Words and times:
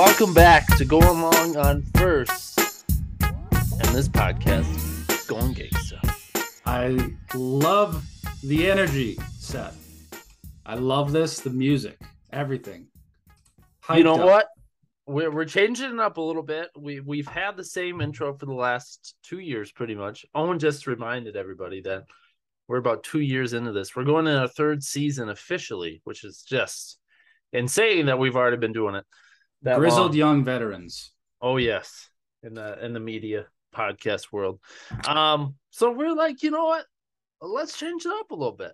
Welcome 0.00 0.32
back 0.32 0.66
to 0.78 0.86
Going 0.86 1.20
Long 1.20 1.58
on 1.58 1.82
First. 1.98 2.58
And 3.20 3.88
this 3.94 4.08
podcast 4.08 5.26
going 5.26 5.54
gangsta. 5.54 6.00
I 6.64 7.12
love 7.36 8.02
the 8.42 8.70
energy, 8.70 9.18
Seth. 9.36 9.76
I 10.64 10.76
love 10.76 11.12
this, 11.12 11.40
the 11.40 11.50
music, 11.50 12.00
everything. 12.32 12.86
you 13.94 14.02
know 14.02 14.14
up. 14.14 14.24
what? 14.24 14.46
We're, 15.06 15.30
we're 15.30 15.44
changing 15.44 15.92
it 15.92 16.00
up 16.00 16.16
a 16.16 16.22
little 16.22 16.44
bit. 16.44 16.70
We 16.78 17.00
we've 17.00 17.28
had 17.28 17.58
the 17.58 17.64
same 17.64 18.00
intro 18.00 18.32
for 18.32 18.46
the 18.46 18.54
last 18.54 19.16
two 19.22 19.40
years, 19.40 19.70
pretty 19.70 19.94
much. 19.94 20.24
Owen 20.34 20.58
just 20.58 20.86
reminded 20.86 21.36
everybody 21.36 21.82
that 21.82 22.04
we're 22.68 22.78
about 22.78 23.04
two 23.04 23.20
years 23.20 23.52
into 23.52 23.72
this. 23.72 23.94
We're 23.94 24.04
going 24.04 24.28
in 24.28 24.36
our 24.36 24.48
third 24.48 24.82
season 24.82 25.28
officially, 25.28 26.00
which 26.04 26.24
is 26.24 26.40
just 26.40 26.96
insane 27.52 28.06
that 28.06 28.18
we've 28.18 28.36
already 28.36 28.56
been 28.56 28.72
doing 28.72 28.94
it. 28.94 29.04
That 29.62 29.78
Grizzled 29.78 30.12
long. 30.12 30.16
young 30.16 30.44
veterans. 30.44 31.12
Oh 31.42 31.56
yes, 31.56 32.08
in 32.42 32.54
the 32.54 32.82
in 32.84 32.92
the 32.92 33.00
media 33.00 33.46
podcast 33.74 34.32
world. 34.32 34.60
Um, 35.06 35.54
so 35.70 35.90
we're 35.90 36.14
like, 36.14 36.42
you 36.42 36.50
know 36.50 36.66
what? 36.66 36.86
Let's 37.40 37.78
change 37.78 38.04
it 38.04 38.12
up 38.12 38.30
a 38.30 38.34
little 38.34 38.56
bit. 38.56 38.72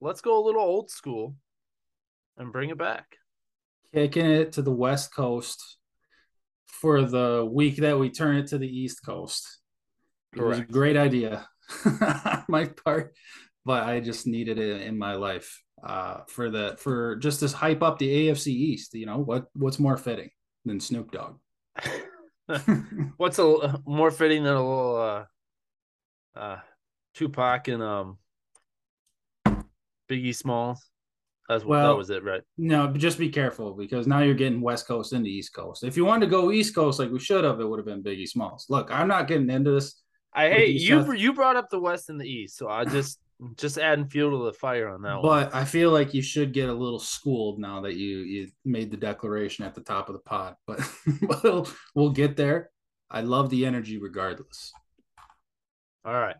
Let's 0.00 0.20
go 0.20 0.38
a 0.38 0.44
little 0.44 0.62
old 0.62 0.90
school 0.90 1.34
and 2.36 2.52
bring 2.52 2.70
it 2.70 2.78
back. 2.78 3.06
Kicking 3.94 4.26
it 4.26 4.52
to 4.52 4.62
the 4.62 4.72
West 4.72 5.14
Coast 5.14 5.78
for 6.66 7.02
the 7.02 7.48
week 7.50 7.76
that 7.76 7.98
we 7.98 8.10
turn 8.10 8.36
it 8.36 8.48
to 8.48 8.58
the 8.58 8.68
East 8.68 9.04
Coast. 9.04 9.60
It 10.34 10.42
was 10.42 10.58
a 10.58 10.64
great 10.64 10.98
idea 10.98 11.48
on 11.86 12.44
my 12.48 12.66
part, 12.66 13.14
but 13.64 13.84
I 13.84 14.00
just 14.00 14.26
needed 14.26 14.58
it 14.58 14.82
in 14.82 14.98
my 14.98 15.14
life 15.14 15.62
uh, 15.82 16.20
for 16.28 16.50
the 16.50 16.76
for 16.78 17.16
just 17.16 17.40
to 17.40 17.48
hype 17.48 17.82
up 17.82 17.98
the 17.98 18.28
AFC 18.28 18.48
East. 18.48 18.94
You 18.94 19.06
know 19.06 19.18
what? 19.18 19.46
What's 19.54 19.78
more 19.78 19.96
fitting 19.96 20.30
than 20.64 20.80
Snoop 20.80 21.10
Dogg? 21.12 21.36
What's 23.16 23.38
a 23.40 23.80
more 23.86 24.10
fitting 24.12 24.44
than 24.44 24.54
a 24.54 24.60
little 24.62 24.96
uh 24.96 25.24
uh 26.38 26.58
Tupac 27.14 27.66
and 27.68 27.82
um 27.82 28.18
Biggie 30.10 30.34
Smalls? 30.34 30.88
That's 31.48 31.64
what 31.64 31.70
Well- 31.70 31.88
that 31.92 31.96
was 31.98 32.10
it, 32.10 32.24
right? 32.24 32.42
No, 32.56 32.92
just 32.92 33.18
be 33.18 33.28
careful 33.28 33.74
because 33.74 34.06
now 34.06 34.20
you're 34.20 34.34
getting 34.34 34.60
West 34.60 34.86
Coast 34.86 35.12
into 35.12 35.28
East 35.28 35.54
Coast. 35.54 35.84
If 35.84 35.96
you 35.96 36.04
wanted 36.04 36.26
to 36.26 36.30
go 36.30 36.50
East 36.52 36.74
Coast 36.74 36.98
like 36.98 37.10
we 37.10 37.18
should 37.20 37.44
have, 37.44 37.60
it 37.60 37.64
would 37.64 37.78
have 37.78 37.86
been 37.86 38.02
Biggie 38.02 38.28
Smalls. 38.28 38.66
Look, 38.68 38.90
I'm 38.92 39.08
not 39.08 39.28
getting 39.28 39.50
into 39.50 39.70
this. 39.72 40.02
I 40.32 40.48
hate 40.50 40.80
you, 40.80 40.98
you 40.98 41.04
Seth. 41.04 41.18
you 41.18 41.32
brought 41.32 41.56
up 41.56 41.70
the 41.70 41.80
West 41.80 42.10
and 42.10 42.20
the 42.20 42.28
East, 42.28 42.56
so 42.58 42.68
I 42.68 42.84
just 42.84 43.18
just 43.56 43.78
adding 43.78 44.08
fuel 44.08 44.38
to 44.38 44.44
the 44.46 44.52
fire 44.52 44.88
on 44.88 45.02
that 45.02 45.14
one. 45.14 45.22
But 45.22 45.54
I 45.54 45.64
feel 45.64 45.90
like 45.90 46.14
you 46.14 46.22
should 46.22 46.52
get 46.52 46.68
a 46.68 46.72
little 46.72 46.98
schooled 46.98 47.58
now 47.58 47.82
that 47.82 47.94
you 47.96 48.18
you 48.18 48.48
made 48.64 48.90
the 48.90 48.96
declaration 48.96 49.64
at 49.64 49.74
the 49.74 49.82
top 49.82 50.08
of 50.08 50.14
the 50.14 50.20
pod. 50.20 50.56
But 50.66 50.80
we'll 51.42 51.68
we'll 51.94 52.10
get 52.10 52.36
there. 52.36 52.70
I 53.10 53.20
love 53.20 53.50
the 53.50 53.66
energy 53.66 53.98
regardless. 53.98 54.72
All 56.04 56.12
right. 56.14 56.36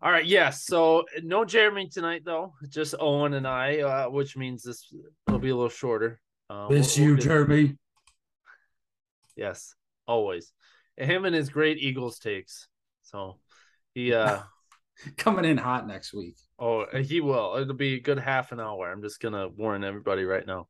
All 0.00 0.10
right. 0.10 0.24
Yes. 0.26 0.64
so 0.64 1.04
no 1.22 1.44
Jeremy 1.44 1.88
tonight, 1.88 2.22
though. 2.24 2.54
Just 2.68 2.94
Owen 2.98 3.34
and 3.34 3.46
I, 3.46 3.80
uh, 3.80 4.08
which 4.10 4.36
means 4.36 4.62
this 4.62 4.86
will 5.28 5.38
be 5.38 5.50
a 5.50 5.54
little 5.54 5.68
shorter. 5.68 6.20
Uh, 6.50 6.68
Miss 6.70 6.96
we'll- 6.96 7.04
you, 7.04 7.10
we'll 7.12 7.16
get- 7.18 7.24
Jeremy. 7.24 7.76
Yes, 9.36 9.74
always. 10.06 10.52
Him 10.96 11.24
and 11.24 11.34
his 11.34 11.48
great 11.48 11.78
Eagles 11.78 12.18
takes. 12.18 12.68
So 13.02 13.38
he, 13.94 14.12
uh, 14.12 14.40
Coming 15.16 15.44
in 15.44 15.56
hot 15.56 15.86
next 15.86 16.12
week. 16.12 16.36
oh, 16.58 16.86
he 17.00 17.20
will. 17.20 17.56
It'll 17.56 17.74
be 17.74 17.94
a 17.94 18.00
good 18.00 18.18
half 18.18 18.52
an 18.52 18.60
hour. 18.60 18.90
I'm 18.90 19.02
just 19.02 19.20
gonna 19.20 19.48
warn 19.48 19.84
everybody 19.84 20.24
right 20.24 20.46
now. 20.46 20.68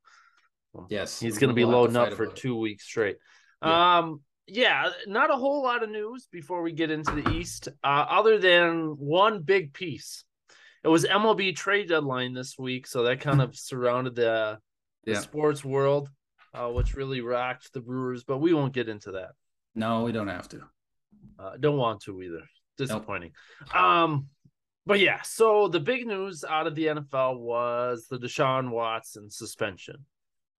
Yes. 0.88 1.20
He's 1.20 1.38
gonna 1.38 1.52
be 1.52 1.64
we'll 1.64 1.72
to 1.72 1.78
loading 1.78 1.96
up 1.96 2.12
for 2.14 2.26
two 2.26 2.56
weeks 2.56 2.84
straight. 2.84 3.16
Yeah. 3.62 3.98
Um, 3.98 4.20
yeah, 4.46 4.90
not 5.06 5.30
a 5.30 5.36
whole 5.36 5.62
lot 5.62 5.82
of 5.82 5.90
news 5.90 6.26
before 6.32 6.62
we 6.62 6.72
get 6.72 6.90
into 6.90 7.12
the 7.12 7.30
East, 7.30 7.68
uh, 7.84 8.06
other 8.08 8.38
than 8.38 8.96
one 8.98 9.42
big 9.42 9.72
piece. 9.72 10.24
It 10.82 10.88
was 10.88 11.04
MLB 11.04 11.54
trade 11.54 11.88
deadline 11.88 12.34
this 12.34 12.58
week, 12.58 12.86
so 12.88 13.04
that 13.04 13.20
kind 13.20 13.40
of 13.42 13.56
surrounded 13.56 14.16
the, 14.16 14.58
the 15.04 15.12
Yeah. 15.12 15.20
sports 15.20 15.64
world, 15.64 16.08
uh, 16.54 16.68
which 16.68 16.94
really 16.96 17.20
rocked 17.20 17.72
the 17.72 17.80
Brewers. 17.80 18.24
But 18.24 18.38
we 18.38 18.52
won't 18.52 18.72
get 18.72 18.88
into 18.88 19.12
that. 19.12 19.30
No, 19.76 20.02
we 20.02 20.10
don't 20.12 20.28
have 20.28 20.48
to. 20.48 20.62
Uh, 21.38 21.56
don't 21.58 21.76
want 21.78 22.00
to 22.02 22.20
either. 22.20 22.42
Disappointing. 22.78 23.32
Um, 23.74 24.26
but 24.84 24.98
yeah, 24.98 25.22
so 25.22 25.68
the 25.68 25.80
big 25.80 26.06
news 26.06 26.44
out 26.44 26.66
of 26.66 26.74
the 26.74 26.86
NFL 26.86 27.38
was 27.38 28.06
the 28.10 28.18
Deshaun 28.18 28.70
Watson 28.70 29.30
suspension 29.30 30.04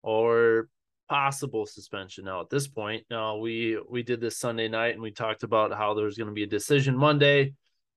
or 0.02 0.70
possible 1.10 1.66
suspension. 1.66 2.26
Now 2.26 2.42
at 2.42 2.50
this 2.50 2.68
point, 2.68 3.06
now 3.10 3.38
we 3.38 3.78
we 3.90 4.02
did 4.02 4.22
this 4.22 4.38
Sunday 4.38 4.70
night 4.70 4.94
and 4.94 5.02
we 5.02 5.12
talked 5.12 5.44
about 5.44 5.74
how 5.74 5.94
there 5.94 6.06
was 6.06 6.18
going 6.18 6.30
to 6.30 6.34
be 6.34 6.44
a 6.44 6.48
decision 6.48 6.98
Monday, 6.98 7.54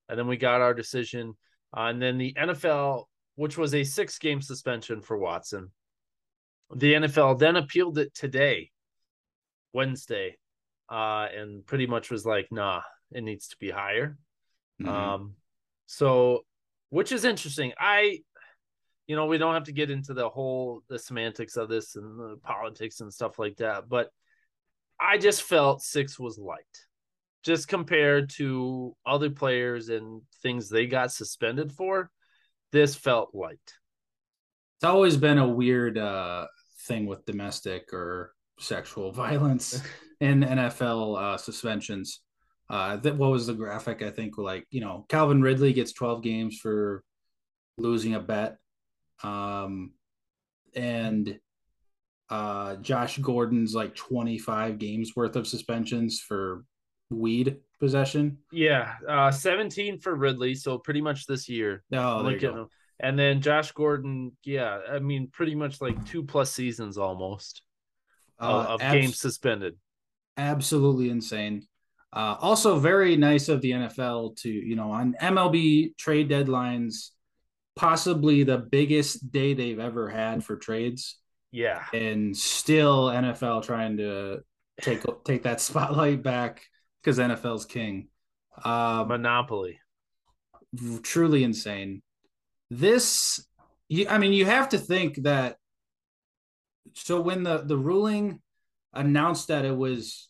and 0.09 0.19
then 0.19 0.27
we 0.27 0.37
got 0.37 0.61
our 0.61 0.73
decision, 0.73 1.37
uh, 1.75 1.83
and 1.83 2.01
then 2.01 2.17
the 2.17 2.33
NFL, 2.33 3.05
which 3.35 3.57
was 3.57 3.73
a 3.73 3.83
six 3.83 4.19
game 4.19 4.41
suspension 4.41 5.01
for 5.01 5.17
Watson, 5.17 5.71
the 6.75 6.93
NFL 6.93 7.39
then 7.39 7.55
appealed 7.55 7.97
it 7.97 8.13
today, 8.13 8.71
Wednesday, 9.71 10.37
uh, 10.89 11.27
and 11.33 11.65
pretty 11.65 11.87
much 11.87 12.11
was 12.11 12.25
like, 12.25 12.47
nah, 12.51 12.81
it 13.11 13.23
needs 13.23 13.47
to 13.49 13.57
be 13.57 13.69
higher. 13.69 14.17
Mhm. 14.81 14.87
Um, 14.87 15.35
so 15.85 16.45
which 16.89 17.11
is 17.11 17.25
interesting. 17.25 17.73
I, 17.77 18.19
you 19.07 19.15
know, 19.15 19.25
we 19.25 19.37
don't 19.37 19.53
have 19.53 19.65
to 19.65 19.71
get 19.71 19.91
into 19.91 20.13
the 20.13 20.29
whole 20.29 20.83
the 20.89 20.99
semantics 20.99 21.57
of 21.57 21.69
this 21.69 21.95
and 21.95 22.19
the 22.19 22.37
politics 22.43 23.01
and 23.01 23.13
stuff 23.13 23.39
like 23.39 23.57
that, 23.57 23.89
but 23.89 24.09
I 24.99 25.17
just 25.17 25.43
felt 25.43 25.81
six 25.81 26.19
was 26.19 26.37
light, 26.37 26.59
just 27.43 27.67
compared 27.67 28.29
to 28.31 28.95
other 29.05 29.29
players 29.29 29.89
and 29.89 30.21
things 30.41 30.69
they 30.69 30.87
got 30.87 31.11
suspended 31.11 31.71
for. 31.71 32.09
This 32.71 32.95
felt 32.95 33.33
light. 33.33 33.59
It's 34.77 34.83
always 34.83 35.17
been 35.17 35.37
a 35.37 35.47
weird 35.47 35.97
uh, 35.97 36.47
thing 36.87 37.05
with 37.05 37.25
domestic 37.25 37.93
or 37.93 38.33
sexual 38.59 39.11
violence 39.13 39.81
in 40.19 40.41
NFL 40.41 41.21
uh, 41.21 41.37
suspensions. 41.37 42.21
Uh, 42.69 42.97
that 42.97 43.15
what 43.15 43.31
was 43.31 43.47
the 43.47 43.53
graphic? 43.53 44.01
I 44.01 44.09
think 44.11 44.37
like 44.37 44.65
you 44.71 44.81
know 44.81 45.05
Calvin 45.09 45.41
Ridley 45.41 45.73
gets 45.73 45.93
12 45.93 46.21
games 46.21 46.57
for 46.59 47.03
losing 47.77 48.15
a 48.15 48.19
bet, 48.19 48.57
um, 49.23 49.93
and 50.75 51.39
uh, 52.29 52.75
Josh 52.77 53.17
Gordon's 53.19 53.73
like 53.73 53.95
25 53.95 54.79
games 54.79 55.15
worth 55.15 55.35
of 55.37 55.47
suspensions 55.47 56.19
for 56.19 56.65
weed 57.09 57.57
possession. 57.79 58.39
Yeah, 58.51 58.95
uh, 59.07 59.31
seventeen 59.31 59.99
for 59.99 60.13
Ridley, 60.15 60.55
so 60.55 60.77
pretty 60.77 60.99
much 61.01 61.25
this 61.25 61.47
year. 61.47 61.83
Oh, 61.93 62.21
there 62.23 62.33
you 62.33 62.39
go. 62.39 62.69
And 62.99 63.17
then 63.17 63.41
Josh 63.41 63.71
Gordon, 63.71 64.35
yeah, 64.43 64.79
I 64.89 64.99
mean, 64.99 65.29
pretty 65.31 65.53
much 65.55 65.79
like 65.79 66.03
two 66.05 66.23
plus 66.23 66.51
seasons 66.51 66.97
almost 66.97 67.61
of, 68.39 68.49
Uh, 68.49 68.69
of 68.73 68.81
abs- 68.81 68.93
games 68.93 69.19
suspended. 69.19 69.77
absolutely 70.35 71.09
insane. 71.09 71.65
Uh, 72.13 72.35
also, 72.39 72.79
very 72.79 73.15
nice 73.17 73.49
of 73.49 73.61
the 73.61 73.71
NFL 73.71 74.37
to, 74.37 74.49
you 74.49 74.75
know, 74.75 74.91
on 74.91 75.15
MLB 75.21 75.95
trade 75.97 76.29
deadlines, 76.29 77.09
possibly 77.75 78.43
the 78.43 78.57
biggest 78.57 79.31
day 79.31 79.53
they've 79.53 79.79
ever 79.79 80.09
had 80.09 80.43
for 80.43 80.55
trades, 80.55 81.17
Yeah, 81.51 81.83
and 81.93 82.35
still 82.35 83.07
NFL 83.07 83.63
trying 83.63 83.97
to 83.97 84.39
take 84.81 85.03
take 85.25 85.43
that 85.43 85.61
spotlight 85.69 86.23
back 86.23 86.63
because 87.01 87.19
NFL's 87.19 87.65
king. 87.65 88.07
Um, 88.63 89.09
monopoly. 89.09 89.79
truly 91.03 91.43
insane. 91.43 92.01
This, 92.69 93.45
you, 93.89 94.07
I 94.09 94.17
mean, 94.17 94.33
you 94.33 94.45
have 94.45 94.69
to 94.69 94.77
think 94.77 95.23
that. 95.23 95.57
So 96.93 97.21
when 97.21 97.43
the 97.43 97.59
the 97.59 97.77
ruling 97.77 98.41
announced 98.93 99.49
that 99.49 99.65
it 99.65 99.75
was 99.75 100.29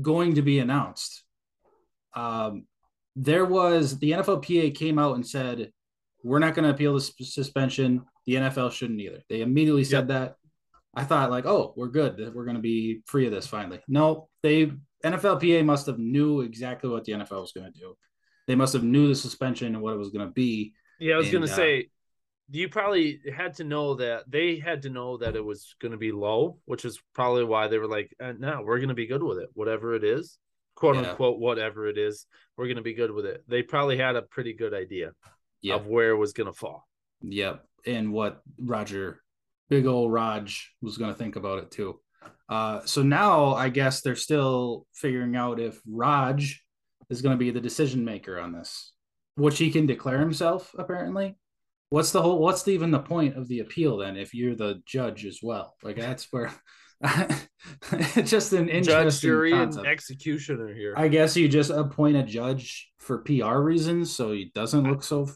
going 0.00 0.34
to 0.34 0.42
be 0.42 0.58
announced, 0.58 1.24
um, 2.14 2.66
there 3.16 3.44
was 3.44 3.98
the 3.98 4.12
NFLPA 4.12 4.74
came 4.74 4.98
out 4.98 5.14
and 5.14 5.26
said, 5.26 5.72
"We're 6.22 6.38
not 6.38 6.54
going 6.54 6.64
to 6.64 6.74
appeal 6.74 6.94
this 6.94 7.12
suspension. 7.20 8.04
The 8.26 8.34
NFL 8.34 8.72
shouldn't 8.72 9.00
either." 9.00 9.22
They 9.28 9.40
immediately 9.40 9.84
said 9.84 10.08
that. 10.08 10.36
I 10.94 11.04
thought 11.04 11.30
like, 11.30 11.46
"Oh, 11.46 11.74
we're 11.76 11.88
good. 11.88 12.18
We're 12.34 12.44
going 12.44 12.56
to 12.56 12.62
be 12.62 13.02
free 13.06 13.26
of 13.26 13.32
this 13.32 13.46
finally." 13.46 13.80
No, 13.88 14.28
they 14.42 14.72
NFLPA 15.04 15.64
must 15.64 15.86
have 15.86 15.98
knew 15.98 16.40
exactly 16.40 16.90
what 16.90 17.04
the 17.04 17.12
NFL 17.12 17.40
was 17.40 17.52
going 17.52 17.72
to 17.72 17.78
do 17.78 17.96
they 18.48 18.56
must 18.56 18.72
have 18.72 18.82
knew 18.82 19.06
the 19.06 19.14
suspension 19.14 19.74
and 19.74 19.82
what 19.82 19.92
it 19.92 19.98
was 19.98 20.08
going 20.08 20.26
to 20.26 20.32
be. 20.32 20.72
Yeah, 20.98 21.14
I 21.14 21.18
was 21.18 21.30
gonna 21.30 21.44
uh, 21.44 21.54
say, 21.54 21.90
you 22.50 22.68
probably 22.68 23.20
had 23.34 23.54
to 23.54 23.64
know 23.64 23.94
that 23.94 24.30
they 24.30 24.56
had 24.56 24.82
to 24.82 24.90
know 24.90 25.16
that 25.18 25.36
it 25.36 25.44
was 25.44 25.74
gonna 25.80 25.96
be 25.96 26.12
low, 26.12 26.58
which 26.64 26.84
is 26.84 27.00
probably 27.14 27.44
why 27.44 27.68
they 27.68 27.78
were 27.78 27.86
like, 27.86 28.14
uh, 28.20 28.32
"No, 28.38 28.62
we're 28.62 28.80
gonna 28.80 28.94
be 28.94 29.06
good 29.06 29.22
with 29.22 29.38
it, 29.38 29.50
whatever 29.54 29.94
it 29.94 30.04
is, 30.04 30.38
quote 30.74 30.96
Yeah. 30.96 31.10
unquote, 31.10 31.38
whatever 31.38 31.86
it 31.86 31.98
is, 31.98 32.26
we're 32.56 32.68
gonna 32.68 32.82
be 32.82 32.94
good 32.94 33.10
with 33.10 33.26
it." 33.26 33.44
They 33.48 33.62
probably 33.62 33.98
had 33.98 34.16
a 34.16 34.22
pretty 34.22 34.52
good 34.54 34.72
idea 34.74 35.12
of 35.76 35.86
where 35.86 36.10
it 36.10 36.16
was 36.16 36.32
gonna 36.32 36.52
fall. 36.52 36.88
Yep. 37.22 37.64
And 37.86 38.12
what 38.12 38.42
Roger, 38.58 39.22
big 39.68 39.86
old 39.86 40.12
Raj, 40.12 40.72
was 40.80 40.98
going 40.98 41.12
to 41.12 41.18
think 41.18 41.36
about 41.36 41.58
it 41.58 41.70
too. 41.70 42.00
Uh, 42.48 42.84
so 42.84 43.02
now 43.02 43.54
I 43.54 43.68
guess 43.68 44.00
they're 44.00 44.16
still 44.16 44.86
figuring 44.94 45.36
out 45.36 45.60
if 45.60 45.80
Raj 45.86 46.62
is 47.08 47.22
going 47.22 47.34
to 47.34 47.38
be 47.38 47.50
the 47.50 47.60
decision 47.60 48.04
maker 48.04 48.38
on 48.38 48.52
this, 48.52 48.92
which 49.36 49.58
he 49.58 49.70
can 49.70 49.86
declare 49.86 50.18
himself 50.18 50.74
apparently. 50.78 51.36
What's 51.90 52.12
the 52.12 52.20
whole? 52.20 52.38
What's 52.38 52.62
the, 52.62 52.72
even 52.72 52.90
the 52.90 52.98
point 52.98 53.36
of 53.36 53.48
the 53.48 53.60
appeal 53.60 53.96
then 53.98 54.16
if 54.16 54.34
you're 54.34 54.54
the 54.54 54.82
judge 54.86 55.24
as 55.24 55.40
well? 55.42 55.74
Like 55.82 55.96
that's 55.96 56.28
where 56.30 56.52
just 58.24 58.52
an 58.52 58.68
interesting 58.68 58.82
judge, 58.82 59.20
jury, 59.20 59.52
concept. 59.52 59.86
and 59.86 59.92
executioner 59.92 60.74
here. 60.74 60.94
I 60.96 61.08
guess 61.08 61.36
you 61.36 61.48
just 61.48 61.70
appoint 61.70 62.16
a 62.16 62.22
judge 62.22 62.90
for 62.98 63.18
PR 63.18 63.58
reasons, 63.58 64.14
so 64.14 64.32
he 64.32 64.50
doesn't 64.54 64.84
look 64.84 65.02
so. 65.02 65.28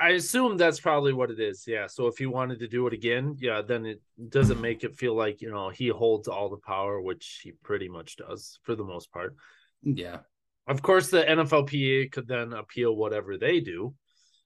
I 0.00 0.10
assume 0.10 0.56
that's 0.56 0.80
probably 0.80 1.12
what 1.12 1.30
it 1.30 1.38
is. 1.38 1.64
Yeah. 1.66 1.86
So 1.86 2.06
if 2.06 2.16
he 2.16 2.24
wanted 2.24 2.58
to 2.60 2.68
do 2.68 2.86
it 2.86 2.94
again, 2.94 3.36
yeah, 3.38 3.60
then 3.60 3.84
it 3.84 4.00
doesn't 4.30 4.60
make 4.60 4.82
it 4.82 4.96
feel 4.96 5.14
like 5.14 5.42
you 5.42 5.50
know 5.50 5.68
he 5.68 5.88
holds 5.88 6.26
all 6.26 6.48
the 6.48 6.56
power, 6.56 7.00
which 7.02 7.40
he 7.44 7.52
pretty 7.62 7.88
much 7.88 8.16
does 8.16 8.58
for 8.62 8.74
the 8.74 8.84
most 8.84 9.12
part. 9.12 9.36
Yeah. 9.82 10.18
Of 10.66 10.82
course, 10.82 11.10
the 11.10 11.22
NFLPA 11.22 12.12
could 12.12 12.28
then 12.28 12.52
appeal 12.52 12.94
whatever 12.94 13.36
they 13.36 13.60
do, 13.60 13.94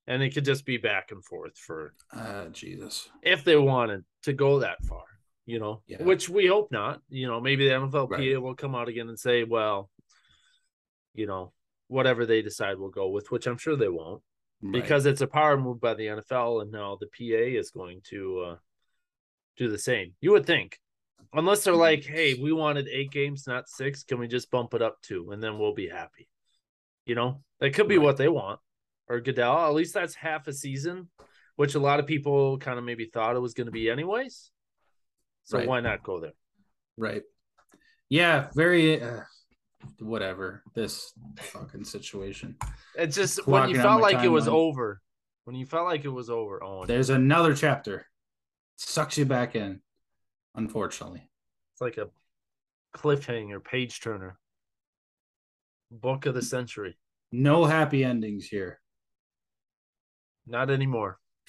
and 0.07 0.23
it 0.23 0.35
could 0.35 0.45
just 0.45 0.67
be 0.67 0.77
back 0.77 1.11
and 1.11 1.25
forth 1.25 1.57
for 1.57 1.95
uh, 2.13 2.47
Jesus 2.47 3.09
if 3.23 3.45
they 3.45 3.57
wanted 3.57 4.05
to 4.23 4.33
go 4.33 4.61
that 4.61 4.85
far 4.85 5.05
you 5.47 5.59
know, 5.59 5.83
yeah. 5.87 6.03
which 6.03 6.29
we 6.29 6.47
hope 6.47 6.71
not. 6.71 7.01
You 7.09 7.27
know, 7.27 7.41
maybe 7.41 7.69
the 7.69 7.75
NFLPA 7.75 8.11
right. 8.11 8.43
will 8.43 8.55
come 8.55 8.75
out 8.75 8.89
again 8.89 9.09
and 9.09 9.19
say, 9.19 9.45
well, 9.45 9.91
you 11.15 11.27
know, 11.27 11.53
whatever 11.89 12.27
they 12.27 12.43
decide 12.43 12.79
will 12.79 12.91
go 12.91 13.09
with, 13.09 13.31
which 13.31 13.47
I'm 13.47 13.59
sure 13.59 13.77
they 13.77 13.89
won't, 13.89 14.23
right. 14.63 14.73
because 14.73 15.07
it's 15.07 15.21
a 15.21 15.27
power 15.27 15.57
move 15.57 15.81
by 15.81 15.95
the 15.95 16.07
NFL, 16.07 16.63
and 16.63 16.73
now 16.73 16.99
the 16.99 17.07
PA 17.07 17.59
is 17.59 17.71
going 17.71 18.01
to 18.11 18.41
uh, 18.41 18.57
do 19.57 19.71
the 19.71 19.79
same. 19.79 20.15
You 20.21 20.33
would 20.33 20.47
think, 20.47 20.79
unless 21.33 21.65
they're 21.65 21.77
like, 21.77 22.05
hey, 22.05 22.35
we 22.35 22.53
wanted 22.53 22.89
eight 22.91 23.11
games, 23.11 23.45
not 23.47 23.69
six. 23.69 24.03
Can 24.05 24.19
we 24.19 24.29
just 24.29 24.51
bump 24.51 24.75
it 24.75 24.83
up 24.83 24.97
two, 25.03 25.31
and 25.31 25.43
then 25.43 25.59
we'll 25.59 25.75
be 25.75 25.89
happy? 25.89 26.29
You 27.05 27.15
know, 27.15 27.43
that 27.61 27.75
could 27.75 27.89
be 27.89 27.99
right. 27.99 28.05
what 28.05 28.17
they 28.17 28.29
want. 28.29 28.61
Or 29.09 29.21
Goodell, 29.21 29.67
at 29.67 29.75
least 29.75 29.95
that's 29.95 30.15
half 30.15 30.49
a 30.49 30.53
season, 30.53 31.09
which 31.57 31.75
a 31.75 31.79
lot 31.79 32.01
of 32.01 32.07
people 32.07 32.59
kind 32.59 32.79
of 32.79 32.85
maybe 32.85 33.05
thought 33.05 33.37
it 33.37 33.41
was 33.41 33.55
going 33.55 33.67
to 33.67 33.73
be 33.73 33.91
anyways. 33.91 34.51
So 35.45 35.59
right. 35.59 35.69
why 35.69 35.81
not 35.81 36.03
go 36.03 36.21
there? 36.21 36.33
Right. 36.97 37.23
Yeah, 38.09 38.49
very 38.55 39.03
uh, 39.03 39.21
whatever 39.99 40.63
this 40.75 41.13
fucking 41.39 41.85
situation. 41.85 42.57
It's 42.97 43.17
just 43.17 43.47
when 43.47 43.69
you 43.69 43.77
felt 43.77 44.01
like 44.01 44.25
it 44.25 44.29
was 44.29 44.49
over. 44.49 45.01
When 45.45 45.57
you 45.57 45.67
felt 45.67 45.85
like 45.85 46.05
it 46.05 46.11
was 46.11 46.31
over, 46.31 46.63
oh, 46.65 46.87
there's 46.87 47.11
another 47.11 47.55
chapter. 47.55 48.07
sucks 48.77 49.19
you 49.19 49.27
back 49.27 49.55
in. 49.55 49.81
Unfortunately, 50.55 51.29
it's 51.73 51.81
like 51.83 51.99
a 51.99 52.09
cliffhanger, 52.97 53.63
page 53.63 54.01
turner. 54.01 54.39
Book 55.91 56.27
of 56.27 56.35
the 56.35 56.43
century. 56.43 56.97
No 57.31 57.65
happy 57.65 58.05
endings 58.05 58.47
here. 58.47 58.81
Not 60.47 60.71
anymore. 60.71 61.19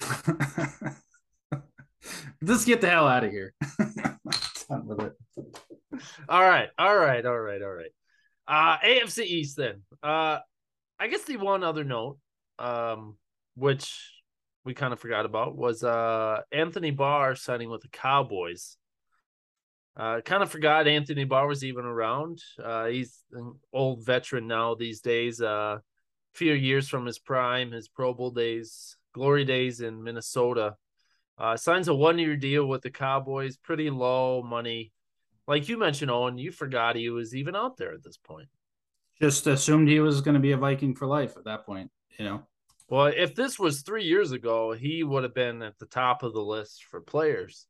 Let's 2.42 2.64
get 2.64 2.80
the 2.80 2.88
hell 2.88 3.06
out 3.08 3.24
of 3.24 3.30
here. 3.30 3.52
Done 4.68 4.86
with 4.86 5.00
it. 5.00 5.12
All 6.28 6.42
right, 6.42 6.68
all 6.78 6.96
right, 6.96 7.24
all 7.24 7.38
right, 7.38 7.62
all 7.62 7.72
right. 7.72 7.90
Uh 8.48 8.78
AFC 8.78 9.24
East 9.24 9.56
then. 9.56 9.82
Uh 10.02 10.38
I 10.98 11.08
guess 11.08 11.24
the 11.24 11.36
one 11.36 11.62
other 11.64 11.84
note, 11.84 12.18
um, 12.58 13.16
which 13.54 14.12
we 14.64 14.72
kind 14.74 14.92
of 14.92 15.00
forgot 15.00 15.26
about 15.26 15.56
was 15.56 15.82
uh 15.84 16.40
Anthony 16.52 16.90
Barr 16.90 17.34
signing 17.34 17.70
with 17.70 17.82
the 17.82 17.88
Cowboys. 17.88 18.76
Uh 19.96 20.20
kind 20.20 20.42
of 20.42 20.50
forgot 20.50 20.86
Anthony 20.86 21.24
Barr 21.24 21.46
was 21.46 21.64
even 21.64 21.84
around. 21.84 22.40
Uh 22.62 22.86
he's 22.86 23.18
an 23.32 23.54
old 23.72 24.04
veteran 24.04 24.46
now 24.46 24.74
these 24.74 25.00
days. 25.00 25.40
Uh 25.40 25.78
few 26.36 26.52
years 26.52 26.88
from 26.88 27.06
his 27.06 27.18
prime, 27.18 27.72
his 27.72 27.88
Pro 27.88 28.14
Bowl 28.14 28.30
days, 28.30 28.96
glory 29.14 29.44
days 29.44 29.80
in 29.80 30.02
Minnesota. 30.02 30.76
Uh, 31.38 31.56
signs 31.56 31.88
a 31.88 31.94
one 31.94 32.18
year 32.18 32.36
deal 32.36 32.66
with 32.66 32.82
the 32.82 32.90
Cowboys, 32.90 33.56
pretty 33.56 33.90
low 33.90 34.42
money. 34.42 34.92
Like 35.48 35.68
you 35.68 35.78
mentioned, 35.78 36.10
Owen, 36.10 36.38
you 36.38 36.50
forgot 36.50 36.96
he 36.96 37.10
was 37.10 37.34
even 37.34 37.54
out 37.54 37.76
there 37.76 37.92
at 37.92 38.02
this 38.02 38.16
point. 38.16 38.48
Just 39.20 39.46
assumed 39.46 39.88
he 39.88 40.00
was 40.00 40.20
going 40.20 40.34
to 40.34 40.40
be 40.40 40.52
a 40.52 40.56
Viking 40.56 40.94
for 40.94 41.06
life 41.06 41.36
at 41.36 41.44
that 41.44 41.64
point, 41.64 41.90
you 42.18 42.24
know? 42.24 42.42
Well, 42.88 43.06
if 43.06 43.34
this 43.34 43.58
was 43.58 43.82
three 43.82 44.04
years 44.04 44.32
ago, 44.32 44.72
he 44.72 45.02
would 45.02 45.24
have 45.24 45.34
been 45.34 45.62
at 45.62 45.78
the 45.78 45.86
top 45.86 46.22
of 46.22 46.32
the 46.32 46.40
list 46.40 46.84
for 46.84 47.00
players. 47.00 47.66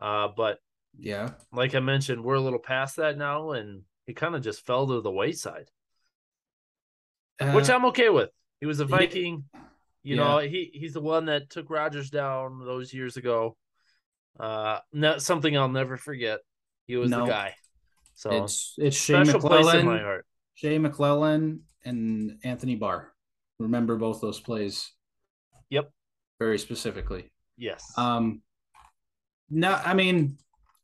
Uh, 0.00 0.28
but 0.36 0.58
yeah, 0.98 1.30
like 1.52 1.74
I 1.74 1.80
mentioned, 1.80 2.24
we're 2.24 2.34
a 2.34 2.40
little 2.40 2.58
past 2.58 2.96
that 2.96 3.18
now, 3.18 3.52
and 3.52 3.82
he 4.06 4.14
kind 4.14 4.34
of 4.34 4.42
just 4.42 4.66
fell 4.66 4.86
to 4.86 5.00
the 5.00 5.10
wayside, 5.10 5.70
uh, 7.40 7.52
which 7.52 7.70
I'm 7.70 7.84
okay 7.86 8.08
with. 8.08 8.30
He 8.60 8.66
was 8.66 8.80
a 8.80 8.84
Viking. 8.84 9.44
He, 10.02 10.10
you 10.10 10.16
yeah. 10.16 10.24
know, 10.24 10.38
he 10.38 10.70
he's 10.72 10.94
the 10.94 11.00
one 11.00 11.26
that 11.26 11.50
took 11.50 11.70
Rodgers 11.70 12.10
down 12.10 12.64
those 12.64 12.92
years 12.92 13.16
ago. 13.16 13.56
Uh, 14.38 14.78
not 14.92 15.22
something 15.22 15.56
I'll 15.56 15.68
never 15.68 15.96
forget. 15.96 16.40
He 16.86 16.96
was 16.96 17.10
no. 17.10 17.24
the 17.24 17.30
guy. 17.30 17.54
So 18.14 18.30
it's 18.30 18.74
it's 18.78 18.96
Shea 18.96 19.22
McClellin, 19.22 20.22
Shea 20.54 20.78
McClellin, 20.78 21.60
and 21.84 22.38
Anthony 22.42 22.74
Barr. 22.74 23.12
Remember 23.58 23.96
both 23.96 24.20
those 24.20 24.40
plays. 24.40 24.90
Yep. 25.70 25.90
Very 26.38 26.58
specifically. 26.58 27.30
Yes. 27.56 27.92
Um. 27.96 28.42
No, 29.50 29.72
I 29.72 29.94
mean, 29.94 30.38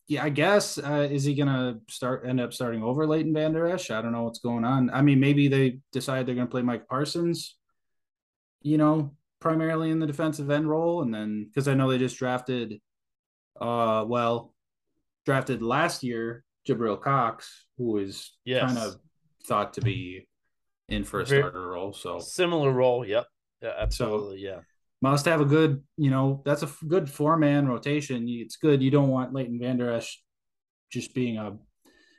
yeah, 0.06 0.24
I 0.24 0.28
guess 0.28 0.78
uh, 0.78 1.08
is 1.10 1.24
he 1.24 1.34
gonna 1.34 1.78
start 1.88 2.24
end 2.26 2.40
up 2.40 2.52
starting 2.52 2.82
over 2.82 3.06
Leighton 3.06 3.32
Vander 3.32 3.66
Esch? 3.66 3.90
I 3.90 4.02
don't 4.02 4.12
know 4.12 4.24
what's 4.24 4.40
going 4.40 4.64
on. 4.64 4.90
I 4.90 5.02
mean, 5.02 5.20
maybe 5.20 5.48
they 5.48 5.78
decide 5.92 6.26
they're 6.26 6.34
gonna 6.34 6.46
play 6.46 6.62
Micah 6.62 6.84
Parsons 6.88 7.56
you 8.64 8.78
know, 8.78 9.12
primarily 9.40 9.90
in 9.90 10.00
the 10.00 10.06
defensive 10.06 10.50
end 10.50 10.68
role. 10.68 11.02
And 11.02 11.14
then 11.14 11.44
because 11.44 11.68
I 11.68 11.74
know 11.74 11.88
they 11.88 11.98
just 11.98 12.18
drafted, 12.18 12.80
uh, 13.60 14.04
well, 14.08 14.52
drafted 15.24 15.62
last 15.62 16.02
year 16.02 16.42
Jabril 16.66 17.00
Cox, 17.00 17.66
who 17.78 17.98
is 17.98 18.32
yes. 18.44 18.64
kind 18.64 18.78
of 18.78 18.96
thought 19.46 19.74
to 19.74 19.82
be 19.82 20.26
in 20.88 21.04
for 21.04 21.20
a 21.20 21.26
Very 21.26 21.42
starter 21.42 21.68
role. 21.68 21.92
So 21.92 22.18
similar 22.18 22.72
role. 22.72 23.06
Yep. 23.06 23.26
Yeah, 23.62 23.72
absolutely. 23.78 24.38
So, 24.38 24.44
yeah. 24.44 24.60
Must 25.04 25.26
have 25.26 25.42
a 25.42 25.44
good, 25.44 25.82
you 25.98 26.08
know, 26.08 26.40
that's 26.46 26.62
a 26.62 26.70
good 26.88 27.10
four 27.10 27.36
man 27.36 27.68
rotation. 27.68 28.24
It's 28.26 28.56
good. 28.56 28.82
You 28.82 28.90
don't 28.90 29.10
want 29.10 29.34
Leighton 29.34 29.58
Vander 29.58 29.92
Esch 29.92 30.22
just 30.90 31.14
being 31.14 31.36
a 31.36 31.58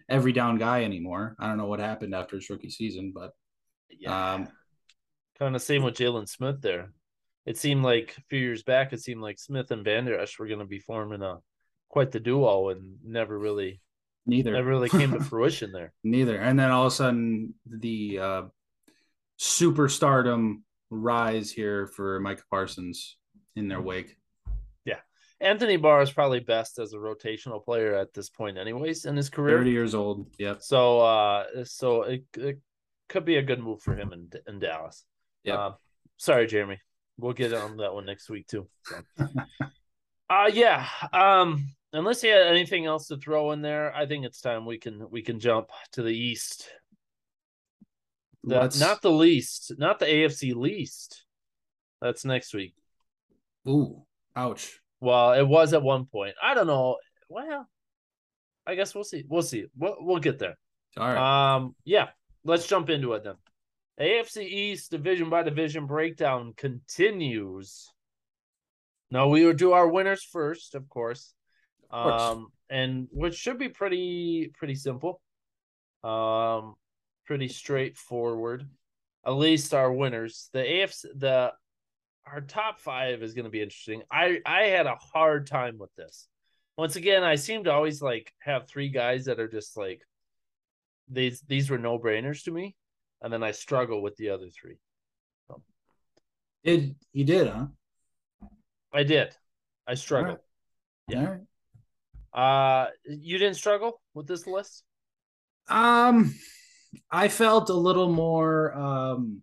every 0.07 0.33
down 0.33 0.59
guy 0.59 0.83
anymore. 0.83 1.35
I 1.39 1.47
don't 1.47 1.57
know 1.57 1.65
what 1.65 1.79
happened 1.79 2.13
after 2.13 2.35
his 2.35 2.47
rookie 2.47 2.69
season, 2.69 3.11
but 3.11 3.31
yeah. 3.89 4.33
um, 4.35 4.49
Kind 5.39 5.55
of 5.55 5.63
same 5.63 5.81
with 5.81 5.95
Jaylon 5.95 6.29
Smith 6.29 6.61
there. 6.61 6.91
It 7.47 7.57
seemed 7.57 7.83
like 7.83 8.13
a 8.19 8.21
few 8.29 8.39
years 8.39 8.61
back, 8.61 8.93
it 8.93 9.01
seemed 9.01 9.21
like 9.21 9.39
Smith 9.39 9.71
and 9.71 9.83
Vander 9.83 10.19
Esch 10.19 10.37
were 10.37 10.45
going 10.45 10.59
to 10.59 10.65
be 10.65 10.77
forming 10.77 11.23
a 11.23 11.39
quite 11.89 12.11
the 12.11 12.19
duo, 12.19 12.69
and 12.69 12.97
never 13.03 13.35
really, 13.35 13.81
neither 14.27 14.51
never 14.51 14.69
really 14.69 14.89
came 14.89 15.11
to 15.11 15.23
fruition 15.23 15.71
there. 15.71 15.91
Neither, 16.03 16.37
and 16.37 16.59
then 16.59 16.69
all 16.69 16.85
of 16.85 16.93
a 16.93 16.95
sudden 16.95 17.55
the 17.65 18.19
uh, 18.19 18.41
superstardom 19.39 20.57
rise 20.89 21.51
here 21.51 21.87
for 21.87 22.19
Micah 22.19 22.43
Parsons 22.49 23.17
in 23.55 23.67
their 23.67 23.81
wake. 23.81 24.15
Yeah, 24.85 24.99
Anthony 25.39 25.77
Barr 25.77 26.01
is 26.01 26.11
probably 26.11 26.39
best 26.39 26.79
as 26.79 26.93
a 26.93 26.97
rotational 26.97 27.63
player 27.63 27.95
at 27.95 28.13
this 28.13 28.29
point, 28.29 28.57
anyways, 28.57 29.05
in 29.05 29.15
his 29.15 29.29
career. 29.29 29.57
Thirty 29.57 29.71
years 29.71 29.95
old. 29.95 30.27
Yep. 30.37 30.61
So, 30.61 31.01
uh, 31.01 31.45
so 31.63 32.03
it, 32.03 32.25
it 32.37 32.59
could 33.09 33.25
be 33.25 33.37
a 33.37 33.43
good 33.43 33.59
move 33.59 33.81
for 33.81 33.95
him 33.95 34.13
in 34.13 34.29
in 34.47 34.59
Dallas. 34.59 35.05
Yeah. 35.43 35.55
Uh, 35.55 35.73
sorry, 36.17 36.47
Jeremy. 36.47 36.79
We'll 37.17 37.33
get 37.33 37.53
on 37.53 37.77
that 37.77 37.93
one 37.93 38.05
next 38.05 38.29
week 38.29 38.47
too. 38.47 38.67
So. 38.83 39.01
uh 40.29 40.49
yeah. 40.51 40.85
Um 41.13 41.69
unless 41.93 42.23
you 42.23 42.31
had 42.31 42.47
anything 42.47 42.85
else 42.85 43.07
to 43.07 43.17
throw 43.17 43.51
in 43.51 43.61
there, 43.61 43.95
I 43.95 44.05
think 44.05 44.25
it's 44.25 44.41
time 44.41 44.65
we 44.65 44.77
can 44.77 45.09
we 45.09 45.21
can 45.21 45.39
jump 45.39 45.69
to 45.93 46.03
the 46.03 46.13
east. 46.13 46.69
The, 48.45 48.77
not 48.79 49.01
the 49.01 49.11
least, 49.11 49.73
not 49.77 49.99
the 49.99 50.05
AFC 50.05 50.55
least. 50.55 51.23
That's 52.01 52.25
next 52.25 52.53
week. 52.53 52.75
Ooh, 53.67 54.03
ouch. 54.35 54.79
Well, 54.99 55.33
it 55.33 55.47
was 55.47 55.73
at 55.73 55.81
one 55.81 56.05
point. 56.05 56.35
I 56.41 56.53
don't 56.53 56.67
know. 56.67 56.97
Well, 57.29 57.67
I 58.67 58.75
guess 58.75 58.93
we'll 58.93 59.03
see. 59.03 59.23
We'll 59.27 59.41
see. 59.41 59.65
We'll, 59.77 59.95
we'll 59.99 60.19
get 60.19 60.39
there. 60.39 60.57
All 60.97 61.07
right. 61.07 61.55
Um, 61.55 61.75
yeah. 61.83 62.09
Let's 62.43 62.67
jump 62.67 62.89
into 62.89 63.13
it 63.13 63.23
then. 63.23 63.35
AFC 63.99 64.43
East 64.43 64.91
division 64.91 65.29
by 65.29 65.41
division 65.43 65.87
breakdown 65.87 66.53
continues. 66.55 67.89
Now 69.09 69.29
we 69.29 69.45
will 69.45 69.53
do 69.53 69.71
our 69.71 69.87
winners 69.87 70.23
first, 70.23 70.75
of 70.75 70.87
course. 70.89 71.33
Of 71.89 72.03
course. 72.03 72.21
Um, 72.21 72.47
and 72.69 73.07
which 73.11 73.35
should 73.35 73.57
be 73.57 73.69
pretty 73.69 74.51
pretty 74.57 74.75
simple. 74.75 75.21
Um, 76.03 76.75
pretty 77.25 77.47
straightforward. 77.47 78.67
At 79.25 79.31
least 79.31 79.73
our 79.73 79.91
winners. 79.91 80.49
The 80.53 80.59
AFC 80.59 81.05
the 81.15 81.53
our 82.25 82.41
top 82.41 82.79
five 82.79 83.21
is 83.21 83.33
going 83.33 83.45
to 83.45 83.51
be 83.51 83.61
interesting. 83.61 84.01
I 84.11 84.39
I 84.45 84.63
had 84.63 84.85
a 84.85 84.95
hard 84.95 85.47
time 85.47 85.77
with 85.77 85.93
this 85.95 86.27
once 86.77 86.95
again, 86.95 87.23
I 87.23 87.35
seem 87.35 87.63
to 87.65 87.71
always 87.71 88.01
like 88.01 88.33
have 88.39 88.67
three 88.67 88.89
guys 88.89 89.25
that 89.25 89.39
are 89.39 89.47
just 89.47 89.77
like 89.77 90.01
these 91.09 91.41
these 91.47 91.69
were 91.69 91.77
no 91.77 91.97
brainers 91.97 92.43
to 92.43 92.51
me, 92.51 92.75
and 93.21 93.31
then 93.31 93.43
I 93.43 93.51
struggle 93.51 94.01
with 94.01 94.15
the 94.17 94.29
other 94.29 94.49
three. 94.49 94.77
So. 95.47 95.61
Did 96.63 96.95
you 97.13 97.23
did, 97.23 97.47
huh? 97.47 97.67
I 98.93 99.03
did. 99.03 99.33
I 99.87 99.93
struggled. 99.93 100.39
Right. 101.09 101.17
Yeah. 101.17 101.37
Uh 102.39 102.89
you 103.05 103.37
didn't 103.37 103.55
struggle 103.55 104.01
with 104.13 104.27
this 104.27 104.45
list? 104.45 104.83
Um 105.69 106.35
I 107.11 107.27
felt 107.27 107.69
a 107.69 107.73
little 107.73 108.11
more 108.11 108.73
um 108.73 109.41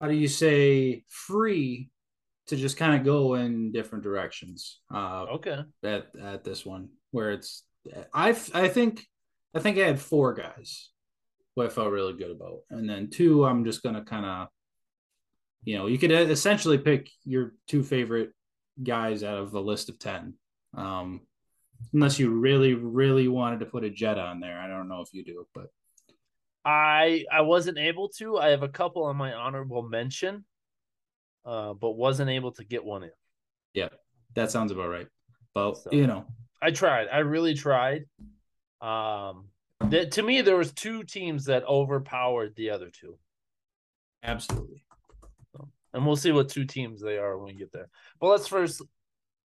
how 0.00 0.08
do 0.08 0.14
you 0.14 0.28
say 0.28 1.04
free 1.08 1.90
to 2.48 2.56
just 2.56 2.76
kind 2.76 2.94
of 2.98 3.04
go 3.04 3.34
in 3.34 3.72
different 3.72 4.04
directions. 4.04 4.80
Uh, 4.92 5.26
okay. 5.34 5.60
At 5.84 6.08
at 6.20 6.44
this 6.44 6.66
one, 6.66 6.88
where 7.10 7.30
it's 7.30 7.64
I 8.12 8.30
I 8.52 8.68
think 8.68 9.06
I 9.54 9.60
think 9.60 9.78
I 9.78 9.86
had 9.86 10.00
four 10.00 10.34
guys 10.34 10.90
who 11.54 11.62
I 11.62 11.68
felt 11.68 11.90
really 11.90 12.14
good 12.14 12.30
about, 12.30 12.60
and 12.70 12.88
then 12.88 13.10
two 13.10 13.44
I'm 13.44 13.64
just 13.64 13.82
gonna 13.82 14.04
kind 14.04 14.26
of, 14.26 14.48
you 15.64 15.78
know, 15.78 15.86
you 15.86 15.98
could 15.98 16.10
essentially 16.10 16.78
pick 16.78 17.08
your 17.24 17.54
two 17.68 17.82
favorite 17.82 18.32
guys 18.82 19.22
out 19.22 19.38
of 19.38 19.52
the 19.52 19.62
list 19.62 19.88
of 19.88 19.98
ten. 19.98 20.34
Um, 20.76 21.20
unless 21.92 22.18
you 22.18 22.30
really 22.30 22.74
really 22.74 23.28
wanted 23.28 23.60
to 23.60 23.66
put 23.66 23.84
a 23.84 23.90
jet 23.90 24.18
on 24.18 24.40
there, 24.40 24.58
I 24.58 24.68
don't 24.68 24.88
know 24.88 25.00
if 25.00 25.08
you 25.12 25.24
do, 25.24 25.46
but 25.54 25.66
I 26.64 27.24
I 27.30 27.42
wasn't 27.42 27.78
able 27.78 28.08
to. 28.18 28.38
I 28.38 28.48
have 28.48 28.62
a 28.62 28.68
couple 28.68 29.04
on 29.04 29.16
my 29.16 29.32
honorable 29.32 29.82
mention 29.82 30.44
uh, 31.44 31.74
but 31.74 31.92
wasn't 31.92 32.30
able 32.30 32.52
to 32.52 32.64
get 32.64 32.84
one 32.84 33.04
in. 33.04 33.10
Yeah, 33.74 33.88
that 34.34 34.50
sounds 34.50 34.72
about 34.72 34.88
right. 34.88 35.08
But 35.54 35.78
so, 35.78 35.90
you 35.92 36.06
know, 36.06 36.26
I 36.60 36.70
tried. 36.70 37.08
I 37.12 37.18
really 37.18 37.54
tried. 37.54 38.04
Um, 38.80 39.48
that 39.80 40.12
to 40.12 40.22
me, 40.22 40.40
there 40.42 40.56
was 40.56 40.72
two 40.72 41.04
teams 41.04 41.46
that 41.46 41.64
overpowered 41.64 42.54
the 42.56 42.70
other 42.70 42.90
two. 42.90 43.18
Absolutely. 44.22 44.84
So, 45.52 45.68
and 45.92 46.06
we'll 46.06 46.16
see 46.16 46.32
what 46.32 46.48
two 46.48 46.64
teams 46.64 47.00
they 47.00 47.18
are 47.18 47.36
when 47.36 47.54
we 47.54 47.58
get 47.58 47.72
there. 47.72 47.88
But 48.20 48.28
let's 48.28 48.46
first 48.46 48.82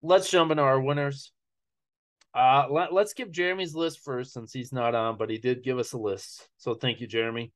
let's 0.01 0.29
jump 0.29 0.51
into 0.51 0.63
our 0.63 0.79
winners. 0.79 1.32
Uh, 2.38 2.67
let, 2.70 2.94
us 2.94 3.13
give 3.13 3.32
Jeremy's 3.32 3.74
list 3.74 4.01
first 4.03 4.32
since 4.32 4.53
he's 4.53 4.72
not 4.72 4.94
on, 4.94 5.17
but 5.17 5.27
he 5.27 5.39
did 5.39 5.63
give 5.63 5.79
us 5.79 5.94
a 5.94 5.98
list. 5.98 6.48
So 6.58 6.75
thank 6.75 7.01
you, 7.01 7.08
Jeremy, 7.08 7.51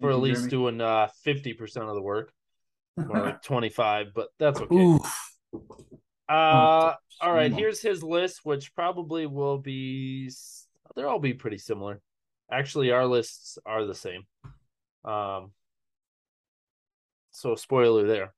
for 0.00 0.10
thank 0.10 0.14
at 0.14 0.16
you, 0.16 0.22
least 0.22 0.50
Jeremy. 0.50 0.50
doing 0.50 0.80
uh 0.80 1.08
50% 1.24 1.76
of 1.88 1.94
the 1.94 2.02
work 2.02 2.32
or 2.96 3.20
like 3.20 3.42
25, 3.42 4.08
but 4.12 4.30
that's 4.40 4.60
okay. 4.60 4.74
Oof. 4.74 5.38
Uh, 6.28 6.94
all 7.20 7.32
right. 7.32 7.52
Here's 7.52 7.80
his 7.80 8.02
list, 8.02 8.40
which 8.42 8.74
probably 8.74 9.26
will 9.26 9.58
be. 9.58 10.28
They'll 10.96 11.06
all 11.06 11.20
be 11.20 11.34
pretty 11.34 11.58
similar. 11.58 12.00
Actually, 12.50 12.90
our 12.90 13.06
lists 13.06 13.56
are 13.64 13.84
the 13.84 13.94
same. 13.94 14.22
Um. 15.04 15.52
So 17.30 17.54
spoiler 17.54 18.04
there. 18.08 18.32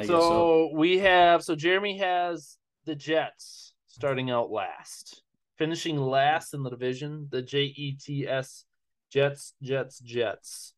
So, 0.00 0.06
so 0.06 0.70
we 0.72 1.00
have. 1.00 1.42
So 1.42 1.54
Jeremy 1.54 1.98
has 1.98 2.56
the 2.86 2.94
Jets 2.94 3.71
starting 3.92 4.30
out 4.30 4.50
last, 4.50 5.22
finishing 5.58 5.98
last 5.98 6.54
in 6.54 6.62
the 6.62 6.70
division. 6.70 7.28
The 7.30 7.42
J 7.42 7.64
E 7.64 7.92
T 7.92 8.26
S 8.26 8.64
Jets, 9.10 9.52
Jets, 9.62 10.00
Jets. 10.00 10.72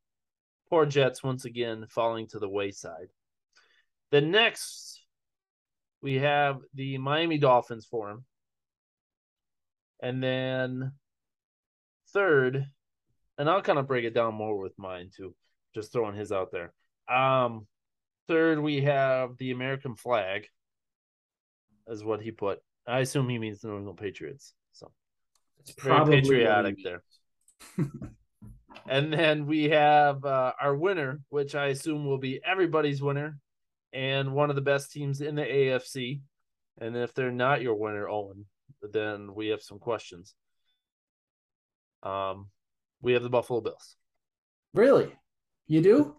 Poor 0.69 0.85
Jets 0.85 1.23
once 1.23 1.45
again 1.45 1.87
falling 1.89 2.27
to 2.29 2.41
the 2.41 2.49
wayside. 2.49 3.07
The 4.11 4.21
next, 4.21 5.01
we 6.03 6.15
have 6.17 6.59
the 6.75 6.99
Miami 6.99 7.39
Dolphins 7.39 7.87
for 7.87 8.11
him. 8.11 8.25
And 10.03 10.21
then 10.21 10.93
third, 12.13 12.67
and 13.39 13.49
I'll 13.49 13.63
kind 13.63 13.79
of 13.79 13.87
break 13.87 14.05
it 14.05 14.15
down 14.15 14.35
more 14.35 14.59
with 14.59 14.77
mine 14.77 15.11
too, 15.17 15.37
just 15.73 15.93
throwing 15.93 16.17
his 16.17 16.33
out 16.33 16.51
there. 16.51 16.73
Um, 17.09 17.69
third, 18.27 18.59
we 18.59 18.83
have 18.83 19.37
the 19.39 19.53
American 19.53 19.95
flag, 19.95 20.49
is 21.87 22.03
what 22.03 22.21
he 22.21 22.33
put. 22.33 22.59
I 22.87 23.01
assume 23.01 23.29
he 23.29 23.39
means 23.39 23.61
the 23.61 23.69
New 23.69 23.79
England 23.79 23.99
Patriots. 23.99 24.55
So 24.73 24.91
it's 25.61 25.75
very 25.83 26.05
patriotic 26.05 26.77
there. 26.83 27.03
And 28.87 29.13
then 29.13 29.47
we 29.47 29.71
have 29.71 30.25
uh, 30.25 30.53
our 30.61 30.77
winner, 30.77 31.21
which 31.31 31.55
I 31.55 31.67
assume 31.67 32.07
will 32.07 32.19
be 32.19 32.41
everybody's 32.45 33.03
winner 33.03 33.39
and 33.93 34.35
one 34.35 34.51
of 34.51 34.57
the 34.57 34.63
best 34.63 34.93
teams 34.93 35.21
in 35.21 35.35
the 35.37 35.43
AFC. 35.43 36.21
And 36.81 36.97
if 36.97 37.15
they're 37.15 37.31
not 37.31 37.63
your 37.63 37.77
winner, 37.77 38.09
Owen, 38.09 38.47
then 38.83 39.35
we 39.35 39.49
have 39.49 39.63
some 39.63 39.79
questions. 39.79 40.35
Um, 42.03 42.49
we 43.01 43.13
have 43.15 43.23
the 43.23 43.31
Buffalo 43.31 43.61
Bills. 43.61 43.97
Really? 44.75 45.11
You 45.67 45.81
do? 45.81 46.17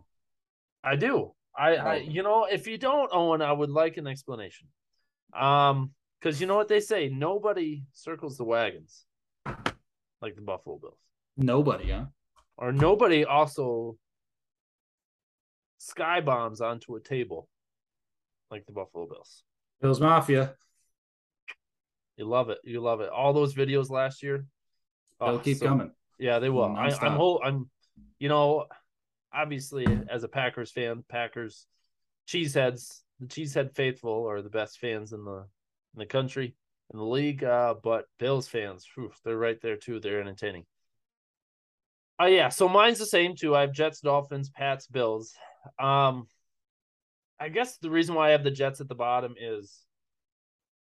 I 0.83 0.95
do. 0.95 1.33
I, 1.57 1.75
I 1.75 1.95
you 1.97 2.23
know, 2.23 2.47
if 2.49 2.67
you 2.67 2.77
don't, 2.77 3.09
Owen, 3.13 3.41
I 3.41 3.51
would 3.51 3.69
like 3.69 3.97
an 3.97 4.07
explanation. 4.07 4.69
Um, 5.37 5.91
because 6.25 6.41
you 6.41 6.47
know 6.47 6.55
what 6.55 6.67
they 6.67 6.79
say, 6.79 7.07
nobody 7.07 7.83
circles 7.93 8.35
the 8.35 8.43
wagons 8.43 9.05
like 10.23 10.35
the 10.35 10.41
Buffalo 10.41 10.79
Bills. 10.79 10.97
Nobody, 11.37 11.91
huh? 11.91 12.05
or 12.57 12.71
nobody 12.71 13.25
also 13.25 13.95
sky 15.77 16.21
bombs 16.21 16.61
onto 16.61 16.95
a 16.95 16.99
table 16.99 17.47
like 18.49 18.65
the 18.65 18.71
Buffalo 18.71 19.05
Bills. 19.05 19.43
Bills 19.79 20.01
Mafia. 20.01 20.55
You 22.17 22.25
love 22.25 22.49
it. 22.49 22.57
You 22.63 22.81
love 22.81 23.01
it. 23.01 23.09
All 23.09 23.31
those 23.31 23.53
videos 23.53 23.91
last 23.91 24.23
year. 24.23 24.47
They'll 25.19 25.29
oh, 25.29 25.37
keep 25.37 25.57
so, 25.57 25.67
coming. 25.67 25.91
Yeah, 26.17 26.39
they 26.39 26.49
will. 26.49 26.75
I, 26.75 26.87
I'm 27.01 27.17
whole. 27.17 27.39
I'm. 27.45 27.69
You 28.17 28.29
know, 28.29 28.65
obviously, 29.31 29.85
as 30.09 30.23
a 30.23 30.27
Packers 30.27 30.71
fan, 30.71 31.03
Packers 31.07 31.67
cheeseheads, 32.27 33.01
the 33.19 33.27
cheesehead 33.27 33.75
faithful 33.75 34.27
are 34.27 34.41
the 34.41 34.49
best 34.49 34.79
fans 34.79 35.13
in 35.13 35.23
the 35.23 35.45
in 35.95 35.99
the 35.99 36.05
country 36.05 36.55
in 36.91 36.99
the 36.99 37.05
league. 37.05 37.43
Uh, 37.43 37.75
but 37.81 38.05
Bills 38.19 38.47
fans, 38.47 38.85
whew, 38.95 39.11
they're 39.23 39.37
right 39.37 39.59
there 39.61 39.77
too. 39.77 39.99
They're 39.99 40.21
entertaining. 40.21 40.65
Oh 42.17 42.27
yeah, 42.27 42.49
so 42.49 42.69
mine's 42.69 42.99
the 42.99 43.05
same 43.05 43.35
too. 43.35 43.55
I 43.55 43.61
have 43.61 43.73
Jets, 43.73 43.99
Dolphins, 43.99 44.49
Pats, 44.49 44.87
Bills. 44.87 45.33
Um, 45.79 46.27
I 47.39 47.49
guess 47.49 47.77
the 47.77 47.89
reason 47.89 48.15
why 48.15 48.29
I 48.29 48.31
have 48.31 48.43
the 48.43 48.51
Jets 48.51 48.79
at 48.79 48.87
the 48.87 48.95
bottom 48.95 49.35
is, 49.37 49.83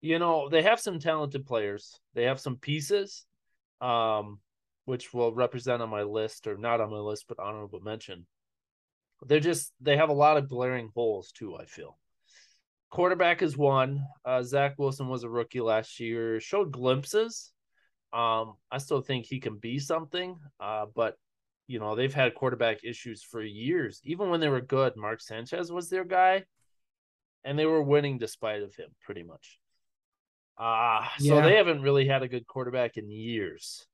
you 0.02 0.18
know, 0.18 0.50
they 0.50 0.62
have 0.62 0.80
some 0.80 0.98
talented 0.98 1.46
players. 1.46 1.98
They 2.14 2.24
have 2.24 2.40
some 2.40 2.56
pieces, 2.56 3.24
um, 3.80 4.40
which 4.84 5.14
will 5.14 5.32
represent 5.32 5.80
on 5.80 5.88
my 5.88 6.02
list 6.02 6.46
or 6.46 6.58
not 6.58 6.82
on 6.82 6.90
my 6.90 6.98
list, 6.98 7.24
but 7.28 7.38
honorable 7.38 7.80
mention. 7.80 8.26
They're 9.22 9.40
just 9.40 9.72
they 9.80 9.96
have 9.96 10.10
a 10.10 10.14
lot 10.14 10.36
of 10.36 10.48
glaring 10.48 10.90
holes 10.94 11.32
too. 11.32 11.56
I 11.56 11.64
feel. 11.64 11.96
Quarterback 12.92 13.40
is 13.40 13.56
one. 13.56 14.04
Uh, 14.22 14.42
Zach 14.42 14.74
Wilson 14.76 15.08
was 15.08 15.24
a 15.24 15.28
rookie 15.28 15.62
last 15.62 15.98
year. 15.98 16.38
Showed 16.40 16.70
glimpses. 16.70 17.50
Um, 18.12 18.56
I 18.70 18.76
still 18.76 19.00
think 19.00 19.24
he 19.24 19.40
can 19.40 19.56
be 19.56 19.78
something, 19.78 20.36
uh, 20.60 20.84
but 20.94 21.16
you 21.66 21.80
know, 21.80 21.96
they've 21.96 22.12
had 22.12 22.34
quarterback 22.34 22.84
issues 22.84 23.22
for 23.22 23.42
years. 23.42 23.98
Even 24.04 24.28
when 24.28 24.40
they 24.40 24.48
were 24.50 24.60
good, 24.60 24.94
Mark 24.94 25.22
Sanchez 25.22 25.72
was 25.72 25.88
their 25.88 26.04
guy, 26.04 26.44
and 27.44 27.58
they 27.58 27.64
were 27.64 27.82
winning 27.82 28.18
despite 28.18 28.62
of 28.62 28.74
him, 28.74 28.90
pretty 29.02 29.22
much. 29.22 29.58
Uh 30.58 31.08
yeah. 31.18 31.30
so 31.30 31.40
they 31.40 31.56
haven't 31.56 31.80
really 31.80 32.06
had 32.06 32.22
a 32.22 32.28
good 32.28 32.46
quarterback 32.46 32.98
in 32.98 33.10
years. 33.10 33.86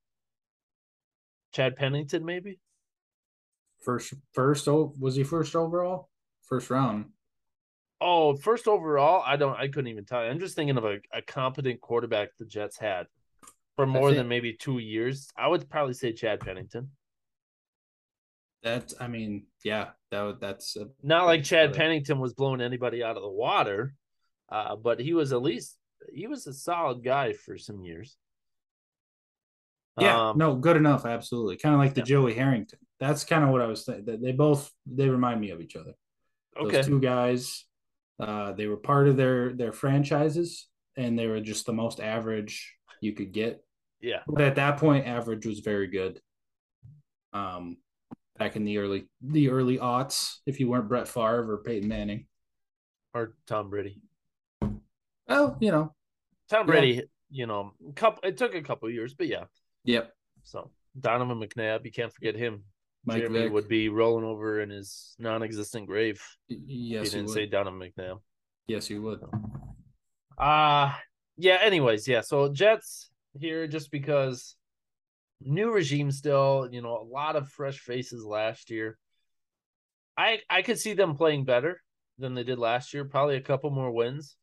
Chad 1.52 1.76
Pennington, 1.76 2.24
maybe. 2.24 2.58
First, 3.84 4.14
first, 4.32 4.66
oh, 4.66 4.92
was 4.98 5.14
he 5.14 5.22
first 5.22 5.54
overall? 5.54 6.08
First 6.42 6.68
round. 6.68 7.06
Oh, 8.00 8.36
first 8.36 8.68
overall, 8.68 9.22
I 9.26 9.36
don't, 9.36 9.58
I 9.58 9.68
couldn't 9.68 9.88
even 9.88 10.04
tell 10.04 10.24
you. 10.24 10.30
I'm 10.30 10.38
just 10.38 10.54
thinking 10.54 10.76
of 10.76 10.84
a, 10.84 10.98
a 11.12 11.20
competent 11.20 11.80
quarterback 11.80 12.36
the 12.38 12.44
Jets 12.44 12.78
had 12.78 13.06
for 13.78 13.86
more 13.86 14.12
than 14.12 14.26
maybe 14.28 14.52
two 14.52 14.78
years. 14.78 15.28
I 15.36 15.46
would 15.46 15.70
probably 15.70 15.94
say 15.94 16.12
Chad 16.12 16.40
Pennington. 16.40 16.90
That 18.64 18.92
I 19.00 19.06
mean, 19.06 19.46
yeah, 19.64 19.90
that 20.10 20.40
that's 20.40 20.76
a, 20.76 20.88
not 21.02 21.26
like 21.26 21.44
Chad 21.44 21.74
Pennington 21.74 22.18
was 22.18 22.34
blowing 22.34 22.60
anybody 22.60 23.04
out 23.04 23.16
of 23.16 23.22
the 23.22 23.28
water, 23.28 23.94
uh, 24.48 24.74
but 24.74 24.98
he 24.98 25.14
was 25.14 25.32
at 25.32 25.42
least 25.42 25.76
he 26.12 26.26
was 26.26 26.46
a 26.48 26.52
solid 26.52 27.04
guy 27.04 27.34
for 27.34 27.56
some 27.56 27.80
years. 27.80 28.16
Yeah, 30.00 30.30
um, 30.30 30.38
no, 30.38 30.56
good 30.56 30.76
enough, 30.76 31.06
absolutely. 31.06 31.56
Kind 31.56 31.74
of 31.74 31.80
like 31.80 31.94
the 31.94 32.00
yeah. 32.00 32.06
Joey 32.06 32.34
Harrington. 32.34 32.80
That's 32.98 33.22
kind 33.22 33.44
of 33.44 33.50
what 33.50 33.60
I 33.60 33.66
was 33.66 33.84
saying. 33.84 34.04
They 34.04 34.32
both 34.32 34.72
they 34.86 35.08
remind 35.08 35.40
me 35.40 35.50
of 35.50 35.60
each 35.60 35.76
other. 35.76 35.92
Those 36.56 36.66
okay. 36.66 36.82
two 36.82 37.00
guys, 37.00 37.64
uh, 38.20 38.52
they 38.52 38.66
were 38.66 38.76
part 38.76 39.08
of 39.08 39.16
their 39.16 39.52
their 39.52 39.72
franchises, 39.72 40.68
and 40.96 41.18
they 41.18 41.26
were 41.26 41.40
just 41.40 41.66
the 41.66 41.72
most 41.72 42.00
average 42.00 42.74
you 43.00 43.12
could 43.12 43.32
get. 43.32 43.64
Yeah. 44.00 44.20
But 44.26 44.42
at 44.42 44.56
that 44.56 44.78
point, 44.78 45.06
average 45.06 45.46
was 45.46 45.60
very 45.60 45.86
good. 45.86 46.20
Um, 47.32 47.78
back 48.38 48.56
in 48.56 48.64
the 48.64 48.78
early 48.78 49.08
the 49.20 49.50
early 49.50 49.78
aughts 49.78 50.36
if 50.46 50.60
you 50.60 50.68
weren't 50.68 50.88
Brett 50.88 51.08
Favre 51.08 51.52
or 51.52 51.58
Peyton 51.58 51.88
Manning 51.88 52.26
or 53.14 53.34
Tom 53.46 53.70
Brady. 53.70 54.00
Well, 55.26 55.58
you 55.60 55.70
know, 55.70 55.94
Tom 56.48 56.66
Brady, 56.66 56.94
yeah. 56.94 57.02
you 57.30 57.46
know, 57.46 57.72
couple. 57.94 58.26
It 58.28 58.36
took 58.36 58.54
a 58.54 58.62
couple 58.62 58.88
years, 58.90 59.14
but 59.14 59.26
yeah. 59.26 59.44
Yep. 59.84 60.12
So 60.44 60.70
Donovan 60.98 61.40
McNabb, 61.40 61.84
you 61.84 61.92
can't 61.92 62.12
forget 62.12 62.34
him. 62.34 62.64
Mike 63.08 63.22
Jeremy 63.22 63.40
Vick. 63.44 63.52
would 63.52 63.68
be 63.68 63.88
rolling 63.88 64.24
over 64.24 64.60
in 64.60 64.70
his 64.70 65.16
non-existent 65.18 65.86
grave. 65.86 66.22
Yes, 66.48 67.10
he 67.10 67.16
didn't 67.16 67.28
he 67.28 67.34
say 67.34 67.46
Donovan 67.46 67.80
McNabb. 67.80 68.20
Yes, 68.66 68.86
he 68.86 68.98
would. 68.98 69.20
Uh 70.36 70.92
yeah. 71.36 71.58
Anyways, 71.62 72.06
yeah. 72.06 72.20
So 72.20 72.52
Jets 72.52 73.10
here 73.38 73.66
just 73.66 73.90
because 73.90 74.56
new 75.40 75.72
regime 75.72 76.10
still, 76.10 76.68
you 76.70 76.82
know, 76.82 76.98
a 76.98 77.08
lot 77.10 77.36
of 77.36 77.48
fresh 77.48 77.78
faces 77.78 78.24
last 78.24 78.70
year. 78.70 78.98
I 80.16 80.40
I 80.50 80.62
could 80.62 80.78
see 80.78 80.94
them 80.94 81.16
playing 81.16 81.44
better 81.44 81.80
than 82.18 82.34
they 82.34 82.44
did 82.44 82.58
last 82.58 82.92
year. 82.92 83.04
Probably 83.04 83.36
a 83.36 83.40
couple 83.40 83.70
more 83.70 83.90
wins. 83.90 84.36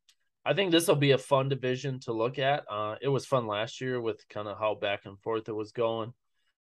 I 0.46 0.54
think 0.54 0.72
this 0.72 0.88
will 0.88 0.96
be 0.96 1.12
a 1.12 1.18
fun 1.18 1.50
division 1.50 2.00
to 2.02 2.14
look 2.14 2.38
at. 2.38 2.66
Uh, 2.70 2.96
it 3.02 3.08
was 3.08 3.26
fun 3.26 3.48
last 3.48 3.82
year 3.82 4.00
with 4.00 4.28
kind 4.30 4.48
of 4.48 4.60
how 4.60 4.76
back 4.76 5.02
and 5.06 5.20
forth 5.20 5.50
it 5.50 5.56
was 5.56 5.72
going, 5.72 6.14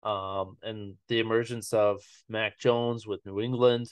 um, 0.03 0.57
and 0.63 0.95
the 1.09 1.21
emergence 1.21 1.73
of 1.73 2.03
Mac 2.29 2.59
Jones 2.59 3.07
with 3.07 3.25
New 3.27 3.41
England, 3.41 3.91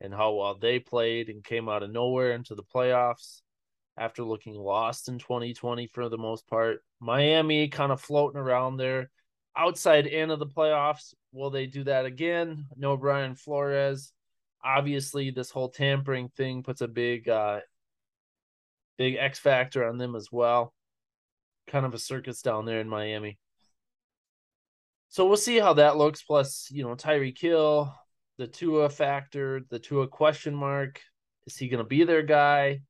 and 0.00 0.12
how 0.12 0.34
well 0.34 0.54
they 0.54 0.78
played 0.78 1.28
and 1.28 1.42
came 1.42 1.68
out 1.68 1.82
of 1.82 1.90
nowhere 1.90 2.32
into 2.32 2.54
the 2.54 2.62
playoffs 2.62 3.40
after 3.96 4.22
looking 4.22 4.54
lost 4.54 5.08
in 5.08 5.18
2020 5.18 5.88
for 5.88 6.08
the 6.08 6.18
most 6.18 6.46
part. 6.46 6.80
Miami 7.00 7.68
kind 7.68 7.92
of 7.92 8.00
floating 8.00 8.40
around 8.40 8.76
there, 8.76 9.10
outside 9.56 10.06
in 10.06 10.30
of 10.30 10.38
the 10.38 10.46
playoffs. 10.46 11.14
Will 11.32 11.50
they 11.50 11.66
do 11.66 11.84
that 11.84 12.06
again? 12.06 12.66
No 12.76 12.96
Brian 12.96 13.34
Flores. 13.34 14.12
Obviously, 14.64 15.30
this 15.30 15.50
whole 15.50 15.68
tampering 15.68 16.28
thing 16.28 16.62
puts 16.62 16.80
a 16.80 16.88
big 16.88 17.28
uh, 17.28 17.60
big 18.96 19.16
X 19.16 19.38
factor 19.38 19.86
on 19.86 19.98
them 19.98 20.14
as 20.14 20.30
well. 20.30 20.74
Kind 21.66 21.86
of 21.86 21.94
a 21.94 21.98
circus 21.98 22.42
down 22.42 22.64
there 22.64 22.80
in 22.80 22.88
Miami. 22.88 23.38
So 25.08 25.26
we'll 25.26 25.36
see 25.36 25.58
how 25.58 25.74
that 25.74 25.96
looks. 25.96 26.22
Plus, 26.22 26.68
you 26.70 26.84
know, 26.84 26.94
Tyreek 26.94 27.38
Hill, 27.38 27.94
the 28.36 28.46
Tua 28.46 28.88
factor, 28.88 29.62
the 29.70 29.78
Tua 29.78 30.06
question 30.06 30.54
mark. 30.54 31.00
Is 31.46 31.56
he 31.56 31.68
going 31.68 31.82
to 31.82 31.88
be 31.88 32.04
their 32.04 32.22
guy? 32.22 32.80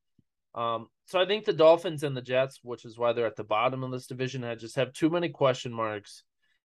Um, 0.54 0.88
so 1.06 1.20
I 1.20 1.26
think 1.26 1.44
the 1.44 1.52
Dolphins 1.52 2.02
and 2.02 2.16
the 2.16 2.22
Jets, 2.22 2.58
which 2.62 2.84
is 2.84 2.98
why 2.98 3.12
they're 3.12 3.26
at 3.26 3.36
the 3.36 3.44
bottom 3.44 3.84
of 3.84 3.92
this 3.92 4.08
division, 4.08 4.44
I 4.44 4.56
just 4.56 4.76
have 4.76 4.92
too 4.92 5.08
many 5.08 5.28
question 5.28 5.72
marks, 5.72 6.24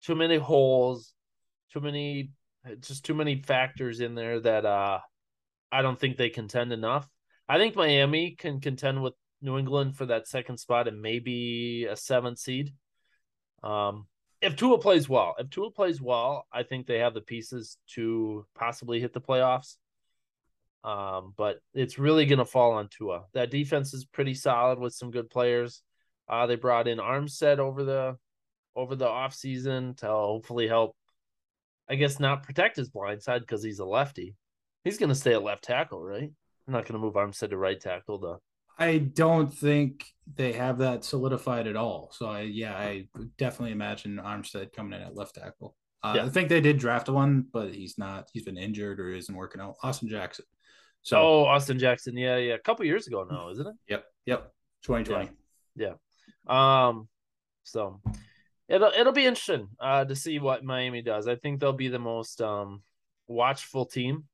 too 0.03 0.15
many 0.15 0.37
holes, 0.37 1.13
too 1.71 1.79
many, 1.79 2.31
just 2.79 3.05
too 3.05 3.13
many 3.13 3.41
factors 3.41 3.99
in 3.99 4.15
there 4.15 4.39
that 4.39 4.65
uh, 4.65 4.99
I 5.71 5.81
don't 5.83 5.99
think 5.99 6.17
they 6.17 6.29
contend 6.29 6.73
enough. 6.73 7.07
I 7.47 7.57
think 7.57 7.75
Miami 7.75 8.35
can 8.37 8.59
contend 8.59 9.03
with 9.03 9.13
New 9.41 9.57
England 9.59 9.95
for 9.95 10.07
that 10.07 10.27
second 10.27 10.57
spot 10.57 10.87
and 10.87 11.01
maybe 11.01 11.85
a 11.85 11.95
seventh 11.95 12.39
seed. 12.39 12.73
Um, 13.61 14.07
if 14.45 14.55
Tua 14.55 14.77
plays 14.77 15.09
well, 15.09 15.35
if 15.39 15.49
Tua 15.49 15.71
plays 15.71 16.01
well, 16.01 16.45
I 16.51 16.63
think 16.63 16.85
they 16.85 16.99
have 16.99 17.13
the 17.13 17.21
pieces 17.21 17.77
to 17.95 18.45
possibly 18.55 18.99
hit 18.99 19.13
the 19.13 19.21
playoffs. 19.21 19.77
Um, 20.83 21.33
but 21.35 21.57
it's 21.73 21.97
really 21.97 22.27
going 22.27 22.39
to 22.39 22.45
fall 22.45 22.73
on 22.73 22.89
Tua. 22.89 23.23
That 23.33 23.49
defense 23.49 23.93
is 23.93 24.05
pretty 24.05 24.35
solid 24.35 24.77
with 24.77 24.93
some 24.93 25.09
good 25.09 25.31
players. 25.31 25.81
Uh, 26.29 26.45
they 26.45 26.55
brought 26.55 26.87
in 26.87 26.99
Armstead 26.99 27.57
over 27.57 27.83
the 27.83 28.17
over 28.75 28.95
the 28.95 29.07
offseason 29.07 29.97
to 29.97 30.07
hopefully 30.07 30.67
help, 30.67 30.95
I 31.89 31.95
guess, 31.95 32.19
not 32.19 32.43
protect 32.43 32.75
his 32.75 32.89
blind 32.89 33.23
side 33.23 33.41
because 33.41 33.63
he's 33.63 33.79
a 33.79 33.85
lefty. 33.85 34.35
He's 34.83 34.97
going 34.97 35.09
to 35.09 35.15
stay 35.15 35.33
at 35.33 35.43
left 35.43 35.63
tackle, 35.63 36.03
right? 36.03 36.31
I'm 36.67 36.73
not 36.73 36.83
going 36.83 36.93
to 36.93 36.99
move 36.99 37.13
Armstead 37.15 37.49
to 37.49 37.57
right 37.57 37.79
tackle 37.79 38.19
to 38.19 38.37
I 38.77 38.97
don't 38.97 39.53
think 39.53 40.05
they 40.35 40.53
have 40.53 40.79
that 40.79 41.03
solidified 41.03 41.67
at 41.67 41.75
all. 41.75 42.11
So 42.13 42.27
I 42.27 42.41
yeah, 42.41 42.75
I 42.75 43.07
definitely 43.37 43.71
imagine 43.71 44.19
Armstead 44.23 44.73
coming 44.73 44.99
in 44.99 45.05
at 45.05 45.15
left 45.15 45.35
tackle. 45.35 45.75
Uh, 46.03 46.13
yeah. 46.17 46.25
I 46.25 46.29
think 46.29 46.49
they 46.49 46.61
did 46.61 46.77
draft 46.77 47.09
one, 47.09 47.45
but 47.51 47.73
he's 47.73 47.97
not. 47.97 48.29
He's 48.33 48.43
been 48.43 48.57
injured 48.57 48.99
or 48.99 49.09
isn't 49.09 49.35
working 49.35 49.61
out. 49.61 49.75
Austin 49.81 50.09
Jackson. 50.09 50.45
So 51.01 51.17
oh, 51.19 51.45
Austin 51.45 51.79
Jackson. 51.79 52.17
Yeah, 52.17 52.37
yeah. 52.37 52.53
A 52.55 52.59
couple 52.59 52.85
years 52.85 53.07
ago 53.07 53.25
now, 53.29 53.49
isn't 53.49 53.65
it? 53.65 53.75
Yep. 53.89 54.05
Yep. 54.25 54.53
2020. 54.83 55.31
Yeah. 55.75 55.93
yeah. 56.47 56.87
Um. 56.87 57.07
So 57.63 58.01
it'll 58.67 58.91
it'll 58.91 59.13
be 59.13 59.25
interesting 59.25 59.69
uh, 59.79 60.05
to 60.05 60.15
see 60.15 60.39
what 60.39 60.63
Miami 60.63 61.01
does. 61.01 61.27
I 61.27 61.35
think 61.35 61.59
they'll 61.59 61.73
be 61.73 61.87
the 61.87 61.99
most 61.99 62.41
um 62.41 62.83
watchful 63.27 63.85
team 63.85 64.25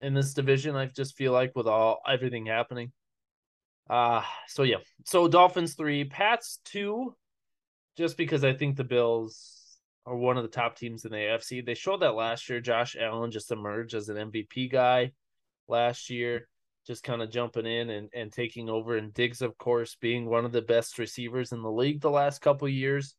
in 0.00 0.14
this 0.14 0.34
division. 0.34 0.76
I 0.76 0.86
just 0.86 1.16
feel 1.16 1.32
like 1.32 1.54
with 1.54 1.66
all 1.66 2.00
everything 2.08 2.46
happening. 2.46 2.92
Uh 3.88 4.22
so 4.46 4.62
yeah. 4.62 4.78
So 5.04 5.28
Dolphins 5.28 5.74
three, 5.74 6.04
Pats 6.04 6.60
two, 6.64 7.14
just 7.96 8.16
because 8.16 8.44
I 8.44 8.52
think 8.52 8.76
the 8.76 8.84
Bills 8.84 9.58
are 10.08 10.16
one 10.16 10.38
of 10.38 10.42
the 10.42 10.48
top 10.48 10.76
teams 10.76 11.04
in 11.04 11.12
the 11.12 11.18
AFC. 11.18 11.64
They 11.64 11.74
showed 11.74 12.00
that 12.00 12.14
last 12.14 12.48
year. 12.48 12.60
Josh 12.60 12.96
Allen 12.98 13.30
just 13.30 13.52
emerged 13.52 13.94
as 13.94 14.08
an 14.08 14.30
MVP 14.30 14.72
guy 14.72 15.12
last 15.68 16.08
year, 16.08 16.48
just 16.86 17.02
kind 17.04 17.20
of 17.20 17.30
jumping 17.30 17.66
in 17.66 17.90
and, 17.90 18.08
and 18.14 18.32
taking 18.32 18.70
over. 18.70 18.96
And 18.96 19.12
Diggs, 19.12 19.42
of 19.42 19.58
course, 19.58 19.96
being 20.00 20.24
one 20.26 20.46
of 20.46 20.52
the 20.52 20.62
best 20.62 20.98
receivers 20.98 21.52
in 21.52 21.62
the 21.62 21.70
league 21.70 22.00
the 22.00 22.10
last 22.10 22.40
couple 22.40 22.68
years. 22.68 23.14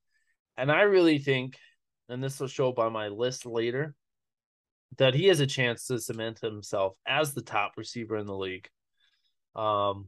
And 0.57 0.71
I 0.71 0.81
really 0.81 1.19
think, 1.19 1.57
and 2.09 2.23
this 2.23 2.39
will 2.39 2.47
show 2.47 2.71
by 2.71 2.89
my 2.89 3.09
list 3.09 3.45
later, 3.45 3.93
that 4.97 5.13
he 5.13 5.27
has 5.27 5.39
a 5.39 5.47
chance 5.47 5.87
to 5.87 5.99
cement 5.99 6.39
himself 6.39 6.95
as 7.05 7.33
the 7.33 7.41
top 7.41 7.73
receiver 7.77 8.17
in 8.17 8.25
the 8.25 8.35
league. 8.35 8.67
Um, 9.55 10.07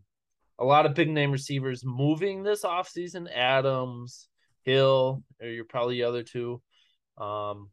a 0.59 0.65
lot 0.65 0.85
of 0.85 0.93
big 0.93 1.09
name 1.09 1.31
receivers 1.31 1.83
moving 1.83 2.43
this 2.43 2.63
offseason. 2.63 3.31
Adams, 3.33 4.27
Hill, 4.63 5.23
or 5.41 5.47
you're 5.47 5.65
probably 5.65 5.95
the 5.95 6.03
other 6.03 6.23
two. 6.23 6.61
Um, 7.17 7.69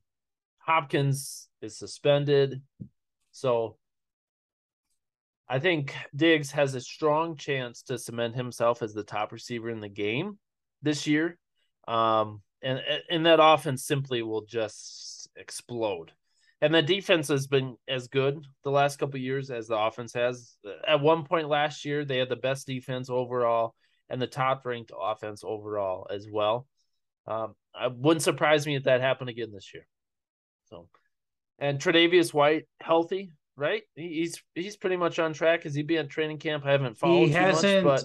Hopkins 0.58 1.48
is 1.60 1.78
suspended. 1.78 2.62
So 3.32 3.76
I 5.48 5.58
think 5.58 5.94
Diggs 6.14 6.50
has 6.52 6.74
a 6.74 6.80
strong 6.80 7.36
chance 7.36 7.82
to 7.84 7.98
cement 7.98 8.34
himself 8.34 8.82
as 8.82 8.92
the 8.92 9.02
top 9.02 9.32
receiver 9.32 9.70
in 9.70 9.80
the 9.80 9.88
game 9.88 10.38
this 10.82 11.06
year. 11.06 11.38
Um, 11.86 12.42
and, 12.62 12.80
and 13.10 13.26
that 13.26 13.38
offense 13.42 13.84
simply 13.84 14.22
will 14.22 14.44
just 14.44 15.28
explode 15.36 16.12
and 16.60 16.74
the 16.74 16.82
defense 16.82 17.28
has 17.28 17.46
been 17.46 17.76
as 17.88 18.08
good 18.08 18.44
the 18.64 18.70
last 18.70 18.98
couple 18.98 19.20
years 19.20 19.50
as 19.50 19.68
the 19.68 19.78
offense 19.78 20.12
has. 20.14 20.56
At 20.86 21.00
one 21.00 21.24
point 21.24 21.48
last 21.48 21.84
year, 21.84 22.04
they 22.04 22.18
had 22.18 22.28
the 22.28 22.36
best 22.36 22.66
defense 22.66 23.08
overall 23.08 23.74
and 24.08 24.20
the 24.20 24.26
top 24.26 24.64
ranked 24.64 24.92
offense 24.98 25.42
overall 25.44 26.08
as 26.10 26.26
well. 26.30 26.66
Um, 27.26 27.54
I 27.74 27.88
wouldn't 27.88 28.22
surprise 28.22 28.66
me 28.66 28.74
if 28.74 28.84
that 28.84 29.00
happened 29.00 29.30
again 29.30 29.52
this 29.52 29.72
year. 29.72 29.86
So, 30.70 30.88
and 31.58 31.78
Tre'Davious 31.78 32.32
White 32.32 32.66
healthy, 32.80 33.32
right? 33.56 33.82
He's 33.94 34.42
he's 34.54 34.76
pretty 34.76 34.96
much 34.96 35.18
on 35.18 35.34
track. 35.34 35.64
Has 35.64 35.74
he 35.74 35.82
been 35.82 35.98
at 35.98 36.10
training 36.10 36.38
camp? 36.38 36.64
I 36.66 36.72
haven't 36.72 36.98
followed. 36.98 37.26
He 37.26 37.32
hasn't. 37.32 37.84
Much, 37.84 38.02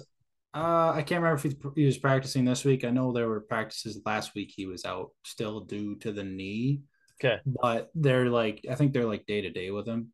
but 0.52 0.58
uh, 0.58 0.92
I 0.94 1.02
can't 1.02 1.22
remember 1.22 1.48
if 1.48 1.74
he 1.74 1.84
was 1.84 1.98
practicing 1.98 2.44
this 2.44 2.64
week. 2.64 2.84
I 2.84 2.90
know 2.90 3.12
there 3.12 3.28
were 3.28 3.40
practices 3.40 4.00
last 4.06 4.34
week. 4.34 4.52
He 4.54 4.66
was 4.66 4.84
out 4.84 5.10
still 5.24 5.60
due 5.60 5.96
to 5.96 6.12
the 6.12 6.22
knee. 6.22 6.82
Okay. 7.20 7.40
But 7.46 7.90
they're 7.94 8.28
like 8.28 8.66
I 8.70 8.74
think 8.74 8.92
they're 8.92 9.04
like 9.04 9.26
day 9.26 9.42
to 9.42 9.50
day 9.50 9.70
with 9.70 9.86
him. 9.86 10.12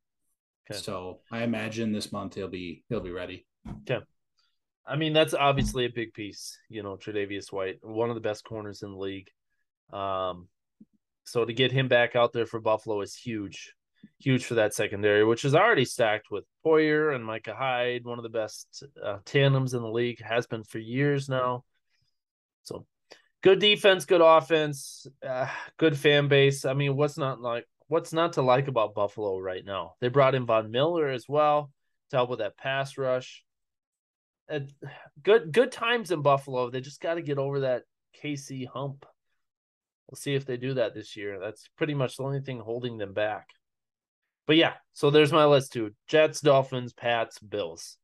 Okay. 0.70 0.78
So 0.78 1.20
I 1.30 1.42
imagine 1.42 1.92
this 1.92 2.12
month 2.12 2.34
he'll 2.34 2.48
be 2.48 2.84
he'll 2.88 3.00
be 3.00 3.10
ready. 3.10 3.46
Okay. 3.82 4.04
I 4.86 4.96
mean 4.96 5.12
that's 5.12 5.34
obviously 5.34 5.84
a 5.84 5.90
big 5.90 6.12
piece, 6.12 6.58
you 6.68 6.82
know, 6.82 6.96
Tre'Davious 6.96 7.52
White, 7.52 7.78
one 7.82 8.10
of 8.10 8.14
the 8.14 8.20
best 8.20 8.44
corners 8.44 8.82
in 8.82 8.92
the 8.92 8.98
league. 8.98 9.28
Um 9.92 10.48
so 11.24 11.44
to 11.44 11.52
get 11.52 11.72
him 11.72 11.88
back 11.88 12.16
out 12.16 12.32
there 12.32 12.46
for 12.46 12.60
Buffalo 12.60 13.00
is 13.00 13.14
huge. 13.14 13.74
Huge 14.18 14.44
for 14.44 14.54
that 14.54 14.74
secondary, 14.74 15.24
which 15.24 15.44
is 15.44 15.54
already 15.54 15.84
stacked 15.84 16.30
with 16.30 16.44
Poyer 16.64 17.14
and 17.14 17.24
Micah 17.24 17.54
Hyde, 17.54 18.04
one 18.04 18.18
of 18.18 18.22
the 18.22 18.30
best 18.30 18.82
uh, 19.02 19.18
tandems 19.24 19.74
in 19.74 19.82
the 19.82 19.90
league, 19.90 20.22
has 20.22 20.46
been 20.46 20.64
for 20.64 20.78
years 20.78 21.28
now. 21.28 21.64
So 22.62 22.86
good 23.42 23.58
defense, 23.58 24.04
good 24.04 24.20
offense, 24.20 25.06
uh, 25.26 25.48
good 25.78 25.96
fan 25.96 26.28
base. 26.28 26.64
I 26.64 26.74
mean, 26.74 26.96
what's 26.96 27.18
not 27.18 27.40
like 27.40 27.66
what's 27.88 28.12
not 28.12 28.34
to 28.34 28.42
like 28.42 28.68
about 28.68 28.94
Buffalo 28.94 29.38
right 29.38 29.64
now? 29.64 29.94
They 30.00 30.08
brought 30.08 30.34
in 30.34 30.46
Von 30.46 30.70
Miller 30.70 31.08
as 31.08 31.28
well 31.28 31.70
to 32.10 32.16
help 32.16 32.30
with 32.30 32.40
that 32.40 32.56
pass 32.56 32.98
rush. 32.98 33.44
Uh, 34.50 34.60
good 35.22 35.52
good 35.52 35.72
times 35.72 36.10
in 36.10 36.22
Buffalo. 36.22 36.70
They 36.70 36.80
just 36.80 37.00
got 37.00 37.14
to 37.14 37.22
get 37.22 37.38
over 37.38 37.60
that 37.60 37.82
KC 38.22 38.66
hump. 38.66 39.06
We'll 40.08 40.16
see 40.16 40.34
if 40.34 40.44
they 40.44 40.56
do 40.56 40.74
that 40.74 40.94
this 40.94 41.16
year. 41.16 41.38
That's 41.38 41.68
pretty 41.76 41.94
much 41.94 42.16
the 42.16 42.24
only 42.24 42.40
thing 42.40 42.58
holding 42.58 42.98
them 42.98 43.12
back. 43.12 43.50
But 44.46 44.56
yeah, 44.56 44.74
so 44.92 45.10
there's 45.10 45.32
my 45.32 45.44
list 45.44 45.72
too: 45.72 45.92
Jets, 46.08 46.40
Dolphins, 46.40 46.92
Pats, 46.92 47.38
Bills. 47.38 47.96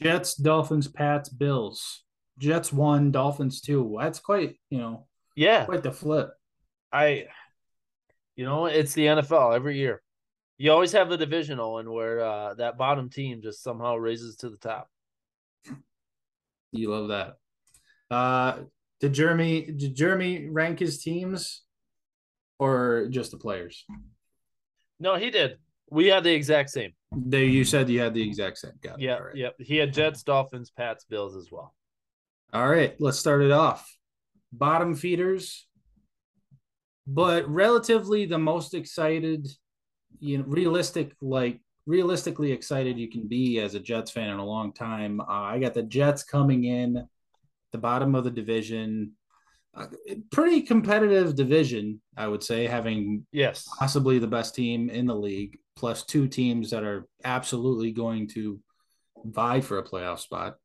Jets, 0.00 0.34
Dolphins, 0.34 0.88
Pats, 0.88 1.28
Bills. 1.28 2.02
Jets 2.38 2.72
one, 2.72 3.10
Dolphins 3.10 3.60
two. 3.60 3.96
That's 4.00 4.18
quite, 4.18 4.56
you 4.70 4.78
know, 4.78 5.06
yeah, 5.34 5.64
quite 5.64 5.82
the 5.82 5.92
flip. 5.92 6.30
I, 6.92 7.26
you 8.36 8.44
know, 8.44 8.66
it's 8.66 8.94
the 8.94 9.06
NFL 9.06 9.54
every 9.54 9.78
year. 9.78 10.02
You 10.58 10.72
always 10.72 10.92
have 10.92 11.10
the 11.10 11.18
divisional 11.18 11.78
and 11.78 11.90
where 11.90 12.20
uh, 12.24 12.54
that 12.54 12.78
bottom 12.78 13.10
team 13.10 13.42
just 13.42 13.62
somehow 13.62 13.96
raises 13.96 14.36
to 14.36 14.50
the 14.50 14.56
top. 14.56 14.88
You 16.72 16.90
love 16.90 17.08
that. 17.08 17.36
Uh, 18.14 18.62
did 19.00 19.12
Jeremy 19.12 19.62
did 19.62 19.94
Jeremy 19.94 20.48
rank 20.48 20.78
his 20.78 21.02
teams 21.02 21.62
or 22.58 23.08
just 23.10 23.30
the 23.30 23.38
players? 23.38 23.84
No, 24.98 25.16
he 25.16 25.30
did. 25.30 25.58
We 25.90 26.06
had 26.06 26.24
the 26.24 26.32
exact 26.32 26.70
same. 26.70 26.92
They 27.14 27.44
you 27.44 27.64
said 27.64 27.88
you 27.88 28.00
had 28.00 28.14
the 28.14 28.26
exact 28.26 28.58
same. 28.58 28.72
Got 28.82 29.00
yeah, 29.00 29.18
right. 29.18 29.36
yep. 29.36 29.54
He 29.58 29.76
had 29.76 29.92
Jets, 29.92 30.22
Dolphins, 30.22 30.70
Pats, 30.70 31.04
Bills 31.04 31.36
as 31.36 31.48
well. 31.50 31.74
All 32.52 32.68
right, 32.68 32.94
let's 33.00 33.18
start 33.18 33.42
it 33.42 33.50
off. 33.50 33.96
Bottom 34.52 34.94
feeders, 34.94 35.66
but 37.06 37.48
relatively 37.48 38.26
the 38.26 38.38
most 38.38 38.74
excited, 38.74 39.48
you 40.20 40.38
know, 40.38 40.44
realistic, 40.46 41.12
like 41.20 41.60
realistically 41.86 42.52
excited 42.52 42.98
you 42.98 43.10
can 43.10 43.28
be 43.28 43.60
as 43.60 43.74
a 43.74 43.80
Jets 43.80 44.10
fan 44.10 44.30
in 44.30 44.38
a 44.38 44.44
long 44.44 44.72
time. 44.72 45.20
Uh, 45.20 45.24
I 45.28 45.58
got 45.58 45.74
the 45.74 45.82
Jets 45.82 46.22
coming 46.22 46.64
in 46.64 47.06
the 47.72 47.78
bottom 47.78 48.14
of 48.14 48.24
the 48.24 48.30
division. 48.30 49.12
Uh, 49.74 49.86
pretty 50.32 50.62
competitive 50.62 51.34
division, 51.34 52.00
I 52.16 52.28
would 52.28 52.42
say, 52.42 52.66
having 52.66 53.26
yes 53.32 53.68
possibly 53.78 54.18
the 54.18 54.26
best 54.26 54.54
team 54.54 54.88
in 54.88 55.06
the 55.06 55.14
league, 55.14 55.58
plus 55.76 56.04
two 56.04 56.28
teams 56.28 56.70
that 56.70 56.84
are 56.84 57.06
absolutely 57.24 57.92
going 57.92 58.28
to 58.28 58.58
vie 59.24 59.60
for 59.60 59.78
a 59.78 59.84
playoff 59.84 60.20
spot. 60.20 60.56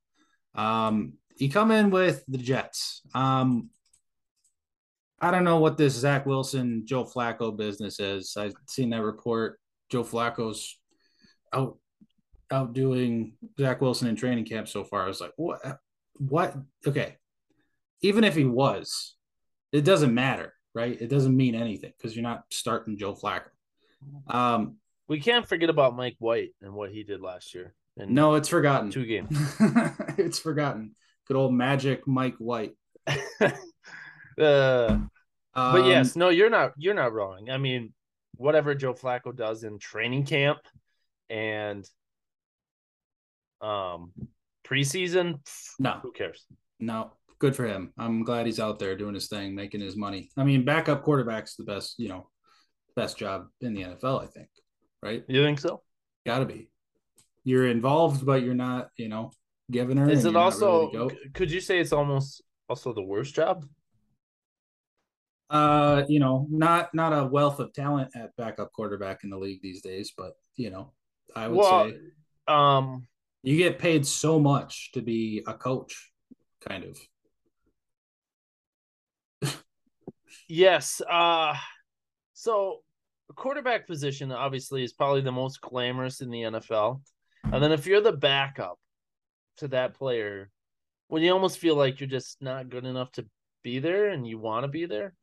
Um, 0.55 1.13
you 1.41 1.49
come 1.49 1.71
in 1.71 1.89
with 1.89 2.23
the 2.27 2.37
Jets. 2.37 3.01
Um, 3.13 3.69
I 5.19 5.31
don't 5.31 5.43
know 5.43 5.59
what 5.59 5.77
this 5.77 5.93
Zach 5.93 6.25
Wilson, 6.25 6.83
Joe 6.85 7.03
Flacco 7.03 7.55
business 7.55 7.99
is. 7.99 8.35
I've 8.37 8.53
seen 8.67 8.89
that 8.91 9.03
report. 9.03 9.59
Joe 9.89 10.03
Flacco's 10.03 10.77
out 11.53 11.77
outdoing 12.51 13.33
Zach 13.59 13.81
Wilson 13.81 14.07
in 14.07 14.15
training 14.15 14.45
camp 14.45 14.67
so 14.67 14.83
far. 14.83 15.03
I 15.03 15.07
was 15.07 15.21
like, 15.21 15.33
what? 15.35 15.61
What? 16.17 16.55
Okay, 16.85 17.17
even 18.01 18.23
if 18.23 18.35
he 18.35 18.45
was, 18.45 19.15
it 19.71 19.83
doesn't 19.83 20.13
matter, 20.13 20.53
right? 20.73 20.99
It 20.99 21.09
doesn't 21.09 21.35
mean 21.35 21.55
anything 21.55 21.93
because 21.97 22.15
you're 22.15 22.23
not 22.23 22.43
starting 22.51 22.97
Joe 22.97 23.13
Flacco. 23.13 23.49
Um, 24.27 24.77
we 25.07 25.19
can't 25.19 25.47
forget 25.47 25.69
about 25.69 25.95
Mike 25.95 26.15
White 26.19 26.51
and 26.61 26.73
what 26.73 26.91
he 26.91 27.03
did 27.03 27.21
last 27.21 27.53
year. 27.53 27.73
And 27.97 28.11
no, 28.11 28.35
it's 28.35 28.47
forgotten. 28.47 28.89
Two 28.89 29.05
games. 29.05 29.37
it's 30.17 30.39
forgotten. 30.39 30.95
Good 31.27 31.37
old 31.37 31.53
magic 31.53 32.07
Mike 32.07 32.35
White. 32.37 32.73
uh, 33.07 33.49
um, 34.39 35.09
but 35.53 35.85
yes, 35.85 36.15
no, 36.15 36.29
you're 36.29 36.49
not. 36.49 36.73
You're 36.77 36.93
not 36.93 37.13
wrong. 37.13 37.49
I 37.49 37.57
mean, 37.57 37.93
whatever 38.35 38.73
Joe 38.75 38.93
Flacco 38.93 39.35
does 39.35 39.63
in 39.63 39.79
training 39.79 40.25
camp 40.25 40.59
and 41.29 41.87
um 43.61 44.11
preseason, 44.65 45.39
no, 45.79 45.99
who 46.01 46.11
cares? 46.11 46.45
No, 46.79 47.13
good 47.39 47.55
for 47.55 47.65
him. 47.65 47.93
I'm 47.97 48.23
glad 48.23 48.45
he's 48.45 48.59
out 48.59 48.79
there 48.79 48.95
doing 48.95 49.13
his 49.13 49.27
thing, 49.27 49.53
making 49.53 49.81
his 49.81 49.95
money. 49.95 50.29
I 50.37 50.43
mean, 50.43 50.65
backup 50.65 51.03
quarterback's 51.03 51.55
the 51.55 51.63
best, 51.63 51.95
you 51.97 52.09
know, 52.09 52.29
best 52.95 53.17
job 53.17 53.47
in 53.61 53.73
the 53.73 53.83
NFL. 53.83 54.23
I 54.23 54.27
think, 54.27 54.47
right? 55.03 55.23
You 55.27 55.43
think 55.43 55.59
so? 55.59 55.81
Got 56.25 56.39
to 56.39 56.45
be. 56.45 56.69
You're 57.43 57.67
involved, 57.67 58.25
but 58.25 58.43
you're 58.43 58.53
not, 58.53 58.89
you 58.97 59.09
know, 59.09 59.31
Is 59.73 60.25
it 60.25 60.35
also? 60.35 61.09
Could 61.33 61.51
you 61.51 61.61
say 61.61 61.79
it's 61.79 61.93
almost 61.93 62.41
also 62.69 62.93
the 62.93 63.03
worst 63.03 63.35
job? 63.35 63.65
Uh, 65.49 66.03
you 66.07 66.19
know, 66.19 66.47
not 66.49 66.93
not 66.93 67.11
a 67.11 67.25
wealth 67.25 67.59
of 67.59 67.73
talent 67.73 68.09
at 68.15 68.35
backup 68.37 68.71
quarterback 68.71 69.23
in 69.23 69.29
the 69.29 69.37
league 69.37 69.61
these 69.61 69.81
days, 69.81 70.13
but 70.17 70.33
you 70.55 70.69
know, 70.69 70.93
I 71.35 71.49
would 71.49 71.57
well, 71.57 71.89
say, 71.89 71.97
um, 72.47 73.07
you 73.43 73.57
get 73.57 73.77
paid 73.77 74.07
so 74.07 74.39
much 74.39 74.91
to 74.93 75.01
be 75.01 75.43
a 75.47 75.53
coach, 75.53 76.11
kind 76.67 76.85
of. 76.85 76.97
yes. 80.47 81.01
Uh, 81.01 81.53
so 82.33 82.79
quarterback 83.35 83.87
position 83.87 84.31
obviously 84.31 84.83
is 84.83 84.93
probably 84.93 85.21
the 85.21 85.31
most 85.31 85.59
glamorous 85.59 86.21
in 86.21 86.29
the 86.29 86.43
NFL, 86.43 87.01
and 87.43 87.61
then 87.61 87.73
if 87.73 87.85
you're 87.85 87.99
the 87.99 88.13
backup 88.13 88.79
to 89.57 89.67
that 89.69 89.95
player, 89.95 90.49
when 91.07 91.21
you 91.21 91.31
almost 91.31 91.57
feel 91.57 91.75
like 91.75 91.99
you're 91.99 92.09
just 92.09 92.41
not 92.41 92.69
good 92.69 92.85
enough 92.85 93.11
to 93.13 93.25
be 93.63 93.79
there 93.79 94.09
and 94.09 94.25
you 94.25 94.39
want 94.39 94.63
to 94.63 94.67
be 94.67 94.85
there? 94.85 95.13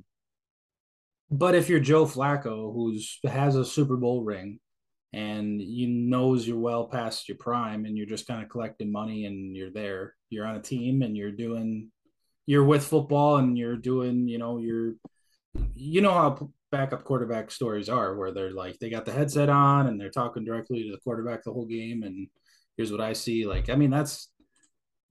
But 1.31 1.55
if 1.55 1.69
you're 1.69 1.81
Joe 1.81 2.07
Flacco, 2.07 2.73
who's 2.73 3.19
has 3.25 3.57
a 3.57 3.65
Super 3.65 3.97
Bowl 3.97 4.23
ring, 4.23 4.61
and 5.13 5.61
you 5.61 5.89
knows 5.89 6.47
you're 6.47 6.59
well 6.59 6.87
past 6.87 7.29
your 7.29 7.39
prime, 7.39 7.85
and 7.85 7.97
you're 7.97 8.07
just 8.07 8.27
kind 8.27 8.43
of 8.43 8.49
collecting 8.49 8.93
money, 8.93 9.27
and 9.27 9.57
you're 9.57 9.71
there, 9.71 10.15
you're 10.31 10.47
on 10.47 10.57
a 10.57 10.63
team, 10.63 11.03
and 11.03 11.17
you're 11.17 11.33
doing, 11.33 11.91
you're 12.47 12.65
with 12.65 12.85
football, 12.85 13.37
and 13.37 13.59
you're 13.59 13.77
doing, 13.77 14.29
you 14.29 14.39
know, 14.39 14.59
you're, 14.59 14.95
you 15.75 16.01
know 16.01 16.13
how 16.13 16.51
backup 16.71 17.05
quarterback 17.05 17.51
stories 17.51 17.89
are, 17.89 18.15
where 18.15 18.33
they're 18.33 18.53
like 18.53 18.79
they 18.79 18.91
got 18.91 19.07
the 19.07 19.13
headset 19.13 19.49
on 19.49 19.87
and 19.87 19.99
they're 19.99 20.11
talking 20.11 20.45
directly 20.45 20.85
to 20.85 20.93
the 20.93 20.99
quarterback 20.99 21.43
the 21.43 21.53
whole 21.53 21.67
game, 21.67 22.03
and 22.03 22.29
here's 22.79 22.91
what 22.91 23.03
I 23.03 23.13
see. 23.13 23.45
Like, 23.45 23.69
I 23.69 23.75
mean, 23.75 23.91
that's 23.91 24.31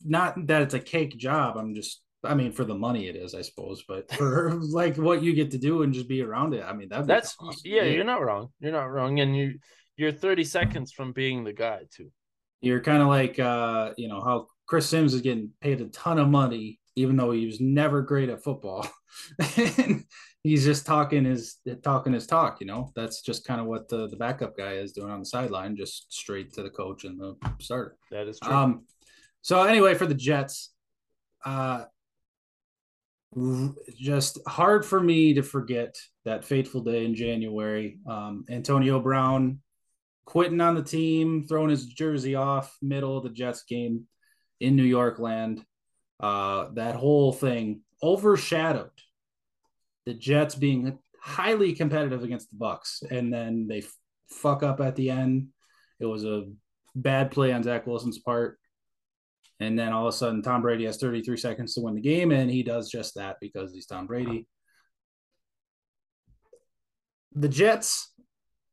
not 0.04 0.48
that 0.48 0.64
it's 0.64 0.74
a 0.74 0.80
cake 0.80 1.16
job. 1.18 1.58
I'm 1.58 1.76
just 1.76 2.02
I 2.24 2.34
mean, 2.34 2.52
for 2.52 2.66
the 2.66 2.76
money 2.76 3.08
it 3.08 3.16
is, 3.16 3.36
I 3.36 3.42
suppose, 3.42 3.84
but 3.88 4.12
for 4.16 4.54
like 4.54 4.98
what 4.98 5.22
you 5.22 5.34
get 5.34 5.52
to 5.52 5.58
do 5.58 5.84
and 5.84 5.94
just 5.94 6.08
be 6.08 6.22
around 6.22 6.54
it, 6.54 6.64
I 6.66 6.74
mean, 6.74 6.90
that 6.90 7.06
that's 7.06 7.36
awesome. 7.40 7.62
yeah, 7.64 7.84
you're 7.84 8.04
not 8.04 8.24
wrong. 8.24 8.50
You're 8.60 8.72
not 8.72 8.86
wrong, 8.86 9.20
and 9.20 9.36
you 9.36 9.60
you're 9.98 10.12
30 10.12 10.44
seconds 10.44 10.92
from 10.92 11.12
being 11.12 11.44
the 11.44 11.54
guy 11.54 11.82
too. 11.92 12.12
You're 12.62 12.82
kind 12.82 13.02
of 13.02 13.08
like 13.08 13.40
uh, 13.40 13.94
you 13.98 14.08
know 14.08 14.22
how 14.22 14.48
Chris 14.68 14.88
Simms 14.88 15.14
is 15.14 15.22
getting 15.22 15.52
paid 15.62 15.82
a 15.82 15.88
ton 15.88 16.18
of 16.18 16.28
money, 16.28 16.80
even 16.96 17.16
though 17.16 17.32
he 17.32 17.46
was 17.46 17.62
never 17.62 18.02
great 18.02 18.30
at 18.30 18.44
football. 18.44 18.88
and 19.58 20.04
he's 20.44 20.64
just 20.64 20.86
talking 20.86 21.26
his 21.26 21.58
talking 21.84 22.14
his 22.14 22.28
talk. 22.28 22.60
You 22.60 22.68
know, 22.68 22.92
that's 22.96 23.22
just 23.22 23.46
kind 23.46 23.62
of 23.62 23.68
what 23.68 23.90
the 23.90 24.08
the 24.08 24.18
backup 24.18 24.58
guy 24.58 24.74
is 24.74 24.92
doing 24.92 25.12
on 25.12 25.20
the 25.20 25.26
sideline, 25.26 25.76
just 25.76 26.12
straight 26.14 26.54
to 26.54 26.64
the 26.64 26.70
coach 26.70 27.04
and 27.04 27.20
the 27.20 27.36
starter. 27.60 27.98
That 28.12 28.28
is 28.28 28.40
true. 28.40 28.54
Um, 28.54 28.86
so 29.42 29.64
anyway, 29.64 29.94
for 29.94 30.06
the 30.06 30.16
Jets, 30.16 30.72
uh, 31.46 31.86
just 33.96 34.40
hard 34.48 34.86
for 34.86 35.00
me 35.00 35.34
to 35.34 35.44
forget 35.44 35.96
that 36.26 36.46
fateful 36.46 36.82
day 36.82 37.06
in 37.06 37.16
January. 37.16 38.00
Um, 38.08 38.46
Antonio 38.50 39.00
Brown 39.00 39.60
quitting 40.26 40.62
on 40.62 40.76
the 40.76 40.84
team, 40.84 41.46
throwing 41.48 41.70
his 41.70 41.86
jersey 41.86 42.36
off 42.36 42.76
middle 42.82 43.18
of 43.18 43.24
the 43.24 43.30
Jets 43.30 43.64
game 43.64 44.06
in 44.60 44.76
New 44.76 44.84
York 44.84 45.20
land. 45.20 45.64
Uh, 46.20 46.70
that 46.74 46.96
whole 46.96 47.32
thing 47.32 47.82
overshadowed 48.02 48.90
the 50.08 50.14
Jets 50.14 50.56
being 50.56 50.98
highly 51.22 51.74
competitive 51.74 52.24
against 52.24 52.50
the 52.50 52.56
Bucs, 52.56 53.04
and 53.12 53.32
then 53.32 53.68
they 53.68 53.84
fuck 54.30 54.64
up 54.64 54.80
at 54.80 54.96
the 54.96 55.10
end. 55.10 55.50
It 56.00 56.06
was 56.06 56.24
a 56.24 56.46
bad 56.96 57.30
play 57.30 57.52
on 57.52 57.62
Zach 57.62 57.86
Wilson's 57.86 58.18
part. 58.18 58.58
And 59.60 59.78
then 59.78 59.92
all 59.92 60.08
of 60.08 60.14
a 60.14 60.18
sudden, 60.18 60.42
Tom 60.42 60.62
Brady 60.62 60.86
has 60.86 60.96
33 60.96 61.36
seconds 61.36 61.74
to 61.74 61.82
win 61.82 61.96
the 61.96 62.02
game, 62.02 62.32
and 62.32 62.50
he 62.50 62.64
does 62.64 62.90
just 62.90 63.16
that 63.16 63.36
because 63.42 63.74
he's 63.74 63.86
Tom 63.86 64.08
Brady. 64.08 64.48
The 67.34 67.50
Jets 67.50 68.14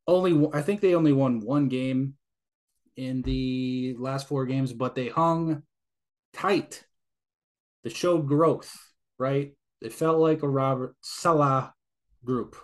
only, 0.06 0.48
I 0.52 0.62
think 0.62 0.80
they 0.80 0.94
only 0.94 1.12
won 1.12 1.40
one 1.40 1.66
game 1.66 2.14
in 2.96 3.22
the 3.22 3.96
last 3.98 4.28
four 4.28 4.46
games, 4.46 4.72
but 4.72 4.94
they 4.94 5.08
hung 5.08 5.64
tight. 6.32 6.84
They 7.82 7.90
showed 7.90 8.28
growth, 8.28 8.72
right? 9.18 9.54
It 9.84 9.92
felt 9.92 10.18
like 10.18 10.42
a 10.42 10.48
Robert 10.48 10.96
Saleh 11.02 11.70
group. 12.24 12.56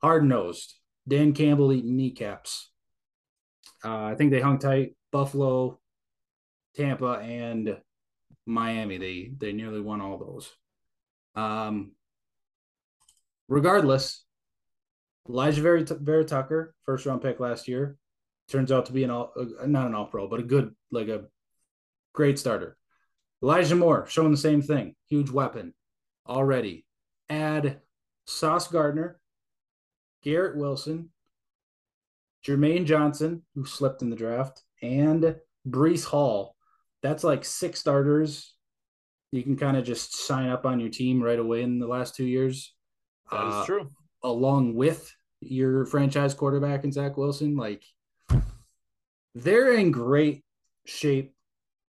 Hard 0.00 0.24
nosed. 0.24 0.74
Dan 1.06 1.34
Campbell 1.34 1.70
eating 1.70 1.96
kneecaps. 1.96 2.70
Uh, 3.84 4.04
I 4.04 4.14
think 4.14 4.30
they 4.30 4.40
hung 4.40 4.58
tight. 4.58 4.96
Buffalo 5.10 5.78
Tampa, 6.74 7.18
and 7.22 7.76
Miami. 8.46 8.96
They 8.96 9.32
they 9.36 9.52
nearly 9.52 9.82
won 9.82 10.00
all 10.00 10.16
those. 10.16 10.50
Um, 11.34 11.92
regardless, 13.48 14.24
Alijah 15.28 15.60
Vera, 15.60 15.84
Vera 16.00 16.24
Tucker, 16.24 16.74
first 16.84 17.04
round 17.04 17.20
pick 17.20 17.38
last 17.38 17.68
year, 17.68 17.98
turns 18.48 18.72
out 18.72 18.86
to 18.86 18.92
be 18.92 19.04
an 19.04 19.10
all 19.10 19.34
uh, 19.36 19.66
not 19.66 19.88
an 19.88 19.94
all 19.94 20.06
pro, 20.06 20.26
but 20.26 20.40
a 20.40 20.44
good 20.44 20.74
like 20.90 21.08
a 21.08 21.24
great 22.14 22.38
starter. 22.38 22.78
Elijah 23.42 23.76
Moore 23.76 24.06
showing 24.08 24.30
the 24.30 24.38
same 24.38 24.62
thing, 24.62 24.94
huge 25.10 25.28
weapon 25.28 25.74
already. 26.26 26.84
Add 27.28 27.80
Sauce 28.26 28.68
Gardner, 28.68 29.20
Garrett 30.22 30.56
Wilson, 30.56 31.10
Jermaine 32.46 32.86
Johnson, 32.86 33.42
who 33.54 33.64
slipped 33.64 34.02
in 34.02 34.10
the 34.10 34.16
draft, 34.16 34.62
and 34.82 35.36
Breece 35.68 36.04
Hall, 36.04 36.56
that's 37.02 37.24
like 37.24 37.44
six 37.44 37.80
starters. 37.80 38.54
You 39.30 39.42
can 39.42 39.56
kind 39.56 39.76
of 39.76 39.84
just 39.84 40.14
sign 40.26 40.48
up 40.48 40.66
on 40.66 40.80
your 40.80 40.90
team 40.90 41.22
right 41.22 41.38
away 41.38 41.62
in 41.62 41.78
the 41.78 41.86
last 41.86 42.14
two 42.14 42.24
years. 42.24 42.74
That 43.30 43.46
is 43.46 43.54
uh, 43.54 43.64
true. 43.64 43.90
Along 44.22 44.74
with 44.74 45.14
your 45.40 45.86
franchise 45.86 46.34
quarterback 46.34 46.84
and 46.84 46.92
Zach 46.92 47.16
Wilson, 47.16 47.56
like 47.56 47.82
they're 49.34 49.74
in 49.74 49.90
great 49.90 50.44
shape, 50.84 51.34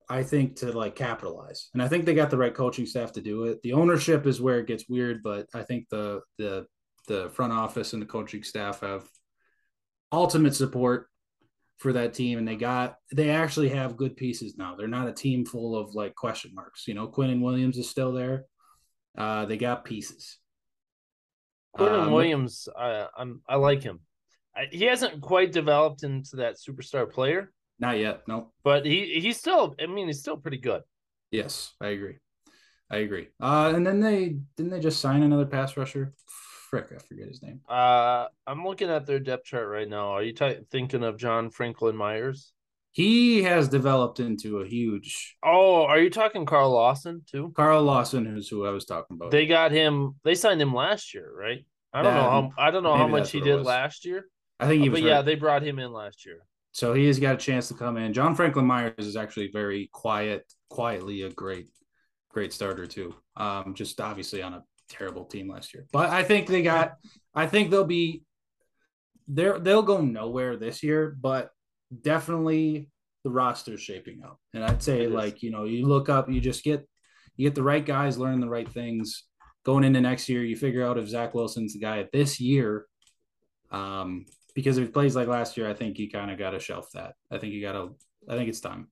I 0.09 0.23
think, 0.23 0.57
to 0.57 0.71
like 0.71 0.95
capitalize. 0.95 1.69
And 1.73 1.81
I 1.81 1.87
think 1.87 2.05
they 2.05 2.13
got 2.13 2.29
the 2.29 2.37
right 2.37 2.53
coaching 2.53 2.85
staff 2.85 3.11
to 3.13 3.21
do 3.21 3.43
it. 3.45 3.61
The 3.61 3.73
ownership 3.73 4.25
is 4.25 4.41
where 4.41 4.59
it 4.59 4.67
gets 4.67 4.87
weird, 4.87 5.21
but 5.23 5.47
I 5.53 5.63
think 5.63 5.89
the 5.89 6.21
the 6.37 6.65
the 7.07 7.29
front 7.29 7.53
office 7.53 7.93
and 7.93 8.01
the 8.01 8.05
coaching 8.05 8.43
staff 8.43 8.81
have 8.81 9.03
ultimate 10.11 10.55
support 10.55 11.09
for 11.77 11.93
that 11.93 12.13
team 12.13 12.37
and 12.39 12.47
they 12.47 12.55
got 12.55 12.97
they 13.13 13.29
actually 13.29 13.69
have 13.69 13.97
good 13.97 14.17
pieces 14.17 14.57
now. 14.57 14.75
They're 14.75 14.87
not 14.87 15.07
a 15.07 15.13
team 15.13 15.45
full 15.45 15.75
of 15.75 15.93
like 15.93 16.15
question 16.15 16.51
marks. 16.53 16.87
You 16.87 16.93
know 16.93 17.07
Quinnen 17.07 17.41
Williams 17.41 17.77
is 17.77 17.89
still 17.89 18.11
there. 18.11 18.45
Uh 19.17 19.45
they 19.45 19.57
got 19.57 19.85
pieces. 19.85 20.37
Quinnen 21.77 22.05
um, 22.05 22.11
Williams 22.11 22.67
I, 22.77 23.07
I'm 23.15 23.41
I 23.47 23.55
like 23.57 23.83
him. 23.83 23.99
I, 24.55 24.65
he 24.71 24.85
hasn't 24.85 25.21
quite 25.21 25.51
developed 25.51 26.03
into 26.03 26.37
that 26.37 26.55
superstar 26.55 27.09
player 27.11 27.51
not 27.79 27.97
yet 27.97 28.21
no 28.27 28.51
but 28.63 28.85
he 28.85 29.19
he's 29.19 29.37
still 29.37 29.75
I 29.81 29.85
mean 29.85 30.07
he's 30.07 30.19
still 30.19 30.37
pretty 30.37 30.57
good 30.57 30.81
yes 31.31 31.73
I 31.81 31.87
agree 31.87 32.17
I 32.89 32.97
agree 32.97 33.27
uh 33.41 33.73
and 33.75 33.85
then 33.85 33.99
they 33.99 34.37
didn't 34.55 34.71
they 34.71 34.79
just 34.79 34.99
sign 34.99 35.23
another 35.23 35.45
pass 35.45 35.77
rusher 35.77 36.13
frick, 36.69 36.87
I 36.93 36.99
forget 36.99 37.27
his 37.27 37.41
name. 37.41 37.61
Uh, 37.67 38.27
I'm 38.45 38.65
looking 38.65 38.89
at 38.89 39.05
their 39.05 39.19
depth 39.19 39.45
chart 39.45 39.67
right 39.67 39.87
now. 39.87 40.11
Are 40.11 40.23
you 40.23 40.33
t- 40.33 40.59
thinking 40.69 41.03
of 41.03 41.17
John 41.17 41.49
Franklin 41.49 41.95
Myers? 41.95 42.53
He 42.91 43.43
has 43.43 43.69
developed 43.69 44.19
into 44.19 44.59
a 44.59 44.67
huge. 44.67 45.37
Oh, 45.43 45.83
are 45.83 45.99
you 45.99 46.09
talking 46.09 46.45
Carl 46.45 46.71
Lawson 46.71 47.21
too? 47.29 47.53
Carl 47.55 47.83
Lawson 47.83 48.25
is 48.37 48.49
who 48.49 48.65
I 48.65 48.71
was 48.71 48.85
talking 48.85 49.15
about. 49.15 49.31
They 49.31 49.45
got 49.45 49.71
him. 49.71 50.15
They 50.23 50.35
signed 50.35 50.61
him 50.61 50.73
last 50.73 51.13
year, 51.13 51.31
right? 51.31 51.65
I 51.93 52.01
don't 52.01 52.13
that, 52.13 52.19
know 52.19 52.29
how. 52.29 52.51
I 52.57 52.71
don't 52.71 52.83
know 52.83 52.97
how 52.97 53.07
much 53.07 53.31
he 53.31 53.39
did 53.39 53.61
last 53.61 54.05
year. 54.05 54.25
I 54.59 54.67
think 54.67 54.81
he 54.81 54.89
uh, 54.89 54.91
was. 54.91 55.01
But 55.01 55.03
hurt. 55.05 55.15
yeah, 55.15 55.21
they 55.21 55.35
brought 55.35 55.63
him 55.63 55.77
in 55.77 55.91
last 55.91 56.25
year. 56.25 56.39
So 56.77 56.93
he 56.93 57.07
has 57.07 57.17
got 57.17 57.33
a 57.33 57.37
chance 57.39 57.69
to 57.69 57.73
come 57.73 57.97
in. 57.97 58.13
John 58.13 58.35
Franklin 58.35 58.67
Myers 58.67 58.93
is 58.99 59.15
actually 59.15 59.49
very 59.51 59.89
quiet, 59.91 60.45
quietly 60.69 61.23
a 61.23 61.31
great, 61.31 61.69
great 62.29 62.53
starter 62.53 62.85
too. 62.85 63.15
Um, 63.35 63.73
just 63.73 63.99
obviously 63.99 64.43
on 64.43 64.53
a 64.53 64.63
terrible 64.87 65.25
team 65.25 65.49
last 65.49 65.73
year. 65.73 65.87
But 65.91 66.11
I 66.11 66.21
think 66.21 66.45
they 66.45 66.61
got 66.61 66.97
I 67.33 67.47
think 67.47 67.71
they'll 67.71 67.83
be 67.83 68.21
they're 69.27 69.57
they'll 69.57 69.81
go 69.81 70.01
nowhere 70.01 70.55
this 70.55 70.83
year, 70.83 71.17
but 71.19 71.49
definitely 71.99 72.91
the 73.23 73.31
roster's 73.31 73.81
shaping 73.81 74.21
up. 74.23 74.39
And 74.53 74.63
I'd 74.63 74.83
say 74.83 75.07
like, 75.07 75.41
you 75.41 75.49
know, 75.49 75.63
you 75.63 75.87
look 75.87 76.09
up, 76.09 76.29
you 76.29 76.39
just 76.39 76.63
get 76.63 76.87
you 77.37 77.47
get 77.47 77.55
the 77.55 77.63
right 77.63 77.83
guys, 77.83 78.19
learning 78.19 78.41
the 78.41 78.49
right 78.49 78.69
things. 78.69 79.23
Going 79.65 79.83
into 79.83 79.99
next 79.99 80.29
year, 80.29 80.43
you 80.43 80.55
figure 80.55 80.85
out 80.85 80.99
if 80.99 81.09
Zach 81.09 81.33
Wilson's 81.33 81.73
the 81.73 81.79
guy 81.79 82.05
this 82.13 82.39
year. 82.39 82.85
Um, 83.71 84.27
because 84.57 84.79
if 84.79 84.87
he 84.87 84.91
plays 84.91 85.15
like 85.15 85.27
last 85.27 85.55
year, 85.55 85.69
I 85.69 85.75
think 85.75 85.97
he 85.97 86.07
kind 86.07 86.31
of 86.31 86.39
got 86.39 86.49
to 86.49 86.59
shelf 86.59 86.89
that. 86.95 87.13
I 87.29 87.37
think 87.37 87.53
you 87.53 87.61
got 87.61 87.73
to. 87.73 87.95
I 88.27 88.35
think 88.35 88.49
it's 88.49 88.59
time. 88.59 88.87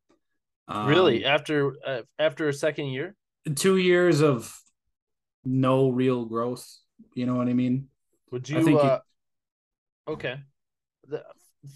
Um, 0.67 0.85
really, 0.85 1.25
after 1.25 1.73
uh, 1.83 2.01
after 2.19 2.47
a 2.47 2.53
second 2.53 2.89
year, 2.89 3.15
two 3.55 3.77
years 3.77 4.21
of 4.21 4.55
no 5.43 5.89
real 5.89 6.25
growth. 6.25 6.63
You 7.15 7.25
know 7.25 7.33
what 7.33 7.47
I 7.47 7.53
mean? 7.53 7.87
Would 8.31 8.47
you? 8.47 8.59
I 8.59 8.61
think 8.61 8.79
uh, 8.79 8.99
okay, 10.07 10.35
the, 11.07 11.23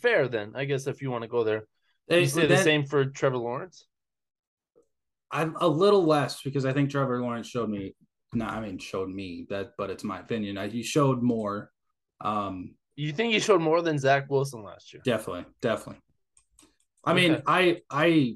fair 0.04 0.28
then. 0.28 0.52
I 0.54 0.66
guess 0.66 0.86
if 0.86 1.02
you 1.02 1.10
want 1.10 1.24
to 1.24 1.28
go 1.28 1.44
there, 1.44 1.64
you 2.12 2.28
say 2.28 2.46
the 2.46 2.58
same 2.58 2.86
for 2.86 3.06
Trevor 3.06 3.38
Lawrence. 3.38 3.88
I'm 5.32 5.56
a 5.60 5.68
little 5.68 6.06
less 6.06 6.44
because 6.44 6.64
I 6.64 6.74
think 6.74 6.92
Trevor 6.92 7.20
Lawrence 7.20 7.48
showed 7.48 7.72
me. 7.72 7.96
No, 8.34 8.46
I 8.46 8.60
mean 8.60 8.78
showed 8.78 9.10
me 9.10 9.48
that, 9.50 9.72
but 9.80 9.90
it's 9.90 10.04
my 10.04 10.20
opinion. 10.20 10.60
I, 10.60 10.68
he 10.68 10.84
showed 10.84 11.24
more. 11.24 11.72
Um, 12.22 12.76
you 13.04 13.14
think 13.14 13.34
he 13.34 13.40
showed 13.40 13.62
more 13.62 13.82
than 13.82 13.98
Zach 13.98 14.30
Wilson 14.30 14.64
last 14.64 14.94
year? 14.94 15.02
Definitely, 15.06 15.46
definitely. 15.62 16.02
I 17.04 17.12
okay. 17.12 17.30
mean, 17.30 17.42
I 17.48 17.82
I 17.90 18.36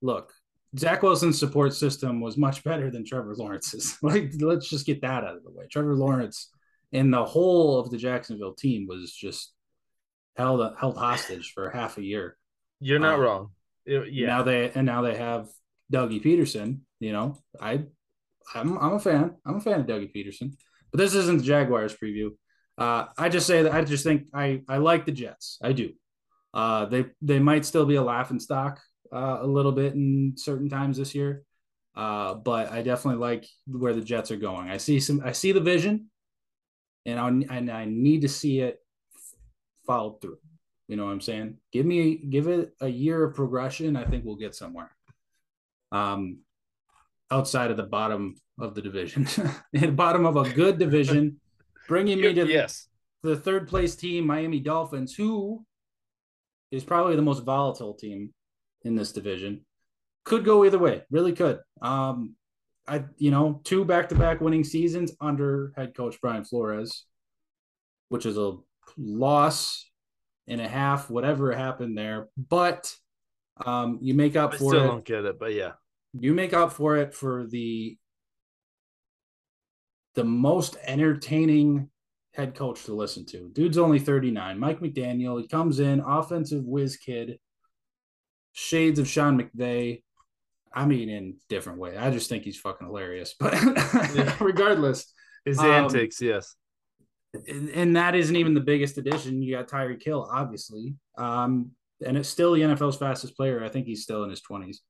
look. 0.00 0.32
Zach 0.76 1.02
Wilson's 1.02 1.38
support 1.38 1.72
system 1.72 2.20
was 2.20 2.36
much 2.36 2.64
better 2.64 2.90
than 2.90 3.04
Trevor 3.04 3.34
Lawrence's. 3.36 3.96
like, 4.02 4.32
let's 4.40 4.68
just 4.68 4.86
get 4.86 5.02
that 5.02 5.22
out 5.22 5.36
of 5.36 5.44
the 5.44 5.50
way. 5.52 5.66
Trevor 5.70 5.94
Lawrence 5.94 6.50
and 6.92 7.12
the 7.12 7.24
whole 7.24 7.78
of 7.78 7.90
the 7.90 7.96
Jacksonville 7.96 8.54
team 8.54 8.86
was 8.88 9.12
just 9.12 9.52
held 10.36 10.74
held 10.78 10.96
hostage 10.96 11.52
for 11.54 11.70
half 11.70 11.98
a 11.98 12.02
year. 12.02 12.36
You're 12.80 12.98
not 12.98 13.14
um, 13.14 13.20
wrong. 13.20 13.50
It, 13.86 14.12
yeah. 14.12 14.26
Now 14.26 14.42
they 14.42 14.70
and 14.70 14.86
now 14.86 15.02
they 15.02 15.16
have 15.16 15.48
Dougie 15.92 16.24
Pederson. 16.24 16.80
You 17.00 17.12
know, 17.12 17.38
I, 17.60 17.84
I'm 18.54 18.78
I'm 18.78 18.94
a 18.94 19.00
fan. 19.00 19.36
I'm 19.44 19.56
a 19.56 19.60
fan 19.60 19.80
of 19.80 19.86
Dougie 19.86 20.14
Pederson. 20.14 20.54
But 20.90 20.98
this 20.98 21.14
isn't 21.14 21.38
the 21.38 21.44
Jaguars 21.44 21.96
preview. 21.96 22.30
Uh, 22.76 23.06
I 23.16 23.28
just 23.28 23.46
say 23.46 23.62
that 23.62 23.72
I 23.72 23.82
just 23.82 24.04
think 24.04 24.24
I 24.34 24.62
I 24.68 24.78
like 24.78 25.06
the 25.06 25.12
Jets. 25.12 25.58
I 25.62 25.72
do. 25.72 25.92
Uh, 26.52 26.86
they 26.86 27.06
they 27.22 27.38
might 27.38 27.64
still 27.64 27.86
be 27.86 27.96
a 27.96 28.02
laughing 28.02 28.40
stock 28.40 28.80
uh, 29.12 29.38
a 29.40 29.46
little 29.46 29.72
bit 29.72 29.94
in 29.94 30.34
certain 30.36 30.68
times 30.68 30.96
this 30.96 31.14
year. 31.14 31.44
Uh, 31.96 32.34
but 32.34 32.72
I 32.72 32.82
definitely 32.82 33.20
like 33.20 33.46
where 33.66 33.94
the 33.94 34.00
Jets 34.00 34.30
are 34.30 34.36
going. 34.36 34.68
I 34.68 34.78
see 34.78 34.98
some, 34.98 35.22
I 35.24 35.32
see 35.32 35.52
the 35.52 35.60
vision, 35.60 36.10
and 37.06 37.20
I 37.20 37.28
and 37.56 37.70
I 37.70 37.84
need 37.84 38.22
to 38.22 38.28
see 38.28 38.60
it 38.60 38.80
followed 39.86 40.20
through. 40.20 40.38
You 40.88 40.96
know 40.96 41.04
what 41.04 41.12
I'm 41.12 41.20
saying? 41.20 41.56
Give 41.72 41.86
me, 41.86 42.16
give 42.16 42.48
it 42.48 42.74
a 42.80 42.88
year 42.88 43.24
of 43.24 43.34
progression. 43.34 43.96
I 43.96 44.04
think 44.04 44.24
we'll 44.24 44.36
get 44.36 44.54
somewhere. 44.54 44.90
Um, 45.92 46.40
outside 47.30 47.70
of 47.70 47.76
the 47.76 47.84
bottom 47.84 48.36
of 48.58 48.74
the 48.74 48.82
division, 48.82 49.26
and 49.74 49.96
bottom 49.96 50.26
of 50.26 50.36
a 50.36 50.50
good 50.50 50.78
division, 50.78 51.40
bringing 51.88 52.20
me 52.20 52.32
to 52.34 52.46
yes. 52.46 52.88
the, 53.22 53.36
third 53.36 53.68
place 53.68 53.96
team, 53.96 54.26
Miami 54.26 54.60
Dolphins, 54.60 55.14
who 55.14 55.64
is 56.70 56.84
probably 56.84 57.16
the 57.16 57.22
most 57.22 57.44
volatile 57.44 57.94
team 57.94 58.32
in 58.82 58.94
this 58.94 59.12
division. 59.12 59.64
Could 60.24 60.44
go 60.44 60.64
either 60.64 60.78
way, 60.78 61.02
really 61.10 61.32
could. 61.32 61.60
Um, 61.82 62.36
I 62.86 63.04
you 63.16 63.30
know 63.30 63.60
two 63.64 63.84
back 63.84 64.08
to 64.10 64.14
back 64.14 64.40
winning 64.40 64.64
seasons 64.64 65.12
under 65.20 65.72
head 65.76 65.94
coach 65.94 66.18
Brian 66.20 66.44
Flores, 66.44 67.04
which 68.08 68.26
is 68.26 68.36
a 68.36 68.56
loss 68.98 69.88
and 70.46 70.60
a 70.60 70.68
half, 70.68 71.10
whatever 71.10 71.52
happened 71.52 71.96
there. 71.96 72.28
But 72.36 72.94
um, 73.64 73.98
you 74.02 74.14
make 74.14 74.36
up 74.36 74.54
I 74.54 74.56
for 74.56 74.70
still 74.70 74.84
it. 74.84 74.86
Don't 74.86 75.04
get 75.04 75.24
it, 75.24 75.38
but 75.38 75.54
yeah, 75.54 75.72
you 76.18 76.34
make 76.34 76.52
up 76.52 76.72
for 76.72 76.96
it 76.96 77.14
for 77.14 77.46
the 77.46 77.96
the 80.14 80.24
most 80.24 80.76
entertaining 80.84 81.90
head 82.32 82.54
coach 82.54 82.84
to 82.84 82.94
listen 82.94 83.24
to. 83.26 83.48
Dude's 83.52 83.78
only 83.78 83.98
39. 83.98 84.58
Mike 84.58 84.80
McDaniel, 84.80 85.40
he 85.40 85.48
comes 85.48 85.78
in, 85.80 86.00
offensive 86.00 86.64
whiz 86.64 86.96
kid, 86.96 87.38
shades 88.52 88.98
of 88.98 89.08
Sean 89.08 89.40
McVay. 89.40 90.02
I 90.72 90.86
mean, 90.86 91.08
in 91.08 91.36
different 91.48 91.78
way. 91.78 91.96
I 91.96 92.10
just 92.10 92.28
think 92.28 92.42
he's 92.42 92.58
fucking 92.58 92.86
hilarious. 92.86 93.34
But 93.38 93.54
regardless, 94.40 95.12
his 95.44 95.58
um, 95.58 95.66
antics, 95.66 96.20
yes. 96.20 96.56
And 97.48 97.96
that 97.96 98.14
isn't 98.14 98.34
even 98.34 98.54
the 98.54 98.60
biggest 98.60 98.98
addition. 98.98 99.42
You 99.42 99.56
got 99.56 99.68
Tyreek 99.68 100.02
Hill, 100.02 100.28
obviously, 100.30 100.94
um, 101.18 101.72
and 102.04 102.16
it's 102.16 102.28
still 102.28 102.52
the 102.52 102.60
NFL's 102.60 102.96
fastest 102.96 103.36
player. 103.36 103.62
I 103.64 103.68
think 103.68 103.86
he's 103.86 104.04
still 104.04 104.22
in 104.22 104.30
his 104.30 104.40
twenties, 104.40 104.82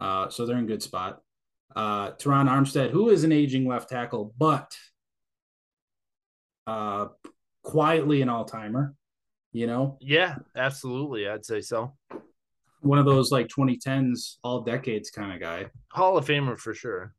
uh, 0.00 0.28
so 0.28 0.46
they're 0.46 0.58
in 0.58 0.66
good 0.66 0.82
spot. 0.82 1.18
Uh, 1.74 2.12
Terron 2.12 2.48
Armstead, 2.48 2.90
who 2.90 3.10
is 3.10 3.24
an 3.24 3.32
aging 3.32 3.66
left 3.66 3.88
tackle, 3.88 4.34
but 4.36 4.74
uh, 6.66 7.08
quietly 7.62 8.22
an 8.22 8.28
all 8.28 8.44
timer. 8.44 8.94
You 9.52 9.66
know? 9.66 9.98
Yeah, 10.00 10.36
absolutely. 10.56 11.28
I'd 11.28 11.44
say 11.44 11.60
so 11.60 11.94
one 12.80 12.98
of 12.98 13.04
those 13.04 13.30
like 13.30 13.48
2010s 13.48 14.36
all 14.42 14.62
decades 14.62 15.10
kind 15.10 15.32
of 15.32 15.40
guy. 15.40 15.66
Hall 15.90 16.16
of 16.16 16.26
Famer 16.26 16.58
for 16.58 16.74
sure. 16.74 17.14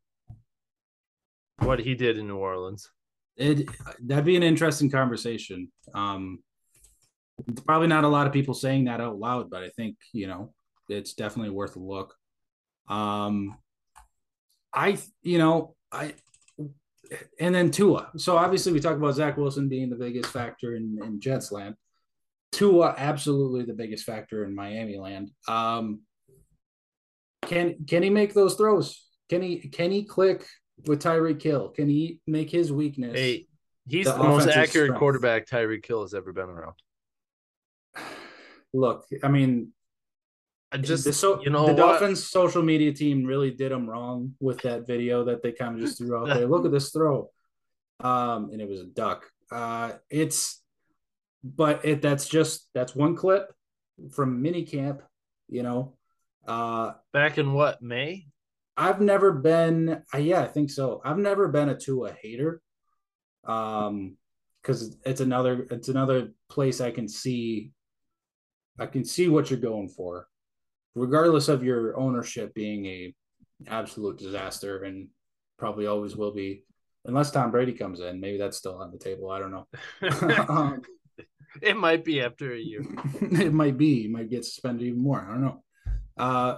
What 1.59 1.79
he 1.79 1.95
did 1.95 2.17
in 2.17 2.27
New 2.27 2.37
Orleans. 2.37 2.89
It 3.35 3.69
that'd 4.01 4.25
be 4.25 4.35
an 4.35 4.43
interesting 4.43 4.89
conversation. 4.89 5.71
Um 5.93 6.39
probably 7.65 7.87
not 7.87 8.03
a 8.03 8.09
lot 8.09 8.27
of 8.27 8.33
people 8.33 8.53
saying 8.53 8.85
that 8.85 9.01
out 9.01 9.17
loud, 9.17 9.49
but 9.49 9.63
I 9.63 9.69
think, 9.69 9.95
you 10.13 10.27
know, 10.27 10.53
it's 10.89 11.13
definitely 11.13 11.51
worth 11.51 11.75
a 11.75 11.79
look. 11.79 12.15
Um 12.87 13.57
I 14.73 14.97
you 15.21 15.37
know, 15.37 15.75
I 15.91 16.13
and 17.39 17.53
then 17.55 17.71
Tua. 17.71 18.11
So 18.17 18.37
obviously 18.37 18.71
we 18.71 18.79
talk 18.79 18.95
about 18.95 19.15
Zach 19.15 19.37
Wilson 19.37 19.67
being 19.67 19.89
the 19.89 19.95
biggest 19.95 20.31
factor 20.31 20.75
in, 20.75 20.99
in 21.03 21.19
Jets 21.19 21.51
land. 21.51 21.75
Tua 22.51 22.95
absolutely 22.97 23.63
the 23.63 23.73
biggest 23.73 24.05
factor 24.05 24.43
in 24.43 24.55
Miami 24.55 24.97
land. 24.97 25.31
Um, 25.47 26.01
can 27.45 27.75
can 27.87 28.03
he 28.03 28.09
make 28.09 28.33
those 28.33 28.55
throws? 28.55 29.03
Can 29.29 29.41
he 29.41 29.57
can 29.57 29.91
he 29.91 30.03
click 30.03 30.45
with 30.85 31.01
Tyreek 31.01 31.41
Hill? 31.41 31.69
Can 31.69 31.89
he 31.89 32.19
make 32.27 32.49
his 32.49 32.71
weakness? 32.71 33.15
Hey, 33.15 33.47
he's 33.87 34.05
the, 34.05 34.13
the 34.13 34.23
most 34.23 34.47
accurate 34.47 34.67
strength? 34.69 34.99
quarterback 34.99 35.47
Tyreek 35.47 35.85
Hill 35.85 36.01
has 36.01 36.13
ever 36.13 36.33
been 36.33 36.49
around. 36.49 36.75
Look, 38.73 39.05
I 39.23 39.29
mean, 39.29 39.73
I 40.71 40.77
just 40.77 41.03
the, 41.03 41.13
so, 41.13 41.41
you 41.41 41.49
know 41.49 41.65
the 41.65 41.73
what? 41.73 41.99
Dolphins 41.99 42.23
social 42.27 42.61
media 42.61 42.93
team 42.93 43.23
really 43.23 43.51
did 43.51 43.71
them 43.71 43.89
wrong 43.89 44.35
with 44.39 44.61
that 44.61 44.85
video 44.85 45.23
that 45.25 45.41
they 45.41 45.51
kind 45.51 45.75
of 45.75 45.81
just 45.81 45.97
threw 45.97 46.15
out 46.15 46.27
there. 46.27 46.47
Look 46.47 46.65
at 46.65 46.71
this 46.71 46.91
throw, 46.91 47.31
um, 48.01 48.49
and 48.51 48.61
it 48.61 48.69
was 48.69 48.81
a 48.81 48.85
duck. 48.85 49.25
Uh, 49.51 49.93
it's 50.09 50.61
but 51.43 51.85
it 51.85 52.01
that's 52.01 52.27
just 52.27 52.69
that's 52.73 52.95
one 52.95 53.15
clip 53.15 53.51
from 54.11 54.41
mini 54.41 54.63
camp, 54.63 55.01
you 55.47 55.63
know. 55.63 55.95
Uh 56.47 56.93
back 57.13 57.37
in 57.37 57.53
what, 57.53 57.81
May? 57.81 58.27
I've 58.77 59.01
never 59.01 59.31
been 59.31 60.03
uh, 60.13 60.17
yeah, 60.17 60.41
I 60.41 60.47
think 60.47 60.69
so. 60.69 61.01
I've 61.03 61.17
never 61.17 61.47
been 61.47 61.69
a 61.69 61.77
Tua 61.77 62.11
hater. 62.11 62.61
Um 63.45 64.17
because 64.61 64.97
it's 65.05 65.21
another 65.21 65.65
it's 65.71 65.89
another 65.89 66.29
place 66.49 66.81
I 66.81 66.91
can 66.91 67.07
see 67.07 67.71
I 68.77 68.85
can 68.85 69.03
see 69.03 69.27
what 69.27 69.49
you're 69.49 69.59
going 69.59 69.89
for, 69.89 70.27
regardless 70.95 71.47
of 71.47 71.63
your 71.63 71.97
ownership 71.97 72.53
being 72.53 72.85
a 72.85 73.13
absolute 73.67 74.17
disaster 74.17 74.83
and 74.83 75.07
probably 75.57 75.85
always 75.87 76.15
will 76.15 76.33
be, 76.33 76.63
unless 77.05 77.31
Tom 77.31 77.51
Brady 77.51 77.73
comes 77.73 77.99
in. 77.99 78.19
Maybe 78.19 78.37
that's 78.37 78.57
still 78.57 78.77
on 78.77 78.91
the 78.91 78.97
table. 78.97 79.29
I 79.29 79.39
don't 79.39 79.51
know. 79.51 79.67
um, 80.49 80.81
it 81.61 81.75
might 81.75 82.05
be 82.05 82.21
after 82.21 82.53
a 82.53 82.59
year. 82.59 82.81
it 83.21 83.53
might 83.53 83.77
be. 83.77 84.01
You 84.01 84.11
might 84.11 84.29
get 84.29 84.45
suspended 84.45 84.87
even 84.87 85.01
more. 85.01 85.25
I 85.27 85.33
don't 85.33 85.41
know. 85.41 85.63
Uh, 86.17 86.57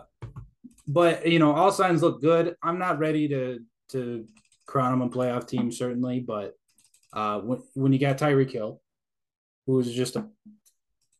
but 0.88 1.28
you 1.28 1.40
know, 1.40 1.54
all 1.54 1.72
signs 1.72 2.02
look 2.02 2.22
good. 2.22 2.56
I'm 2.62 2.80
not 2.80 3.00
ready 3.00 3.28
to 3.30 3.60
to 3.90 4.26
crown 4.66 4.92
them 4.92 5.08
a 5.08 5.10
playoff 5.10 5.48
team, 5.48 5.72
certainly, 5.72 6.20
but 6.20 6.54
uh, 7.14 7.40
when 7.40 7.62
when 7.74 7.94
you 7.94 8.00
got 8.00 8.18
Tyreek 8.18 8.52
Hill, 8.52 8.82
who 9.66 9.80
is 9.80 9.92
just 9.94 10.16
a 10.16 10.28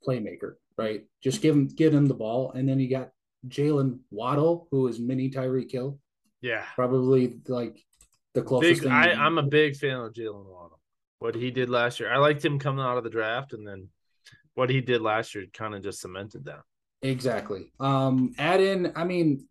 playmaker, 0.06 0.56
right? 0.78 1.06
Just 1.22 1.42
give 1.42 1.56
him 1.56 1.68
give 1.68 1.94
him 1.94 2.08
the 2.08 2.14
ball, 2.14 2.52
and 2.52 2.68
then 2.68 2.80
you 2.80 2.90
got 2.90 3.10
Jalen 3.48 4.00
Waddle, 4.12 4.68
who 4.72 4.88
is 4.88 5.00
mini 5.00 5.30
Tyreek 5.30 5.72
Hill. 5.72 6.00
Yeah, 6.42 6.66
probably 6.76 7.40
like 7.48 7.80
the 8.34 8.42
closest. 8.42 8.84
Big, 8.84 8.92
I, 8.92 9.12
I'm 9.14 9.38
a 9.38 9.44
big 9.44 9.76
fan 9.76 9.98
of 9.98 10.14
Jalen 10.14 10.46
Waddle. 10.46 10.80
What 11.20 11.36
he 11.36 11.52
did 11.52 11.70
last 11.70 12.00
year, 12.00 12.12
I 12.12 12.18
liked 12.18 12.44
him 12.44 12.60
coming 12.60 12.84
out 12.84 12.98
of 12.98 13.04
the 13.04 13.10
draft, 13.10 13.54
and 13.54 13.68
then 13.68 13.90
what 14.56 14.70
he 14.70 14.82
did 14.82 15.02
last 15.02 15.36
year 15.36 15.46
kind 15.54 15.76
of 15.76 15.84
just 15.84 16.02
cemented 16.02 16.46
that. 16.46 16.62
Exactly. 17.02 17.72
Um, 17.80 18.34
add 18.38 18.62
in, 18.62 18.92
I 18.96 19.06
mean, 19.06 19.48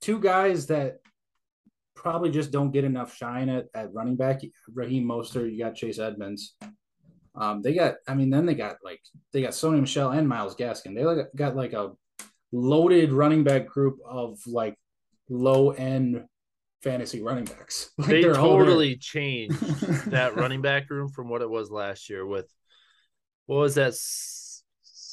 two 0.00 0.18
guys 0.18 0.66
that 0.68 1.00
probably 1.94 2.30
just 2.30 2.50
don't 2.50 2.70
get 2.70 2.84
enough 2.84 3.14
shine 3.14 3.48
at, 3.48 3.66
at 3.74 3.92
running 3.92 4.16
back. 4.16 4.42
Raheem 4.72 5.04
Mostert, 5.04 5.52
you 5.52 5.58
got 5.58 5.74
Chase 5.74 5.98
Edmonds. 5.98 6.56
Um, 7.34 7.62
they 7.62 7.74
got, 7.74 7.96
I 8.06 8.14
mean, 8.14 8.30
then 8.30 8.46
they 8.46 8.54
got 8.54 8.76
like 8.84 9.00
they 9.32 9.42
got 9.42 9.50
Sony 9.50 9.80
Michel 9.80 10.10
and 10.10 10.28
Myles 10.28 10.54
Gaskin. 10.54 10.94
They 10.94 11.04
like, 11.04 11.26
got 11.34 11.56
like 11.56 11.72
a 11.72 11.92
loaded 12.52 13.12
running 13.12 13.42
back 13.42 13.66
group 13.66 13.98
of 14.06 14.38
like 14.46 14.78
low 15.28 15.70
end 15.70 16.24
fantasy 16.82 17.22
running 17.22 17.44
backs. 17.44 17.90
Like 17.98 18.08
they 18.08 18.22
totally 18.22 18.96
changed 18.96 19.60
that 20.10 20.36
running 20.36 20.62
back 20.62 20.90
room 20.90 21.08
from 21.08 21.28
what 21.28 21.42
it 21.42 21.50
was 21.50 21.70
last 21.70 22.08
year 22.08 22.24
with 22.24 22.46
what 23.46 23.56
was 23.56 23.74
that 23.74 23.94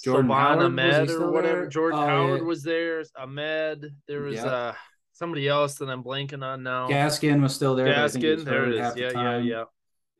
Jordan 0.03 0.29
Howard, 0.29 0.65
Ahmed 0.65 1.09
or 1.09 1.31
whatever. 1.31 1.61
There? 1.61 1.67
Jordan 1.67 1.99
oh, 1.99 2.05
Howard 2.05 2.41
yeah. 2.41 2.45
was 2.45 2.63
there. 2.63 3.03
Ahmed. 3.17 3.85
There 4.07 4.21
was 4.21 4.35
yep. 4.35 4.45
uh 4.45 4.73
somebody 5.13 5.47
else 5.47 5.75
that 5.75 5.89
I'm 5.89 6.03
blanking 6.03 6.43
on 6.43 6.63
now. 6.63 6.87
Gaskin 6.87 7.41
was 7.41 7.55
still 7.55 7.75
there. 7.75 7.87
Gaskin, 7.87 8.43
there 8.43 8.65
it 8.65 8.75
is. 8.75 8.95
Yeah, 8.95 9.11
yeah, 9.13 9.37
yeah. 9.37 9.63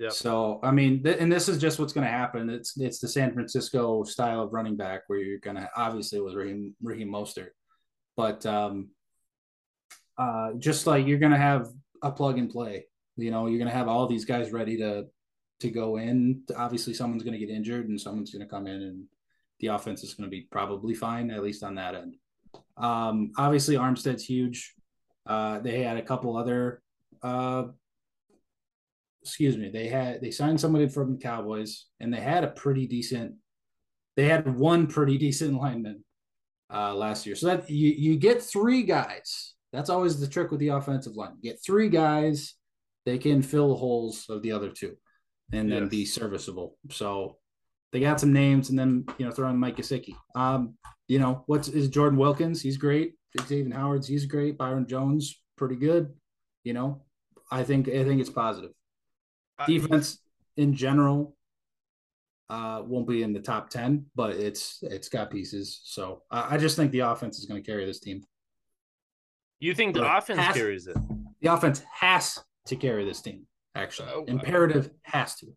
So 0.10 0.60
I 0.64 0.72
mean, 0.72 1.04
th- 1.04 1.18
and 1.20 1.32
this 1.32 1.48
is 1.48 1.58
just 1.60 1.80
what's 1.80 1.94
going 1.94 2.06
to 2.06 2.12
happen. 2.12 2.50
It's 2.50 2.80
it's 2.80 3.00
the 3.00 3.08
San 3.08 3.34
Francisco 3.34 4.04
style 4.04 4.42
of 4.42 4.54
running 4.54 4.76
back 4.76 5.02
where 5.08 5.20
you're 5.20 5.40
going 5.40 5.58
to 5.58 5.70
obviously 5.76 6.20
with 6.20 6.34
Raheem 6.34 6.76
Raheem 6.82 7.10
Mostert, 7.10 7.50
but 8.18 8.46
um, 8.46 8.90
uh, 10.18 10.54
just 10.58 10.88
like 10.88 11.06
you're 11.06 11.20
going 11.20 11.32
to 11.32 11.38
have 11.38 11.68
a 12.02 12.12
plug 12.12 12.38
and 12.38 12.50
play. 12.50 12.86
You 13.18 13.32
know, 13.32 13.48
you're 13.48 13.60
going 13.60 13.70
to 13.70 13.78
have 13.78 13.88
all 13.88 14.08
these 14.08 14.26
guys 14.26 14.52
ready 14.52 14.78
to 14.78 15.06
to 15.60 15.70
go 15.70 15.98
in. 15.98 16.42
Obviously, 16.56 16.94
someone's 16.94 17.24
going 17.24 17.40
to 17.40 17.46
get 17.46 17.54
injured 17.54 17.88
and 17.88 18.02
someone's 18.02 18.32
going 18.32 18.46
to 18.46 18.50
come 18.50 18.66
in, 18.68 18.82
and 18.82 19.04
the 19.60 19.68
offense 19.68 20.04
is 20.04 20.16
going 20.16 20.30
to 20.30 20.36
be 20.36 20.48
probably 20.52 20.96
fine 20.96 21.30
at 21.30 21.44
least 21.44 21.64
on 21.64 21.76
that 21.76 21.96
end. 21.96 22.16
Um, 22.78 23.32
obviously, 23.38 23.76
Armstead's 23.76 24.24
huge. 24.24 24.74
Uh, 25.28 25.60
they 25.60 25.84
had 25.84 25.98
a 25.98 26.02
couple 26.02 26.36
other 26.36 26.82
uh, 27.22 27.66
excuse 29.22 29.58
me, 29.58 29.70
they 29.70 29.88
had 29.88 30.22
they 30.22 30.32
signed 30.32 30.60
somebody 30.60 30.88
from 30.88 31.14
the 31.14 31.20
Cowboys 31.20 31.86
and 32.00 32.14
they 32.14 32.20
had 32.20 32.44
a 32.44 32.50
pretty 32.50 32.88
decent 32.88 33.36
they 34.18 34.26
had 34.26 34.58
one 34.58 34.88
pretty 34.88 35.18
decent 35.18 35.60
lineman 35.60 36.04
uh, 36.74 36.94
last 36.94 37.26
year. 37.26 37.36
So 37.36 37.48
that 37.48 37.70
you 37.70 37.90
you 37.90 38.18
get 38.18 38.42
three 38.42 38.84
guys. 38.84 39.54
That's 39.72 39.90
always 39.90 40.20
the 40.20 40.28
trick 40.28 40.52
with 40.52 40.60
the 40.60 40.70
offensive 40.70 41.16
line. 41.16 41.38
get 41.42 41.60
three 41.66 41.88
guys, 41.88 42.56
they 43.06 43.18
can 43.18 43.42
fill 43.42 43.70
the 43.70 43.76
holes 43.76 44.26
of 44.30 44.42
the 44.42 44.52
other 44.52 44.70
two 44.70 44.98
and 45.54 45.72
then 45.72 45.84
yes. 45.84 45.90
be 45.90 46.06
serviceable. 46.06 46.78
So 46.90 47.38
they 47.94 48.02
got 48.02 48.20
some 48.20 48.34
names 48.34 48.70
and 48.70 48.78
then 48.78 49.06
you 49.18 49.26
know 49.26 49.32
throw 49.32 49.50
in 49.50 49.58
Mike 49.58 49.78
Gesicki. 49.78 50.16
Um, 50.36 50.76
you 51.08 51.20
know, 51.20 51.44
what's 51.48 51.68
is 51.68 51.90
Jordan 51.90 52.20
Wilkins? 52.20 52.62
He's 52.62 52.78
great. 52.78 53.14
Xavier 53.40 53.74
Howard's 53.74 54.08
he's 54.08 54.26
great. 54.26 54.58
Byron 54.58 54.88
Jones, 54.88 55.42
pretty 55.58 55.76
good. 55.76 56.14
You 56.64 56.74
know, 56.74 57.04
I 57.50 57.64
think 57.64 57.88
I 57.88 58.04
think 58.04 58.20
it's 58.20 58.30
positive 58.30 58.72
defense 59.66 60.20
in 60.58 60.74
general 60.74 61.36
uh, 62.50 62.82
won't 62.86 63.08
be 63.08 63.24
in 63.24 63.32
the 63.32 63.40
top 63.40 63.70
10 63.70 64.06
but 64.14 64.32
it's 64.32 64.80
it's 64.82 65.08
got 65.08 65.32
pieces. 65.32 65.82
So 65.86 66.24
i, 66.30 66.56
I 66.56 66.58
just 66.58 66.76
think 66.76 66.92
the 66.92 67.00
offense 67.00 67.40
is 67.40 67.46
going 67.46 67.62
to 67.64 67.66
carry 67.66 67.86
this 67.86 68.00
team. 68.00 68.24
You 69.60 69.74
think 69.74 69.94
the 69.94 70.18
offense 70.18 70.40
has, 70.40 70.56
carries 70.56 70.88
it? 70.88 70.98
The 71.42 71.54
offense 71.54 71.82
has 71.94 72.44
to 72.68 72.76
carry 72.76 73.06
this 73.06 73.22
team 73.22 73.48
actually. 73.74 74.10
Uh, 74.10 74.24
imperative 74.28 74.90
has 75.04 75.36
to. 75.36 75.48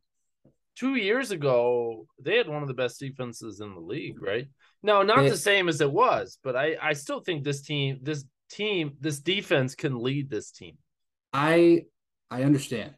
Two 0.77 0.95
years 0.95 1.33
ago 1.33 2.07
they 2.23 2.37
had 2.37 2.49
one 2.49 2.63
of 2.63 2.69
the 2.69 2.75
best 2.75 3.01
defenses 3.01 3.61
in 3.61 3.75
the 3.75 3.81
league 3.81 4.23
right? 4.23 4.47
No 4.83 5.03
not 5.03 5.27
it, 5.27 5.31
the 5.31 5.37
same 5.37 5.69
as 5.69 5.81
it 5.81 5.91
was 5.91 6.39
but 6.45 6.55
i 6.55 6.77
i 6.81 6.93
still 6.93 7.21
think 7.21 7.43
this 7.43 7.63
team 7.63 7.99
this 8.03 8.25
team 8.51 8.97
this 9.01 9.19
defense 9.19 9.75
can 9.75 10.01
lead 10.01 10.31
this 10.31 10.53
team. 10.53 10.79
I 11.33 11.87
i 12.31 12.45
understand 12.45 12.95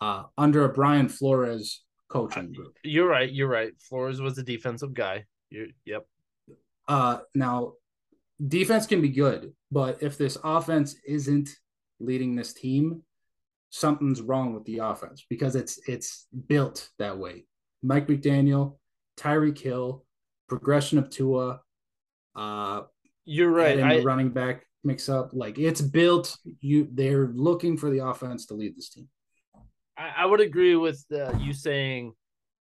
uh, 0.00 0.24
under 0.36 0.64
a 0.64 0.72
Brian 0.72 1.08
Flores 1.08 1.82
coaching 2.08 2.52
group. 2.52 2.76
You're 2.82 3.08
right. 3.08 3.30
You're 3.30 3.48
right. 3.48 3.72
Flores 3.80 4.20
was 4.20 4.38
a 4.38 4.42
defensive 4.42 4.94
guy. 4.94 5.24
You're, 5.50 5.68
yep. 5.84 6.06
Uh, 6.86 7.18
now, 7.34 7.72
defense 8.46 8.86
can 8.86 9.00
be 9.00 9.10
good, 9.10 9.52
but 9.70 10.02
if 10.02 10.16
this 10.16 10.38
offense 10.42 10.96
isn't 11.06 11.50
leading 12.00 12.34
this 12.34 12.52
team, 12.54 13.02
something's 13.70 14.22
wrong 14.22 14.54
with 14.54 14.64
the 14.64 14.78
offense 14.78 15.26
because 15.28 15.54
it's 15.54 15.78
it's 15.86 16.26
built 16.46 16.88
that 16.98 17.18
way. 17.18 17.44
Mike 17.82 18.06
McDaniel, 18.06 18.78
Tyreek 19.18 19.58
Hill, 19.58 20.04
progression 20.48 20.98
of 20.98 21.10
Tua. 21.10 21.60
Uh, 22.34 22.82
You're 23.24 23.50
right. 23.50 23.78
I, 23.80 24.00
running 24.02 24.30
back 24.30 24.64
mix 24.84 25.08
up 25.08 25.30
like 25.32 25.58
it's 25.58 25.80
built. 25.80 26.36
You 26.60 26.88
they're 26.92 27.28
looking 27.28 27.76
for 27.76 27.90
the 27.90 28.04
offense 28.06 28.46
to 28.46 28.54
lead 28.54 28.76
this 28.76 28.88
team. 28.88 29.08
I, 29.98 30.22
I 30.22 30.26
would 30.26 30.40
agree 30.40 30.76
with 30.76 31.04
uh, 31.12 31.36
you 31.38 31.52
saying 31.52 32.12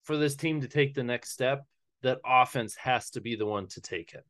for 0.05 0.17
this 0.17 0.37
team 0.37 0.61
to 0.61 0.69
take 0.69 0.95
the 0.95 1.03
next 1.03 1.31
step, 1.31 1.65
that 2.03 2.19
offense 2.25 2.75
has 2.77 3.11
to 3.11 3.21
be 3.21 3.37
the 3.37 3.47
one 3.47 3.69
to 3.69 3.81
take 3.81 4.13
it. 4.13 4.25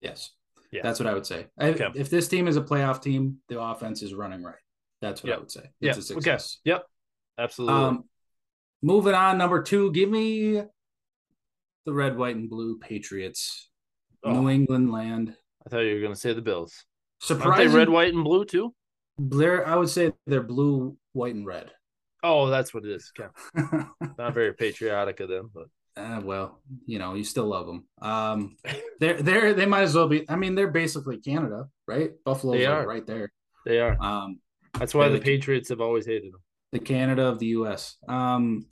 Yes. 0.00 0.30
Yeah. 0.70 0.82
That's 0.82 1.00
what 1.00 1.08
I 1.08 1.14
would 1.14 1.26
say. 1.26 1.46
Okay. 1.60 1.88
If 1.94 2.10
this 2.10 2.28
team 2.28 2.48
is 2.48 2.56
a 2.56 2.62
playoff 2.62 3.02
team, 3.02 3.38
the 3.48 3.60
offense 3.60 4.02
is 4.02 4.14
running 4.14 4.42
right. 4.42 4.54
That's 5.00 5.22
what 5.22 5.28
yep. 5.28 5.38
I 5.38 5.40
would 5.40 5.50
say. 5.50 5.60
It's 5.60 5.70
yep. 5.80 5.96
a 5.96 6.02
success. 6.02 6.58
Okay. 6.66 6.74
Yep. 6.74 6.84
Absolutely. 7.38 7.80
Um, 7.80 8.04
moving 8.82 9.14
on, 9.14 9.38
number 9.38 9.62
two, 9.62 9.92
give 9.92 10.10
me 10.10 10.62
the 11.86 11.92
red, 11.92 12.16
white, 12.16 12.36
and 12.36 12.50
blue 12.50 12.78
Patriots. 12.78 13.70
Oh. 14.24 14.32
New 14.32 14.50
England 14.50 14.92
land. 14.92 15.34
I 15.64 15.70
thought 15.70 15.80
you 15.80 15.94
were 15.94 16.00
going 16.00 16.14
to 16.14 16.18
say 16.18 16.32
the 16.32 16.42
Bills. 16.42 16.84
Surprising. 17.20 17.74
red, 17.74 17.88
white, 17.88 18.12
and 18.12 18.24
blue 18.24 18.44
too? 18.44 18.74
Blair, 19.18 19.66
I 19.66 19.76
would 19.76 19.88
say 19.88 20.12
they're 20.26 20.42
blue, 20.42 20.96
white, 21.12 21.34
and 21.34 21.46
red. 21.46 21.70
Oh, 22.22 22.48
that's 22.48 22.74
what 22.74 22.84
it 22.84 22.90
is. 22.90 23.12
Okay. 23.18 23.28
Not 24.18 24.34
very 24.34 24.52
patriotic 24.52 25.20
of 25.20 25.28
them, 25.28 25.50
but 25.54 25.68
uh, 25.96 26.20
well, 26.22 26.60
you 26.86 26.98
know, 26.98 27.14
you 27.14 27.24
still 27.24 27.46
love 27.46 27.66
them. 27.66 27.84
Um, 28.00 28.56
they're 29.00 29.20
they're 29.20 29.54
they 29.54 29.66
might 29.66 29.82
as 29.82 29.94
well 29.94 30.08
be. 30.08 30.28
I 30.28 30.36
mean, 30.36 30.54
they're 30.54 30.70
basically 30.70 31.18
Canada, 31.18 31.68
right? 31.86 32.12
Buffalo's 32.24 32.64
like 32.64 32.86
right 32.86 33.06
there. 33.06 33.32
They 33.66 33.80
are. 33.80 33.96
Um, 34.00 34.40
that's 34.78 34.94
why 34.94 35.08
the, 35.08 35.14
the 35.18 35.20
Patriots 35.20 35.68
have 35.70 35.80
always 35.80 36.06
hated 36.06 36.32
them. 36.32 36.40
The 36.72 36.78
Canada 36.78 37.26
of 37.26 37.38
the 37.38 37.46
U.S. 37.46 37.96
Um, 38.08 38.66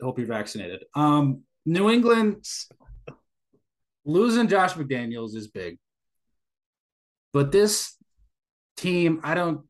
hope 0.00 0.18
you're 0.18 0.26
vaccinated. 0.26 0.84
Um, 0.94 1.42
New 1.64 1.90
England 1.90 2.44
losing 4.04 4.48
Josh 4.48 4.72
McDaniels 4.72 5.36
is 5.36 5.48
big, 5.48 5.78
but 7.32 7.52
this 7.52 7.96
team, 8.76 9.20
I 9.22 9.34
don't 9.34 9.64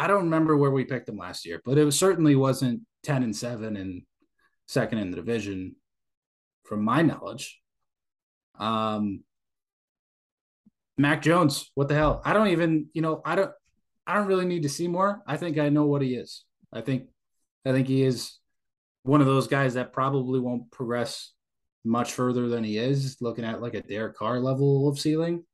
I 0.00 0.06
don't 0.06 0.24
remember 0.24 0.56
where 0.56 0.70
we 0.70 0.84
picked 0.84 1.04
them 1.04 1.18
last 1.18 1.44
year, 1.44 1.60
but 1.62 1.76
it 1.76 1.84
was, 1.84 1.98
certainly 1.98 2.34
wasn't 2.34 2.80
10 3.02 3.22
and 3.22 3.36
7 3.36 3.76
and 3.76 4.02
second 4.66 4.98
in 4.98 5.10
the 5.10 5.16
division 5.16 5.76
from 6.64 6.82
my 6.82 7.02
knowledge. 7.02 7.60
Um 8.58 9.24
Mac 10.96 11.20
Jones, 11.20 11.70
what 11.74 11.88
the 11.88 11.94
hell? 11.94 12.22
I 12.24 12.32
don't 12.32 12.48
even, 12.48 12.86
you 12.94 13.02
know, 13.02 13.20
I 13.26 13.34
don't 13.34 13.52
I 14.06 14.14
don't 14.14 14.26
really 14.26 14.46
need 14.46 14.62
to 14.62 14.70
see 14.70 14.88
more. 14.88 15.20
I 15.26 15.36
think 15.36 15.58
I 15.58 15.68
know 15.68 15.84
what 15.84 16.02
he 16.02 16.14
is. 16.14 16.44
I 16.72 16.80
think 16.80 17.08
I 17.66 17.72
think 17.72 17.86
he 17.86 18.02
is 18.02 18.38
one 19.02 19.20
of 19.20 19.26
those 19.26 19.48
guys 19.48 19.74
that 19.74 19.92
probably 19.92 20.40
won't 20.40 20.70
progress 20.70 21.32
much 21.84 22.12
further 22.12 22.48
than 22.48 22.64
he 22.64 22.78
is, 22.78 23.18
looking 23.20 23.44
at 23.44 23.60
like 23.60 23.74
a 23.74 23.82
Derek 23.82 24.16
Carr 24.16 24.40
level 24.40 24.88
of 24.88 24.98
ceiling. 24.98 25.44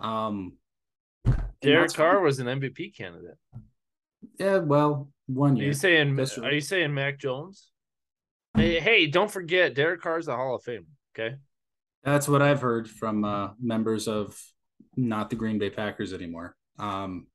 Um, 0.00 0.54
Derek 1.60 1.92
Carr 1.92 2.20
was 2.20 2.40
an 2.40 2.46
MVP 2.46 2.96
candidate. 2.96 3.38
Yeah, 4.38 4.58
well, 4.58 5.08
one 5.26 5.56
year. 5.56 5.64
Are 5.64 5.68
you 5.68 5.74
saying 5.74 6.20
are 6.42 6.52
you 6.52 6.60
saying 6.60 6.92
Mac 6.92 7.18
Jones? 7.18 7.70
Hey, 8.56 8.78
hey, 8.78 9.06
don't 9.06 9.30
forget 9.30 9.74
Derek 9.74 10.00
Carr's 10.00 10.28
a 10.28 10.36
Hall 10.36 10.54
of 10.54 10.62
Fame. 10.62 10.86
Okay. 11.16 11.36
That's 12.04 12.28
what 12.28 12.42
I've 12.42 12.60
heard 12.60 12.88
from 12.88 13.24
uh, 13.24 13.50
members 13.60 14.06
of 14.06 14.38
not 14.96 15.30
the 15.30 15.36
Green 15.36 15.58
Bay 15.58 15.70
Packers 15.70 16.12
anymore. 16.12 16.54
Um, 16.78 17.26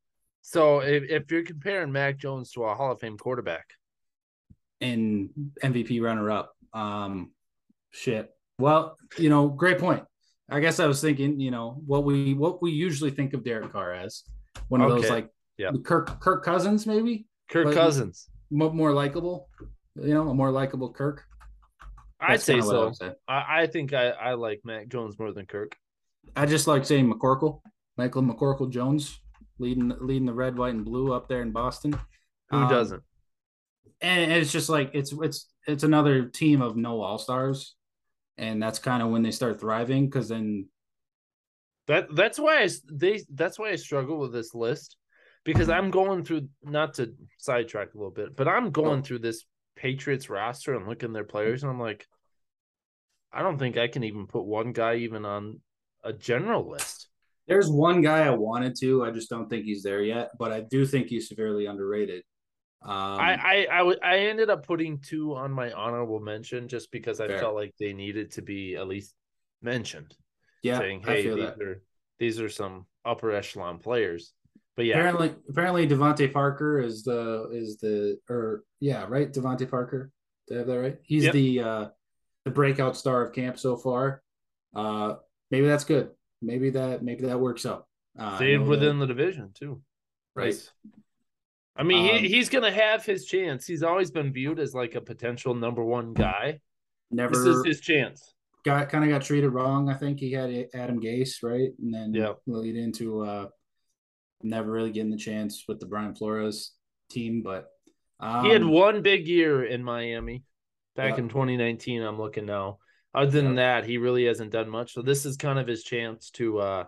so 0.42 0.80
if, 0.80 1.04
if 1.10 1.32
you're 1.32 1.44
comparing 1.44 1.92
Mac 1.92 2.18
Jones 2.18 2.52
to 2.52 2.64
a 2.64 2.76
Hall 2.76 2.92
of 2.92 3.00
Fame 3.00 3.18
quarterback 3.18 3.66
and 4.80 5.30
MVP 5.64 6.02
runner 6.02 6.32
up, 6.32 6.54
um, 6.74 7.32
shit. 7.92 8.32
Well, 8.58 8.98
you 9.18 9.30
know, 9.30 9.48
great 9.48 9.80
point. 9.80 10.04
I 10.50 10.60
guess 10.60 10.80
I 10.80 10.88
was 10.88 11.02
thinking, 11.02 11.40
you 11.40 11.52
know, 11.52 11.82
what 11.86 12.04
we 12.04 12.34
what 12.34 12.62
we 12.62 12.72
usually 12.72 13.12
think 13.12 13.34
of 13.34 13.44
Derek 13.44 13.72
Carr 13.72 13.94
as 13.94 14.24
one 14.68 14.82
of 14.82 14.90
okay. 14.90 15.02
those 15.02 15.10
like 15.10 15.30
yeah. 15.60 15.72
Kirk 15.84 16.20
Kirk 16.22 16.43
Cousins 16.43 16.88
maybe. 16.88 17.28
Kirk 17.49 17.74
Cousins. 17.74 18.30
More, 18.49 18.74
more 18.74 18.93
likable, 18.93 19.49
you 19.95 20.14
know, 20.14 20.30
a 20.30 20.34
more 20.34 20.51
likable 20.51 20.91
Kirk. 20.91 21.24
I'd 22.20 22.41
say 22.41 22.62
so. 22.62 22.91
I, 23.28 23.62
I, 23.62 23.68
think 23.68 23.93
I, 23.93 24.10
I 24.10 24.34
like 24.34 24.62
Mac 24.64 24.88
Jones 24.88 25.18
more 25.20 25.32
than 25.32 25.45
Kirk. 25.45 25.76
I 26.36 26.45
just 26.45 26.68
like 26.68 26.86
saying 26.86 27.12
McCorkle, 27.12 27.62
Michael 27.97 28.24
McCorkle 28.24 28.70
Jones, 28.70 29.20
leading 29.57 29.93
leading 30.01 30.26
the 30.26 30.34
red, 30.34 30.57
white, 30.57 30.74
and 30.74 30.86
blue 30.86 31.14
up 31.14 31.28
there 31.28 31.41
in 31.41 31.51
Boston. 31.51 31.93
Who 32.49 32.57
um, 32.57 32.70
doesn't? 32.70 33.03
And 34.01 34.32
it's 34.32 34.51
just 34.51 34.70
like 34.70 34.91
it's 34.93 35.14
it's 35.22 35.49
it's 35.68 35.84
another 35.84 36.26
team 36.26 36.62
of 36.62 36.76
no 36.76 37.01
all 37.01 37.18
stars, 37.18 37.76
and 38.38 38.62
that's 38.62 38.80
kind 38.80 39.01
of 39.01 39.10
when 39.10 39.24
they 39.24 39.32
start 39.32 39.60
thriving 39.60 40.05
because 40.05 40.30
then. 40.30 40.68
That 41.88 42.14
that's 42.16 42.38
why 42.38 42.62
I 42.62 42.70
they 42.91 43.24
that's 43.34 43.57
why 43.57 43.72
I 43.72 43.76
struggle 43.76 44.20
with 44.20 44.32
this 44.32 44.53
list 44.53 44.97
because 45.44 45.70
I'm 45.70 45.92
going 45.92 46.24
through 46.24 46.50
not 46.64 46.96
to 46.96 47.14
sidetrack 47.38 47.94
a 47.94 47.98
little 47.98 48.12
bit, 48.12 48.36
but 48.36 48.48
I'm 48.48 48.72
going 48.72 49.04
through 49.04 49.20
this 49.20 49.46
Patriots 49.76 50.30
roster 50.30 50.76
and 50.76 50.88
looking 50.88 51.14
their 51.14 51.24
players, 51.24 51.64
and 51.64 51.72
I'm 51.72 51.80
like, 51.80 52.06
I 53.32 53.42
don't 53.42 53.58
think 53.58 53.78
I 53.78 53.88
can 53.88 54.04
even 54.04 54.28
put 54.28 54.44
one 54.44 54.74
guy 54.74 54.96
even 54.96 55.26
on 55.26 55.62
a 56.04 56.12
general 56.14 56.70
list. 56.70 57.08
There's 57.48 57.70
one 57.70 58.02
guy 58.02 58.26
I 58.26 58.32
wanted 58.32 58.76
to, 58.82 59.04
I 59.04 59.12
just 59.12 59.30
don't 59.30 59.50
think 59.50 59.66
he's 59.66 59.82
there 59.82 60.04
yet, 60.04 60.32
but 60.38 60.52
I 60.52 60.62
do 60.62 60.86
think 60.86 61.08
he's 61.08 61.28
severely 61.28 61.66
underrated. 61.66 62.24
Um, 62.82 62.92
I, 62.92 63.66
I, 63.72 63.82
I, 63.82 63.96
I 64.04 64.18
ended 64.20 64.50
up 64.50 64.66
putting 64.66 65.00
two 65.00 65.36
on 65.36 65.52
my 65.52 65.72
honorable 65.72 66.20
mention 66.20 66.68
just 66.68 66.92
because 66.92 67.20
I 67.20 67.28
fair. 67.28 67.40
felt 67.40 67.56
like 67.56 67.74
they 67.80 67.92
needed 67.92 68.32
to 68.34 68.42
be 68.42 68.76
at 68.76 68.88
least 68.88 69.14
mentioned. 69.62 70.16
Yeah, 70.62 70.78
saying, 70.78 71.04
"Hey, 71.06 71.24
these 71.24 71.36
that. 71.36 71.62
are 71.62 71.82
these 72.20 72.40
are 72.40 72.50
some 72.50 72.86
upper 73.06 73.32
echelon 73.32 73.80
players." 73.80 74.34
But 74.76 74.86
yeah, 74.86 74.97
apparently, 74.97 75.36
apparently 75.49 75.88
DeVante 75.88 76.32
Parker 76.32 76.80
is 76.80 77.03
the 77.03 77.49
is 77.51 77.78
the 77.78 78.17
or 78.30 78.63
yeah, 78.80 79.05
right? 79.07 79.32
DeVante 79.32 79.70
Parker. 79.70 80.11
Did 80.47 80.55
I 80.55 80.57
have 80.59 80.67
that 80.67 80.80
right? 80.80 80.97
He's 81.03 81.26
yep. 81.26 81.34
the 81.34 81.59
uh 81.59 81.88
the 82.45 82.51
breakout 82.51 82.95
star 82.95 83.22
of 83.22 83.34
camp 83.34 83.59
so 83.59 83.76
far. 83.76 84.22
Uh 84.74 85.15
maybe 85.51 85.67
that's 85.67 85.84
good. 85.84 86.11
Maybe 86.41 86.70
that 86.72 87.03
maybe 87.03 87.26
that 87.26 87.39
works 87.39 87.65
out. 87.65 87.88
Uh, 88.17 88.38
Stayed 88.38 88.61
within 88.61 88.99
that, 88.99 89.07
the 89.07 89.13
division 89.13 89.51
too. 89.53 89.82
Right. 90.36 90.55
I 91.76 91.84
mean, 91.84 92.09
um, 92.09 92.17
he, 92.17 92.30
he's 92.30 92.49
gonna 92.49 92.72
have 92.72 93.05
his 93.05 93.26
chance. 93.26 93.65
He's 93.65 93.84
always 93.84 94.11
been 94.11 94.32
viewed 94.34 94.59
as 94.59 94.74
like 94.74 94.95
a 94.95 95.01
potential 95.01 95.53
number 95.53 95.84
one 95.84 96.13
guy. 96.13 96.59
Never 97.11 97.34
this 97.34 97.45
is 97.45 97.65
his 97.65 97.82
chance. 97.82 98.34
Got 98.65 98.89
kind 98.89 99.03
of 99.03 99.09
got 99.09 99.24
treated 99.24 99.49
wrong. 99.49 99.89
I 99.89 99.93
think 99.93 100.20
he 100.20 100.32
had 100.32 100.67
Adam 100.74 101.01
Gase, 101.01 101.41
right? 101.43 101.70
And 101.80 101.93
then 101.93 102.13
yeah, 102.13 102.34
lead 102.45 102.76
into 102.76 103.22
uh 103.24 103.47
never 104.42 104.72
really 104.72 104.92
getting 104.92 105.12
the 105.12 105.18
chance 105.18 105.66
with 105.68 105.80
the 105.80 105.86
Brian 105.86 106.16
Flores 106.16 106.74
team, 107.10 107.42
but 107.42 107.70
um, 108.20 108.46
he 108.46 108.52
had 108.52 108.64
um, 108.64 108.72
one 108.72 109.02
big 109.02 109.28
year 109.28 109.64
in 109.64 109.84
Miami 109.84 110.44
back 110.96 111.14
yeah. 111.14 111.24
in 111.24 111.30
2019. 111.30 112.02
I'm 112.02 112.18
looking 112.18 112.46
now. 112.46 112.80
Other 113.14 113.32
than 113.32 113.56
yeah. 113.56 113.80
that, 113.82 113.86
he 113.86 113.98
really 113.98 114.26
hasn't 114.26 114.52
done 114.52 114.70
much. 114.70 114.94
So 114.94 115.02
this 115.02 115.26
is 115.26 115.38
kind 115.38 115.58
of 115.58 115.68
his 115.68 115.84
chance 115.84 116.30
to 116.32 116.60
uh 116.60 116.84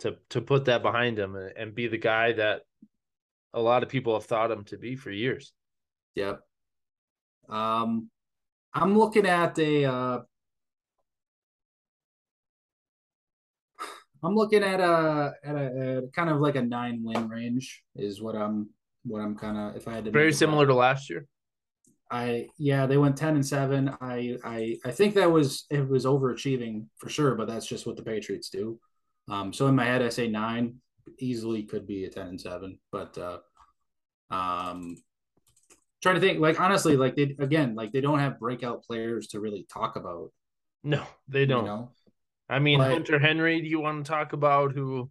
to 0.00 0.16
to 0.30 0.40
put 0.40 0.66
that 0.66 0.82
behind 0.82 1.18
him 1.18 1.36
and 1.56 1.74
be 1.74 1.86
the 1.86 1.98
guy 1.98 2.32
that 2.32 2.62
a 3.54 3.60
lot 3.60 3.82
of 3.82 3.88
people 3.88 4.14
have 4.14 4.26
thought 4.26 4.50
him 4.50 4.64
to 4.64 4.76
be 4.76 4.96
for 4.96 5.10
years. 5.10 5.52
Yep. 6.16 6.40
Um 7.48 8.10
I'm 8.74 8.98
looking 8.98 9.26
at 9.26 9.58
a 9.58 9.84
uh 9.84 10.18
I'm 14.24 14.34
looking 14.34 14.62
at 14.62 14.80
a 14.80 15.34
at 15.44 15.54
a, 15.54 15.98
a 15.98 16.08
kind 16.08 16.30
of 16.30 16.40
like 16.40 16.56
a 16.56 16.62
nine 16.62 17.02
win 17.02 17.28
range 17.28 17.82
is 17.94 18.22
what 18.22 18.34
I'm 18.34 18.70
what 19.04 19.20
I'm 19.20 19.36
kind 19.36 19.56
of 19.56 19.76
if 19.76 19.86
I 19.86 19.94
had 19.94 20.04
to 20.06 20.10
very 20.10 20.32
similar 20.32 20.66
to 20.66 20.74
last 20.74 21.10
year. 21.10 21.26
I 22.10 22.48
yeah 22.58 22.86
they 22.86 22.96
went 22.96 23.16
ten 23.16 23.34
and 23.34 23.46
seven. 23.46 23.94
I 24.00 24.36
I 24.44 24.78
I 24.84 24.90
think 24.90 25.14
that 25.14 25.30
was 25.30 25.66
it 25.70 25.86
was 25.88 26.06
overachieving 26.06 26.86
for 26.96 27.08
sure, 27.08 27.34
but 27.34 27.48
that's 27.48 27.66
just 27.66 27.86
what 27.86 27.96
the 27.96 28.02
Patriots 28.02 28.48
do. 28.48 28.78
Um, 29.30 29.52
so 29.52 29.66
in 29.66 29.74
my 29.74 29.84
head 29.84 30.02
I 30.02 30.08
say 30.08 30.28
nine 30.28 30.76
easily 31.18 31.62
could 31.64 31.86
be 31.86 32.04
a 32.04 32.10
ten 32.10 32.28
and 32.28 32.40
seven, 32.40 32.78
but 32.92 33.18
uh, 33.18 33.38
um, 34.30 35.02
trying 36.02 36.14
to 36.14 36.20
think 36.20 36.40
like 36.40 36.60
honestly 36.60 36.96
like 36.96 37.16
they 37.16 37.34
again 37.38 37.74
like 37.74 37.92
they 37.92 38.00
don't 38.00 38.18
have 38.20 38.38
breakout 38.38 38.84
players 38.84 39.26
to 39.28 39.40
really 39.40 39.66
talk 39.72 39.96
about. 39.96 40.30
No, 40.82 41.02
they 41.28 41.46
don't. 41.46 41.64
You 41.64 41.70
know? 41.70 41.90
I 42.48 42.58
mean, 42.58 42.78
but, 42.78 42.90
Hunter 42.90 43.18
Henry, 43.18 43.60
do 43.60 43.68
you 43.68 43.80
want 43.80 44.04
to 44.04 44.10
talk 44.10 44.32
about 44.32 44.72
who 44.72 45.10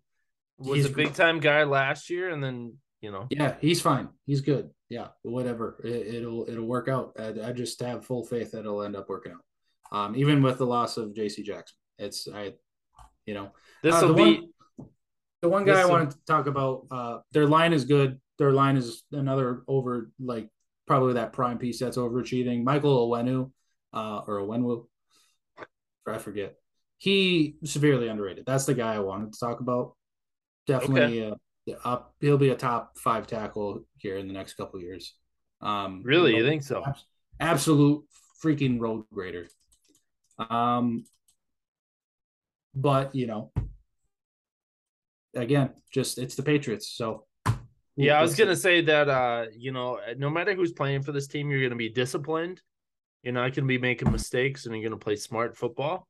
was 0.57 0.85
a 0.85 0.89
big 0.89 1.13
time 1.13 1.39
guy 1.39 1.63
last 1.63 2.09
year 2.09 2.29
and 2.29 2.43
then, 2.43 2.77
you 3.01 3.11
know? 3.11 3.27
Yeah, 3.29 3.55
he's 3.59 3.81
fine. 3.81 4.09
He's 4.25 4.41
good. 4.41 4.69
Yeah, 4.89 5.07
whatever. 5.23 5.79
It, 5.83 6.23
will 6.23 6.45
it'll 6.47 6.65
work 6.65 6.87
out. 6.87 7.13
I, 7.17 7.49
I, 7.49 7.51
just 7.51 7.81
have 7.81 8.05
full 8.05 8.23
faith 8.23 8.51
that 8.51 8.59
it'll 8.59 8.83
end 8.83 8.95
up 8.95 9.09
working 9.09 9.31
out. 9.31 9.97
Um, 9.97 10.15
even 10.15 10.43
with 10.43 10.59
the 10.59 10.65
loss 10.65 10.97
of 10.97 11.13
JC 11.13 11.43
Jackson. 11.43 11.75
It's 11.97 12.27
I 12.27 12.53
you 13.25 13.33
know. 13.33 13.51
This 13.81 13.99
will 14.01 14.11
uh, 14.11 14.13
be 14.13 14.51
one, 14.75 14.89
the 15.41 15.49
one 15.49 15.65
guy 15.65 15.81
I 15.81 15.85
wanted 15.85 16.11
to 16.11 16.17
talk 16.27 16.47
about, 16.47 16.87
uh, 16.91 17.19
their 17.31 17.47
line 17.47 17.73
is 17.73 17.85
good. 17.85 18.19
Their 18.39 18.51
line 18.51 18.77
is 18.77 19.03
another 19.11 19.63
over 19.67 20.11
like 20.19 20.49
probably 20.87 21.13
that 21.13 21.33
prime 21.33 21.57
piece 21.57 21.79
that's 21.79 21.97
overachieving. 21.97 22.63
Michael 22.63 23.09
Onwenu, 23.09 23.51
uh, 23.93 24.21
or 24.27 24.41
Onwenu, 24.41 24.85
I 26.07 26.17
forget 26.17 26.55
he 27.03 27.57
severely 27.65 28.07
underrated. 28.07 28.45
That's 28.45 28.63
the 28.63 28.73
guy 28.73 28.95
I 28.95 28.99
wanted 28.99 29.33
to 29.33 29.39
talk 29.39 29.59
about. 29.59 29.93
Definitely, 30.67 31.25
okay. 31.25 31.35
uh, 31.73 31.75
up. 31.83 32.15
He'll 32.21 32.37
be 32.37 32.47
a 32.47 32.55
top 32.55 32.97
five 32.97 33.27
tackle 33.27 33.83
here 33.97 34.15
in 34.15 34.25
the 34.25 34.33
next 34.33 34.53
couple 34.53 34.79
years. 34.79 35.13
Um, 35.59 36.01
really, 36.05 36.31
you, 36.31 36.37
know, 36.37 36.43
you 36.45 36.49
think 36.49 36.63
so? 36.63 36.81
Absolute 37.41 38.05
freaking 38.41 38.79
road 38.79 39.03
grader. 39.13 39.49
Um, 40.49 41.03
but 42.73 43.13
you 43.13 43.27
know, 43.27 43.51
again, 45.35 45.71
just 45.91 46.17
it's 46.19 46.35
the 46.35 46.43
Patriots. 46.43 46.87
So, 46.87 47.25
yeah, 47.97 48.17
I 48.17 48.21
was 48.21 48.33
gonna 48.33 48.55
say 48.55 48.79
that. 48.79 49.09
Uh, 49.09 49.47
you 49.53 49.73
know, 49.73 49.99
no 50.17 50.29
matter 50.29 50.55
who's 50.55 50.71
playing 50.71 51.01
for 51.01 51.11
this 51.11 51.27
team, 51.27 51.51
you're 51.51 51.63
gonna 51.63 51.75
be 51.75 51.89
disciplined. 51.89 52.61
You're 53.23 53.33
not 53.33 53.53
gonna 53.53 53.67
be 53.67 53.77
making 53.77 54.09
mistakes, 54.09 54.65
and 54.65 54.73
you're 54.73 54.89
gonna 54.89 54.97
play 54.97 55.17
smart 55.17 55.57
football 55.57 56.07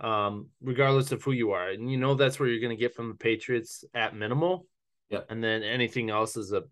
um, 0.00 0.48
regardless 0.60 1.12
of 1.12 1.22
who 1.22 1.32
you 1.32 1.52
are. 1.52 1.70
And 1.70 1.90
you 1.90 1.98
know 1.98 2.14
that's 2.14 2.38
where 2.38 2.48
you're 2.48 2.60
going 2.60 2.76
to 2.76 2.80
get 2.80 2.94
from 2.94 3.08
the 3.08 3.14
Patriots 3.14 3.84
at 3.94 4.16
minimal. 4.16 4.66
Yeah. 5.10 5.20
And 5.28 5.42
then 5.42 5.62
anything 5.62 6.10
else 6.10 6.36
is 6.36 6.52
a 6.52 6.64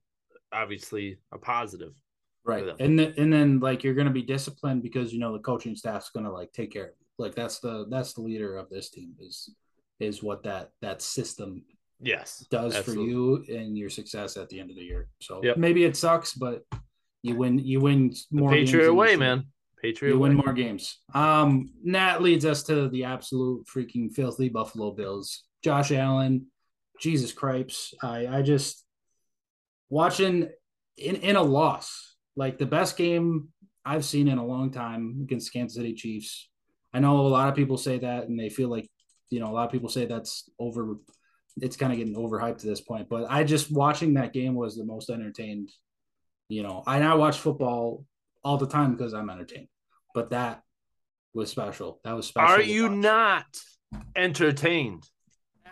obviously 0.52 1.18
a 1.32 1.38
positive. 1.38 1.92
Right. 2.44 2.64
And 2.80 2.98
then, 2.98 3.14
and 3.16 3.32
then 3.32 3.60
like 3.60 3.84
you're 3.84 3.94
going 3.94 4.08
to 4.08 4.12
be 4.12 4.22
disciplined 4.22 4.82
because 4.82 5.12
you 5.12 5.20
know 5.20 5.32
the 5.32 5.38
coaching 5.38 5.76
staff's 5.76 6.10
going 6.10 6.26
to 6.26 6.32
like 6.32 6.52
take 6.52 6.72
care 6.72 6.84
of 6.84 6.90
you. 6.98 7.06
Like 7.18 7.34
that's 7.34 7.60
the 7.60 7.86
that's 7.88 8.14
the 8.14 8.22
leader 8.22 8.56
of 8.56 8.68
this 8.68 8.90
team 8.90 9.14
is 9.20 9.54
is 10.00 10.22
what 10.22 10.42
that 10.42 10.70
that 10.80 11.00
system 11.00 11.62
yes 12.00 12.44
does 12.50 12.74
absolutely. 12.74 13.04
for 13.04 13.10
you 13.10 13.44
and 13.56 13.78
your 13.78 13.88
success 13.88 14.36
at 14.36 14.48
the 14.48 14.58
end 14.58 14.70
of 14.70 14.76
the 14.76 14.82
year. 14.82 15.08
So 15.20 15.40
yep. 15.42 15.56
maybe 15.56 15.84
it 15.84 15.96
sucks, 15.96 16.34
but 16.34 16.64
you 17.22 17.36
win 17.36 17.58
you 17.58 17.80
win 17.80 18.12
more 18.32 18.50
the 18.50 18.64
Patriot 18.64 18.92
way, 18.92 19.14
man. 19.14 19.46
Patriot 19.82 20.12
you 20.12 20.18
win 20.18 20.34
more 20.34 20.52
games. 20.52 20.98
Um, 21.12 21.70
that 21.86 22.22
leads 22.22 22.46
us 22.46 22.62
to 22.64 22.88
the 22.88 23.04
absolute 23.04 23.66
freaking 23.66 24.12
filthy 24.12 24.48
Buffalo 24.48 24.92
Bills. 24.92 25.42
Josh 25.62 25.90
Allen, 25.92 26.46
Jesus 27.00 27.32
Christ. 27.32 27.94
I 28.02 28.26
I 28.28 28.42
just 28.42 28.84
watching 29.90 30.48
in 30.96 31.16
in 31.16 31.36
a 31.36 31.42
loss, 31.42 32.16
like 32.36 32.58
the 32.58 32.66
best 32.66 32.96
game 32.96 33.48
I've 33.84 34.04
seen 34.04 34.28
in 34.28 34.38
a 34.38 34.46
long 34.46 34.70
time 34.70 35.18
against 35.22 35.52
Kansas 35.52 35.76
City 35.76 35.94
Chiefs. 35.94 36.48
I 36.94 37.00
know 37.00 37.20
a 37.20 37.28
lot 37.28 37.48
of 37.48 37.56
people 37.56 37.76
say 37.76 37.98
that 37.98 38.28
and 38.28 38.38
they 38.38 38.50
feel 38.50 38.68
like, 38.68 38.88
you 39.30 39.40
know, 39.40 39.50
a 39.50 39.54
lot 39.54 39.66
of 39.66 39.72
people 39.72 39.88
say 39.88 40.06
that's 40.06 40.48
over 40.58 40.96
it's 41.60 41.76
kind 41.76 41.92
of 41.92 41.98
getting 41.98 42.14
overhyped 42.14 42.58
to 42.58 42.66
this 42.66 42.80
point, 42.80 43.08
but 43.10 43.26
I 43.28 43.44
just 43.44 43.70
watching 43.70 44.14
that 44.14 44.32
game 44.32 44.54
was 44.54 44.76
the 44.76 44.84
most 44.84 45.10
entertained. 45.10 45.70
You 46.48 46.62
know, 46.62 46.82
I 46.86 46.98
now 46.98 47.18
watch 47.18 47.38
football 47.38 48.04
all 48.44 48.56
the 48.56 48.66
time 48.66 48.92
because 48.92 49.14
I'm 49.14 49.30
entertained. 49.30 49.68
But 50.14 50.30
that 50.30 50.62
was 51.34 51.50
special. 51.50 52.00
That 52.04 52.16
was 52.16 52.26
special. 52.26 52.54
Are 52.54 52.62
you 52.62 52.88
watch. 52.88 52.98
not 52.98 53.46
entertained? 54.16 55.04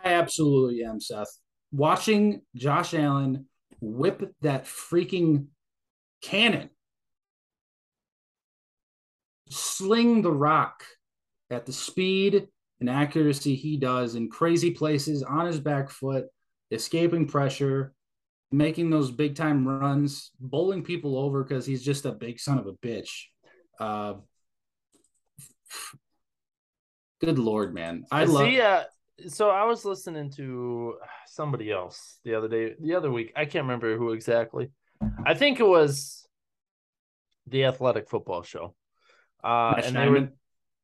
I 0.04 0.14
absolutely 0.14 0.82
am, 0.84 1.00
Seth. 1.00 1.28
Watching 1.72 2.42
Josh 2.54 2.94
Allen 2.94 3.46
whip 3.80 4.34
that 4.42 4.64
freaking 4.64 5.46
cannon, 6.22 6.70
sling 9.48 10.22
the 10.22 10.32
rock 10.32 10.84
at 11.50 11.66
the 11.66 11.72
speed 11.72 12.48
and 12.80 12.88
accuracy 12.88 13.54
he 13.54 13.76
does 13.76 14.14
in 14.14 14.28
crazy 14.28 14.70
places 14.70 15.22
on 15.22 15.46
his 15.46 15.60
back 15.60 15.90
foot, 15.90 16.26
escaping 16.70 17.26
pressure, 17.26 17.92
making 18.52 18.90
those 18.90 19.10
big 19.10 19.34
time 19.34 19.66
runs, 19.66 20.30
bowling 20.40 20.82
people 20.82 21.18
over 21.18 21.44
because 21.44 21.66
he's 21.66 21.82
just 21.82 22.06
a 22.06 22.12
big 22.12 22.40
son 22.40 22.58
of 22.58 22.66
a 22.66 22.72
bitch. 22.74 23.10
Uh, 23.78 24.14
good 27.20 27.38
lord, 27.38 27.74
man! 27.74 28.04
I 28.10 28.24
love. 28.24 28.46
See, 28.46 28.60
uh, 28.60 28.84
so 29.28 29.50
I 29.50 29.64
was 29.64 29.84
listening 29.84 30.30
to 30.32 30.94
somebody 31.26 31.70
else 31.70 32.18
the 32.24 32.34
other 32.34 32.48
day, 32.48 32.74
the 32.80 32.94
other 32.94 33.10
week. 33.10 33.32
I 33.36 33.44
can't 33.44 33.64
remember 33.64 33.96
who 33.96 34.12
exactly. 34.12 34.70
I 35.24 35.34
think 35.34 35.60
it 35.60 35.66
was 35.66 36.26
the 37.46 37.64
Athletic 37.64 38.08
Football 38.08 38.42
Show. 38.42 38.74
Uh, 39.42 39.80
and 39.82 39.96
they 39.96 40.08
were, 40.08 40.28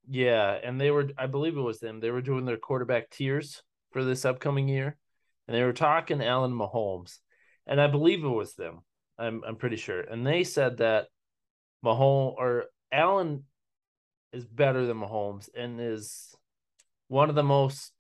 yeah, 0.09 0.59
and 0.63 0.81
they 0.81 0.91
were. 0.91 1.11
I 1.19 1.27
believe 1.27 1.57
it 1.57 1.61
was 1.61 1.79
them. 1.79 2.01
They 2.01 2.11
were 2.11 2.23
doing 2.23 2.45
their 2.45 2.57
quarterback 2.57 3.11
tiers 3.11 3.63
for 3.93 4.05
this 4.05 4.25
upcoming 4.25 4.69
year, 4.69 4.97
and 5.47 5.57
they 5.57 5.63
were 5.63 5.73
talking 5.73 6.23
Allen 6.23 6.53
Mahomes, 6.53 7.19
and 7.67 7.81
I 7.81 7.87
believe 7.87 8.25
it 8.25 8.29
was 8.29 8.55
them. 8.55 8.81
I'm 9.19 9.43
I'm 9.47 9.57
pretty 9.57 9.77
sure, 9.77 10.01
and 10.01 10.27
they 10.27 10.45
said 10.45 10.79
that 10.79 11.09
Mahomes 11.85 12.35
or 12.39 12.65
Allen 12.93 13.45
is 14.37 14.45
better 14.45 14.87
than 14.87 14.99
Mahomes 14.99 15.49
and 15.57 15.81
is 15.81 16.35
one 17.09 17.29
of 17.31 17.35
the 17.35 17.43
most 17.43 17.93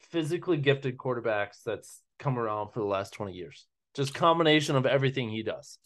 physically 0.00 0.56
gifted 0.56 0.96
quarterbacks 0.96 1.62
that's 1.64 2.02
come 2.18 2.38
around 2.38 2.72
for 2.72 2.80
the 2.80 2.86
last 2.86 3.12
20 3.12 3.32
years. 3.32 3.66
Just 3.94 4.14
combination 4.14 4.74
of 4.76 4.84
everything 4.84 5.30
he 5.30 5.42
does. 5.42 5.78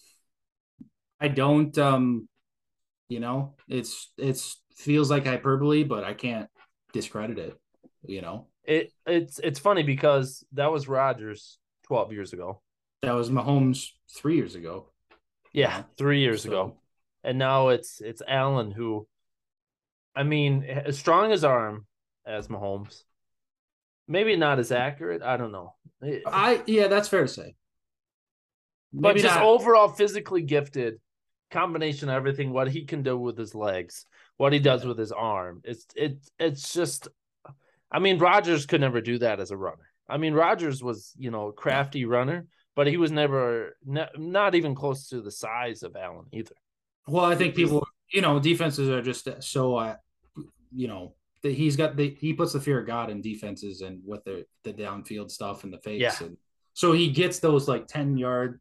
I 1.20 1.28
don't 1.28 1.76
um 1.78 2.28
you 3.08 3.20
know, 3.20 3.54
it's 3.68 4.10
it's 4.16 4.62
feels 4.74 5.10
like 5.10 5.26
hyperbole, 5.26 5.84
but 5.84 6.02
I 6.02 6.14
can't 6.14 6.48
discredit 6.94 7.38
it, 7.38 7.58
you 8.06 8.22
know. 8.22 8.46
It 8.64 8.90
it's 9.06 9.38
it's 9.38 9.58
funny 9.58 9.82
because 9.82 10.44
that 10.52 10.72
was 10.72 10.88
Rodgers 10.88 11.58
12 11.84 12.12
years 12.12 12.32
ago. 12.32 12.62
That 13.02 13.12
was 13.12 13.28
Mahomes 13.28 13.88
3 14.16 14.36
years 14.36 14.54
ago. 14.54 14.86
Yeah, 15.52 15.82
3 15.98 16.20
years 16.20 16.44
so. 16.44 16.48
ago. 16.48 16.76
And 17.22 17.38
now 17.38 17.68
it's 17.68 18.00
it's 18.00 18.22
Allen 18.26 18.70
who 18.70 19.06
I 20.14 20.22
mean, 20.22 20.64
as 20.64 20.98
strong 20.98 21.32
as 21.32 21.44
arm 21.44 21.86
as 22.26 22.48
Mahomes, 22.48 23.02
maybe 24.06 24.36
not 24.36 24.58
as 24.58 24.72
accurate. 24.72 25.22
I 25.22 25.36
don't 25.36 25.52
know. 25.52 25.74
I 26.26 26.62
yeah, 26.66 26.88
that's 26.88 27.08
fair 27.08 27.22
to 27.22 27.28
say. 27.28 27.54
Maybe 28.92 29.02
but 29.02 29.16
just 29.16 29.36
not. 29.36 29.44
overall 29.44 29.88
physically 29.88 30.42
gifted, 30.42 31.00
combination 31.50 32.08
of 32.08 32.16
everything, 32.16 32.52
what 32.52 32.70
he 32.70 32.84
can 32.84 33.02
do 33.02 33.16
with 33.16 33.38
his 33.38 33.54
legs, 33.54 34.04
what 34.36 34.52
he 34.52 34.58
does 34.58 34.84
with 34.84 34.98
his 34.98 35.12
arm. 35.12 35.62
It's 35.64 35.86
it 35.96 36.18
it's 36.38 36.72
just 36.74 37.08
I 37.92 37.98
mean, 37.98 38.18
Rodgers 38.18 38.66
could 38.66 38.80
never 38.80 39.00
do 39.00 39.18
that 39.18 39.38
as 39.38 39.50
a 39.50 39.56
runner. 39.56 39.86
I 40.08 40.16
mean, 40.16 40.32
Rodgers 40.32 40.82
was, 40.82 41.12
you 41.16 41.30
know, 41.30 41.52
crafty 41.52 42.06
runner, 42.06 42.46
but 42.74 42.86
he 42.86 42.96
was 42.96 43.12
never 43.12 43.76
ne- 43.84 44.08
not 44.16 44.54
even 44.54 44.74
close 44.74 45.08
to 45.08 45.20
the 45.20 45.30
size 45.30 45.82
of 45.82 45.94
Allen 45.94 46.26
either. 46.32 46.54
Well, 47.06 47.24
I 47.24 47.34
think 47.34 47.54
people, 47.54 47.86
you 48.12 48.20
know, 48.20 48.38
defenses 48.38 48.88
are 48.88 49.02
just 49.02 49.28
so, 49.42 49.76
uh, 49.76 49.96
you 50.74 50.88
know, 50.88 51.14
that 51.42 51.52
he's 51.52 51.76
got 51.76 51.96
the 51.96 52.16
he 52.20 52.32
puts 52.32 52.52
the 52.52 52.60
fear 52.60 52.80
of 52.80 52.86
God 52.86 53.10
in 53.10 53.20
defenses 53.20 53.80
and 53.80 54.00
with 54.06 54.24
the 54.24 54.44
the 54.64 54.72
downfield 54.72 55.30
stuff 55.30 55.64
and 55.64 55.72
the 55.72 55.78
fakes, 55.78 56.20
yeah. 56.20 56.26
and 56.26 56.36
so 56.74 56.92
he 56.92 57.10
gets 57.10 57.38
those 57.38 57.68
like 57.68 57.86
ten 57.86 58.16
yard, 58.16 58.60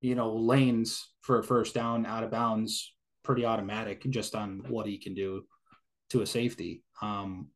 you 0.00 0.14
know, 0.14 0.34
lanes 0.36 1.08
for 1.22 1.40
a 1.40 1.44
first 1.44 1.74
down 1.74 2.06
out 2.06 2.22
of 2.22 2.30
bounds, 2.30 2.94
pretty 3.24 3.44
automatic 3.44 4.04
just 4.10 4.34
on 4.34 4.62
what 4.68 4.86
he 4.86 4.98
can 4.98 5.14
do 5.14 5.44
to 6.10 6.22
a 6.22 6.26
safety. 6.26 6.84
Um, 7.02 7.48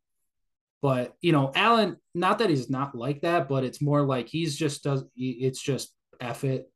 but 0.82 1.14
you 1.20 1.32
know, 1.32 1.52
Allen, 1.54 1.96
not 2.14 2.38
that 2.38 2.50
he's 2.50 2.70
not 2.70 2.94
like 2.94 3.20
that, 3.20 3.48
but 3.48 3.64
it's 3.64 3.80
more 3.80 4.02
like 4.02 4.28
he's 4.28 4.56
just 4.56 4.82
does. 4.82 5.04
It's 5.16 5.60
just 5.60 5.94
F 6.20 6.44
it 6.44 6.70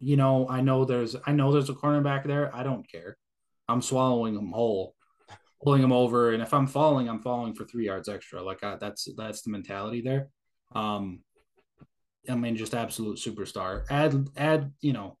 you 0.00 0.16
know, 0.16 0.48
I 0.48 0.62
know 0.62 0.84
there's 0.84 1.14
I 1.26 1.32
know 1.32 1.52
there's 1.52 1.68
a 1.68 1.74
cornerback 1.74 2.26
there. 2.26 2.54
I 2.56 2.62
don't 2.62 2.90
care. 2.90 3.16
I'm 3.70 3.82
swallowing 3.82 4.34
them 4.34 4.52
whole, 4.52 4.94
pulling 5.62 5.82
them 5.82 5.92
over, 5.92 6.32
and 6.32 6.42
if 6.42 6.52
I'm 6.52 6.66
falling, 6.66 7.08
I'm 7.08 7.22
falling 7.22 7.54
for 7.54 7.64
three 7.64 7.86
yards 7.86 8.08
extra. 8.08 8.42
Like 8.42 8.62
I, 8.64 8.76
that's 8.76 9.08
that's 9.16 9.42
the 9.42 9.50
mentality 9.50 10.00
there. 10.00 10.28
Um, 10.74 11.20
I 12.28 12.34
mean, 12.34 12.56
just 12.56 12.74
absolute 12.74 13.18
superstar. 13.18 13.84
Add 13.90 14.28
add 14.36 14.72
you 14.80 14.92
know, 14.92 15.16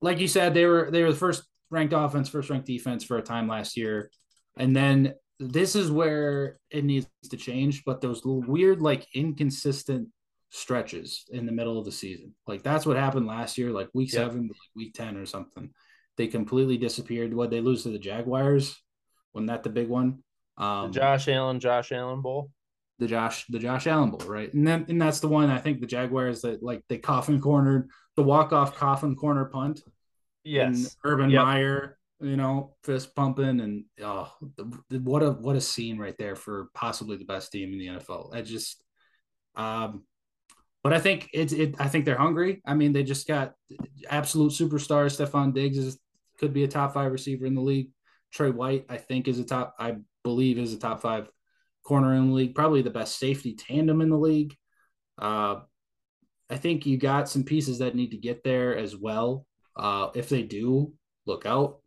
like 0.00 0.18
you 0.18 0.28
said, 0.28 0.54
they 0.54 0.66
were 0.66 0.90
they 0.90 1.02
were 1.02 1.12
the 1.12 1.18
first 1.18 1.44
ranked 1.70 1.94
offense, 1.94 2.28
first 2.28 2.50
ranked 2.50 2.66
defense 2.66 3.04
for 3.04 3.18
a 3.18 3.22
time 3.22 3.48
last 3.48 3.76
year, 3.76 4.10
and 4.58 4.74
then 4.74 5.14
this 5.38 5.74
is 5.74 5.90
where 5.90 6.58
it 6.70 6.84
needs 6.84 7.06
to 7.30 7.36
change. 7.36 7.84
But 7.84 8.00
those 8.00 8.22
weird 8.24 8.80
like 8.80 9.06
inconsistent 9.14 10.08
stretches 10.52 11.24
in 11.30 11.46
the 11.46 11.52
middle 11.52 11.78
of 11.78 11.84
the 11.84 11.92
season. 11.92 12.34
Like 12.46 12.62
that's 12.62 12.84
what 12.84 12.96
happened 12.96 13.26
last 13.26 13.56
year, 13.56 13.70
like 13.70 13.88
week 13.94 14.12
yep. 14.12 14.26
seven, 14.26 14.50
week 14.76 14.92
10 14.94 15.16
or 15.16 15.26
something. 15.26 15.70
They 16.22 16.28
completely 16.28 16.76
disappeared. 16.76 17.34
What 17.34 17.50
they 17.50 17.60
lose 17.60 17.82
to 17.82 17.88
the 17.88 17.98
Jaguars? 17.98 18.80
Wasn't 19.34 19.48
that 19.48 19.64
the 19.64 19.70
big 19.70 19.88
one? 19.88 20.22
Um, 20.56 20.92
the 20.92 21.00
Josh 21.00 21.26
Allen, 21.26 21.58
Josh 21.58 21.90
Allen 21.90 22.22
Bowl. 22.22 22.52
The 23.00 23.08
Josh, 23.08 23.44
the 23.48 23.58
Josh 23.58 23.88
Allen 23.88 24.12
Bowl, 24.12 24.20
right? 24.28 24.54
And 24.54 24.64
then 24.64 24.86
and 24.88 25.02
that's 25.02 25.18
the 25.18 25.26
one 25.26 25.50
I 25.50 25.58
think 25.58 25.80
the 25.80 25.86
Jaguars 25.88 26.42
that 26.42 26.62
like 26.62 26.84
they 26.88 26.98
coffin 26.98 27.40
cornered 27.40 27.88
the 28.14 28.22
walk 28.22 28.52
off 28.52 28.76
coffin 28.76 29.16
corner 29.16 29.46
punt. 29.46 29.80
Yes. 30.44 30.96
Urban 31.04 31.28
yep. 31.28 31.42
Meyer, 31.42 31.98
you 32.20 32.36
know, 32.36 32.76
fist 32.84 33.16
pumping 33.16 33.58
and 33.58 33.86
oh, 34.00 34.32
the, 34.56 35.00
what 35.00 35.24
a 35.24 35.32
what 35.32 35.56
a 35.56 35.60
scene 35.60 35.98
right 35.98 36.16
there 36.18 36.36
for 36.36 36.68
possibly 36.72 37.16
the 37.16 37.24
best 37.24 37.50
team 37.50 37.72
in 37.72 37.80
the 37.80 38.00
NFL. 38.00 38.32
I 38.32 38.42
just 38.42 38.80
um 39.56 40.04
but 40.82 40.92
I 40.92 40.98
think 40.98 41.30
it's 41.32 41.52
it. 41.52 41.76
I 41.78 41.88
think 41.88 42.04
they're 42.04 42.16
hungry. 42.16 42.60
I 42.66 42.74
mean, 42.74 42.92
they 42.92 43.04
just 43.04 43.28
got 43.28 43.54
absolute 44.10 44.52
superstars. 44.52 45.16
Stefon 45.16 45.54
Diggs 45.54 45.78
is 45.78 45.98
could 46.42 46.52
be 46.52 46.64
a 46.64 46.68
top 46.68 46.92
five 46.92 47.12
receiver 47.12 47.46
in 47.46 47.54
the 47.54 47.60
league. 47.60 47.90
Trey 48.32 48.50
White, 48.50 48.86
I 48.88 48.96
think, 48.96 49.28
is 49.28 49.38
a 49.38 49.44
top. 49.44 49.76
I 49.78 49.96
believe 50.24 50.58
is 50.58 50.72
a 50.72 50.78
top 50.78 51.00
five 51.00 51.28
corner 51.84 52.14
in 52.14 52.28
the 52.28 52.34
league. 52.34 52.54
Probably 52.54 52.82
the 52.82 52.90
best 52.90 53.18
safety 53.18 53.54
tandem 53.54 54.00
in 54.00 54.10
the 54.10 54.18
league. 54.18 54.56
Uh, 55.16 55.60
I 56.50 56.56
think 56.56 56.84
you 56.84 56.96
got 56.96 57.28
some 57.28 57.44
pieces 57.44 57.78
that 57.78 57.94
need 57.94 58.10
to 58.10 58.16
get 58.16 58.42
there 58.42 58.76
as 58.76 58.96
well. 58.96 59.46
Uh, 59.76 60.08
if 60.14 60.28
they 60.28 60.42
do, 60.42 60.92
look 61.26 61.46
out. 61.46 61.78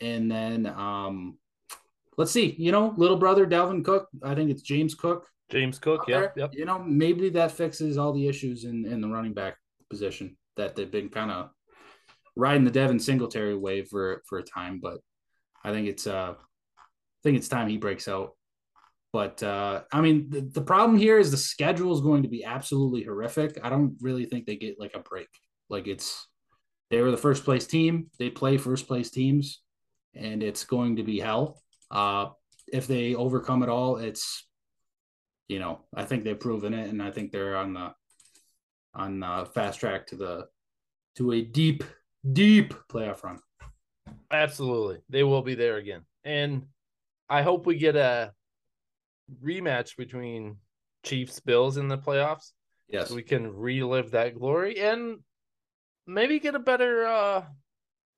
And 0.00 0.30
then 0.30 0.66
um, 0.66 1.38
let's 2.18 2.30
see. 2.30 2.54
You 2.58 2.72
know, 2.72 2.92
little 2.98 3.16
brother 3.16 3.46
Dalvin 3.46 3.84
Cook. 3.84 4.08
I 4.22 4.34
think 4.34 4.50
it's 4.50 4.62
James 4.62 4.94
Cook. 4.94 5.26
James 5.50 5.78
Cook, 5.78 6.04
yeah, 6.08 6.28
yep. 6.36 6.50
You 6.52 6.64
know, 6.64 6.78
maybe 6.78 7.28
that 7.30 7.52
fixes 7.52 7.96
all 7.96 8.12
the 8.12 8.28
issues 8.28 8.64
in 8.64 8.84
in 8.86 9.00
the 9.00 9.08
running 9.08 9.34
back 9.34 9.56
position 9.88 10.36
that 10.56 10.74
they've 10.76 10.90
been 10.90 11.08
kind 11.08 11.30
of 11.30 11.50
riding 12.36 12.64
the 12.64 12.70
Devin 12.70 12.98
Singletary 12.98 13.56
wave 13.56 13.88
for 13.88 14.22
for 14.28 14.38
a 14.38 14.42
time, 14.42 14.80
but 14.82 14.98
I 15.64 15.72
think 15.72 15.88
it's 15.88 16.06
uh 16.06 16.34
I 16.78 17.20
think 17.22 17.36
it's 17.36 17.48
time 17.48 17.68
he 17.68 17.78
breaks 17.78 18.08
out. 18.08 18.32
But 19.12 19.42
uh 19.42 19.82
I 19.92 20.00
mean 20.00 20.30
the, 20.30 20.40
the 20.40 20.62
problem 20.62 20.98
here 20.98 21.18
is 21.18 21.30
the 21.30 21.36
schedule 21.36 21.94
is 21.94 22.00
going 22.00 22.22
to 22.22 22.28
be 22.28 22.44
absolutely 22.44 23.02
horrific. 23.02 23.58
I 23.62 23.70
don't 23.70 23.96
really 24.00 24.26
think 24.26 24.46
they 24.46 24.56
get 24.56 24.80
like 24.80 24.94
a 24.94 25.00
break. 25.00 25.28
Like 25.68 25.86
it's 25.86 26.26
they 26.90 27.00
were 27.00 27.10
the 27.10 27.16
first 27.16 27.44
place 27.44 27.66
team, 27.66 28.10
they 28.18 28.30
play 28.30 28.58
first 28.58 28.86
place 28.86 29.10
teams, 29.10 29.62
and 30.14 30.42
it's 30.42 30.64
going 30.64 30.96
to 30.96 31.02
be 31.02 31.20
hell. 31.20 31.62
Uh 31.90 32.26
if 32.72 32.86
they 32.86 33.14
overcome 33.14 33.62
it 33.62 33.68
all, 33.68 33.96
it's 33.96 34.46
you 35.48 35.58
know, 35.58 35.80
I 35.94 36.04
think 36.04 36.24
they've 36.24 36.38
proven 36.38 36.72
it, 36.72 36.88
and 36.88 37.02
I 37.02 37.10
think 37.10 37.30
they're 37.30 37.56
on 37.56 37.74
the 37.74 37.92
on 38.94 39.20
the 39.20 39.48
fast 39.54 39.80
track 39.80 40.06
to 40.08 40.16
the 40.16 40.46
to 41.16 41.32
a 41.32 41.42
deep, 41.42 41.84
deep 42.32 42.74
playoff 42.88 43.22
run. 43.22 43.38
Absolutely, 44.30 44.98
they 45.08 45.22
will 45.22 45.42
be 45.42 45.54
there 45.54 45.76
again, 45.76 46.02
and 46.24 46.66
I 47.28 47.42
hope 47.42 47.66
we 47.66 47.76
get 47.76 47.96
a 47.96 48.32
rematch 49.42 49.96
between 49.96 50.56
Chiefs 51.04 51.40
Bills 51.40 51.76
in 51.76 51.88
the 51.88 51.98
playoffs. 51.98 52.52
Yes, 52.88 53.08
so 53.08 53.14
we 53.14 53.22
can 53.22 53.54
relive 53.54 54.10
that 54.12 54.38
glory 54.38 54.80
and 54.80 55.18
maybe 56.06 56.38
get 56.38 56.54
a 56.54 56.58
better 56.58 57.06
uh 57.06 57.42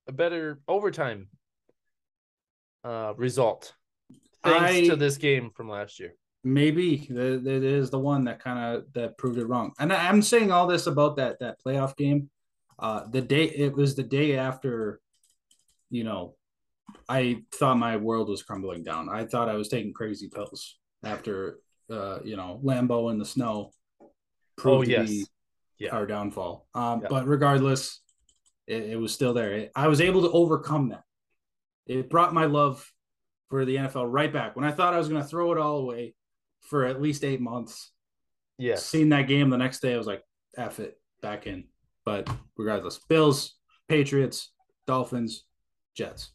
a 0.09 0.13
better 0.13 0.61
overtime 0.67 1.29
uh 2.85 3.13
result 3.17 3.75
thanks 4.43 4.89
I, 4.89 4.89
to 4.89 4.97
this 4.97 5.17
game 5.17 5.51
from 5.55 5.69
last 5.69 5.99
year. 5.99 6.15
Maybe 6.45 7.09
that 7.11 7.45
is 7.47 7.91
the 7.91 7.99
one 7.99 8.25
that 8.25 8.41
kind 8.41 8.77
of 8.77 8.93
that 8.93 9.19
proved 9.19 9.39
it 9.39 9.47
wrong. 9.47 9.73
And 9.79 9.93
I'm 9.93 10.23
saying 10.23 10.53
all 10.53 10.67
this 10.67 10.87
about 10.87 11.17
that 11.17 11.39
that 11.41 11.59
playoff 11.65 11.97
game. 11.97 12.31
Uh, 12.79 13.05
the 13.11 13.22
day 13.22 13.45
it 13.45 13.74
was 13.74 13.95
the 13.95 14.03
day 14.03 14.37
after 14.37 15.01
you 15.91 16.05
know, 16.05 16.35
I 17.09 17.43
thought 17.53 17.79
my 17.79 17.97
world 17.97 18.29
was 18.29 18.43
crumbling 18.43 18.83
down. 18.83 19.09
I 19.09 19.24
thought 19.24 19.49
I 19.49 19.55
was 19.55 19.68
taking 19.68 19.93
crazy 19.93 20.29
pills 20.29 20.79
after, 21.05 21.59
uh, 21.91 22.20
you 22.24 22.37
know, 22.37 22.61
Lambeau 22.64 23.11
in 23.11 23.18
the 23.18 23.24
snow 23.24 23.72
proved 24.57 24.89
oh, 24.89 24.91
yes. 24.91 25.09
to 25.09 25.12
be 25.12 25.27
yeah. 25.79 25.91
our 25.91 26.07
downfall. 26.07 26.66
Um, 26.74 27.03
yeah. 27.03 27.09
But 27.09 27.27
regardless, 27.27 28.01
it, 28.66 28.85
it, 28.85 28.97
was 28.97 29.12
still 29.12 29.35
there. 29.35 29.53
It, 29.53 29.72
I 29.77 29.89
was 29.89 30.01
able 30.01 30.22
to 30.22 30.31
overcome 30.31 30.89
that. 30.91 31.05
It 31.87 32.11
brought 32.11 32.35
my 32.35 32.47
love 32.47 32.85
for 33.49 33.64
the 33.64 33.77
NFL 33.77 34.07
right 34.11 34.33
back. 34.33 34.57
When 34.57 34.64
I 34.64 34.72
thought 34.72 34.95
I 34.95 34.99
was 34.99 35.09
going 35.09 35.22
to 35.22 35.29
throw 35.29 35.53
it 35.53 35.59
all 35.59 35.79
away 35.79 36.14
for 36.62 36.85
at 36.85 37.01
least 37.01 37.22
eight 37.22 37.41
months, 37.41 37.93
yeah, 38.59 38.74
seeing 38.77 39.11
that 39.11 39.29
game 39.29 39.51
the 39.51 39.59
next 39.59 39.81
day, 39.81 39.95
I 39.95 39.99
was 39.99 40.07
like, 40.07 40.22
"F 40.57 40.81
it, 40.81 40.99
back 41.22 41.47
in." 41.47 41.64
But 42.07 42.31
regardless, 42.57 42.99
Bills, 43.09 43.57
Patriots, 43.89 44.53
Dolphins, 44.87 45.45
Jets. 45.95 46.31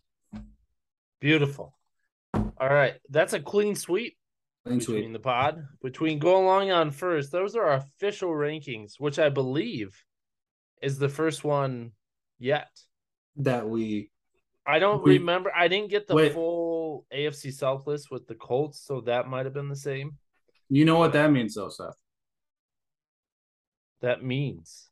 Beautiful. 1.20 1.76
All 2.34 2.70
right, 2.70 2.96
that's 3.10 3.34
a 3.34 3.40
clean 3.40 3.76
sweep 3.76 4.18
clean 4.66 4.80
between 4.80 5.04
sweep. 5.04 5.14
the 5.14 5.20
pod. 5.20 5.66
Between 5.82 6.20
Going 6.20 6.46
Long 6.46 6.72
on 6.72 6.92
First, 6.92 7.32
those 7.32 7.56
are 7.56 7.66
our 7.66 7.78
official 7.78 8.30
rankings, 8.30 9.00
which 9.00 9.18
I 9.18 9.30
believe 9.30 9.98
is 10.82 11.00
the 11.00 11.10
first 11.10 11.44
one 11.44 11.92
yet 12.38 12.70
that 13.38 13.68
we. 13.68 14.12
I 14.66 14.78
don't 14.80 15.04
we, 15.04 15.18
remember. 15.18 15.52
I 15.56 15.68
didn't 15.68 15.90
get 15.90 16.06
the 16.06 16.16
wait. 16.16 16.34
full 16.34 17.06
AFC 17.14 17.52
South 17.54 17.88
list 17.88 18.12
with 18.12 18.28
the 18.28 18.36
Colts, 18.36 18.84
so 18.86 19.02
that 19.02 19.28
might 19.28 19.46
have 19.46 19.54
been 19.54 19.70
the 19.70 19.76
same. 19.76 20.18
You 20.70 20.86
know 20.86 20.98
what 20.98 21.14
that 21.14 21.32
means, 21.32 21.56
though, 21.56 21.70
Seth. 21.70 21.98
That 24.02 24.24
means 24.24 24.91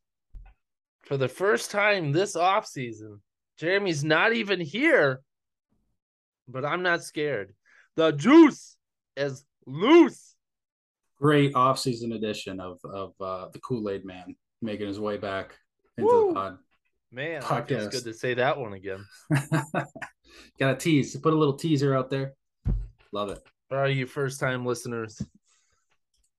for 1.09 1.17
the 1.17 1.27
first 1.27 1.71
time 1.71 2.13
this 2.13 2.37
offseason, 2.37 3.19
Jeremy's 3.57 4.05
not 4.05 4.31
even 4.31 4.61
here 4.61 5.21
but 6.51 6.65
I'm 6.65 6.83
not 6.83 7.03
scared. 7.03 7.53
The 7.95 8.11
juice 8.11 8.75
is 9.15 9.45
loose. 9.65 10.35
Great 11.19 11.55
off-season 11.55 12.13
edition 12.13 12.59
of 12.59 12.79
of 12.85 13.13
uh, 13.19 13.47
the 13.51 13.59
Kool 13.59 13.89
Aid 13.89 14.05
Man 14.05 14.35
making 14.61 14.87
his 14.87 14.99
way 14.99 15.17
back 15.17 15.57
into 15.97 16.09
Woo! 16.09 16.27
the 16.29 16.33
pod. 16.33 16.57
Man, 17.11 17.41
podcast. 17.41 17.67
feels 17.67 17.87
good 17.87 18.03
to 18.03 18.13
say 18.13 18.35
that 18.35 18.57
one 18.57 18.73
again. 18.73 19.03
Got 20.59 20.73
a 20.73 20.75
tease. 20.75 21.17
Put 21.17 21.33
a 21.33 21.37
little 21.37 21.55
teaser 21.55 21.95
out 21.95 22.09
there. 22.09 22.33
Love 23.11 23.31
it. 23.31 23.39
For 23.67 23.79
all 23.79 23.89
you 23.89 24.05
first 24.05 24.39
time 24.39 24.65
listeners, 24.65 25.21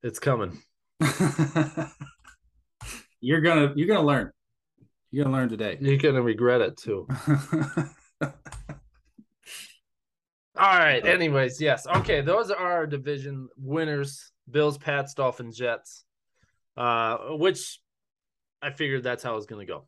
it's 0.03 0.19
coming. 0.19 0.63
you're 3.21 3.41
gonna 3.41 3.73
you're 3.75 3.89
gonna 3.89 4.07
learn. 4.07 4.31
You're 5.11 5.25
gonna 5.25 5.37
learn 5.37 5.49
today. 5.49 5.79
You're 5.81 5.97
gonna 5.97 6.23
regret 6.23 6.61
it 6.61 6.77
too. 6.77 7.09
All 8.23 10.79
right. 10.79 11.05
Anyways, 11.05 11.61
yes. 11.61 11.87
Okay, 11.87 12.21
those 12.21 12.51
are 12.51 12.57
our 12.57 12.87
division 12.87 13.49
winners: 13.57 14.31
Bills, 14.51 14.79
Pats, 14.79 15.15
Dolphins, 15.15 15.57
Jets. 15.57 16.05
Uh, 16.77 17.17
which 17.33 17.81
I 18.63 18.71
figured 18.71 19.03
that's 19.03 19.23
how 19.23 19.37
it's 19.37 19.47
going 19.47 19.67
to 19.67 19.71
go. 19.71 19.87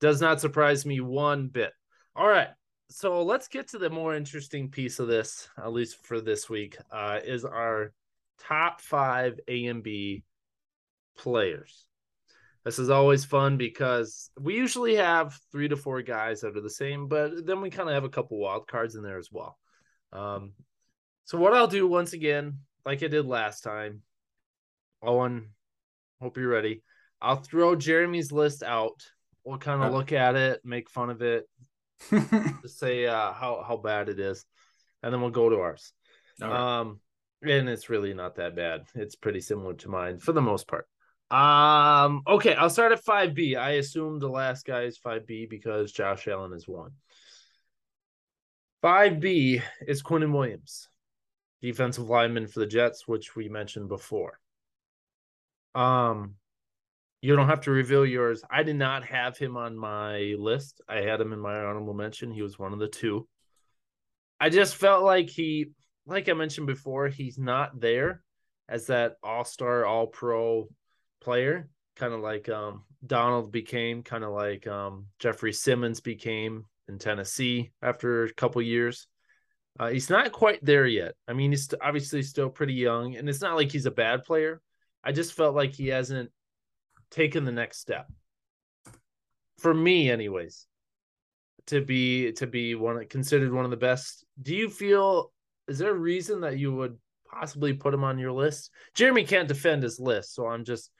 Does 0.00 0.20
not 0.20 0.40
surprise 0.40 0.84
me 0.84 1.00
one 1.00 1.48
bit. 1.48 1.72
All 2.16 2.28
right. 2.28 2.48
So 2.90 3.22
let's 3.22 3.48
get 3.48 3.68
to 3.68 3.78
the 3.78 3.88
more 3.88 4.14
interesting 4.14 4.68
piece 4.68 4.98
of 4.98 5.06
this, 5.06 5.48
at 5.56 5.72
least 5.72 6.04
for 6.04 6.20
this 6.20 6.50
week, 6.50 6.76
uh, 6.90 7.20
is 7.24 7.44
our 7.44 7.92
top 8.40 8.80
five 8.80 9.38
A 9.46 9.66
and 9.66 9.82
B 9.82 10.24
players. 11.16 11.86
This 12.64 12.78
is 12.78 12.90
always 12.90 13.24
fun 13.24 13.56
because 13.56 14.30
we 14.38 14.54
usually 14.54 14.96
have 14.96 15.38
three 15.50 15.68
to 15.68 15.76
four 15.76 16.02
guys 16.02 16.40
that 16.40 16.56
are 16.56 16.60
the 16.60 16.68
same, 16.68 17.08
but 17.08 17.46
then 17.46 17.60
we 17.60 17.70
kind 17.70 17.88
of 17.88 17.94
have 17.94 18.04
a 18.04 18.10
couple 18.10 18.38
wild 18.38 18.66
cards 18.66 18.96
in 18.96 19.02
there 19.02 19.18
as 19.18 19.30
well. 19.32 19.58
Um, 20.12 20.52
so 21.24 21.38
what 21.38 21.54
I'll 21.54 21.66
do 21.66 21.86
once 21.86 22.12
again, 22.12 22.58
like 22.84 23.02
I 23.02 23.08
did 23.08 23.24
last 23.24 23.62
time, 23.62 24.02
Owen, 25.02 25.50
hope 26.20 26.36
you're 26.36 26.48
ready. 26.48 26.82
I'll 27.22 27.36
throw 27.36 27.76
Jeremy's 27.76 28.32
list 28.32 28.62
out. 28.62 29.02
We'll 29.44 29.58
kind 29.58 29.82
of 29.82 29.92
look 29.92 30.12
at 30.12 30.36
it, 30.36 30.60
make 30.62 30.90
fun 30.90 31.08
of 31.08 31.22
it, 31.22 31.48
just 32.10 32.78
say 32.78 33.06
uh, 33.06 33.32
how 33.32 33.64
how 33.66 33.78
bad 33.78 34.08
it 34.10 34.20
is, 34.20 34.44
and 35.02 35.12
then 35.12 35.20
we'll 35.22 35.30
go 35.30 35.48
to 35.48 35.60
ours. 35.60 35.92
Right. 36.40 36.80
Um, 36.80 37.00
and 37.42 37.68
it's 37.68 37.88
really 37.88 38.12
not 38.12 38.36
that 38.36 38.54
bad. 38.54 38.84
It's 38.94 39.14
pretty 39.14 39.40
similar 39.40 39.74
to 39.74 39.88
mine 39.88 40.18
for 40.18 40.32
the 40.32 40.42
most 40.42 40.68
part. 40.68 40.86
Um, 41.30 42.22
okay, 42.26 42.54
I'll 42.54 42.70
start 42.70 42.92
at 42.92 43.04
five 43.04 43.34
B. 43.34 43.56
I 43.56 43.72
assume 43.72 44.18
the 44.18 44.28
last 44.28 44.64
guy 44.64 44.82
is 44.82 44.98
five 44.98 45.26
B 45.26 45.46
because 45.46 45.92
Josh 45.92 46.26
Allen 46.26 46.52
is 46.52 46.66
one. 46.66 46.90
5B 48.82 49.62
is 49.86 50.02
Quinnen 50.02 50.32
Williams, 50.32 50.88
defensive 51.60 52.08
lineman 52.08 52.46
for 52.46 52.60
the 52.60 52.66
Jets, 52.66 53.06
which 53.06 53.36
we 53.36 53.48
mentioned 53.48 53.88
before. 53.88 54.38
Um, 55.74 56.36
you 57.20 57.36
don't 57.36 57.48
have 57.48 57.60
to 57.62 57.70
reveal 57.70 58.06
yours. 58.06 58.42
I 58.50 58.62
did 58.62 58.76
not 58.76 59.04
have 59.04 59.36
him 59.36 59.56
on 59.56 59.76
my 59.76 60.34
list. 60.38 60.80
I 60.88 61.02
had 61.02 61.20
him 61.20 61.34
in 61.34 61.38
my 61.38 61.58
honorable 61.58 61.92
mention. 61.92 62.32
He 62.32 62.42
was 62.42 62.58
one 62.58 62.72
of 62.72 62.78
the 62.78 62.88
two. 62.88 63.28
I 64.40 64.48
just 64.48 64.76
felt 64.76 65.04
like 65.04 65.28
he, 65.28 65.72
like 66.06 66.30
I 66.30 66.32
mentioned 66.32 66.66
before, 66.66 67.08
he's 67.08 67.38
not 67.38 67.78
there 67.78 68.22
as 68.66 68.86
that 68.86 69.16
all 69.22 69.44
star, 69.44 69.84
all 69.84 70.06
pro 70.06 70.68
player, 71.20 71.68
kind 71.96 72.12
of 72.12 72.20
like 72.20 72.48
um, 72.48 72.84
Donald 73.06 73.52
became, 73.52 74.02
kind 74.02 74.24
of 74.24 74.32
like 74.32 74.66
um, 74.66 75.06
Jeffery 75.18 75.52
Simmons 75.52 76.00
became 76.00 76.66
in 76.88 76.98
Tennessee 76.98 77.72
after 77.82 78.24
a 78.24 78.32
couple 78.34 78.60
years. 78.62 79.06
Uh, 79.78 79.88
he's 79.88 80.10
not 80.10 80.32
quite 80.32 80.64
there 80.64 80.86
yet. 80.86 81.14
I 81.28 81.32
mean, 81.32 81.52
he's 81.52 81.72
obviously 81.80 82.22
still 82.22 82.50
pretty 82.50 82.74
young, 82.74 83.16
and 83.16 83.28
it's 83.28 83.40
not 83.40 83.56
like 83.56 83.70
he's 83.70 83.86
a 83.86 83.90
bad 83.90 84.24
player. 84.24 84.60
I 85.02 85.12
just 85.12 85.32
felt 85.32 85.54
like 85.54 85.72
he 85.72 85.88
hasn't 85.88 86.30
taken 87.10 87.44
the 87.44 87.52
next 87.52 87.78
step. 87.78 88.06
For 89.58 89.72
me, 89.72 90.10
anyways, 90.10 90.66
to 91.66 91.80
be 91.80 92.32
to 92.32 92.46
be 92.46 92.74
one 92.74 93.06
considered 93.06 93.52
one 93.52 93.64
of 93.64 93.70
the 93.70 93.76
best. 93.76 94.24
Do 94.40 94.54
you 94.54 94.68
feel 94.68 95.32
is 95.68 95.78
there 95.78 95.92
a 95.92 95.98
reason 95.98 96.40
that 96.40 96.58
you 96.58 96.72
would 96.74 96.98
possibly 97.30 97.72
put 97.72 97.94
him 97.94 98.04
on 98.04 98.18
your 98.18 98.32
list? 98.32 98.70
Jeremy 98.94 99.24
can't 99.24 99.48
defend 99.48 99.82
his 99.82 100.00
list, 100.00 100.34
so 100.34 100.46
I'm 100.46 100.64
just 100.64 100.90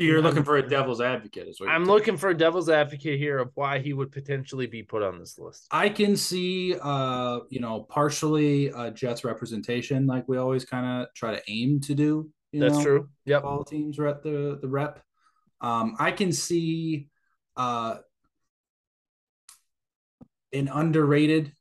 you're 0.00 0.22
looking 0.22 0.44
for 0.44 0.56
a 0.56 0.68
devil's 0.68 1.00
advocate, 1.00 1.48
is 1.48 1.60
what 1.60 1.68
I'm 1.68 1.84
looking 1.84 2.16
for 2.16 2.30
a 2.30 2.36
devil's 2.36 2.68
advocate 2.68 3.18
here 3.18 3.38
of 3.38 3.50
why 3.54 3.78
he 3.78 3.92
would 3.92 4.10
potentially 4.10 4.66
be 4.66 4.82
put 4.82 5.02
on 5.02 5.18
this 5.18 5.38
list. 5.38 5.66
I 5.70 5.88
can 5.88 6.16
see, 6.16 6.74
uh, 6.80 7.40
you 7.50 7.60
know, 7.60 7.80
partially 7.82 8.72
uh, 8.72 8.90
Jets 8.90 9.24
representation, 9.24 10.06
like 10.06 10.28
we 10.28 10.38
always 10.38 10.64
kind 10.64 11.02
of 11.02 11.14
try 11.14 11.34
to 11.34 11.42
aim 11.48 11.80
to 11.80 11.94
do. 11.94 12.30
That's 12.52 12.78
know, 12.78 12.82
true. 12.82 13.08
Yep, 13.26 13.44
all 13.44 13.64
teams 13.64 13.98
are 13.98 14.06
at 14.06 14.22
the 14.22 14.58
the 14.60 14.68
rep. 14.68 15.02
Um, 15.60 15.96
I 15.98 16.10
can 16.10 16.32
see 16.32 17.08
uh, 17.56 17.96
an 20.52 20.68
underrated, 20.68 21.52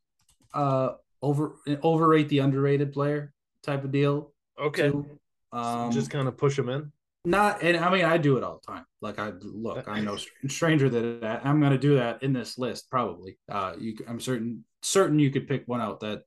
uh, 0.53 0.93
over 1.21 1.57
overrate 1.83 2.29
the 2.29 2.39
underrated 2.39 2.93
player 2.93 3.33
type 3.63 3.83
of 3.83 3.91
deal. 3.91 4.33
Okay, 4.59 4.87
um, 4.87 5.13
so 5.51 5.89
just 5.91 6.09
kind 6.09 6.27
of 6.27 6.37
push 6.37 6.57
him 6.57 6.69
in 6.69 6.91
not 7.25 7.61
and 7.63 7.77
i 7.77 7.91
mean 7.91 8.05
i 8.05 8.17
do 8.17 8.37
it 8.37 8.43
all 8.43 8.61
the 8.65 8.71
time. 8.71 8.85
Like 9.01 9.19
i 9.19 9.31
look 9.41 9.87
i'm 9.87 10.05
no 10.05 10.17
stranger 10.47 10.89
than 10.89 11.19
that 11.21 11.45
i'm 11.45 11.59
going 11.59 11.71
to 11.73 11.77
do 11.77 11.95
that 11.95 12.23
in 12.23 12.33
this 12.33 12.57
list 12.57 12.89
probably. 12.89 13.37
Uh 13.51 13.73
you 13.77 13.97
i'm 14.07 14.19
certain 14.19 14.63
certain 14.81 15.19
you 15.19 15.31
could 15.31 15.47
pick 15.47 15.63
one 15.65 15.81
out 15.81 15.99
that 16.01 16.21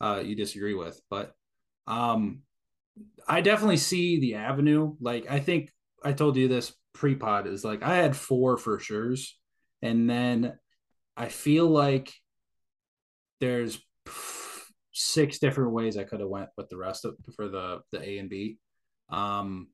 uh 0.00 0.22
you 0.24 0.36
disagree 0.36 0.74
with 0.74 1.00
but 1.10 1.32
um 1.86 2.42
i 3.26 3.40
definitely 3.40 3.76
see 3.76 4.20
the 4.20 4.36
avenue. 4.36 4.94
Like 5.00 5.30
i 5.30 5.40
think 5.40 5.70
i 6.04 6.12
told 6.12 6.36
you 6.36 6.46
this 6.48 6.72
pre-pod 6.94 7.46
is 7.46 7.64
like 7.64 7.82
i 7.82 7.96
had 7.96 8.16
four 8.16 8.56
for 8.56 8.80
sure's 8.80 9.36
and 9.82 10.08
then 10.08 10.58
i 11.16 11.28
feel 11.28 11.66
like 11.66 12.12
there's 13.40 13.80
six 14.92 15.38
different 15.38 15.72
ways 15.72 15.96
i 15.96 16.02
could 16.02 16.20
have 16.20 16.28
went 16.28 16.48
with 16.56 16.68
the 16.68 16.76
rest 16.76 17.04
of 17.04 17.14
for 17.36 17.48
the 17.48 17.80
the 17.92 18.02
a 18.02 18.18
and 18.18 18.30
b. 18.30 18.58
Um 19.10 19.68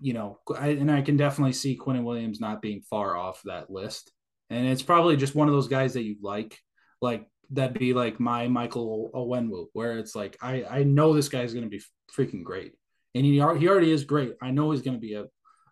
you 0.00 0.12
know, 0.12 0.38
I, 0.58 0.68
and 0.68 0.90
I 0.90 1.02
can 1.02 1.16
definitely 1.16 1.52
see 1.52 1.78
Quinnen 1.78 2.04
Williams 2.04 2.40
not 2.40 2.62
being 2.62 2.82
far 2.82 3.16
off 3.16 3.40
that 3.44 3.70
list. 3.70 4.12
And 4.50 4.66
it's 4.66 4.82
probably 4.82 5.16
just 5.16 5.34
one 5.34 5.48
of 5.48 5.54
those 5.54 5.68
guys 5.68 5.94
that 5.94 6.02
you 6.02 6.16
like, 6.20 6.58
like 7.00 7.26
that'd 7.50 7.78
be 7.78 7.94
like 7.94 8.20
my 8.20 8.48
Michael 8.48 9.10
Onwenu, 9.14 9.66
where 9.72 9.98
it's 9.98 10.14
like 10.14 10.36
I 10.42 10.64
I 10.64 10.82
know 10.84 11.12
this 11.12 11.28
guy's 11.28 11.54
going 11.54 11.64
to 11.64 11.70
be 11.70 11.82
freaking 12.14 12.44
great, 12.44 12.72
and 13.14 13.24
he 13.24 13.32
he 13.32 13.40
already 13.40 13.90
is 13.90 14.04
great. 14.04 14.34
I 14.42 14.50
know 14.50 14.70
he's 14.70 14.82
going 14.82 14.96
to 14.96 15.00
be 15.00 15.14
a 15.14 15.26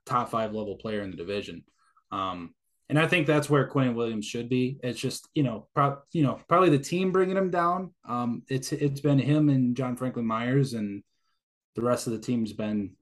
top 0.07 0.31
five 0.31 0.53
level 0.53 0.77
player 0.77 1.03
in 1.03 1.11
the 1.11 1.17
division. 1.17 1.65
Um, 2.11 2.55
and 2.89 2.99
I 2.99 3.07
think 3.07 3.27
that's 3.27 3.49
where 3.49 3.69
Quinnen 3.69 3.95
Williams 3.95 4.27
should 4.27 4.49
be. 4.49 4.79
It's 4.83 5.01
just 5.01 5.29
you 5.35 5.43
know, 5.43 5.69
pro- 5.75 5.99
you 6.13 6.23
know, 6.23 6.41
probably 6.49 6.71
the 6.71 6.79
team 6.79 7.13
bringing 7.13 7.37
him 7.37 7.51
down. 7.51 7.95
Um, 8.09 8.43
it's 8.49 8.73
it's 8.73 9.01
been 9.01 9.19
him 9.19 9.49
and 9.49 9.77
John 9.77 9.97
Franklin 9.97 10.27
Myers, 10.27 10.75
and 10.75 11.03
the 11.75 11.83
rest 11.83 12.07
of 12.07 12.13
the 12.13 12.19
team's 12.19 12.53
been 12.53 12.93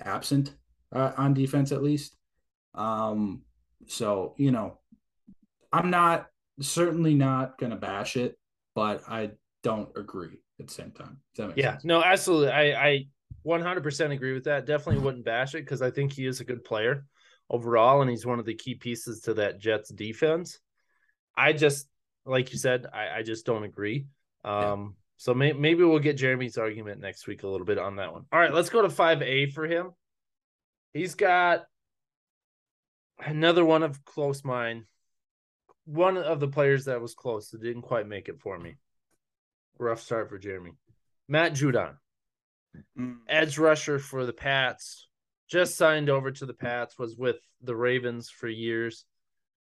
absent 0.00 0.54
uh, 0.94 1.12
on 1.16 1.34
defense 1.34 1.72
at 1.72 1.82
least. 1.82 2.16
Um, 2.74 3.42
so 3.86 4.34
you 4.38 4.50
know, 4.50 4.78
I'm 5.72 5.90
not 5.90 6.28
certainly 6.60 7.14
not 7.14 7.58
gonna 7.58 7.76
bash 7.76 8.16
it, 8.16 8.38
but 8.74 9.02
I 9.08 9.32
don't 9.62 9.90
agree 9.96 10.40
at 10.60 10.68
the 10.68 10.72
same 10.72 10.92
time. 10.92 11.18
yeah, 11.56 11.72
sense? 11.72 11.84
no, 11.84 12.02
absolutely. 12.02 12.50
I 12.50 12.86
I 12.88 13.06
100% 13.46 14.12
agree 14.12 14.32
with 14.32 14.44
that. 14.44 14.66
Definitely 14.66 15.02
wouldn't 15.02 15.24
bash 15.24 15.54
it 15.54 15.60
because 15.60 15.82
I 15.82 15.90
think 15.90 16.12
he 16.12 16.26
is 16.26 16.40
a 16.40 16.44
good 16.44 16.64
player 16.64 17.04
overall, 17.50 18.00
and 18.00 18.10
he's 18.10 18.24
one 18.24 18.38
of 18.38 18.46
the 18.46 18.54
key 18.54 18.74
pieces 18.74 19.20
to 19.22 19.34
that 19.34 19.58
Jets 19.58 19.90
defense. 19.90 20.60
I 21.36 21.52
just, 21.52 21.88
like 22.24 22.52
you 22.52 22.58
said, 22.58 22.86
I, 22.92 23.18
I 23.18 23.22
just 23.22 23.44
don't 23.44 23.64
agree. 23.64 24.06
Um, 24.44 24.54
yeah. 24.54 24.86
So 25.16 25.34
may, 25.34 25.52
maybe 25.52 25.84
we'll 25.84 25.98
get 25.98 26.16
Jeremy's 26.16 26.58
argument 26.58 27.00
next 27.00 27.26
week 27.26 27.42
a 27.42 27.48
little 27.48 27.66
bit 27.66 27.78
on 27.78 27.96
that 27.96 28.12
one. 28.12 28.24
All 28.32 28.38
right, 28.38 28.52
let's 28.52 28.70
go 28.70 28.82
to 28.82 28.88
5A 28.88 29.52
for 29.52 29.66
him. 29.66 29.92
He's 30.94 31.16
got 31.16 31.64
another 33.18 33.64
one 33.64 33.82
of 33.82 34.04
close 34.04 34.44
mine. 34.44 34.86
One 35.84 36.16
of 36.16 36.40
the 36.40 36.48
players 36.48 36.86
that 36.86 37.02
was 37.02 37.14
close 37.14 37.50
that 37.50 37.62
didn't 37.62 37.82
quite 37.82 38.08
make 38.08 38.28
it 38.28 38.40
for 38.40 38.58
me. 38.58 38.76
Rough 39.78 40.00
start 40.00 40.30
for 40.30 40.38
Jeremy. 40.38 40.72
Matt 41.28 41.54
Judon, 41.54 41.96
mm. 42.98 43.16
edge 43.28 43.58
rusher 43.58 43.98
for 43.98 44.24
the 44.24 44.32
Pats, 44.32 45.08
just 45.48 45.76
signed 45.76 46.08
over 46.08 46.30
to 46.30 46.46
the 46.46 46.54
Pats. 46.54 46.98
Was 46.98 47.16
with 47.16 47.36
the 47.60 47.76
Ravens 47.76 48.30
for 48.30 48.48
years. 48.48 49.04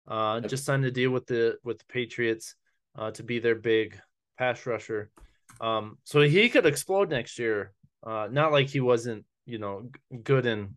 Uh, 0.07 0.39
just 0.39 0.65
signed 0.65 0.85
a 0.85 0.91
deal 0.91 1.11
with 1.11 1.27
the 1.27 1.57
with 1.63 1.79
the 1.79 1.85
Patriots 1.89 2.55
uh, 2.97 3.11
to 3.11 3.23
be 3.23 3.39
their 3.39 3.55
big 3.55 3.99
pass 4.37 4.65
rusher. 4.65 5.11
Um, 5.59 5.97
so 6.05 6.21
he 6.21 6.47
could 6.49 6.65
explode 6.65 7.09
next 7.09 7.37
year. 7.37 7.73
Uh, 8.01 8.27
not 8.31 8.51
like 8.51 8.69
he 8.69 8.79
wasn't, 8.79 9.25
you 9.45 9.57
know, 9.57 9.89
good 10.23 10.45
in 10.45 10.75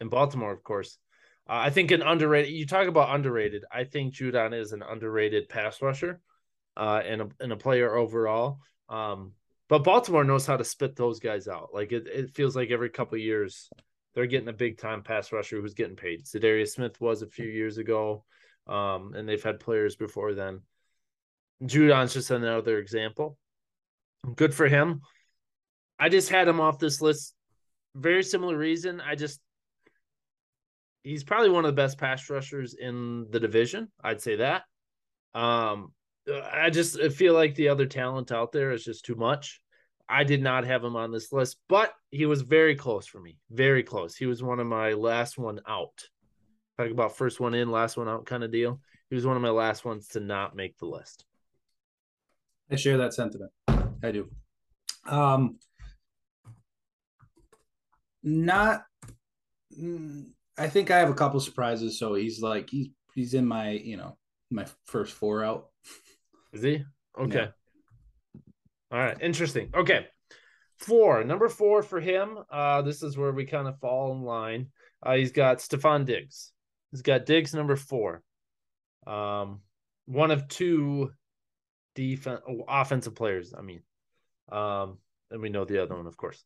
in 0.00 0.08
Baltimore, 0.08 0.52
of 0.52 0.62
course. 0.62 0.98
Uh, 1.48 1.56
I 1.56 1.70
think 1.70 1.90
an 1.90 2.02
underrated. 2.02 2.52
You 2.52 2.66
talk 2.66 2.88
about 2.88 3.14
underrated. 3.14 3.64
I 3.72 3.84
think 3.84 4.14
Judon 4.14 4.58
is 4.58 4.72
an 4.72 4.82
underrated 4.82 5.48
pass 5.48 5.80
rusher, 5.80 6.20
uh, 6.76 7.02
and 7.04 7.22
a 7.22 7.28
and 7.40 7.52
a 7.52 7.56
player 7.56 7.94
overall. 7.96 8.60
Um, 8.88 9.32
but 9.68 9.84
Baltimore 9.84 10.24
knows 10.24 10.46
how 10.46 10.56
to 10.56 10.64
spit 10.64 10.96
those 10.96 11.20
guys 11.20 11.48
out. 11.48 11.70
Like 11.72 11.92
it, 11.92 12.06
it 12.06 12.34
feels 12.34 12.56
like 12.56 12.70
every 12.70 12.90
couple 12.90 13.18
years 13.18 13.68
they're 14.14 14.26
getting 14.26 14.48
a 14.48 14.52
big 14.52 14.78
time 14.78 15.02
pass 15.02 15.32
rusher 15.32 15.60
who's 15.60 15.74
getting 15.74 15.96
paid. 15.96 16.24
Za'Darius 16.24 16.70
Smith 16.70 17.00
was 17.00 17.22
a 17.22 17.26
few 17.26 17.46
years 17.46 17.78
ago, 17.78 18.24
um, 18.66 19.14
and 19.14 19.28
they've 19.28 19.42
had 19.42 19.60
players 19.60 19.96
before 19.96 20.34
then. 20.34 20.60
Judon's 21.62 22.14
just 22.14 22.30
another 22.30 22.78
example. 22.78 23.38
Good 24.34 24.54
for 24.54 24.68
him. 24.68 25.02
I 25.98 26.08
just 26.08 26.28
had 26.28 26.48
him 26.48 26.60
off 26.60 26.78
this 26.78 27.00
list. 27.00 27.34
Very 27.94 28.22
similar 28.22 28.56
reason. 28.56 29.00
I 29.00 29.14
just 29.14 29.40
he's 31.08 31.24
probably 31.24 31.48
one 31.48 31.64
of 31.64 31.70
the 31.70 31.82
best 31.82 31.96
pass 31.96 32.28
rushers 32.28 32.74
in 32.74 33.26
the 33.30 33.40
division. 33.40 33.88
I'd 34.04 34.20
say 34.20 34.36
that. 34.36 34.64
Um, 35.34 35.92
I 36.52 36.68
just 36.68 37.00
feel 37.12 37.32
like 37.32 37.54
the 37.54 37.70
other 37.70 37.86
talent 37.86 38.30
out 38.30 38.52
there 38.52 38.72
is 38.72 38.84
just 38.84 39.06
too 39.06 39.14
much. 39.14 39.62
I 40.06 40.24
did 40.24 40.42
not 40.42 40.66
have 40.66 40.84
him 40.84 40.96
on 40.96 41.10
this 41.10 41.32
list, 41.32 41.56
but 41.66 41.92
he 42.10 42.26
was 42.26 42.42
very 42.42 42.76
close 42.76 43.06
for 43.06 43.20
me. 43.20 43.38
Very 43.50 43.82
close. 43.82 44.16
He 44.16 44.26
was 44.26 44.42
one 44.42 44.60
of 44.60 44.66
my 44.66 44.92
last 44.92 45.38
one 45.38 45.60
out. 45.66 46.04
Talk 46.78 46.90
about 46.90 47.16
first 47.16 47.40
one 47.40 47.54
in, 47.54 47.70
last 47.70 47.96
one 47.96 48.08
out 48.08 48.26
kind 48.26 48.44
of 48.44 48.52
deal. 48.52 48.80
He 49.08 49.14
was 49.14 49.24
one 49.24 49.36
of 49.36 49.42
my 49.42 49.50
last 49.50 49.86
ones 49.86 50.08
to 50.08 50.20
not 50.20 50.54
make 50.54 50.76
the 50.76 50.86
list. 50.86 51.24
I 52.70 52.76
share 52.76 52.98
that 52.98 53.14
sentiment. 53.14 53.50
I 54.02 54.12
do. 54.12 54.28
Um, 55.06 55.58
not. 58.22 58.82
I 60.58 60.68
think 60.68 60.90
I 60.90 60.98
have 60.98 61.10
a 61.10 61.14
couple 61.14 61.40
surprises. 61.40 61.98
So 61.98 62.14
he's 62.14 62.40
like 62.40 62.70
he's 62.70 62.88
he's 63.14 63.34
in 63.34 63.46
my 63.46 63.70
you 63.70 63.96
know 63.96 64.16
my 64.50 64.66
first 64.86 65.12
four 65.12 65.44
out. 65.44 65.66
Is 66.52 66.62
he 66.62 66.84
okay? 67.18 67.48
Yeah. 68.34 68.40
All 68.90 68.98
right, 68.98 69.16
interesting. 69.20 69.70
Okay, 69.74 70.06
four 70.78 71.24
number 71.24 71.48
four 71.48 71.82
for 71.82 72.00
him. 72.00 72.38
Uh, 72.50 72.82
this 72.82 73.02
is 73.02 73.16
where 73.16 73.32
we 73.32 73.44
kind 73.44 73.68
of 73.68 73.78
fall 73.80 74.12
in 74.12 74.22
line. 74.22 74.68
Uh, 75.02 75.14
he's 75.14 75.32
got 75.32 75.58
Stefon 75.58 76.04
Diggs. 76.04 76.52
He's 76.90 77.02
got 77.02 77.26
Diggs 77.26 77.54
number 77.54 77.76
four. 77.76 78.22
Um, 79.06 79.60
one 80.06 80.30
of 80.30 80.48
two 80.48 81.12
defense 81.94 82.40
offensive 82.66 83.14
players. 83.14 83.52
I 83.56 83.62
mean, 83.62 83.82
um, 84.50 84.98
and 85.30 85.42
we 85.42 85.50
know 85.50 85.64
the 85.64 85.82
other 85.82 85.96
one, 85.96 86.06
of 86.06 86.16
course. 86.16 86.42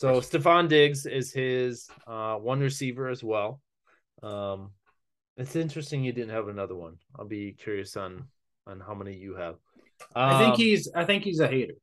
So 0.00 0.14
Stefon 0.22 0.66
Diggs 0.66 1.04
is 1.04 1.30
his 1.30 1.86
uh, 2.06 2.36
one 2.36 2.60
receiver 2.60 3.10
as 3.10 3.22
well. 3.22 3.60
Um, 4.22 4.70
it's 5.36 5.56
interesting 5.56 6.02
you 6.02 6.14
didn't 6.14 6.30
have 6.30 6.48
another 6.48 6.74
one. 6.74 6.96
I'll 7.18 7.26
be 7.26 7.52
curious 7.52 7.98
on 7.98 8.24
on 8.66 8.80
how 8.80 8.94
many 8.94 9.14
you 9.14 9.34
have. 9.34 9.56
Um, 10.16 10.30
I 10.30 10.38
think 10.38 10.54
um, 10.54 10.56
he's 10.56 10.90
I 10.96 11.04
think 11.04 11.24
he's 11.24 11.40
a 11.40 11.46
hater, 11.46 11.74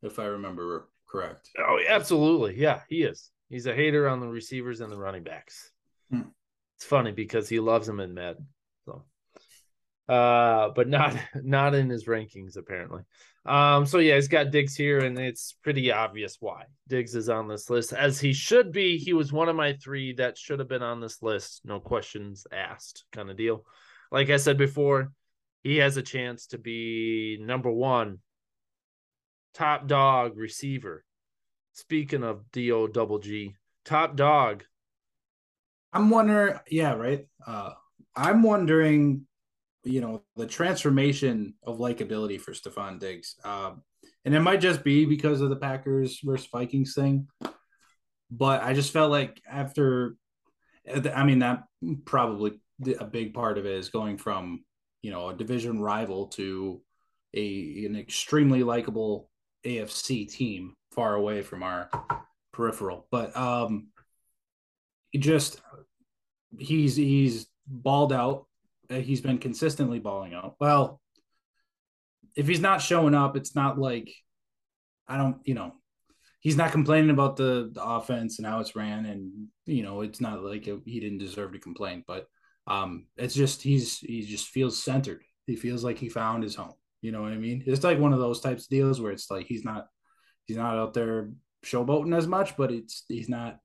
if 0.00 0.20
I 0.20 0.26
remember 0.26 0.86
correct. 1.08 1.50
Oh, 1.58 1.80
absolutely. 1.88 2.56
Yeah, 2.56 2.82
he 2.88 3.02
is. 3.02 3.32
He's 3.48 3.66
a 3.66 3.74
hater 3.74 4.08
on 4.08 4.20
the 4.20 4.28
receivers 4.28 4.80
and 4.80 4.92
the 4.92 4.96
running 4.96 5.24
backs. 5.24 5.72
Hmm. 6.08 6.28
It's 6.76 6.84
funny 6.84 7.10
because 7.10 7.48
he 7.48 7.58
loves 7.58 7.88
them 7.88 7.98
in 7.98 8.14
Madden. 8.14 8.46
So 8.84 9.02
uh, 10.08 10.68
but 10.70 10.88
not 10.88 11.16
not 11.42 11.74
in 11.74 11.90
his 11.90 12.04
rankings 12.04 12.56
apparently. 12.56 13.02
Um, 13.46 13.86
so 13.86 13.98
yeah, 13.98 14.16
he's 14.16 14.28
got 14.28 14.50
Diggs 14.50 14.74
here, 14.74 14.98
and 14.98 15.16
it's 15.18 15.54
pretty 15.62 15.92
obvious 15.92 16.36
why 16.40 16.64
Diggs 16.88 17.14
is 17.14 17.28
on 17.28 17.46
this 17.46 17.70
list, 17.70 17.92
as 17.92 18.18
he 18.18 18.32
should 18.32 18.72
be. 18.72 18.98
He 18.98 19.12
was 19.12 19.32
one 19.32 19.48
of 19.48 19.54
my 19.54 19.74
three 19.74 20.14
that 20.14 20.36
should 20.36 20.58
have 20.58 20.68
been 20.68 20.82
on 20.82 21.00
this 21.00 21.22
list, 21.22 21.60
no 21.64 21.78
questions 21.78 22.46
asked, 22.52 23.04
kind 23.12 23.30
of 23.30 23.36
deal. 23.36 23.64
Like 24.10 24.30
I 24.30 24.36
said 24.36 24.58
before, 24.58 25.12
he 25.62 25.76
has 25.76 25.96
a 25.96 26.02
chance 26.02 26.48
to 26.48 26.58
be 26.58 27.38
number 27.40 27.70
one, 27.70 28.18
top 29.54 29.86
dog 29.86 30.36
receiver. 30.36 31.04
Speaking 31.72 32.24
of 32.24 32.50
Do 32.52 32.88
double 32.88 33.20
G, 33.20 33.54
top 33.84 34.16
dog. 34.16 34.64
I'm 35.92 36.10
wondering, 36.10 36.58
yeah, 36.68 36.94
right. 36.94 37.26
Uh, 37.46 37.72
I'm 38.16 38.42
wondering 38.42 39.26
you 39.86 40.00
know 40.00 40.22
the 40.36 40.46
transformation 40.46 41.54
of 41.64 41.78
likability 41.78 42.40
for 42.40 42.52
Stefon 42.52 42.98
Diggs. 42.98 43.36
Um, 43.44 43.82
and 44.24 44.34
it 44.34 44.40
might 44.40 44.60
just 44.60 44.82
be 44.82 45.04
because 45.04 45.40
of 45.40 45.50
the 45.50 45.56
Packers 45.56 46.20
versus 46.22 46.48
Vikings 46.52 46.94
thing, 46.94 47.28
but 48.30 48.62
I 48.62 48.74
just 48.74 48.92
felt 48.92 49.10
like 49.10 49.40
after, 49.48 50.16
I 51.14 51.24
mean 51.24 51.38
that 51.40 51.64
probably 52.04 52.60
a 52.98 53.04
big 53.04 53.34
part 53.34 53.58
of 53.58 53.66
it 53.66 53.72
is 53.72 53.88
going 53.88 54.18
from 54.18 54.64
you 55.02 55.10
know 55.10 55.28
a 55.28 55.34
division 55.34 55.80
rival 55.80 56.26
to 56.28 56.80
a 57.34 57.84
an 57.86 57.96
extremely 57.96 58.62
likable 58.62 59.30
AFC 59.64 60.30
team 60.30 60.74
far 60.92 61.14
away 61.14 61.42
from 61.42 61.62
our 61.62 61.90
peripheral. 62.52 63.06
But 63.10 63.36
um, 63.36 63.88
he 65.10 65.18
just 65.18 65.60
he's 66.58 66.96
he's 66.96 67.46
balled 67.66 68.12
out 68.12 68.45
he's 68.90 69.20
been 69.20 69.38
consistently 69.38 69.98
balling 69.98 70.34
out. 70.34 70.56
Well, 70.60 71.00
if 72.34 72.46
he's 72.46 72.60
not 72.60 72.82
showing 72.82 73.14
up, 73.14 73.36
it's 73.36 73.54
not 73.54 73.78
like 73.78 74.12
I 75.08 75.16
don't, 75.16 75.38
you 75.44 75.54
know, 75.54 75.72
he's 76.40 76.56
not 76.56 76.72
complaining 76.72 77.10
about 77.10 77.36
the, 77.36 77.70
the 77.72 77.82
offense 77.82 78.38
and 78.38 78.46
how 78.46 78.60
it's 78.60 78.76
ran, 78.76 79.06
and 79.06 79.48
you 79.64 79.82
know, 79.82 80.02
it's 80.02 80.20
not 80.20 80.42
like 80.42 80.66
it, 80.66 80.80
he 80.84 81.00
didn't 81.00 81.18
deserve 81.18 81.52
to 81.52 81.58
complain, 81.58 82.04
but 82.06 82.26
um, 82.66 83.06
it's 83.16 83.34
just 83.34 83.62
he's 83.62 83.98
he 83.98 84.22
just 84.22 84.48
feels 84.48 84.82
centered. 84.82 85.22
He 85.46 85.56
feels 85.56 85.84
like 85.84 85.98
he 85.98 86.08
found 86.08 86.42
his 86.42 86.56
home. 86.56 86.74
You 87.02 87.12
know 87.12 87.22
what 87.22 87.32
I 87.32 87.36
mean? 87.36 87.62
It's 87.66 87.84
like 87.84 87.98
one 87.98 88.12
of 88.12 88.18
those 88.18 88.40
types 88.40 88.64
of 88.64 88.68
deals 88.68 89.00
where 89.00 89.12
it's 89.12 89.30
like 89.30 89.46
he's 89.46 89.64
not 89.64 89.86
he's 90.46 90.56
not 90.56 90.76
out 90.76 90.94
there 90.94 91.30
showboating 91.64 92.16
as 92.16 92.26
much, 92.26 92.56
but 92.56 92.72
it's 92.72 93.04
he's 93.08 93.28
not 93.28 93.58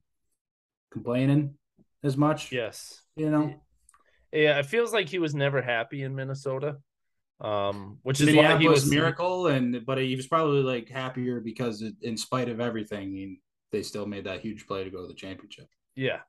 complaining 0.92 1.54
as 2.04 2.16
much. 2.16 2.52
Yes. 2.52 3.02
You 3.16 3.30
know? 3.30 3.54
Yeah, 4.32 4.58
it 4.58 4.66
feels 4.66 4.92
like 4.92 5.08
he 5.08 5.18
was 5.18 5.34
never 5.34 5.60
happy 5.60 6.02
in 6.02 6.14
Minnesota. 6.14 6.78
Um, 7.40 7.98
which 8.02 8.20
is 8.20 8.34
why 8.36 8.56
he 8.56 8.68
was 8.68 8.88
miracle, 8.88 9.48
and 9.48 9.84
but 9.84 9.98
he 9.98 10.14
was 10.14 10.28
probably 10.28 10.62
like 10.62 10.88
happier 10.88 11.40
because 11.40 11.82
it, 11.82 11.94
in 12.00 12.16
spite 12.16 12.48
of 12.48 12.60
everything, 12.60 13.12
he, 13.12 13.40
they 13.72 13.82
still 13.82 14.06
made 14.06 14.24
that 14.24 14.40
huge 14.40 14.66
play 14.66 14.84
to 14.84 14.90
go 14.90 15.02
to 15.02 15.08
the 15.08 15.14
championship. 15.14 15.66
Yeah, 15.96 16.20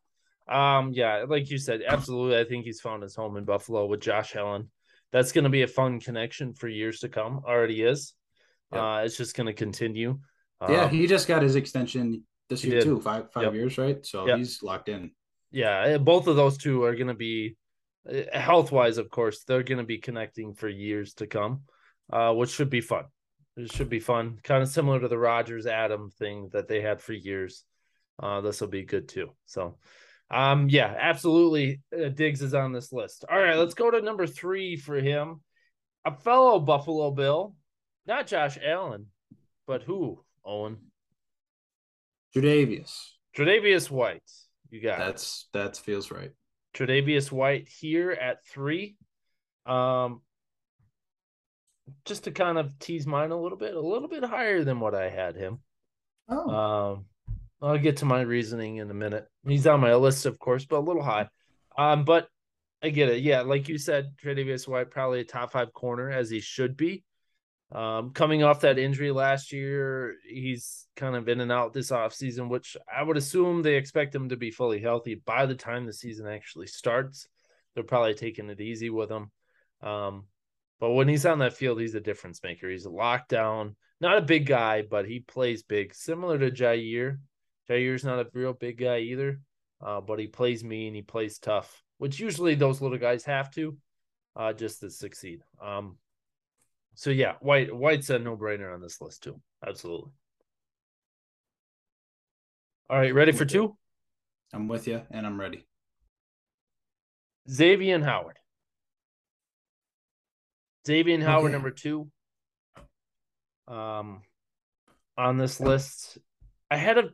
um, 0.48 0.92
yeah, 0.92 1.26
like 1.28 1.52
you 1.52 1.60
said, 1.60 1.82
absolutely. 1.88 2.40
I 2.40 2.46
think 2.46 2.66
he's 2.66 2.82
found 2.82 3.04
his 3.04 3.16
home 3.16 3.38
in 3.38 3.46
Buffalo 3.46 3.86
with 3.86 4.02
Josh 4.02 4.36
Allen. 4.36 4.72
That's 5.12 5.32
going 5.32 5.44
to 5.44 5.52
be 5.52 5.62
a 5.62 5.68
fun 5.68 6.00
connection 6.00 6.56
for 6.56 6.68
years 6.68 7.02
to 7.02 7.10
come. 7.10 7.44
Already 7.46 7.84
is. 7.84 8.14
Uh, 8.72 9.04
it's 9.06 9.16
just 9.16 9.36
going 9.36 9.46
to 9.46 9.54
continue. 9.54 10.20
Yeah, 10.68 10.86
um, 10.86 10.90
he 10.90 11.06
just 11.06 11.28
got 11.28 11.44
his 11.44 11.56
extension 11.56 12.24
this 12.50 12.64
year 12.64 12.80
did. 12.80 12.86
too, 12.86 13.00
five 13.00 13.32
five 13.32 13.44
yep. 13.44 13.54
years, 13.54 13.78
right? 13.78 14.04
So 14.04 14.26
yep. 14.26 14.40
he's 14.40 14.64
locked 14.64 14.90
in. 14.90 15.12
Yeah, 15.52 15.98
both 16.00 16.26
of 16.26 16.36
those 16.36 16.58
two 16.58 16.84
are 16.84 16.96
going 16.96 17.08
to 17.08 17.14
be 17.14 17.56
health 18.34 18.72
wise, 18.72 18.98
of 18.98 19.10
course, 19.10 19.44
they're 19.44 19.64
going 19.64 19.78
to 19.78 19.84
be 19.84 19.98
connecting 19.98 20.54
for 20.54 20.68
years 20.68 21.14
to 21.16 21.28
come, 21.28 21.62
uh, 22.12 22.34
which 22.34 22.50
should 22.52 22.70
be 22.70 22.82
fun. 22.82 23.06
It 23.56 23.72
should 23.72 23.90
be 23.90 24.00
fun, 24.00 24.40
kind 24.44 24.64
of 24.64 24.70
similar 24.70 25.00
to 25.00 25.08
the 25.08 25.18
Rodgers 25.18 25.68
Adam 25.68 26.10
thing 26.18 26.50
that 26.54 26.68
they 26.68 26.82
had 26.82 27.02
for 27.02 27.14
years. 27.14 27.64
Uh, 28.22 28.42
this 28.42 28.62
will 28.62 28.68
be 28.68 28.84
good 28.84 29.08
too. 29.08 29.30
So, 29.46 29.78
um, 30.32 30.70
yeah, 30.70 30.96
absolutely. 31.00 31.82
Uh, 31.96 32.10
Diggs 32.10 32.42
is 32.42 32.54
on 32.54 32.74
this 32.74 32.92
list. 32.92 33.26
All 33.32 33.40
right, 33.40 33.56
let's 33.58 33.76
go 33.76 33.92
to 33.92 34.02
number 34.02 34.26
three 34.26 34.76
for 34.76 34.96
him. 34.96 35.42
a 36.06 36.12
fellow 36.16 36.60
Buffalo 36.60 37.12
Bill, 37.12 37.56
not 38.08 38.28
Josh 38.28 38.58
Allen, 38.64 39.08
but 39.68 39.84
who? 39.84 40.24
Owen. 40.44 40.78
Tre'Davious. 42.36 42.92
Tre'Davious 43.38 43.90
White. 43.90 44.24
You 44.70 44.82
got 44.82 44.98
that's 44.98 45.46
it. 45.54 45.58
that 45.58 45.78
feels 45.78 46.10
right. 46.10 46.32
Tre'Davious 46.74 47.32
White 47.32 47.68
here 47.68 48.12
at 48.12 48.46
three. 48.46 48.96
Um, 49.66 50.22
just 52.06 52.26
to 52.26 52.32
kind 52.32 52.58
of 52.58 52.78
tease 52.80 53.06
mine 53.06 53.32
a 53.32 53.40
little 53.40 53.58
bit, 53.58 53.74
a 53.74 53.80
little 53.80 54.08
bit 54.08 54.24
higher 54.24 54.64
than 54.64 54.80
what 54.80 54.96
I 54.96 55.10
had 55.10 55.36
him. 55.36 55.60
Oh. 56.30 56.50
Um, 56.50 57.06
I'll 57.62 57.78
get 57.78 57.98
to 57.98 58.06
my 58.06 58.22
reasoning 58.22 58.78
in 58.78 58.90
a 58.90 58.94
minute. 58.94 59.28
He's 59.48 59.68
on 59.68 59.80
my 59.80 59.96
list, 59.96 60.26
of 60.26 60.38
course, 60.40 60.66
but 60.66 60.80
a 60.80 60.80
little 60.80 61.04
high. 61.04 61.30
Um, 61.78 62.04
but 62.04 62.28
I 62.82 62.90
get 62.90 63.10
it. 63.10 63.22
Yeah, 63.22 63.42
like 63.42 63.70
you 63.70 63.78
said, 63.78 64.14
Tre'Davious 64.22 64.68
White 64.68 64.92
probably 64.92 65.22
a 65.22 65.24
top 65.24 65.52
five 65.52 65.72
corner 65.74 66.12
as 66.12 66.30
he 66.30 66.42
should 66.42 66.76
be. 66.76 67.04
Um, 67.74 68.12
coming 68.12 68.44
off 68.44 68.62
that 68.62 68.78
injury 68.78 69.12
last 69.12 69.52
year, 69.52 70.16
he's 70.30 70.88
kind 70.96 71.16
of 71.16 71.28
in 71.28 71.42
and 71.42 71.52
out 71.52 71.74
this 71.74 71.90
offseason, 71.90 72.48
which 72.48 72.78
I 72.94 73.02
would 73.02 73.18
assume 73.18 73.62
they 73.62 73.76
expect 73.76 74.14
him 74.14 74.30
to 74.30 74.38
be 74.38 74.52
fully 74.52 74.80
healthy 74.80 75.16
by 75.16 75.48
the 75.48 75.56
time 75.56 75.86
the 75.86 75.94
season 75.94 76.28
actually 76.28 76.68
starts. 76.68 77.28
They're 77.74 77.84
probably 77.84 78.14
taking 78.14 78.50
it 78.50 78.62
easy 78.62 78.92
with 78.92 79.10
him. 79.10 79.32
Um, 79.82 80.26
but 80.80 80.92
when 80.92 81.08
he's 81.08 81.26
on 81.26 81.40
that 81.40 81.54
field, 81.54 81.82
he's 81.82 81.96
a 81.96 82.00
difference 82.00 82.44
maker. 82.44 82.70
He's 82.70 82.86
a 82.86 82.90
lockdown, 82.90 83.74
not 84.00 84.20
a 84.20 84.22
big 84.22 84.46
guy, 84.46 84.84
but 84.84 85.08
he 85.08 85.22
plays 85.22 85.64
big, 85.64 85.96
similar 85.96 86.38
to 86.38 86.52
Jaire. 86.52 87.18
Jaire's 87.68 88.04
not 88.04 88.20
a 88.20 88.30
real 88.34 88.54
big 88.54 88.78
guy 88.78 89.00
either, 89.00 89.40
uh, 89.82 90.02
but 90.02 90.20
he 90.20 90.28
plays 90.28 90.64
mean, 90.64 90.94
he 90.94 91.02
plays 91.02 91.40
tough, 91.40 91.82
which 91.98 92.20
usually 92.20 92.54
those 92.54 92.82
little 92.82 93.00
guys 93.00 93.24
have 93.24 93.50
to, 93.56 93.78
uh, 94.36 94.54
just 94.54 94.82
to 94.82 94.92
succeed. 94.92 95.42
Um, 95.60 95.98
so 96.96 97.10
yeah, 97.10 97.34
White 97.40 97.76
White's 97.76 98.10
a 98.10 98.20
no 98.20 98.38
brainer 98.38 98.74
on 98.74 98.82
this 98.82 99.02
list 99.02 99.24
too. 99.24 99.40
Absolutely. 99.66 100.12
All 102.90 103.00
right, 103.00 103.14
ready 103.14 103.32
for 103.32 103.46
two? 103.46 103.76
I'm 104.54 104.68
with 104.68 104.88
you, 104.88 105.02
and 105.10 105.26
I'm 105.26 105.40
ready. 105.40 105.66
Xavier 107.50 108.04
Howard. 108.04 108.38
Xavier 110.86 111.22
Howard, 111.22 111.46
okay. 111.46 111.54
number 111.54 111.72
two. 111.72 112.10
Um, 113.68 114.22
on 115.18 115.38
this 115.38 115.60
list, 115.60 116.18
ahead 116.70 116.98
of 116.98 117.14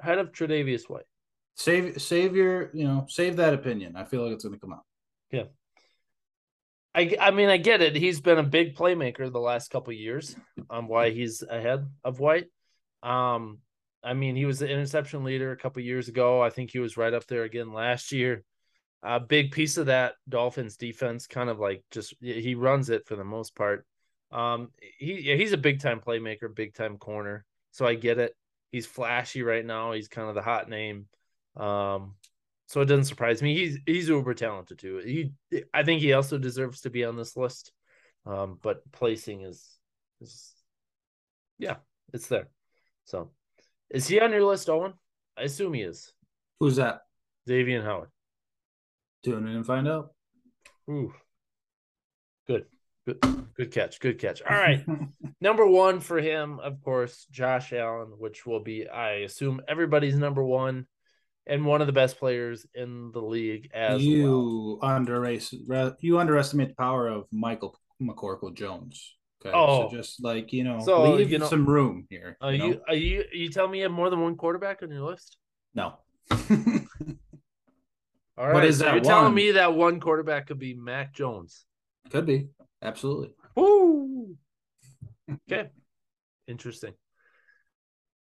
ahead 0.00 0.18
of 0.18 0.32
Tre'Davious 0.32 0.88
White. 0.88 1.06
Save 1.54 2.00
save 2.00 2.36
your, 2.36 2.70
you 2.74 2.84
know, 2.84 3.06
save 3.08 3.36
that 3.36 3.54
opinion. 3.54 3.96
I 3.96 4.04
feel 4.04 4.22
like 4.22 4.32
it's 4.32 4.44
going 4.44 4.54
to 4.54 4.60
come 4.60 4.72
out. 4.72 4.84
Yeah. 5.30 5.44
I, 6.94 7.16
I 7.20 7.30
mean, 7.30 7.48
I 7.48 7.58
get 7.58 7.82
it. 7.82 7.94
He's 7.94 8.20
been 8.20 8.38
a 8.38 8.42
big 8.42 8.74
playmaker 8.74 9.30
the 9.30 9.38
last 9.38 9.70
couple 9.70 9.92
years 9.92 10.34
on 10.70 10.88
why 10.88 11.10
he's 11.10 11.42
ahead 11.42 11.86
of 12.02 12.18
White. 12.18 12.46
Um, 13.02 13.58
I 14.02 14.14
mean, 14.14 14.36
he 14.36 14.46
was 14.46 14.58
the 14.58 14.68
interception 14.68 15.24
leader 15.24 15.52
a 15.52 15.56
couple 15.56 15.82
years 15.82 16.08
ago. 16.08 16.42
I 16.42 16.50
think 16.50 16.70
he 16.70 16.78
was 16.78 16.96
right 16.96 17.12
up 17.12 17.26
there 17.26 17.44
again 17.44 17.72
last 17.72 18.12
year. 18.12 18.42
A 19.02 19.20
big 19.20 19.52
piece 19.52 19.76
of 19.76 19.86
that 19.86 20.14
Dolphins 20.28 20.76
defense, 20.76 21.26
kind 21.26 21.50
of 21.50 21.60
like 21.60 21.84
just 21.90 22.14
he 22.20 22.54
runs 22.54 22.90
it 22.90 23.06
for 23.06 23.14
the 23.14 23.24
most 23.24 23.54
part. 23.54 23.86
Um, 24.32 24.70
he 24.98 25.22
he's 25.36 25.52
a 25.52 25.58
big 25.58 25.80
time 25.80 26.00
playmaker, 26.00 26.52
big 26.52 26.74
time 26.74 26.98
corner. 26.98 27.44
So 27.70 27.86
I 27.86 27.94
get 27.94 28.18
it. 28.18 28.34
He's 28.72 28.86
flashy 28.86 29.42
right 29.42 29.64
now. 29.64 29.92
He's 29.92 30.08
kind 30.08 30.28
of 30.28 30.34
the 30.34 30.42
hot 30.42 30.68
name. 30.68 31.06
Um, 31.56 32.14
so 32.68 32.82
it 32.82 32.84
doesn't 32.84 33.04
surprise 33.04 33.40
me. 33.40 33.56
He's 33.56 33.78
he's 33.86 34.08
uber 34.08 34.34
talented 34.34 34.78
too. 34.78 34.98
He 34.98 35.32
I 35.72 35.82
think 35.84 36.02
he 36.02 36.12
also 36.12 36.36
deserves 36.36 36.82
to 36.82 36.90
be 36.90 37.02
on 37.02 37.16
this 37.16 37.34
list. 37.34 37.72
Um, 38.26 38.58
but 38.62 38.82
placing 38.92 39.40
is 39.40 39.66
is 40.20 40.52
yeah, 41.58 41.76
it's 42.12 42.28
there. 42.28 42.48
So 43.06 43.30
is 43.88 44.06
he 44.06 44.20
on 44.20 44.32
your 44.32 44.44
list, 44.44 44.68
Owen? 44.68 44.92
I 45.36 45.42
assume 45.44 45.72
he 45.72 45.80
is. 45.80 46.12
Who's 46.60 46.76
that? 46.76 47.00
Xavier 47.48 47.82
Howard. 47.82 48.10
Tune 49.24 49.48
in 49.48 49.56
and 49.56 49.66
find 49.66 49.88
out. 49.88 50.10
Ooh. 50.90 51.14
Good. 52.46 52.66
Good 53.06 53.18
good 53.54 53.72
catch. 53.72 53.98
Good 53.98 54.18
catch. 54.18 54.42
All 54.42 54.54
right. 54.54 54.84
number 55.40 55.66
one 55.66 56.00
for 56.00 56.20
him, 56.20 56.60
of 56.60 56.82
course, 56.82 57.26
Josh 57.30 57.72
Allen, 57.72 58.08
which 58.18 58.44
will 58.44 58.60
be, 58.60 58.86
I 58.86 59.20
assume, 59.20 59.62
everybody's 59.66 60.18
number 60.18 60.44
one 60.44 60.86
and 61.48 61.64
one 61.64 61.80
of 61.80 61.86
the 61.86 61.92
best 61.92 62.18
players 62.18 62.66
in 62.74 63.10
the 63.12 63.20
league 63.20 63.70
as 63.74 64.04
you 64.04 64.78
well. 64.80 64.92
underestimate 64.92 65.94
you 66.00 66.18
underestimate 66.18 66.68
the 66.68 66.74
power 66.74 67.08
of 67.08 67.24
Michael 67.32 67.78
McCorkle 68.00 68.54
Jones. 68.54 69.16
Okay, 69.40 69.52
oh, 69.54 69.88
so 69.88 69.96
just 69.96 70.22
like 70.22 70.52
you 70.52 70.64
know, 70.64 70.80
so, 70.84 71.12
leave 71.12 71.30
you 71.30 71.38
know, 71.38 71.46
some 71.46 71.64
room 71.64 72.06
here. 72.10 72.36
Are 72.40 72.52
you, 72.52 72.64
you 72.64 72.80
are 72.88 72.92
uh, 72.92 72.94
you 72.94 73.24
you 73.32 73.50
tell 73.50 73.68
me 73.68 73.78
you 73.78 73.84
have 73.84 73.92
more 73.92 74.10
than 74.10 74.20
one 74.20 74.36
quarterback 74.36 74.82
on 74.82 74.90
your 74.90 75.02
list? 75.02 75.36
No. 75.74 75.94
All 76.30 76.38
right, 78.46 78.54
what 78.54 78.64
is 78.64 78.78
so 78.78 78.84
that 78.84 78.94
you're 78.94 79.02
one? 79.02 79.04
telling 79.04 79.34
me 79.34 79.52
that 79.52 79.74
one 79.74 80.00
quarterback 80.00 80.48
could 80.48 80.58
be 80.58 80.74
Mac 80.74 81.14
Jones? 81.14 81.64
Could 82.10 82.26
be, 82.26 82.48
absolutely. 82.82 83.34
Woo. 83.56 84.36
Okay, 85.50 85.68
interesting. 86.46 86.94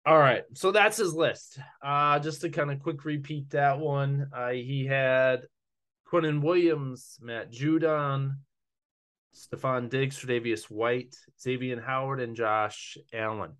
All 0.07 0.19
right, 0.19 0.45
so 0.55 0.71
that's 0.73 0.97
his 0.97 1.13
list. 1.13 1.59
Uh, 1.83 2.19
just 2.19 2.41
to 2.41 2.49
kind 2.49 2.71
of 2.71 2.81
quick 2.81 3.05
repeat 3.05 3.51
that 3.51 3.79
one, 3.79 4.31
uh, 4.35 4.51
he 4.51 4.87
had 4.87 5.43
Quinnen 6.11 6.41
Williams, 6.41 7.19
Matt 7.21 7.53
Judon, 7.53 8.37
Stefon 9.35 9.91
Diggs, 9.91 10.19
Tre'Davious 10.19 10.65
White, 10.65 11.15
Xavier 11.41 11.81
Howard, 11.81 12.21
and 12.21 12.35
Josh 12.35 12.97
Allen. 13.13 13.53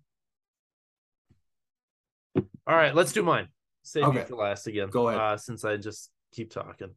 All 2.35 2.75
right, 2.75 2.93
let's 2.95 3.13
do 3.13 3.23
mine. 3.23 3.47
Save 3.83 4.05
okay. 4.05 4.19
me 4.19 4.25
for 4.25 4.35
last 4.35 4.67
again. 4.67 4.89
Go 4.89 5.09
ahead. 5.09 5.21
Uh, 5.21 5.37
since 5.37 5.63
I 5.65 5.77
just 5.77 6.11
keep 6.31 6.51
talking. 6.51 6.91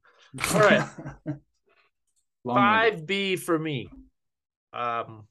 All 0.55 0.61
right. 0.61 0.89
Five 2.47 3.07
B 3.07 3.37
for 3.37 3.59
me. 3.59 3.89
Um, 4.73 5.27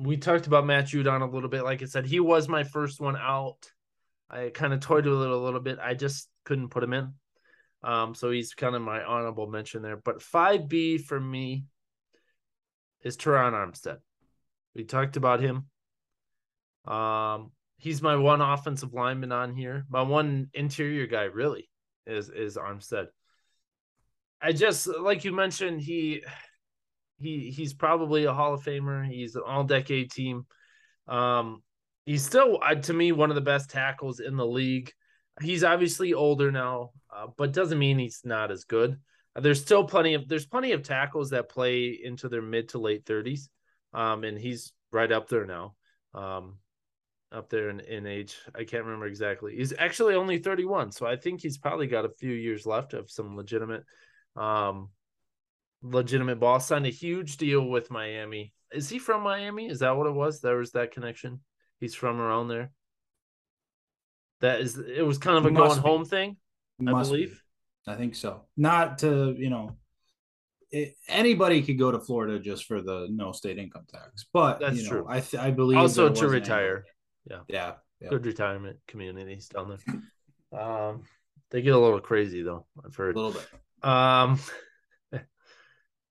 we 0.00 0.16
talked 0.16 0.46
about 0.46 0.66
Matt 0.66 0.86
Judon 0.86 1.20
a 1.20 1.32
little 1.32 1.48
bit. 1.48 1.62
Like 1.62 1.82
I 1.82 1.86
said, 1.86 2.06
he 2.06 2.20
was 2.20 2.48
my 2.48 2.64
first 2.64 3.00
one 3.00 3.16
out. 3.16 3.70
I 4.30 4.50
kind 4.52 4.72
of 4.72 4.80
toyed 4.80 5.06
with 5.06 5.22
it 5.22 5.30
a 5.30 5.36
little 5.36 5.60
bit. 5.60 5.78
I 5.82 5.94
just 5.94 6.28
couldn't 6.44 6.70
put 6.70 6.82
him 6.82 6.94
in. 6.94 7.14
Um, 7.82 8.14
so 8.14 8.30
he's 8.30 8.54
kind 8.54 8.74
of 8.74 8.82
my 8.82 9.02
honorable 9.02 9.46
mention 9.46 9.82
there. 9.82 9.96
But 9.96 10.20
5B 10.20 11.04
for 11.04 11.20
me 11.20 11.64
is 13.02 13.16
Terron 13.16 13.52
Armstead. 13.52 13.98
We 14.74 14.84
talked 14.84 15.16
about 15.16 15.40
him. 15.40 15.66
Um, 16.86 17.52
he's 17.76 18.00
my 18.00 18.16
one 18.16 18.40
offensive 18.40 18.94
lineman 18.94 19.32
on 19.32 19.54
here. 19.54 19.84
My 19.90 20.02
one 20.02 20.48
interior 20.54 21.06
guy 21.06 21.24
really 21.24 21.68
is 22.06 22.30
is 22.30 22.56
Armstead. 22.56 23.06
I 24.40 24.52
just 24.52 24.86
like 24.86 25.24
you 25.24 25.32
mentioned, 25.32 25.80
he 25.80 26.22
he 27.20 27.50
he's 27.50 27.74
probably 27.74 28.24
a 28.24 28.32
Hall 28.32 28.54
of 28.54 28.62
Famer. 28.62 29.06
He's 29.06 29.36
an 29.36 29.42
all 29.46 29.64
decade 29.64 30.10
team. 30.10 30.46
Um, 31.06 31.62
he's 32.06 32.24
still 32.24 32.58
uh, 32.62 32.74
to 32.74 32.92
me 32.92 33.12
one 33.12 33.30
of 33.30 33.34
the 33.34 33.40
best 33.40 33.70
tackles 33.70 34.20
in 34.20 34.36
the 34.36 34.46
league. 34.46 34.92
He's 35.40 35.64
obviously 35.64 36.14
older 36.14 36.50
now, 36.50 36.90
uh, 37.14 37.28
but 37.36 37.52
doesn't 37.52 37.78
mean 37.78 37.98
he's 37.98 38.22
not 38.24 38.50
as 38.50 38.64
good. 38.64 38.98
Uh, 39.36 39.40
there's 39.40 39.60
still 39.60 39.84
plenty 39.84 40.14
of 40.14 40.28
there's 40.28 40.46
plenty 40.46 40.72
of 40.72 40.82
tackles 40.82 41.30
that 41.30 41.50
play 41.50 41.98
into 42.02 42.28
their 42.28 42.42
mid 42.42 42.70
to 42.70 42.78
late 42.78 43.04
30s, 43.04 43.48
um, 43.92 44.24
and 44.24 44.38
he's 44.38 44.72
right 44.92 45.12
up 45.12 45.28
there 45.28 45.46
now, 45.46 45.74
um, 46.14 46.56
up 47.32 47.50
there 47.50 47.68
in, 47.68 47.80
in 47.80 48.06
age. 48.06 48.36
I 48.54 48.64
can't 48.64 48.84
remember 48.84 49.06
exactly. 49.06 49.56
He's 49.56 49.74
actually 49.78 50.14
only 50.14 50.38
31, 50.38 50.92
so 50.92 51.06
I 51.06 51.16
think 51.16 51.40
he's 51.40 51.58
probably 51.58 51.86
got 51.86 52.04
a 52.06 52.10
few 52.10 52.32
years 52.32 52.66
left 52.66 52.94
of 52.94 53.10
some 53.10 53.36
legitimate 53.36 53.84
um, 54.36 54.88
legitimate 55.82 56.40
ball. 56.40 56.60
Signed 56.60 56.86
a 56.86 56.90
huge 56.90 57.36
deal 57.36 57.66
with 57.66 57.90
Miami. 57.90 58.52
Is 58.72 58.88
he 58.88 58.98
from 58.98 59.22
Miami? 59.22 59.68
Is 59.68 59.80
that 59.80 59.96
what 59.96 60.06
it 60.06 60.14
was? 60.14 60.40
There 60.40 60.56
was 60.56 60.72
that 60.72 60.92
connection. 60.92 61.40
He's 61.80 61.94
from 61.94 62.20
around 62.20 62.48
there. 62.48 62.70
That 64.40 64.60
is, 64.60 64.78
it 64.78 65.04
was 65.04 65.18
kind 65.18 65.36
of 65.36 65.44
a 65.46 65.50
going 65.50 65.74
be. 65.74 65.80
home 65.80 66.04
thing, 66.04 66.36
I 66.80 66.92
Must 66.92 67.10
believe. 67.10 67.42
Be. 67.86 67.92
I 67.92 67.96
think 67.96 68.14
so. 68.14 68.46
Not 68.56 68.98
to 68.98 69.34
you 69.36 69.50
know, 69.50 69.76
it, 70.70 70.94
anybody 71.08 71.62
could 71.62 71.78
go 71.78 71.90
to 71.90 71.98
Florida 71.98 72.38
just 72.38 72.64
for 72.64 72.80
the 72.80 73.08
no 73.10 73.32
state 73.32 73.58
income 73.58 73.84
tax, 73.92 74.26
but 74.32 74.60
that's 74.60 74.76
you 74.76 74.84
know, 74.84 74.88
true. 74.88 75.06
I 75.08 75.20
th- 75.20 75.42
I 75.42 75.50
believe 75.50 75.78
also 75.78 76.08
to 76.10 76.28
retire. 76.28 76.84
Yeah. 77.28 77.40
yeah, 77.48 77.72
yeah, 78.00 78.08
good 78.08 78.24
retirement 78.24 78.78
communities 78.86 79.48
down 79.48 79.68
there. 79.68 80.02
Um, 80.52 81.04
they 81.52 81.62
get 81.62 81.76
a 81.76 81.78
little 81.78 82.00
crazy 82.00 82.42
though. 82.42 82.66
I've 82.84 82.96
heard 82.96 83.14
a 83.14 83.20
little 83.20 83.40
bit. 83.40 83.88
Um, 83.88 84.40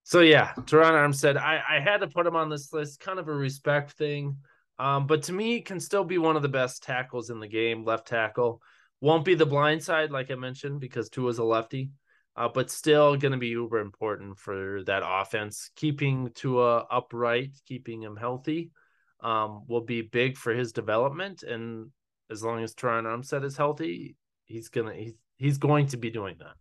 so 0.09 0.21
yeah, 0.21 0.53
Terron 0.61 0.93
Armstead, 0.93 1.37
I, 1.37 1.61
I 1.77 1.79
had 1.79 1.99
to 2.01 2.07
put 2.07 2.25
him 2.25 2.35
on 2.35 2.49
this 2.49 2.73
list, 2.73 2.99
kind 2.99 3.19
of 3.19 3.27
a 3.27 3.31
respect 3.31 3.91
thing. 3.91 4.37
Um, 4.79 5.05
but 5.05 5.21
to 5.23 5.33
me, 5.33 5.61
can 5.61 5.79
still 5.79 6.03
be 6.03 6.17
one 6.17 6.35
of 6.35 6.41
the 6.41 6.49
best 6.49 6.81
tackles 6.81 7.29
in 7.29 7.39
the 7.39 7.47
game, 7.47 7.85
left 7.85 8.07
tackle. 8.07 8.59
Won't 9.01 9.23
be 9.23 9.35
the 9.35 9.45
blind 9.45 9.83
side, 9.83 10.09
like 10.09 10.31
I 10.31 10.35
mentioned, 10.35 10.79
because 10.79 11.09
Tua's 11.09 11.37
a 11.37 11.43
lefty. 11.43 11.91
uh, 12.39 12.47
but 12.47 12.71
still 12.71 13.17
going 13.17 13.33
to 13.33 13.37
be 13.37 13.49
uber 13.49 13.79
important 13.79 14.39
for 14.39 14.81
that 14.85 15.03
offense. 15.05 15.71
Keeping 15.75 16.31
Tua 16.33 16.85
upright, 16.89 17.51
keeping 17.67 18.01
him 18.01 18.15
healthy, 18.15 18.71
um, 19.21 19.65
will 19.67 19.81
be 19.81 20.01
big 20.01 20.37
for 20.37 20.53
his 20.53 20.71
development. 20.71 21.43
And 21.43 21.91
as 22.31 22.41
long 22.41 22.63
as 22.63 22.73
Terron 22.73 23.03
Armstead 23.03 23.43
is 23.43 23.57
healthy, 23.57 24.15
he's 24.45 24.69
gonna 24.69 24.93
he's 24.93 25.15
he's 25.35 25.57
going 25.57 25.87
to 25.87 25.97
be 25.97 26.09
doing 26.09 26.37
that. 26.39 26.55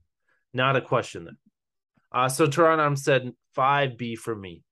Not 0.53 0.75
a 0.75 0.81
question 0.81 1.25
there. 1.27 1.35
Uh, 2.13 2.29
so 2.29 2.47
Terron 2.47 2.99
said 2.99 3.33
five 3.55 3.99
B 3.99 4.17
for 4.17 4.35
me. 4.35 4.63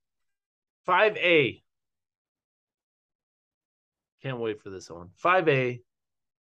Five 0.84 1.16
A. 1.16 1.62
Can't 4.22 4.38
wait 4.38 4.62
for 4.62 4.70
this 4.70 4.90
one. 4.90 5.10
Five 5.16 5.48
A. 5.48 5.80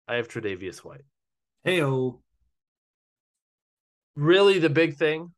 I 0.07 0.17
have 0.17 0.29
Tre'Davious 0.29 0.79
White. 0.79 1.05
Heyo 1.67 2.21
really 4.17 4.59
the 4.59 4.71
big 4.71 4.97
thing, 4.97 5.33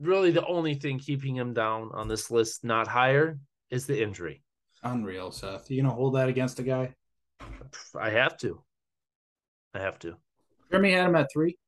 really 0.00 0.30
the 0.30 0.46
only 0.46 0.74
thing 0.74 0.98
keeping 0.98 1.34
him 1.34 1.54
down 1.54 1.90
on 1.92 2.08
this 2.08 2.30
list, 2.30 2.64
not 2.64 2.86
higher, 2.86 3.38
is 3.70 3.86
the 3.86 4.02
injury. 4.02 4.42
Unreal, 4.82 5.30
Seth. 5.30 5.70
You 5.70 5.82
gonna 5.82 5.94
hold 5.94 6.14
that 6.14 6.28
against 6.28 6.58
a 6.58 6.62
guy? 6.62 6.94
I 7.98 8.10
have 8.10 8.36
to. 8.38 8.62
I 9.74 9.80
have 9.80 9.98
to. 10.00 10.16
Jeremy 10.70 10.92
had 10.92 11.06
him 11.06 11.16
at 11.16 11.28
three. 11.32 11.58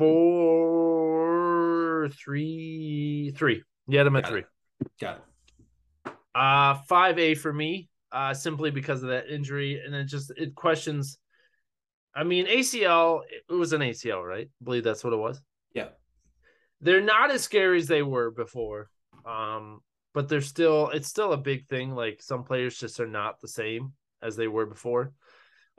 Four, 0.00 2.08
three, 2.08 3.32
three. 3.36 3.62
You 3.86 3.98
had 3.98 4.06
him 4.06 4.16
at 4.16 4.24
Got 4.24 4.30
three. 4.30 4.40
It. 4.40 4.90
Got 5.00 5.16
it. 5.16 5.22
Uh 6.34 6.74
five 6.88 7.18
A 7.18 7.34
for 7.34 7.52
me, 7.52 7.88
uh, 8.10 8.34
simply 8.34 8.70
because 8.70 9.02
of 9.02 9.10
that 9.10 9.28
injury, 9.28 9.80
and 9.84 9.94
it 9.94 10.04
just 10.04 10.32
it 10.36 10.54
questions 10.54 11.18
I 12.14 12.24
mean, 12.24 12.46
ACL, 12.46 13.20
it 13.48 13.52
was 13.52 13.72
an 13.72 13.82
ACL, 13.82 14.26
right? 14.26 14.48
I 14.48 14.64
believe 14.64 14.84
that's 14.84 15.04
what 15.04 15.12
it 15.12 15.18
was. 15.18 15.40
Yeah. 15.74 15.88
They're 16.80 17.00
not 17.00 17.30
as 17.30 17.42
scary 17.42 17.78
as 17.78 17.86
they 17.86 18.02
were 18.02 18.30
before. 18.30 18.90
Um, 19.24 19.80
but 20.12 20.28
they're 20.28 20.40
still 20.40 20.88
it's 20.88 21.08
still 21.08 21.32
a 21.32 21.38
big 21.38 21.68
thing. 21.68 21.94
Like 21.94 22.22
some 22.22 22.42
players 22.42 22.78
just 22.78 22.98
are 23.00 23.06
not 23.06 23.40
the 23.40 23.48
same 23.48 23.92
as 24.22 24.36
they 24.36 24.48
were 24.48 24.66
before. 24.66 25.12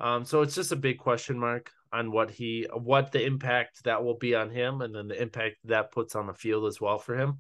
Um, 0.02 0.26
so 0.26 0.42
it's 0.42 0.56
just 0.56 0.72
a 0.72 0.76
big 0.76 0.98
question 0.98 1.38
mark 1.38 1.72
on 1.94 2.12
what 2.12 2.32
he 2.32 2.68
what 2.74 3.12
the 3.12 3.24
impact 3.24 3.84
that 3.84 4.04
will 4.04 4.18
be 4.18 4.34
on 4.34 4.50
him 4.50 4.82
and 4.82 4.96
then 4.96 5.08
the 5.08 5.22
impact 5.22 5.58
that 5.66 5.92
puts 5.92 6.16
on 6.16 6.26
the 6.26 6.34
field 6.34 6.66
as 6.66 6.82
well 6.82 6.98
for 6.98 7.16
him. 7.16 7.40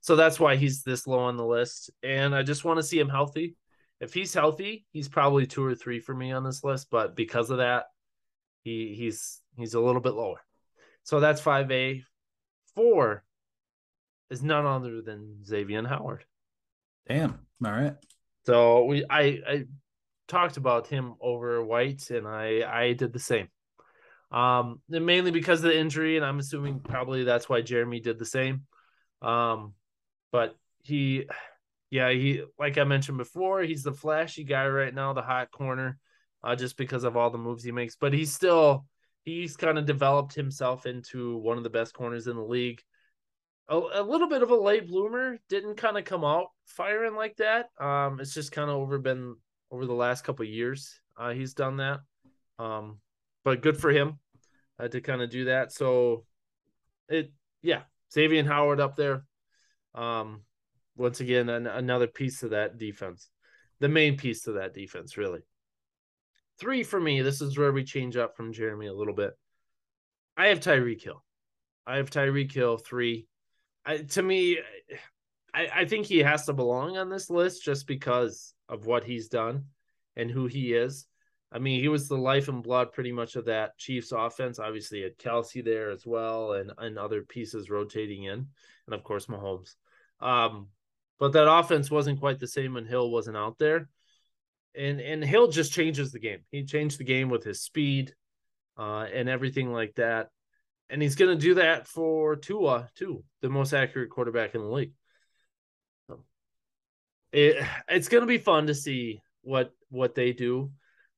So 0.00 0.16
that's 0.16 0.40
why 0.40 0.56
he's 0.56 0.82
this 0.82 1.06
low 1.06 1.20
on 1.20 1.36
the 1.36 1.46
list. 1.46 1.90
And 2.02 2.34
I 2.34 2.42
just 2.42 2.64
want 2.64 2.78
to 2.78 2.82
see 2.82 2.98
him 2.98 3.08
healthy. 3.08 3.56
If 4.00 4.12
he's 4.12 4.34
healthy, 4.34 4.86
he's 4.92 5.08
probably 5.08 5.46
two 5.46 5.64
or 5.64 5.74
three 5.74 6.00
for 6.00 6.14
me 6.14 6.32
on 6.32 6.42
this 6.42 6.64
list. 6.64 6.88
But 6.90 7.14
because 7.14 7.50
of 7.50 7.58
that, 7.58 7.84
he 8.64 8.94
he's 8.96 9.40
he's 9.56 9.74
a 9.74 9.80
little 9.80 10.00
bit 10.00 10.14
lower. 10.14 10.40
So 11.04 11.20
that's 11.20 11.40
5A. 11.40 12.02
Four 12.74 13.24
is 14.30 14.42
none 14.42 14.66
other 14.66 15.00
than 15.02 15.44
Xavier 15.44 15.86
Howard. 15.86 16.24
Damn. 17.08 17.46
All 17.64 17.70
right. 17.72 17.94
So 18.46 18.84
we 18.84 19.04
I 19.08 19.22
I 19.46 19.64
talked 20.30 20.56
about 20.56 20.86
him 20.86 21.14
over 21.20 21.64
White 21.64 22.10
and 22.10 22.26
I 22.26 22.62
I 22.66 22.92
did 22.92 23.12
the 23.12 23.18
same. 23.18 23.48
Um 24.30 24.80
mainly 24.88 25.30
because 25.30 25.58
of 25.58 25.70
the 25.70 25.78
injury, 25.78 26.16
and 26.16 26.24
I'm 26.24 26.38
assuming 26.38 26.80
probably 26.80 27.24
that's 27.24 27.48
why 27.48 27.62
Jeremy 27.62 28.00
did 28.00 28.18
the 28.18 28.24
same. 28.24 28.62
Um 29.22 29.74
but 30.32 30.56
he 30.82 31.26
yeah, 31.90 32.10
he 32.10 32.42
like 32.58 32.78
I 32.78 32.84
mentioned 32.84 33.18
before, 33.18 33.62
he's 33.62 33.82
the 33.82 33.92
flashy 33.92 34.44
guy 34.44 34.66
right 34.66 34.94
now, 34.94 35.12
the 35.12 35.22
hot 35.22 35.50
corner 35.50 35.98
uh, 36.42 36.56
just 36.56 36.76
because 36.76 37.04
of 37.04 37.16
all 37.16 37.30
the 37.30 37.38
moves 37.38 37.64
he 37.64 37.72
makes. 37.72 37.96
But 37.96 38.12
he's 38.12 38.32
still 38.32 38.86
he's 39.24 39.56
kind 39.56 39.78
of 39.78 39.86
developed 39.86 40.34
himself 40.34 40.86
into 40.86 41.36
one 41.38 41.58
of 41.58 41.64
the 41.64 41.70
best 41.70 41.94
corners 41.94 42.26
in 42.26 42.36
the 42.36 42.42
league. 42.42 42.80
A, 43.68 43.76
a 43.76 44.02
little 44.02 44.28
bit 44.28 44.42
of 44.42 44.50
a 44.50 44.56
late 44.56 44.88
bloomer, 44.88 45.38
didn't 45.48 45.76
kind 45.76 45.96
of 45.96 46.04
come 46.04 46.24
out 46.24 46.48
firing 46.66 47.14
like 47.14 47.36
that. 47.36 47.68
Um, 47.80 48.20
it's 48.20 48.34
just 48.34 48.52
kind 48.52 48.70
of 48.70 48.76
over 48.76 48.98
been 48.98 49.36
over 49.70 49.86
the 49.86 49.92
last 49.94 50.24
couple 50.24 50.44
years. 50.44 51.00
Uh, 51.16 51.30
he's 51.30 51.54
done 51.54 51.78
that. 51.78 52.00
Um, 52.58 52.98
but 53.44 53.62
good 53.62 53.76
for 53.76 53.90
him 53.90 54.18
uh, 54.78 54.88
to 54.88 55.00
kind 55.00 55.22
of 55.22 55.30
do 55.30 55.46
that. 55.46 55.72
So 55.72 56.24
it, 57.08 57.32
yeah, 57.62 57.82
Xavier 58.12 58.44
Howard 58.44 58.80
up 58.80 58.96
there. 58.96 59.24
Um, 59.94 60.42
once 60.96 61.20
again, 61.20 61.48
an, 61.48 61.66
another 61.66 62.06
piece 62.06 62.42
of 62.42 62.50
that 62.50 62.78
defense, 62.78 63.30
the 63.80 63.88
main 63.88 64.16
piece 64.16 64.46
of 64.46 64.54
that 64.54 64.74
defense, 64.74 65.16
really. 65.16 65.40
Three 66.58 66.82
for 66.82 67.00
me. 67.00 67.22
This 67.22 67.40
is 67.40 67.56
where 67.56 67.72
we 67.72 67.84
change 67.84 68.16
up 68.16 68.36
from 68.36 68.52
Jeremy 68.52 68.86
a 68.86 68.94
little 68.94 69.14
bit. 69.14 69.32
I 70.36 70.48
have 70.48 70.60
Tyreek 70.60 71.02
Hill. 71.02 71.24
I 71.86 71.96
have 71.96 72.10
Tyreek 72.10 72.52
Hill 72.52 72.76
three. 72.76 73.26
I, 73.84 73.98
to 73.98 74.22
me, 74.22 74.58
I, 75.54 75.68
I 75.74 75.84
think 75.86 76.06
he 76.06 76.18
has 76.18 76.44
to 76.46 76.52
belong 76.52 76.98
on 76.98 77.08
this 77.08 77.30
list 77.30 77.64
just 77.64 77.86
because 77.86 78.52
of 78.70 78.86
what 78.86 79.04
he's 79.04 79.28
done 79.28 79.64
and 80.16 80.30
who 80.30 80.46
he 80.46 80.72
is. 80.72 81.06
I 81.52 81.58
mean, 81.58 81.80
he 81.80 81.88
was 81.88 82.08
the 82.08 82.16
life 82.16 82.48
and 82.48 82.62
blood 82.62 82.92
pretty 82.92 83.12
much 83.12 83.36
of 83.36 83.46
that 83.46 83.76
Chiefs 83.76 84.12
offense. 84.12 84.58
Obviously, 84.58 85.02
had 85.02 85.18
Kelsey 85.18 85.60
there 85.60 85.90
as 85.90 86.06
well 86.06 86.52
and, 86.52 86.72
and 86.78 86.98
other 86.98 87.22
pieces 87.22 87.68
rotating 87.68 88.24
in. 88.24 88.46
And 88.86 88.94
of 88.94 89.02
course, 89.02 89.26
Mahomes. 89.26 89.74
Um, 90.20 90.68
but 91.18 91.32
that 91.32 91.52
offense 91.52 91.90
wasn't 91.90 92.20
quite 92.20 92.38
the 92.38 92.46
same 92.46 92.74
when 92.74 92.86
Hill 92.86 93.10
wasn't 93.10 93.36
out 93.36 93.58
there 93.58 93.88
and 94.74 95.00
and 95.00 95.24
Hill 95.24 95.48
just 95.48 95.72
changes 95.72 96.12
the 96.12 96.18
game. 96.18 96.40
He 96.50 96.64
changed 96.64 96.98
the 96.98 97.04
game 97.04 97.28
with 97.28 97.44
his 97.44 97.62
speed, 97.62 98.14
uh, 98.78 99.06
and 99.12 99.28
everything 99.28 99.72
like 99.72 99.94
that. 99.96 100.28
And 100.88 101.00
he's 101.00 101.14
going 101.14 101.36
to 101.36 101.40
do 101.40 101.54
that 101.54 101.86
for 101.86 102.36
Tua 102.36 102.88
too, 102.96 103.24
the 103.42 103.48
most 103.48 103.72
accurate 103.72 104.10
quarterback 104.10 104.54
in 104.54 104.60
the 104.60 104.66
league. 104.66 104.92
It 107.32 107.64
it's 107.88 108.08
going 108.08 108.22
to 108.22 108.26
be 108.26 108.38
fun 108.38 108.66
to 108.66 108.74
see 108.74 109.20
what 109.42 109.72
what 109.90 110.14
they 110.14 110.32
do. 110.32 110.72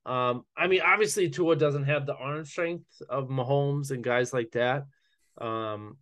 Um, 0.05 0.45
I 0.57 0.67
mean, 0.67 0.81
obviously 0.85 1.31
Tua 1.31 1.57
doesn't 1.57 1.85
have 1.85 2.07
the 2.07 2.17
arm 2.17 2.45
strength 2.45 3.01
of 3.09 3.29
Mahomes 3.29 3.91
and 3.91 4.03
guys 4.03 4.33
like 4.33 4.51
that. 4.53 4.85
Um, 5.39 5.97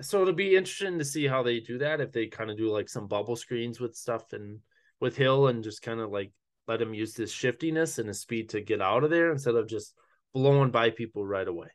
so 0.00 0.22
it'll 0.22 0.32
be 0.32 0.56
interesting 0.56 0.98
to 0.98 1.04
see 1.04 1.26
how 1.26 1.42
they 1.42 1.60
do 1.60 1.78
that 1.78 2.00
if 2.00 2.12
they 2.12 2.26
kind 2.26 2.50
of 2.50 2.56
do 2.56 2.70
like 2.70 2.88
some 2.88 3.06
bubble 3.06 3.36
screens 3.36 3.78
with 3.78 3.94
stuff 3.94 4.32
and 4.32 4.60
with 5.00 5.16
Hill 5.16 5.48
and 5.48 5.62
just 5.62 5.82
kind 5.82 6.00
of 6.00 6.10
like 6.10 6.32
let 6.66 6.80
him 6.80 6.94
use 6.94 7.14
his 7.14 7.30
shiftiness 7.30 7.98
and 7.98 8.08
his 8.08 8.20
speed 8.20 8.48
to 8.50 8.60
get 8.60 8.80
out 8.80 9.04
of 9.04 9.10
there 9.10 9.30
instead 9.30 9.54
of 9.54 9.68
just 9.68 9.94
blowing 10.32 10.70
by 10.70 10.90
people 10.90 11.24
right 11.24 11.46
away. 11.46 11.68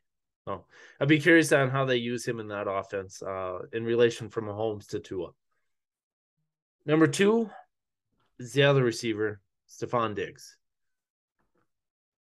So 0.48 0.66
I'd 1.00 1.08
be 1.08 1.20
curious 1.20 1.52
on 1.52 1.70
how 1.70 1.86
they 1.86 1.98
use 1.98 2.28
him 2.28 2.40
in 2.40 2.48
that 2.48 2.68
offense 2.68 3.22
uh, 3.22 3.60
in 3.72 3.84
relation 3.86 4.30
from 4.30 4.46
Mahomes 4.46 4.88
to 4.88 5.00
Tua. 5.00 5.30
Number 6.86 7.08
two 7.08 7.50
is 8.40 8.54
the 8.54 8.64
other 8.64 8.84
receiver, 8.84 9.40
Stefon 9.70 10.16
Diggs. 10.16 10.58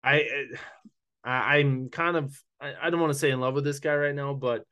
I, 0.03 0.47
I 1.23 1.57
I'm 1.57 1.89
kind 1.89 2.17
of 2.17 2.41
I, 2.59 2.73
I 2.83 2.89
don't 2.89 2.99
want 2.99 3.13
to 3.13 3.19
say 3.19 3.31
in 3.31 3.39
love 3.39 3.53
with 3.53 3.63
this 3.63 3.79
guy 3.79 3.93
right 3.93 4.15
now, 4.15 4.33
but 4.33 4.63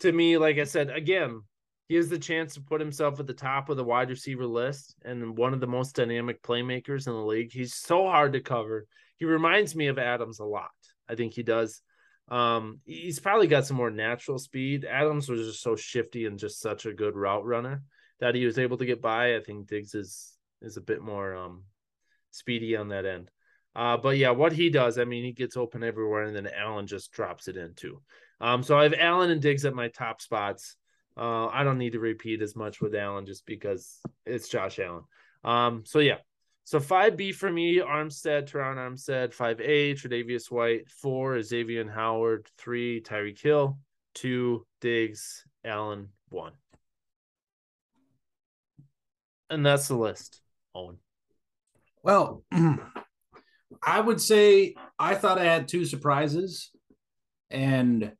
to 0.00 0.12
me, 0.12 0.38
like 0.38 0.58
I 0.58 0.64
said, 0.64 0.90
again, 0.90 1.42
he 1.88 1.96
has 1.96 2.08
the 2.08 2.18
chance 2.18 2.54
to 2.54 2.60
put 2.60 2.80
himself 2.80 3.20
at 3.20 3.26
the 3.26 3.34
top 3.34 3.68
of 3.68 3.76
the 3.76 3.84
wide 3.84 4.10
receiver 4.10 4.46
list 4.46 4.94
and 5.04 5.36
one 5.36 5.52
of 5.52 5.60
the 5.60 5.66
most 5.66 5.96
dynamic 5.96 6.42
playmakers 6.42 7.06
in 7.06 7.12
the 7.12 7.18
league. 7.18 7.52
He's 7.52 7.74
so 7.74 8.06
hard 8.06 8.32
to 8.32 8.40
cover. 8.40 8.86
He 9.16 9.24
reminds 9.24 9.74
me 9.74 9.88
of 9.88 9.98
Adams 9.98 10.38
a 10.38 10.44
lot. 10.44 10.70
I 11.08 11.14
think 11.14 11.34
he 11.34 11.42
does. 11.42 11.82
Um, 12.28 12.80
he's 12.86 13.20
probably 13.20 13.48
got 13.48 13.66
some 13.66 13.76
more 13.76 13.90
natural 13.90 14.38
speed. 14.38 14.86
Adams 14.86 15.28
was 15.28 15.46
just 15.46 15.62
so 15.62 15.76
shifty 15.76 16.24
and 16.24 16.38
just 16.38 16.60
such 16.60 16.86
a 16.86 16.94
good 16.94 17.14
route 17.16 17.44
runner 17.44 17.82
that 18.20 18.34
he 18.34 18.46
was 18.46 18.58
able 18.58 18.76
to 18.78 18.86
get 18.86 19.02
by. 19.02 19.36
I 19.36 19.40
think 19.40 19.66
Diggs 19.66 19.94
is 19.94 20.36
is 20.62 20.76
a 20.76 20.82
bit 20.82 21.02
more 21.02 21.34
um 21.34 21.64
speedy 22.30 22.76
on 22.76 22.88
that 22.88 23.06
end. 23.06 23.30
Uh, 23.76 23.96
but 23.96 24.16
yeah, 24.16 24.30
what 24.30 24.52
he 24.52 24.70
does, 24.70 24.98
I 24.98 25.04
mean, 25.04 25.24
he 25.24 25.32
gets 25.32 25.56
open 25.56 25.82
everywhere, 25.82 26.22
and 26.22 26.36
then 26.36 26.48
Allen 26.56 26.86
just 26.86 27.10
drops 27.10 27.48
it 27.48 27.56
in 27.56 27.74
too. 27.74 28.00
Um, 28.40 28.62
so 28.62 28.78
I 28.78 28.84
have 28.84 28.94
Allen 28.96 29.30
and 29.30 29.42
Diggs 29.42 29.64
at 29.64 29.74
my 29.74 29.88
top 29.88 30.20
spots. 30.20 30.76
Uh, 31.16 31.46
I 31.46 31.64
don't 31.64 31.78
need 31.78 31.92
to 31.92 32.00
repeat 32.00 32.42
as 32.42 32.56
much 32.56 32.80
with 32.80 32.94
Allen 32.94 33.26
just 33.26 33.46
because 33.46 34.00
it's 34.26 34.48
Josh 34.48 34.78
Allen. 34.78 35.04
Um, 35.42 35.84
so 35.86 35.98
yeah. 35.98 36.18
So 36.66 36.80
5B 36.80 37.34
for 37.34 37.50
me, 37.50 37.76
Armstead, 37.76 38.50
Terron 38.50 38.76
Armstead, 38.76 39.36
5A, 39.36 39.92
Tre'Davious 39.92 40.50
White, 40.50 40.88
four, 40.88 41.42
Xavier 41.42 41.88
Howard, 41.90 42.48
three, 42.56 43.02
Tyreek 43.02 43.38
Hill, 43.38 43.78
two, 44.14 44.66
Diggs, 44.80 45.44
Allen, 45.62 46.08
one. 46.30 46.52
And 49.54 49.64
that's 49.64 49.86
the 49.86 49.94
list, 49.94 50.40
Owen. 50.74 50.98
Well, 52.02 52.44
I 53.82 54.00
would 54.00 54.20
say 54.20 54.74
I 54.98 55.14
thought 55.14 55.38
I 55.38 55.44
had 55.44 55.68
two 55.68 55.84
surprises, 55.84 56.70
and 57.50 58.12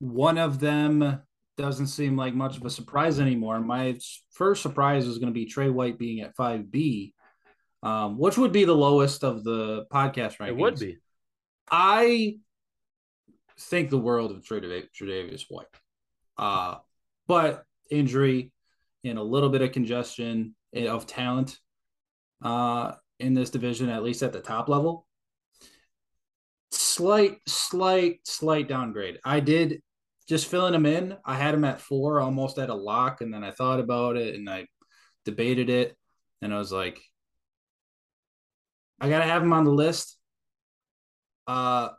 one 0.00 0.36
of 0.36 0.60
them 0.60 1.22
doesn't 1.56 1.86
seem 1.86 2.14
like 2.16 2.34
much 2.34 2.58
of 2.58 2.66
a 2.66 2.70
surprise 2.70 3.20
anymore. 3.20 3.58
My 3.60 3.98
first 4.32 4.62
surprise 4.62 5.06
is 5.06 5.16
going 5.16 5.32
to 5.32 5.34
be 5.34 5.46
Tre 5.46 5.70
White 5.70 5.98
being 5.98 6.20
at 6.20 6.36
5B, 6.36 7.14
um, 7.82 8.18
which 8.18 8.36
would 8.36 8.52
be 8.52 8.64
the 8.64 8.76
lowest 8.76 9.24
of 9.24 9.44
the 9.44 9.86
podcast 9.90 10.36
rankings. 10.36 10.48
It 10.48 10.56
would 10.56 10.78
be. 10.78 10.98
I 11.70 12.36
think 13.58 13.88
the 13.88 13.98
world 13.98 14.30
of 14.30 14.44
Tre'Davious 14.44 15.44
White. 15.48 15.66
Uh, 16.36 16.76
but 17.26 17.64
injury 17.90 18.52
and 19.04 19.18
a 19.18 19.22
little 19.22 19.48
bit 19.48 19.62
of 19.62 19.72
congestion 19.72 20.54
of 20.74 21.06
talent 21.06 21.58
uh, 22.42 22.92
in 23.18 23.34
this 23.34 23.50
division, 23.50 23.88
at 23.88 24.02
least 24.02 24.22
at 24.22 24.32
the 24.32 24.40
top 24.40 24.68
level. 24.68 25.06
Slight, 26.70 27.38
slight, 27.46 28.20
slight 28.24 28.68
downgrade. 28.68 29.18
I 29.24 29.40
did 29.40 29.82
just 30.28 30.46
filling 30.46 30.74
him 30.74 30.86
in. 30.86 31.16
I 31.24 31.34
had 31.34 31.54
him 31.54 31.64
at 31.64 31.80
four, 31.80 32.20
almost 32.20 32.58
at 32.58 32.70
a 32.70 32.74
lock, 32.74 33.20
and 33.20 33.32
then 33.32 33.44
I 33.44 33.50
thought 33.50 33.80
about 33.80 34.16
it 34.16 34.34
and 34.34 34.48
I 34.48 34.66
debated 35.24 35.70
it, 35.70 35.96
and 36.40 36.52
I 36.52 36.58
was 36.58 36.72
like, 36.72 37.00
I 39.00 39.08
gotta 39.08 39.24
have 39.24 39.42
him 39.42 39.52
on 39.52 39.64
the 39.64 39.70
list. 39.70 40.16
Uh, 41.46 41.90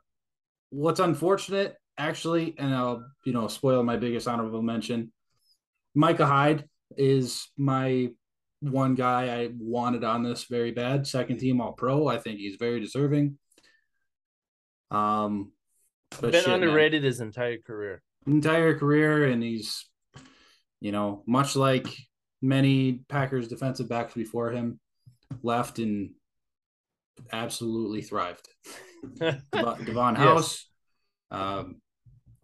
what's 0.70 1.00
unfortunate, 1.00 1.76
actually, 1.98 2.56
and 2.58 2.74
I'll 2.74 3.06
you 3.26 3.34
know 3.34 3.48
spoil 3.48 3.84
my 3.84 3.98
biggest 3.98 4.28
honorable 4.28 4.62
mention. 4.62 5.12
Micah 5.94 6.26
Hyde 6.26 6.68
is 6.98 7.50
my 7.58 8.10
one 8.64 8.96
guy 8.96 9.42
I 9.42 9.50
wanted 9.58 10.04
on 10.04 10.24
this 10.24 10.46
very 10.46 10.72
bad. 10.72 11.06
Second 11.06 11.40
team 11.40 11.60
All 11.62 11.74
Pro. 11.74 12.08
I 12.08 12.18
think 12.18 12.40
he's 12.40 12.56
very 12.56 12.80
deserving. 12.80 13.38
Um, 14.90 15.52
been 16.22 16.32
shit, 16.32 16.48
underrated 16.48 17.02
man. 17.02 17.08
his 17.08 17.20
entire 17.20 17.58
career. 17.58 18.02
Entire 18.26 18.78
career, 18.78 19.26
and 19.26 19.44
he's, 19.44 19.90
you 20.80 20.92
know, 20.92 21.24
much 21.28 21.56
like 21.56 21.88
many 22.42 23.02
Packers 23.10 23.48
defensive 23.48 23.90
backs 23.90 24.14
before 24.14 24.52
him, 24.52 24.80
left 25.42 25.80
and 25.80 26.12
absolutely 27.32 28.02
thrived. 28.02 28.48
Davon 29.52 30.16
House, 30.16 30.68
yes. 31.32 31.42
um, 31.42 31.82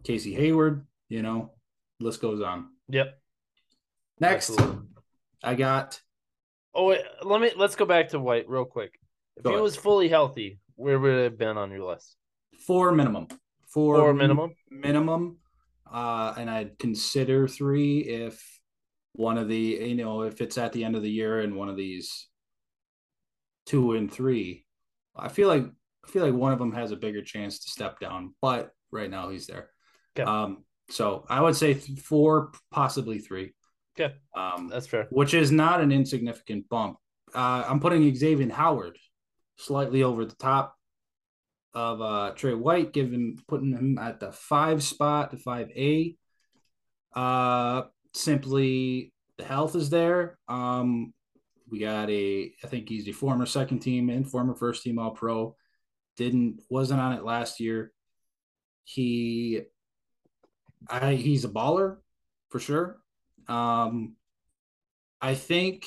Casey 0.04 0.34
Hayward, 0.34 0.86
you 1.08 1.22
know, 1.22 1.52
list 2.00 2.20
goes 2.20 2.42
on. 2.42 2.68
Yep. 2.88 3.18
Next, 4.18 4.50
absolutely. 4.50 4.88
I 5.42 5.54
got. 5.54 6.00
Oh, 6.74 6.86
wait, 6.86 7.00
let 7.22 7.40
me 7.40 7.50
let's 7.56 7.76
go 7.76 7.84
back 7.84 8.08
to 8.10 8.20
White 8.20 8.48
real 8.48 8.64
quick. 8.64 8.98
If 9.36 9.44
he 9.44 9.56
was 9.56 9.76
fully 9.76 10.08
healthy, 10.08 10.58
where 10.76 10.98
would 10.98 11.12
it 11.12 11.24
have 11.24 11.38
been 11.38 11.56
on 11.56 11.70
your 11.70 11.84
list? 11.84 12.16
Four 12.66 12.92
minimum. 12.92 13.28
Four, 13.68 13.96
Four 13.96 14.14
minimum. 14.14 14.54
Minimum. 14.70 15.38
Uh, 15.90 16.34
and 16.36 16.50
I'd 16.50 16.78
consider 16.78 17.48
three 17.48 18.00
if 18.00 18.60
one 19.14 19.38
of 19.38 19.48
the 19.48 19.56
you 19.56 19.96
know 19.96 20.22
if 20.22 20.40
it's 20.40 20.58
at 20.58 20.72
the 20.72 20.84
end 20.84 20.94
of 20.94 21.02
the 21.02 21.10
year 21.10 21.40
and 21.40 21.56
one 21.56 21.68
of 21.68 21.76
these 21.76 22.28
two 23.66 23.94
and 23.94 24.10
three, 24.10 24.64
I 25.16 25.28
feel 25.28 25.48
like 25.48 25.64
I 26.04 26.08
feel 26.08 26.24
like 26.24 26.34
one 26.34 26.52
of 26.52 26.58
them 26.58 26.72
has 26.72 26.92
a 26.92 26.96
bigger 26.96 27.22
chance 27.22 27.60
to 27.60 27.70
step 27.70 27.98
down, 28.00 28.34
but 28.40 28.70
right 28.90 29.10
now 29.10 29.30
he's 29.30 29.46
there. 29.46 29.70
Okay. 30.16 30.28
Um, 30.28 30.64
so 30.88 31.24
I 31.28 31.40
would 31.40 31.56
say 31.56 31.74
four, 31.74 32.52
possibly 32.70 33.18
three. 33.18 33.54
Okay. 34.00 34.14
Um, 34.34 34.68
that's 34.68 34.86
fair. 34.86 35.06
Which 35.10 35.34
is 35.34 35.52
not 35.52 35.80
an 35.80 35.92
insignificant 35.92 36.68
bump. 36.68 36.96
Uh, 37.34 37.64
I'm 37.68 37.80
putting 37.80 38.14
Xavier 38.14 38.50
Howard 38.52 38.98
slightly 39.56 40.02
over 40.02 40.24
the 40.24 40.34
top 40.36 40.76
of 41.74 42.00
uh, 42.00 42.32
Tre 42.34 42.54
White, 42.54 42.92
giving 42.92 43.38
putting 43.46 43.72
him 43.72 43.98
at 43.98 44.20
the 44.20 44.32
five 44.32 44.82
spot, 44.82 45.30
the 45.30 45.36
five 45.36 45.70
A. 45.76 46.16
Uh, 47.14 47.82
simply 48.14 49.12
the 49.36 49.44
health 49.44 49.76
is 49.76 49.90
there. 49.90 50.38
Um, 50.48 51.12
we 51.70 51.80
got 51.80 52.10
a, 52.10 52.52
I 52.64 52.66
think 52.66 52.88
he's 52.88 53.06
a 53.06 53.12
former 53.12 53.46
second 53.46 53.80
team 53.80 54.10
and 54.10 54.28
former 54.28 54.54
first 54.54 54.82
team 54.82 54.98
All 54.98 55.12
Pro. 55.12 55.56
Didn't 56.16 56.62
wasn't 56.68 57.00
on 57.00 57.12
it 57.12 57.24
last 57.24 57.60
year. 57.60 57.92
He, 58.84 59.60
I 60.88 61.14
he's 61.14 61.44
a 61.44 61.48
baller 61.48 61.98
for 62.48 62.58
sure. 62.58 62.99
Um, 63.50 64.16
I 65.20 65.34
think 65.34 65.84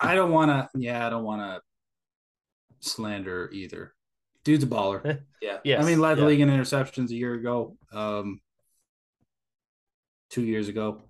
I 0.00 0.14
don't 0.14 0.32
want 0.32 0.50
to. 0.50 0.68
Yeah, 0.78 1.06
I 1.06 1.10
don't 1.10 1.24
want 1.24 1.42
to 1.42 1.60
slander 2.80 3.50
either. 3.52 3.94
Dude's 4.44 4.64
a 4.64 4.66
baller. 4.66 5.20
yeah. 5.42 5.58
Yes. 5.64 5.84
I 5.84 5.86
mean, 5.86 6.00
led 6.00 6.16
the 6.16 6.22
yeah. 6.22 6.28
league 6.28 6.40
in 6.40 6.48
interceptions 6.48 7.10
a 7.10 7.14
year 7.14 7.34
ago. 7.34 7.76
Um, 7.92 8.40
two 10.30 10.42
years 10.42 10.68
ago. 10.68 11.02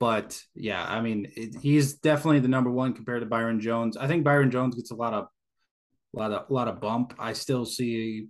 But 0.00 0.40
yeah, 0.54 0.84
I 0.84 1.00
mean, 1.00 1.30
it, 1.36 1.56
he's 1.60 1.94
definitely 1.94 2.40
the 2.40 2.48
number 2.48 2.70
one 2.70 2.94
compared 2.94 3.20
to 3.20 3.26
Byron 3.26 3.60
Jones. 3.60 3.96
I 3.96 4.06
think 4.06 4.24
Byron 4.24 4.50
Jones 4.50 4.76
gets 4.76 4.92
a 4.92 4.94
lot 4.94 5.12
of, 5.12 5.26
a 6.14 6.18
lot 6.18 6.32
of, 6.32 6.48
a 6.48 6.52
lot 6.52 6.68
of 6.68 6.80
bump. 6.80 7.14
I 7.18 7.32
still 7.32 7.66
see, 7.66 8.28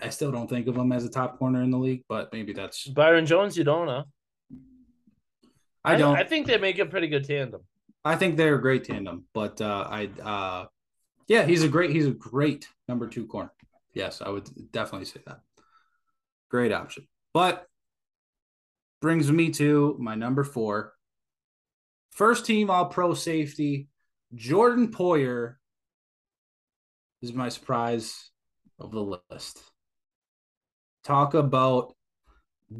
I 0.00 0.10
still 0.10 0.30
don't 0.30 0.48
think 0.48 0.66
of 0.66 0.76
him 0.76 0.92
as 0.92 1.04
a 1.04 1.10
top 1.10 1.38
corner 1.38 1.62
in 1.62 1.70
the 1.70 1.78
league, 1.78 2.04
but 2.08 2.32
maybe 2.32 2.52
that's 2.52 2.86
Byron 2.86 3.26
Jones. 3.26 3.56
You 3.56 3.64
don't, 3.64 3.86
know. 3.86 4.04
I 5.84 5.96
don't. 5.96 6.16
I, 6.16 6.20
I 6.20 6.24
think 6.24 6.46
they 6.46 6.58
make 6.58 6.78
a 6.78 6.86
pretty 6.86 7.08
good 7.08 7.24
tandem. 7.24 7.62
I 8.04 8.16
think 8.16 8.36
they're 8.36 8.54
a 8.54 8.60
great 8.60 8.84
tandem, 8.84 9.24
but 9.34 9.60
uh, 9.60 9.86
I, 9.88 10.08
uh, 10.22 10.66
yeah, 11.26 11.44
he's 11.44 11.62
a 11.62 11.68
great, 11.68 11.90
he's 11.90 12.06
a 12.06 12.12
great 12.12 12.68
number 12.86 13.06
two 13.06 13.26
corner. 13.26 13.52
Yes, 13.92 14.22
I 14.22 14.28
would 14.30 14.48
definitely 14.72 15.06
say 15.06 15.20
that. 15.26 15.40
Great 16.50 16.72
option, 16.72 17.06
but 17.34 17.66
brings 19.00 19.30
me 19.30 19.50
to 19.50 19.96
my 20.00 20.14
number 20.14 20.44
four. 20.44 20.94
First 22.10 22.46
team 22.46 22.70
all 22.70 22.86
pro 22.86 23.14
safety, 23.14 23.88
Jordan 24.34 24.88
Poyer 24.88 25.56
is 27.22 27.32
my 27.32 27.48
surprise 27.48 28.30
of 28.78 28.90
the 28.92 29.20
list. 29.30 29.62
Talk 31.08 31.34
about 31.34 31.94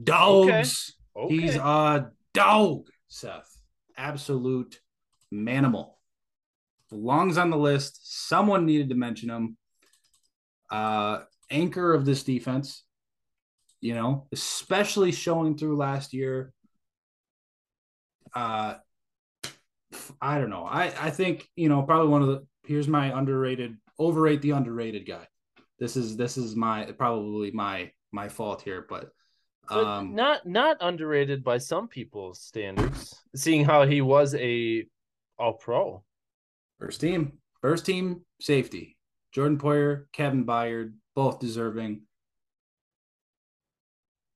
dogs. 0.05 0.95
Okay. 1.17 1.25
Okay. 1.25 1.35
He's 1.35 1.57
a 1.57 2.13
dog, 2.33 2.87
Seth. 3.09 3.51
Absolute 3.97 4.81
manimal. 5.35 5.95
Belongs 6.91 7.39
on 7.39 7.51
the 7.51 7.57
list. 7.57 8.29
Someone 8.29 8.67
needed 8.67 8.91
to 8.91 8.95
mention 8.95 9.31
him. 9.31 9.57
Uh, 10.71 11.21
anchor 11.51 11.93
of 11.93 12.05
this 12.05 12.23
defense 12.23 12.85
you 13.81 13.95
know, 13.95 14.27
especially 14.33 15.13
showing 15.13 15.57
through 15.57 15.77
last 15.77 16.13
year. 16.13 16.53
Uh, 18.35 18.75
I 20.21 20.39
don't 20.39 20.51
know. 20.51 20.65
I 20.65 20.93
I 21.01 21.11
think 21.11 21.49
you 21.57 21.69
know 21.69 21.83
probably 21.83 22.09
one 22.09 22.23
of 22.23 22.29
the 22.29 22.47
here's 22.67 22.89
my 22.89 23.17
underrated 23.19 23.77
overrate 23.99 24.43
the 24.43 24.51
underrated 24.51 25.07
guy. 25.07 25.27
This 25.79 25.97
is 25.97 26.17
this 26.17 26.37
is 26.37 26.57
my 26.57 26.93
probably 26.99 27.51
my 27.53 27.91
my 28.13 28.29
fault 28.29 28.63
here, 28.63 28.87
but 28.89 29.11
um 29.71 30.15
not 30.15 30.47
not 30.47 30.79
underrated 30.81 31.45
by 31.45 31.59
some 31.59 31.89
people's 31.89 32.41
standards, 32.41 33.15
seeing 33.37 33.65
how 33.65 33.87
he 33.87 34.01
was 34.01 34.35
a 34.35 34.87
all 35.39 35.53
pro. 35.55 36.03
First 36.79 37.01
team, 37.01 37.39
first 37.61 37.85
team 37.87 38.23
safety. 38.41 38.97
Jordan 39.33 39.59
Poyer, 39.59 40.07
Kevin 40.13 40.45
Byard, 40.47 40.95
both 41.15 41.39
deserving. 41.39 42.03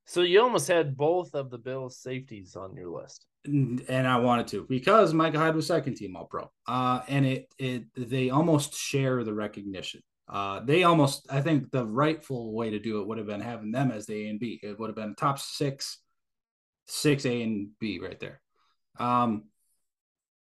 So 0.06 0.20
you 0.20 0.42
almost 0.42 0.68
had 0.68 0.96
both 0.96 1.34
of 1.34 1.48
the 1.50 1.58
Bills 1.58 1.96
safeties 1.96 2.56
on 2.56 2.76
your 2.76 2.90
list. 2.90 3.24
And 3.44 4.06
I 4.06 4.18
wanted 4.18 4.46
to 4.48 4.66
because 4.68 5.14
Micah 5.14 5.38
Hyde 5.38 5.56
was 5.56 5.66
second 5.66 5.94
team 5.96 6.14
all 6.14 6.26
pro. 6.26 6.50
Uh, 6.66 7.00
and 7.08 7.24
it 7.26 7.52
it 7.58 7.84
they 7.96 8.30
almost 8.30 8.74
share 8.74 9.24
the 9.24 9.32
recognition. 9.32 10.02
Uh, 10.28 10.60
they 10.60 10.84
almost 10.84 11.26
I 11.30 11.40
think 11.40 11.70
the 11.70 11.86
rightful 11.86 12.54
way 12.54 12.70
to 12.70 12.78
do 12.78 13.00
it 13.00 13.06
would 13.06 13.18
have 13.18 13.26
been 13.26 13.40
having 13.40 13.72
them 13.72 13.90
as 13.90 14.06
the 14.06 14.26
A 14.26 14.28
and 14.28 14.40
B. 14.40 14.60
It 14.62 14.78
would 14.78 14.88
have 14.88 14.96
been 14.96 15.14
top 15.14 15.38
six, 15.38 15.98
six 16.86 17.26
A 17.26 17.42
and 17.42 17.68
B 17.80 18.00
right 18.02 18.18
there. 18.18 18.40
Um, 18.98 19.44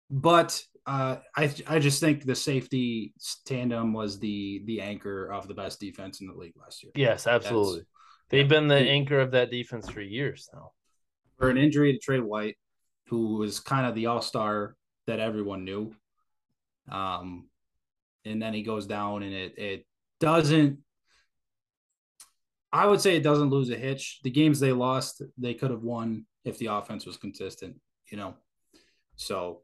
but 0.09 0.61
uh, 0.85 1.17
I 1.35 1.53
I 1.67 1.79
just 1.79 1.99
think 1.99 2.23
the 2.23 2.35
safety 2.35 3.13
tandem 3.45 3.93
was 3.93 4.19
the 4.19 4.63
the 4.65 4.81
anchor 4.81 5.31
of 5.31 5.47
the 5.47 5.53
best 5.53 5.79
defense 5.79 6.21
in 6.21 6.27
the 6.27 6.33
league 6.33 6.55
last 6.59 6.83
year. 6.83 6.91
Yes, 6.95 7.27
absolutely. 7.27 7.79
That's, 7.79 7.89
They've 8.29 8.49
been 8.49 8.67
the 8.67 8.75
anchor 8.75 9.19
of 9.19 9.31
that 9.31 9.51
defense 9.51 9.89
for 9.89 10.01
years 10.01 10.49
now. 10.53 10.71
For 11.37 11.49
an 11.49 11.57
injury 11.57 11.93
to 11.93 11.99
Tre 11.99 12.19
White, 12.19 12.57
who 13.07 13.35
was 13.35 13.59
kind 13.59 13.85
of 13.85 13.95
the 13.95 14.07
all 14.07 14.21
star 14.21 14.75
that 15.05 15.19
everyone 15.19 15.63
knew. 15.63 15.93
Um, 16.91 17.47
and 18.27 18.41
then 18.41 18.53
he 18.53 18.63
goes 18.63 18.85
down, 18.85 19.23
and 19.23 19.33
it 19.33 19.57
it 19.57 19.85
doesn't. 20.19 20.79
I 22.71 22.85
would 22.85 23.01
say 23.01 23.15
it 23.15 23.23
doesn't 23.23 23.49
lose 23.49 23.69
a 23.69 23.77
hitch. 23.77 24.19
The 24.23 24.29
games 24.29 24.59
they 24.59 24.73
lost, 24.73 25.21
they 25.37 25.53
could 25.53 25.71
have 25.71 25.83
won 25.83 26.25
if 26.43 26.57
the 26.57 26.67
offense 26.67 27.05
was 27.05 27.17
consistent. 27.17 27.77
You 28.11 28.17
know, 28.17 28.35
so 29.15 29.61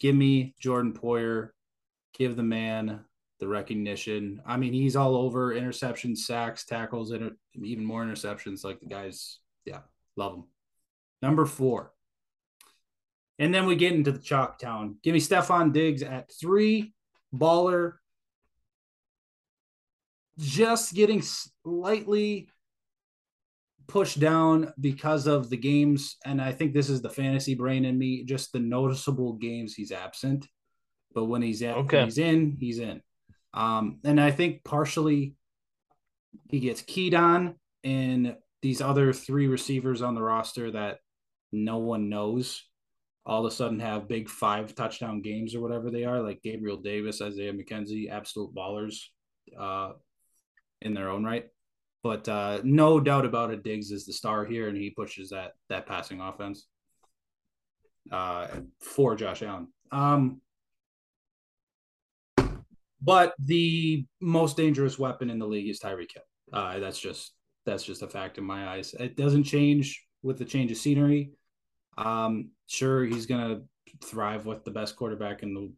give 0.00 0.14
me 0.14 0.54
Jordan 0.60 0.92
Poyer, 0.92 1.50
give 2.14 2.36
the 2.36 2.42
man 2.42 3.04
the 3.38 3.48
recognition. 3.48 4.40
I 4.46 4.56
mean, 4.56 4.72
he's 4.72 4.96
all 4.96 5.16
over 5.16 5.54
interceptions, 5.54 6.18
sacks, 6.18 6.64
tackles, 6.64 7.10
and 7.10 7.32
even 7.54 7.84
more 7.84 8.04
interceptions. 8.04 8.64
Like 8.64 8.80
the 8.80 8.86
guys, 8.86 9.38
yeah, 9.64 9.80
love 10.16 10.34
him. 10.34 10.44
Number 11.22 11.46
four. 11.46 11.92
And 13.38 13.52
then 13.52 13.66
we 13.66 13.76
get 13.76 13.92
into 13.92 14.12
the 14.12 14.18
chalk 14.18 14.58
town. 14.58 14.96
Give 15.02 15.12
me 15.12 15.20
Stefon 15.20 15.72
Diggs 15.72 16.02
at 16.02 16.30
three, 16.40 16.94
baller. 17.34 17.94
just 20.38 20.94
getting 20.94 21.22
slightly 21.22 22.48
pushed 23.86 24.18
down 24.18 24.72
because 24.80 25.26
of 25.26 25.48
the 25.48 25.56
games. 25.56 26.16
And 26.24 26.40
I 26.40 26.52
think 26.52 26.74
this 26.74 26.90
is 26.90 27.00
the 27.02 27.10
fantasy 27.10 27.54
brain 27.54 27.84
in 27.84 27.98
me, 27.98 28.24
just 28.24 28.52
the 28.52 28.58
noticeable 28.58 29.34
games 29.34 29.74
he's 29.74 29.92
absent. 29.92 30.46
But 31.14 31.26
when 31.26 31.42
he's 31.42 31.62
at, 31.62 31.76
okay. 31.76 31.98
when 31.98 32.06
he's 32.06 32.18
in, 32.18 32.56
he's 32.60 32.78
in. 32.78 33.00
Um, 33.54 34.00
and 34.04 34.20
I 34.20 34.30
think 34.30 34.64
partially 34.64 35.34
he 36.50 36.60
gets 36.60 36.82
keyed 36.82 37.14
on 37.14 37.54
in 37.82 38.36
these 38.60 38.80
other 38.82 39.12
three 39.12 39.46
receivers 39.46 40.02
on 40.02 40.14
the 40.14 40.22
roster 40.22 40.70
that 40.72 40.98
no 41.52 41.78
one 41.78 42.08
knows 42.08 42.62
all 43.26 43.44
of 43.44 43.52
a 43.52 43.54
sudden 43.54 43.80
have 43.80 44.08
big 44.08 44.28
five 44.28 44.74
touchdown 44.74 45.20
games 45.20 45.54
or 45.54 45.60
whatever 45.60 45.90
they 45.90 46.04
are, 46.04 46.22
like 46.22 46.42
Gabriel 46.42 46.76
Davis, 46.76 47.20
Isaiah 47.20 47.52
McKenzie, 47.52 48.08
absolute 48.08 48.54
ballers 48.54 48.94
uh, 49.58 49.92
in 50.80 50.94
their 50.94 51.10
own 51.10 51.24
right. 51.24 51.46
But 52.04 52.28
uh, 52.28 52.60
no 52.62 53.00
doubt 53.00 53.26
about 53.26 53.50
it, 53.50 53.64
Diggs 53.64 53.90
is 53.90 54.06
the 54.06 54.12
star 54.12 54.44
here, 54.44 54.68
and 54.68 54.76
he 54.76 54.90
pushes 54.90 55.30
that 55.30 55.52
that 55.68 55.86
passing 55.86 56.20
offense 56.20 56.66
uh, 58.12 58.46
for 58.80 59.16
Josh 59.16 59.42
Allen. 59.42 59.68
Um, 59.90 60.40
but 63.02 63.34
the 63.40 64.06
most 64.20 64.56
dangerous 64.56 65.00
weapon 65.00 65.30
in 65.30 65.40
the 65.40 65.46
league 65.46 65.68
is 65.68 65.80
Tyreek 65.80 66.12
Hill. 66.14 66.22
Uh, 66.52 66.78
that's 66.78 67.00
just 67.00 67.32
that's 67.64 67.82
just 67.82 68.02
a 68.02 68.08
fact 68.08 68.38
in 68.38 68.44
my 68.44 68.68
eyes. 68.68 68.94
It 69.00 69.16
doesn't 69.16 69.44
change 69.44 70.06
with 70.22 70.38
the 70.38 70.44
change 70.44 70.70
of 70.70 70.76
scenery. 70.76 71.32
Um, 71.96 72.50
sure, 72.66 73.04
he's 73.04 73.26
gonna 73.26 73.62
thrive 74.04 74.46
with 74.46 74.64
the 74.64 74.70
best 74.70 74.96
quarterback 74.96 75.42
in 75.42 75.54
the, 75.54 75.72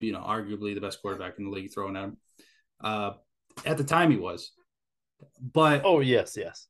you 0.00 0.12
know, 0.12 0.20
arguably 0.20 0.74
the 0.74 0.80
best 0.80 1.00
quarterback 1.00 1.38
in 1.38 1.44
the 1.44 1.50
league 1.50 1.72
throwing 1.72 1.96
at 1.96 2.04
him. 2.04 2.16
Uh, 2.82 3.12
at 3.64 3.78
the 3.78 3.84
time, 3.84 4.10
he 4.10 4.16
was, 4.16 4.52
but 5.40 5.82
oh 5.84 6.00
yes, 6.00 6.36
yes, 6.36 6.68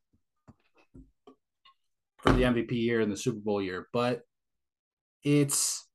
for 2.19 2.33
the 2.33 2.43
MVP 2.43 2.73
year 2.73 3.01
and 3.01 3.11
the 3.11 3.17
Super 3.17 3.41
Bowl 3.41 3.61
year, 3.61 3.89
but 3.93 4.23
it's 5.23 5.87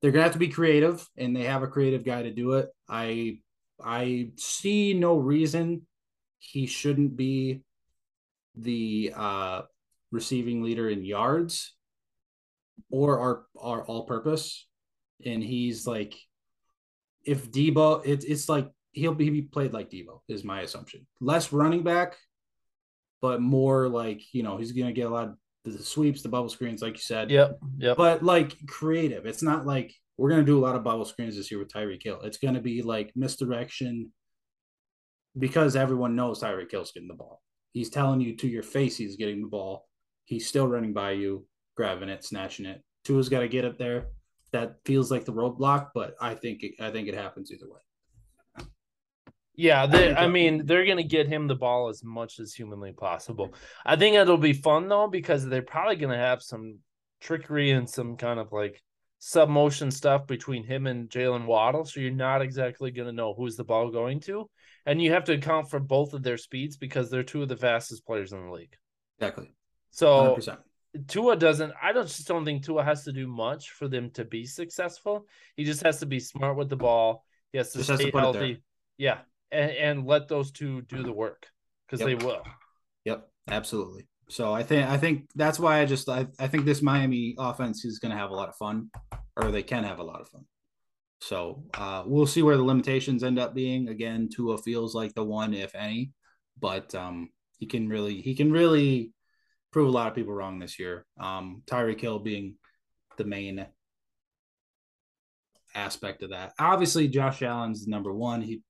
they're 0.00 0.12
gonna 0.12 0.24
have 0.24 0.32
to 0.32 0.38
be 0.38 0.48
creative, 0.48 1.06
and 1.16 1.34
they 1.34 1.44
have 1.44 1.62
a 1.62 1.68
creative 1.68 2.04
guy 2.04 2.22
to 2.22 2.30
do 2.30 2.52
it. 2.52 2.68
I 2.88 3.38
I 3.82 4.30
see 4.36 4.94
no 4.94 5.16
reason 5.16 5.86
he 6.38 6.66
shouldn't 6.66 7.16
be 7.16 7.62
the 8.54 9.12
uh, 9.16 9.62
receiving 10.14 10.62
leader 10.62 10.88
in 10.88 11.04
yards 11.04 11.74
or 12.90 13.18
our 13.18 13.46
our 13.60 13.84
all 13.84 14.06
purpose. 14.06 14.66
And 15.26 15.42
he's 15.42 15.86
like, 15.86 16.14
if 17.24 17.50
Deebo 17.50 18.06
it, 18.06 18.24
it's 18.24 18.48
like 18.48 18.70
he'll 18.92 19.14
be 19.14 19.42
played 19.42 19.72
like 19.72 19.90
Deebo 19.90 20.20
is 20.28 20.44
my 20.44 20.60
assumption. 20.60 21.06
Less 21.20 21.52
running 21.52 21.82
back, 21.82 22.16
but 23.20 23.40
more 23.40 23.88
like 23.88 24.22
you 24.32 24.42
know 24.42 24.56
he's 24.56 24.72
gonna 24.72 24.92
get 24.92 25.06
a 25.06 25.10
lot 25.10 25.28
of 25.28 25.36
the 25.64 25.82
sweeps, 25.82 26.22
the 26.22 26.28
bubble 26.28 26.48
screens, 26.48 26.80
like 26.80 26.94
you 26.94 27.02
said. 27.02 27.30
Yep. 27.30 27.58
Yep. 27.78 27.96
But 27.96 28.22
like 28.22 28.56
creative. 28.66 29.26
It's 29.26 29.42
not 29.42 29.66
like 29.66 29.92
we're 30.16 30.30
gonna 30.30 30.44
do 30.44 30.58
a 30.58 30.64
lot 30.64 30.76
of 30.76 30.84
bubble 30.84 31.04
screens 31.04 31.36
this 31.36 31.50
year 31.50 31.58
with 31.58 31.72
Tyreek 31.72 32.02
Hill. 32.02 32.20
It's 32.22 32.38
gonna 32.38 32.60
be 32.60 32.82
like 32.82 33.12
misdirection 33.16 34.12
because 35.36 35.74
everyone 35.74 36.14
knows 36.14 36.40
Tyreek 36.40 36.70
Hill's 36.70 36.92
getting 36.92 37.08
the 37.08 37.14
ball. 37.14 37.42
He's 37.72 37.90
telling 37.90 38.20
you 38.20 38.36
to 38.36 38.46
your 38.46 38.62
face 38.62 38.96
he's 38.96 39.16
getting 39.16 39.42
the 39.42 39.48
ball. 39.48 39.88
He's 40.24 40.46
still 40.46 40.66
running 40.66 40.92
by 40.92 41.12
you, 41.12 41.46
grabbing 41.76 42.08
it, 42.08 42.24
snatching 42.24 42.66
it. 42.66 42.82
Tua's 43.04 43.28
got 43.28 43.40
to 43.40 43.48
get 43.48 43.64
up 43.64 43.78
there. 43.78 44.08
That 44.52 44.76
feels 44.84 45.10
like 45.10 45.24
the 45.24 45.32
roadblock, 45.32 45.90
but 45.94 46.14
I 46.20 46.34
think 46.34 46.62
it, 46.62 46.74
I 46.80 46.90
think 46.90 47.08
it 47.08 47.14
happens 47.14 47.50
either 47.50 47.66
way. 47.68 48.66
Yeah, 49.56 49.86
they, 49.86 50.12
I 50.14 50.26
mean, 50.26 50.66
they're 50.66 50.84
going 50.84 50.96
to 50.96 51.04
get 51.04 51.28
him 51.28 51.46
the 51.46 51.54
ball 51.54 51.88
as 51.88 52.02
much 52.02 52.40
as 52.40 52.54
humanly 52.54 52.92
possible. 52.92 53.54
I 53.84 53.96
think 53.96 54.16
it'll 54.16 54.36
be 54.36 54.52
fun 54.52 54.88
though 54.88 55.06
because 55.06 55.46
they're 55.46 55.62
probably 55.62 55.96
going 55.96 56.12
to 56.12 56.18
have 56.18 56.42
some 56.42 56.78
trickery 57.20 57.70
and 57.70 57.88
some 57.88 58.16
kind 58.16 58.40
of 58.40 58.52
like 58.52 58.82
sub 59.20 59.48
motion 59.48 59.90
stuff 59.90 60.26
between 60.26 60.64
him 60.64 60.86
and 60.86 61.08
Jaylen 61.08 61.46
Waddle. 61.46 61.84
So 61.84 62.00
you're 62.00 62.10
not 62.10 62.42
exactly 62.42 62.90
going 62.90 63.06
to 63.06 63.12
know 63.12 63.32
who's 63.32 63.56
the 63.56 63.64
ball 63.64 63.90
going 63.90 64.20
to 64.20 64.48
and 64.86 65.00
you 65.00 65.12
have 65.12 65.24
to 65.24 65.32
account 65.32 65.70
for 65.70 65.80
both 65.80 66.12
of 66.12 66.22
their 66.22 66.36
speeds 66.36 66.76
because 66.76 67.10
they're 67.10 67.22
two 67.22 67.42
of 67.42 67.48
the 67.48 67.56
fastest 67.56 68.06
players 68.06 68.32
in 68.32 68.44
the 68.44 68.52
league. 68.52 68.76
Exactly. 69.18 69.53
So 69.94 70.36
100%. 70.36 70.58
Tua 71.06 71.36
doesn't. 71.36 71.72
I 71.80 71.92
don't 71.92 72.06
just 72.06 72.26
don't 72.26 72.44
think 72.44 72.64
Tua 72.64 72.82
has 72.82 73.04
to 73.04 73.12
do 73.12 73.28
much 73.28 73.70
for 73.70 73.88
them 73.88 74.10
to 74.10 74.24
be 74.24 74.44
successful. 74.44 75.26
He 75.56 75.64
just 75.64 75.82
has 75.82 76.00
to 76.00 76.06
be 76.06 76.18
smart 76.18 76.56
with 76.56 76.68
the 76.68 76.76
ball. 76.76 77.24
He 77.52 77.58
has 77.58 77.72
to 77.72 77.78
just 77.78 77.94
stay 77.94 78.04
has 78.04 78.12
to 78.12 78.18
healthy. 78.18 78.62
Yeah, 78.98 79.18
and, 79.52 79.70
and 79.70 80.06
let 80.06 80.26
those 80.28 80.50
two 80.50 80.82
do 80.82 81.02
the 81.02 81.12
work 81.12 81.46
because 81.86 82.00
yep. 82.00 82.18
they 82.18 82.24
will. 82.24 82.42
Yep, 83.04 83.28
absolutely. 83.48 84.06
So 84.28 84.52
I 84.52 84.64
think 84.64 84.88
I 84.88 84.96
think 84.96 85.28
that's 85.36 85.60
why 85.60 85.80
I 85.80 85.84
just 85.84 86.08
I, 86.08 86.26
I 86.38 86.48
think 86.48 86.64
this 86.64 86.82
Miami 86.82 87.36
offense 87.38 87.84
is 87.84 88.00
going 88.00 88.12
to 88.12 88.18
have 88.18 88.30
a 88.30 88.34
lot 88.34 88.48
of 88.48 88.56
fun, 88.56 88.90
or 89.36 89.50
they 89.50 89.62
can 89.62 89.84
have 89.84 90.00
a 90.00 90.04
lot 90.04 90.20
of 90.20 90.28
fun. 90.28 90.44
So 91.20 91.64
uh, 91.74 92.02
we'll 92.04 92.26
see 92.26 92.42
where 92.42 92.56
the 92.56 92.64
limitations 92.64 93.22
end 93.22 93.38
up 93.38 93.54
being. 93.54 93.88
Again, 93.88 94.28
Tua 94.28 94.58
feels 94.58 94.94
like 94.94 95.14
the 95.14 95.24
one, 95.24 95.54
if 95.54 95.74
any, 95.74 96.12
but 96.58 96.94
um, 96.94 97.30
he 97.58 97.66
can 97.66 97.88
really 97.88 98.20
he 98.20 98.34
can 98.34 98.50
really 98.50 99.12
prove 99.74 99.88
a 99.88 99.90
lot 99.90 100.06
of 100.06 100.14
people 100.14 100.32
wrong 100.32 100.60
this 100.60 100.78
year. 100.78 101.04
Um, 101.18 101.62
Tyreek 101.66 102.00
Hill 102.00 102.20
being 102.20 102.54
the 103.16 103.24
main 103.24 103.66
aspect 105.74 106.22
of 106.22 106.30
that. 106.30 106.52
Obviously, 106.60 107.08
Josh 107.08 107.42
Allen's 107.42 107.88
number 107.88 108.12
one. 108.12 108.40
He 108.40 108.62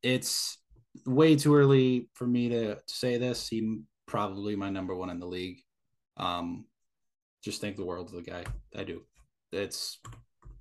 it's 0.00 0.58
way 1.06 1.34
too 1.34 1.56
early 1.56 2.08
for 2.14 2.24
me 2.24 2.48
to, 2.50 2.76
to 2.76 2.82
say 2.86 3.18
this. 3.18 3.48
He 3.48 3.80
probably 4.06 4.54
my 4.54 4.70
number 4.70 4.94
one 4.94 5.10
in 5.10 5.18
the 5.18 5.26
league. 5.26 5.58
Um, 6.16 6.66
just 7.42 7.60
think 7.60 7.76
the 7.76 7.84
world 7.84 8.10
of 8.10 8.14
the 8.14 8.30
guy. 8.30 8.44
I 8.76 8.84
do 8.84 9.02
it's 9.52 9.98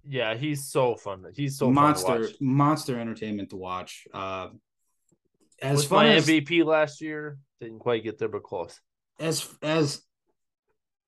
yeah, 0.07 0.34
he's 0.34 0.65
so 0.65 0.95
fun. 0.95 1.23
He's 1.35 1.57
so 1.57 1.69
monster 1.72 2.27
monster 2.39 2.99
entertainment 2.99 3.52
to 3.52 3.56
watch. 3.56 4.07
Uh, 4.14 4.48
as 5.61 5.77
Was 5.77 5.85
fun 5.85 6.05
my 6.05 6.13
as, 6.15 6.27
MVP 6.27 6.65
last 6.65 7.01
year, 7.01 7.38
didn't 7.59 7.79
quite 7.79 8.03
get 8.03 8.17
there, 8.17 8.27
but 8.27 8.43
close. 8.43 8.79
As 9.19 9.47
as 9.61 10.01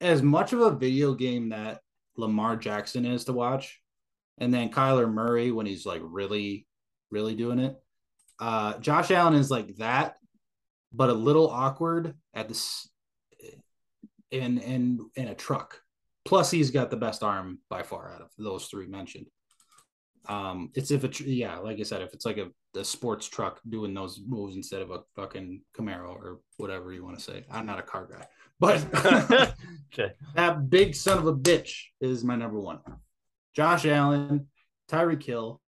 as 0.02 0.22
much 0.22 0.54
of 0.54 0.60
a 0.60 0.72
video 0.72 1.14
game 1.14 1.50
that 1.50 1.82
Lamar 2.18 2.56
Jackson 2.56 3.06
is 3.06 3.26
to 3.26 3.34
watch, 3.34 3.80
and 4.38 4.54
then 4.54 4.70
Kyler 4.70 5.12
Murray 5.12 5.52
when 5.52 5.66
he's 5.66 5.86
like 5.86 6.02
really, 6.04 6.68
really 7.10 7.36
doing 7.36 7.60
it. 7.60 7.76
Uh, 8.40 8.78
Josh 8.80 9.12
Allen 9.12 9.36
is 9.36 9.50
like 9.50 9.76
that, 9.78 10.16
but 10.92 11.10
a 11.10 11.14
little 11.14 11.50
awkward 11.50 12.16
at 12.34 12.48
this 12.48 12.90
in 14.32 14.58
in 14.60 15.10
in 15.16 15.28
a 15.28 15.36
truck. 15.36 15.80
Plus, 16.26 16.50
he's 16.50 16.72
got 16.72 16.90
the 16.90 16.98
best 16.98 17.22
arm 17.22 17.60
by 17.70 17.84
far 17.84 18.12
out 18.14 18.22
of 18.22 18.30
those 18.38 18.68
three 18.68 18.88
mentioned. 18.88 19.28
Um, 20.28 20.72
it's 20.74 20.90
if 20.90 21.04
it, 21.04 21.20
yeah, 21.20 21.58
like 21.58 21.80
I 21.80 21.84
said, 21.84 22.02
if 22.02 22.14
it's 22.14 22.26
like 22.26 22.38
a, 22.38 22.48
a 22.76 22.84
sports 22.84 23.28
truck 23.28 23.60
doing 23.68 23.94
those 23.94 24.22
moves 24.26 24.56
instead 24.56 24.82
of 24.82 24.92
a 24.92 25.02
fucking 25.16 25.62
Camaro 25.78 26.10
or 26.10 26.40
whatever 26.58 26.92
you 26.92 27.04
want 27.04 27.18
to 27.18 27.24
say. 27.24 27.46
I'm 27.52 27.66
not 27.66 27.80
a 27.80 27.84
car 27.84 28.08
guy, 28.12 28.26
but 28.60 28.86
okay. 29.94 30.14
that 30.36 30.70
big 30.70 30.96
son 30.96 31.18
of 31.18 31.28
a 31.28 31.36
bitch 31.36 31.84
is 32.02 32.24
my 32.24 32.36
number 32.36 32.60
one. 32.60 32.80
Josh 33.56 33.86
Allen, 33.86 34.48
Tyreek 34.90 35.24
Hill, 35.24 35.62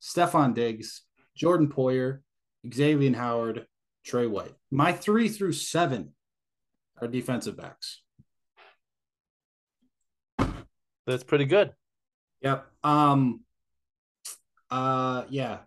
Stefon 0.00 0.54
Diggs, 0.54 1.02
Jordan 1.36 1.68
Poyer, 1.68 2.20
Xavier 2.72 3.14
Howard, 3.16 3.66
Tre 4.04 4.26
White. 4.26 4.54
My 4.70 4.92
three 4.92 5.28
through 5.28 5.52
seven 5.52 6.12
are 7.00 7.08
defensive 7.08 7.56
backs. 7.56 8.02
That's 11.06 11.24
pretty 11.24 11.46
good. 11.46 11.72
Yep. 12.42 12.66
Um 12.84 13.40
uh 14.70 15.24
yeah. 15.28 15.58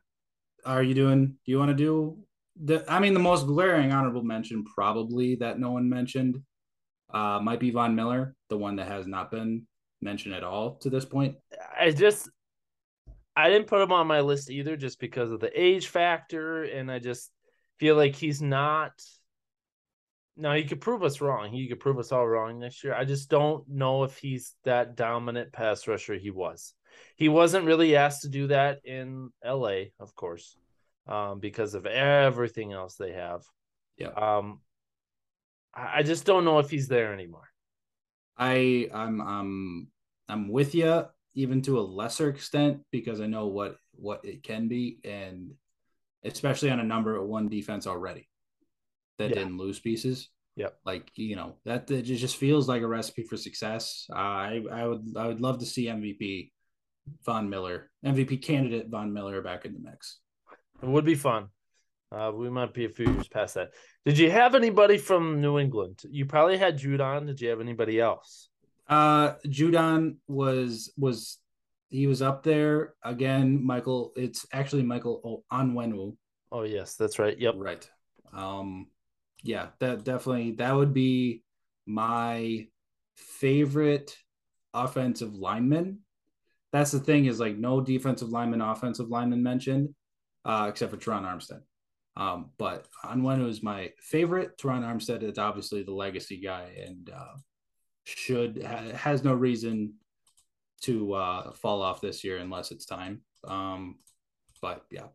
Are 0.65 0.83
you 0.83 0.93
doing 0.93 1.27
do 1.27 1.51
you 1.51 1.59
want 1.59 1.69
to 1.69 1.75
do 1.75 2.17
the 2.63 2.83
I 2.87 2.99
mean 2.99 3.13
the 3.13 3.19
most 3.19 3.45
glaring 3.45 3.91
honorable 3.91 4.23
mention 4.23 4.63
probably 4.63 5.35
that 5.35 5.59
no 5.59 5.71
one 5.71 5.89
mentioned 5.89 6.41
uh 7.13 7.39
might 7.41 7.59
be 7.59 7.71
Von 7.71 7.95
Miller, 7.95 8.35
the 8.49 8.57
one 8.57 8.75
that 8.77 8.87
has 8.87 9.07
not 9.07 9.31
been 9.31 9.67
mentioned 10.01 10.33
at 10.33 10.43
all 10.43 10.75
to 10.77 10.89
this 10.89 11.05
point. 11.05 11.35
I 11.79 11.91
just 11.91 12.29
I 13.35 13.49
didn't 13.49 13.67
put 13.67 13.81
him 13.81 13.91
on 13.91 14.07
my 14.07 14.21
list 14.21 14.49
either 14.49 14.77
just 14.77 14.99
because 14.99 15.31
of 15.31 15.39
the 15.39 15.51
age 15.59 15.87
factor 15.87 16.63
and 16.63 16.91
I 16.91 16.99
just 16.99 17.31
feel 17.79 17.95
like 17.95 18.15
he's 18.15 18.41
not 18.41 18.93
no, 20.37 20.51
he 20.53 20.65
could 20.65 20.81
prove 20.81 21.01
us 21.03 21.21
wrong. 21.21 21.51
He 21.51 21.67
could 21.67 21.79
prove 21.79 21.97
us 21.97 22.11
all 22.11 22.27
wrong 22.27 22.59
this 22.59 22.83
year. 22.83 22.93
I 22.93 23.05
just 23.05 23.29
don't 23.29 23.67
know 23.69 24.03
if 24.03 24.17
he's 24.17 24.53
that 24.65 24.95
dominant 24.95 25.53
pass 25.53 25.87
rusher 25.87 26.15
he 26.15 26.29
was. 26.29 26.73
He 27.15 27.29
wasn't 27.29 27.65
really 27.65 27.95
asked 27.95 28.23
to 28.23 28.29
do 28.29 28.47
that 28.47 28.79
in 28.85 29.31
LA, 29.43 29.91
of 29.99 30.15
course, 30.15 30.57
um, 31.07 31.39
because 31.39 31.73
of 31.75 31.85
everything 31.85 32.73
else 32.73 32.95
they 32.95 33.13
have. 33.13 33.43
Yeah. 33.97 34.07
Um, 34.09 34.59
I 35.73 36.03
just 36.03 36.25
don't 36.25 36.45
know 36.45 36.59
if 36.59 36.69
he's 36.69 36.87
there 36.87 37.13
anymore. 37.13 37.49
I 38.37 38.89
I'm 38.93 39.21
I'm 39.21 39.87
I'm 40.29 40.47
with 40.49 40.75
you 40.75 41.05
even 41.33 41.61
to 41.63 41.79
a 41.79 41.81
lesser 41.81 42.29
extent 42.29 42.81
because 42.91 43.19
I 43.21 43.27
know 43.27 43.47
what 43.47 43.77
what 43.93 44.23
it 44.25 44.43
can 44.43 44.67
be, 44.67 44.99
and 45.03 45.51
especially 46.23 46.71
on 46.71 46.79
a 46.79 46.83
number 46.83 47.21
one 47.21 47.47
defense 47.49 47.87
already 47.87 48.27
that 49.17 49.29
Yeah. 49.29 49.35
didn't 49.35 49.57
lose 49.57 49.79
pieces. 49.79 50.29
Yep. 50.55 50.77
Like 50.85 51.11
you 51.15 51.35
know 51.35 51.55
that 51.65 51.91
it 51.91 52.03
just 52.03 52.37
feels 52.37 52.67
like 52.69 52.81
a 52.81 52.87
recipe 52.87 53.23
for 53.23 53.35
success. 53.37 54.05
Uh, 54.09 54.15
I 54.15 54.63
I 54.71 54.87
would 54.87 55.05
I 55.17 55.27
would 55.27 55.41
love 55.41 55.59
to 55.59 55.65
see 55.65 55.87
MVP 55.87 56.51
Von 57.25 57.49
Miller, 57.49 57.89
MVP 58.05 58.41
candidate 58.41 58.87
Von 58.89 59.13
Miller 59.13 59.41
back 59.41 59.65
in 59.65 59.73
the 59.73 59.79
mix. 59.79 60.19
It 60.81 60.87
would 60.87 61.05
be 61.05 61.15
fun. 61.15 61.47
Uh, 62.11 62.31
we 62.33 62.49
might 62.49 62.73
be 62.73 62.85
a 62.85 62.89
few 62.89 63.11
years 63.11 63.27
past 63.27 63.55
that. 63.55 63.71
Did 64.05 64.17
you 64.17 64.29
have 64.31 64.55
anybody 64.55 64.97
from 64.97 65.41
New 65.41 65.57
England? 65.59 66.01
You 66.09 66.25
probably 66.25 66.57
had 66.57 66.77
Judon. 66.77 67.25
Did 67.27 67.41
you 67.41 67.49
have 67.49 67.59
anybody 67.59 67.99
else? 67.99 68.49
Uh, 68.87 69.33
Judon 69.47 70.17
was 70.27 70.93
was 70.97 71.39
he 71.89 72.07
was 72.07 72.21
up 72.21 72.43
there 72.43 72.93
again. 73.03 73.65
Michael, 73.65 74.13
it's 74.15 74.45
actually 74.53 74.83
Michael 74.83 75.43
Onwenu. 75.51 76.15
Oh 76.51 76.63
yes, 76.63 76.95
that's 76.95 77.19
right. 77.19 77.37
Yep. 77.37 77.55
Right. 77.57 77.89
Um, 78.33 78.87
yeah, 79.43 79.67
that 79.79 80.03
definitely 80.03 80.51
that 80.53 80.75
would 80.75 80.93
be 80.93 81.43
my 81.85 82.67
favorite 83.17 84.15
offensive 84.73 85.33
lineman. 85.33 85.99
That's 86.71 86.91
the 86.91 86.99
thing 86.99 87.25
is 87.25 87.39
like 87.39 87.57
no 87.57 87.79
defensive 87.81 88.29
lineman, 88.29 88.61
offensive 88.61 89.09
lineman 89.09 89.41
mentioned, 89.43 89.95
uh, 90.43 90.67
except 90.69 90.91
for 90.91 90.97
Terron 90.97 91.23
Armstead. 91.23 91.61
Um, 92.17 92.51
but 92.57 92.87
Onwenu 93.03 93.47
is 93.49 93.61
my 93.63 93.91
favorite. 93.99 94.57
Terron 94.57 94.81
Armstead 94.83 95.23
is 95.23 95.37
obviously 95.37 95.83
the 95.83 95.93
legacy 95.93 96.37
guy 96.37 96.69
and 96.85 97.09
uh, 97.09 97.35
should 98.05 98.63
ha- 98.63 98.95
has 98.97 99.23
no 99.23 99.33
reason 99.33 99.95
to 100.81 101.13
uh, 101.13 101.51
fall 101.53 101.81
off 101.81 102.01
this 102.01 102.23
year 102.23 102.37
unless 102.37 102.71
it's 102.71 102.85
time. 102.85 103.21
Um, 103.45 103.99
but 104.61 104.85
yeah, 104.91 105.07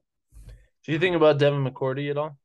Do 0.84 0.92
you 0.92 0.98
think 0.98 1.16
about 1.16 1.38
Devin 1.38 1.64
McCourty 1.64 2.10
at 2.10 2.16
all? 2.18 2.36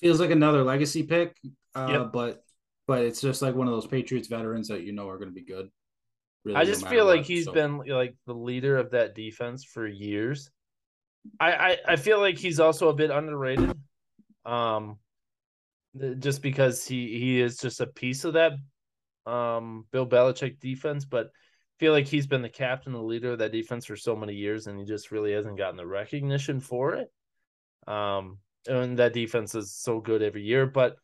feels 0.00 0.20
like 0.20 0.30
another 0.30 0.62
legacy 0.62 1.02
pick. 1.02 1.36
Uh, 1.74 1.88
Yep. 1.90 2.12
but 2.12 2.44
but 2.86 3.02
it's 3.04 3.20
just 3.20 3.42
like 3.42 3.54
one 3.54 3.66
of 3.66 3.74
those 3.74 3.86
Patriots 3.86 4.28
veterans 4.28 4.68
that 4.68 4.82
you 4.82 4.92
know 4.92 5.08
are 5.08 5.18
going 5.18 5.28
to 5.28 5.34
be 5.34 5.44
good. 5.44 5.68
Really, 6.48 6.60
I 6.60 6.64
just 6.64 6.82
matter 6.82 6.96
feel 6.96 7.04
like 7.04 7.18
what, 7.18 7.26
he's 7.26 7.44
so- 7.44 7.52
been 7.52 7.78
like 7.78 8.16
the 8.26 8.34
leader 8.34 8.78
of 8.78 8.90
that 8.92 9.14
defense 9.14 9.64
for 9.64 9.86
years. 9.86 10.50
I, 11.38 11.52
I 11.52 11.76
I 11.88 11.96
feel 11.96 12.20
like 12.20 12.38
he's 12.38 12.58
also 12.58 12.88
a 12.88 12.94
bit 12.94 13.10
underrated. 13.10 13.76
Um 14.46 14.98
just 16.18 16.40
because 16.42 16.86
he 16.86 17.18
he 17.18 17.40
is 17.40 17.58
just 17.58 17.80
a 17.80 17.86
piece 17.86 18.24
of 18.24 18.32
that 18.34 18.52
um 19.26 19.84
Bill 19.90 20.06
Belichick 20.06 20.58
defense, 20.58 21.04
but 21.04 21.26
I 21.26 21.76
feel 21.80 21.92
like 21.92 22.06
he's 22.06 22.26
been 22.26 22.40
the 22.42 22.48
captain, 22.48 22.92
the 22.92 23.02
leader 23.02 23.32
of 23.32 23.38
that 23.40 23.52
defense 23.52 23.84
for 23.84 23.96
so 23.96 24.16
many 24.16 24.34
years, 24.34 24.66
and 24.66 24.78
he 24.78 24.86
just 24.86 25.10
really 25.10 25.32
hasn't 25.32 25.58
gotten 25.58 25.76
the 25.76 25.86
recognition 25.86 26.60
for 26.60 26.94
it. 26.94 27.12
Um, 27.86 28.38
and 28.66 28.98
that 28.98 29.12
defense 29.12 29.54
is 29.54 29.72
so 29.74 30.00
good 30.00 30.22
every 30.22 30.42
year, 30.42 30.66
but 30.66 30.96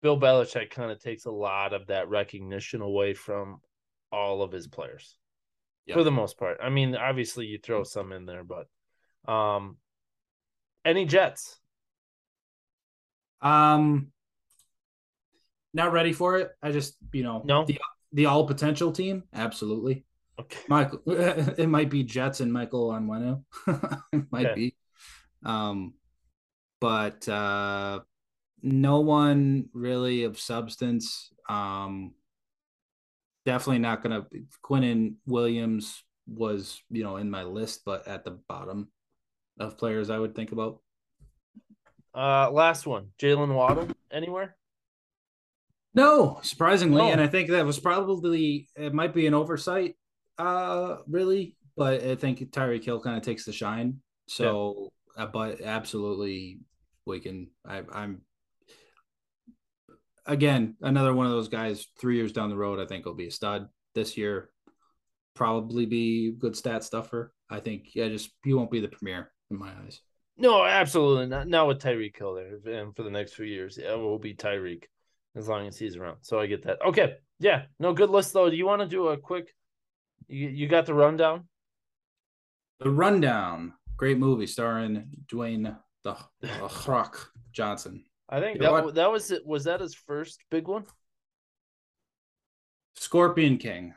Bill 0.00 0.18
Belichick 0.18 0.70
kind 0.70 0.90
of 0.92 1.00
takes 1.00 1.24
a 1.24 1.30
lot 1.30 1.72
of 1.72 1.88
that 1.88 2.08
recognition 2.08 2.80
away 2.82 3.14
from 3.14 3.60
all 4.12 4.42
of 4.42 4.52
his 4.52 4.66
players 4.66 5.16
Yep. 5.86 5.96
for 5.96 6.04
the 6.04 6.12
most 6.12 6.38
part. 6.38 6.58
I 6.62 6.68
mean, 6.68 6.94
obviously 6.94 7.46
you 7.46 7.58
throw 7.58 7.82
some 7.82 8.12
in 8.12 8.24
there, 8.26 8.44
but 8.44 8.68
um, 9.32 9.78
any 10.84 11.06
Jets? 11.06 11.58
Um, 13.40 14.12
not 15.74 15.92
ready 15.92 16.12
for 16.12 16.38
it. 16.38 16.50
I 16.62 16.70
just 16.70 16.96
you 17.12 17.24
know 17.24 17.42
No? 17.44 17.64
the 17.64 17.78
the 18.12 18.26
all 18.26 18.46
potential 18.46 18.92
team 18.92 19.24
absolutely. 19.34 20.04
Okay. 20.38 20.60
Michael, 20.68 21.00
it 21.06 21.68
might 21.68 21.90
be 21.90 22.04
Jets 22.04 22.40
and 22.40 22.52
Michael 22.52 22.90
Onwenu. 22.90 23.42
it 24.12 24.24
might 24.30 24.46
Okay. 24.46 24.54
be. 24.54 24.76
Um, 25.44 25.94
but 26.80 27.28
uh, 27.28 28.00
no 28.62 29.00
one 29.00 29.68
really 29.72 30.24
of 30.24 30.38
substance. 30.38 31.32
Um, 31.48 32.14
definitely 33.44 33.78
not 33.80 34.02
gonna. 34.02 34.26
Quinnen 34.64 35.14
Williams 35.26 36.02
was 36.26 36.80
you 36.90 37.02
know 37.04 37.16
in 37.16 37.30
my 37.30 37.42
list, 37.42 37.82
but 37.84 38.06
at 38.06 38.24
the 38.24 38.38
bottom 38.48 38.88
of 39.58 39.78
players 39.78 40.10
I 40.10 40.18
would 40.18 40.34
think 40.34 40.52
about. 40.52 40.80
Uh, 42.14 42.50
last 42.50 42.86
one, 42.86 43.08
Jaylen 43.18 43.54
Waddle. 43.54 43.88
Anywhere? 44.10 44.56
No, 45.94 46.40
surprisingly, 46.42 46.98
No. 46.98 47.10
and 47.10 47.20
I 47.20 47.26
think 47.26 47.50
that 47.50 47.66
was 47.66 47.78
probably 47.78 48.68
it 48.76 48.94
might 48.94 49.14
be 49.14 49.26
an 49.26 49.34
oversight, 49.34 49.96
uh, 50.38 50.96
really, 51.06 51.56
but 51.76 52.02
I 52.02 52.14
think 52.16 52.38
Tyreek 52.50 52.84
Hill 52.84 53.00
kind 53.00 53.16
of 53.16 53.22
takes 53.22 53.44
the 53.44 53.52
shine. 53.52 54.00
So, 54.26 54.92
uh, 55.16 55.26
but 55.26 55.60
absolutely, 55.60 56.60
we 57.04 57.20
can. 57.20 57.50
I, 57.66 57.82
I'm 57.92 58.22
again 60.26 60.76
another 60.80 61.14
one 61.14 61.26
of 61.26 61.32
those 61.32 61.48
guys. 61.48 61.86
Three 62.00 62.16
years 62.16 62.32
down 62.32 62.50
the 62.50 62.56
road, 62.56 62.80
I 62.80 62.86
think 62.86 63.04
will 63.04 63.14
be 63.14 63.28
a 63.28 63.30
stud. 63.30 63.68
This 63.94 64.16
year, 64.16 64.50
probably 65.34 65.86
be 65.86 66.32
good 66.32 66.56
stat 66.56 66.84
stuffer. 66.84 67.32
I 67.50 67.60
think. 67.60 67.94
Yeah, 67.94 68.08
just 68.08 68.30
he 68.44 68.54
won't 68.54 68.70
be 68.70 68.80
the 68.80 68.88
premier 68.88 69.30
in 69.50 69.58
my 69.58 69.70
eyes. 69.84 70.00
No, 70.36 70.64
absolutely 70.64 71.26
not. 71.26 71.46
Not 71.46 71.68
with 71.68 71.78
Tyreek 71.78 72.16
Hill 72.16 72.34
there, 72.34 72.80
and 72.80 72.96
for 72.96 73.02
the 73.02 73.10
next 73.10 73.34
few 73.34 73.44
years, 73.44 73.78
it 73.78 73.98
will 73.98 74.18
be 74.18 74.34
Tyreek 74.34 74.84
as 75.36 75.48
long 75.48 75.66
as 75.66 75.78
he's 75.78 75.96
around. 75.96 76.18
So 76.22 76.40
I 76.40 76.46
get 76.46 76.64
that. 76.64 76.78
Okay, 76.86 77.16
yeah, 77.38 77.64
no 77.78 77.92
good 77.92 78.10
list 78.10 78.32
though. 78.32 78.48
Do 78.48 78.56
you 78.56 78.66
want 78.66 78.82
to 78.82 78.88
do 78.88 79.08
a 79.08 79.16
quick? 79.16 79.54
You 80.28 80.48
you 80.48 80.68
got 80.68 80.86
the 80.86 80.94
rundown? 80.94 81.48
The 82.80 82.90
Rundown, 82.90 83.74
great 83.96 84.18
movie 84.18 84.46
starring 84.46 85.10
Dwayne 85.26 85.76
the 86.02 86.16
the 86.40 86.70
Rock 86.88 87.30
Johnson. 87.52 88.04
I 88.32 88.40
think 88.40 88.60
that 88.60 88.72
what? 88.72 88.94
that 88.94 89.12
was 89.12 89.30
it. 89.30 89.46
Was 89.46 89.64
that 89.64 89.80
his 89.80 89.94
first 89.94 90.40
big 90.50 90.66
one? 90.66 90.86
Scorpion 92.96 93.58
King. 93.58 93.92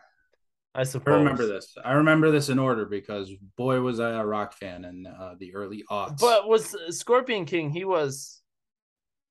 I 0.76 0.84
suppose. 0.84 1.14
I 1.14 1.18
remember 1.20 1.48
this. 1.48 1.74
I 1.86 1.94
remember 1.94 2.32
this 2.32 2.50
in 2.50 2.60
order 2.60 2.86
because 2.86 3.32
boy 3.56 3.80
was 3.80 4.02
I 4.02 4.12
a 4.12 4.26
rock 4.26 4.54
fan 4.54 4.84
in 4.84 5.08
uh, 5.08 5.36
the 5.40 5.56
early 5.56 5.86
aughts. 5.90 6.20
But 6.20 6.50
was 6.50 6.76
Scorpion 6.90 7.46
King? 7.46 7.70
He 7.70 7.86
was. 7.86 8.42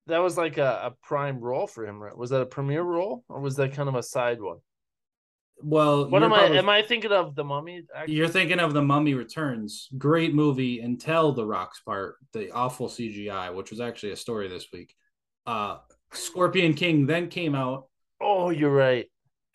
That 0.07 0.19
was 0.19 0.37
like 0.37 0.57
a, 0.57 0.81
a 0.85 0.91
prime 1.03 1.39
role 1.39 1.67
for 1.67 1.85
him, 1.85 2.01
right? 2.01 2.17
Was 2.17 2.31
that 2.31 2.41
a 2.41 2.45
premier 2.47 2.81
role, 2.81 3.23
or 3.29 3.39
was 3.41 3.55
that 3.57 3.73
kind 3.73 3.87
of 3.87 3.95
a 3.95 4.03
side 4.03 4.41
one? 4.41 4.57
Well, 5.61 6.09
What 6.09 6.23
am 6.23 6.33
I? 6.33 6.45
Am 6.45 6.69
I 6.69 6.81
thinking 6.83 7.11
of 7.11 7.35
the 7.35 7.43
Mummy? 7.43 7.83
actually? 7.95 8.15
You're 8.15 8.27
thinking 8.27 8.59
of 8.59 8.73
the 8.73 8.81
Mummy 8.81 9.13
Returns, 9.13 9.87
great 9.97 10.33
movie 10.33 10.79
until 10.81 11.31
the 11.31 11.45
rocks 11.45 11.79
part, 11.81 12.15
the 12.33 12.51
awful 12.51 12.87
CGI, 12.87 13.53
which 13.53 13.71
was 13.71 13.79
actually 13.79 14.11
a 14.11 14.15
story 14.17 14.47
this 14.47 14.67
week. 14.73 14.93
Uh, 15.45 15.77
Scorpion 16.11 16.73
King 16.73 17.05
then 17.05 17.29
came 17.29 17.55
out 17.55 17.87
Oh, 18.21 18.49
you're 18.49 18.73
right. 18.73 19.05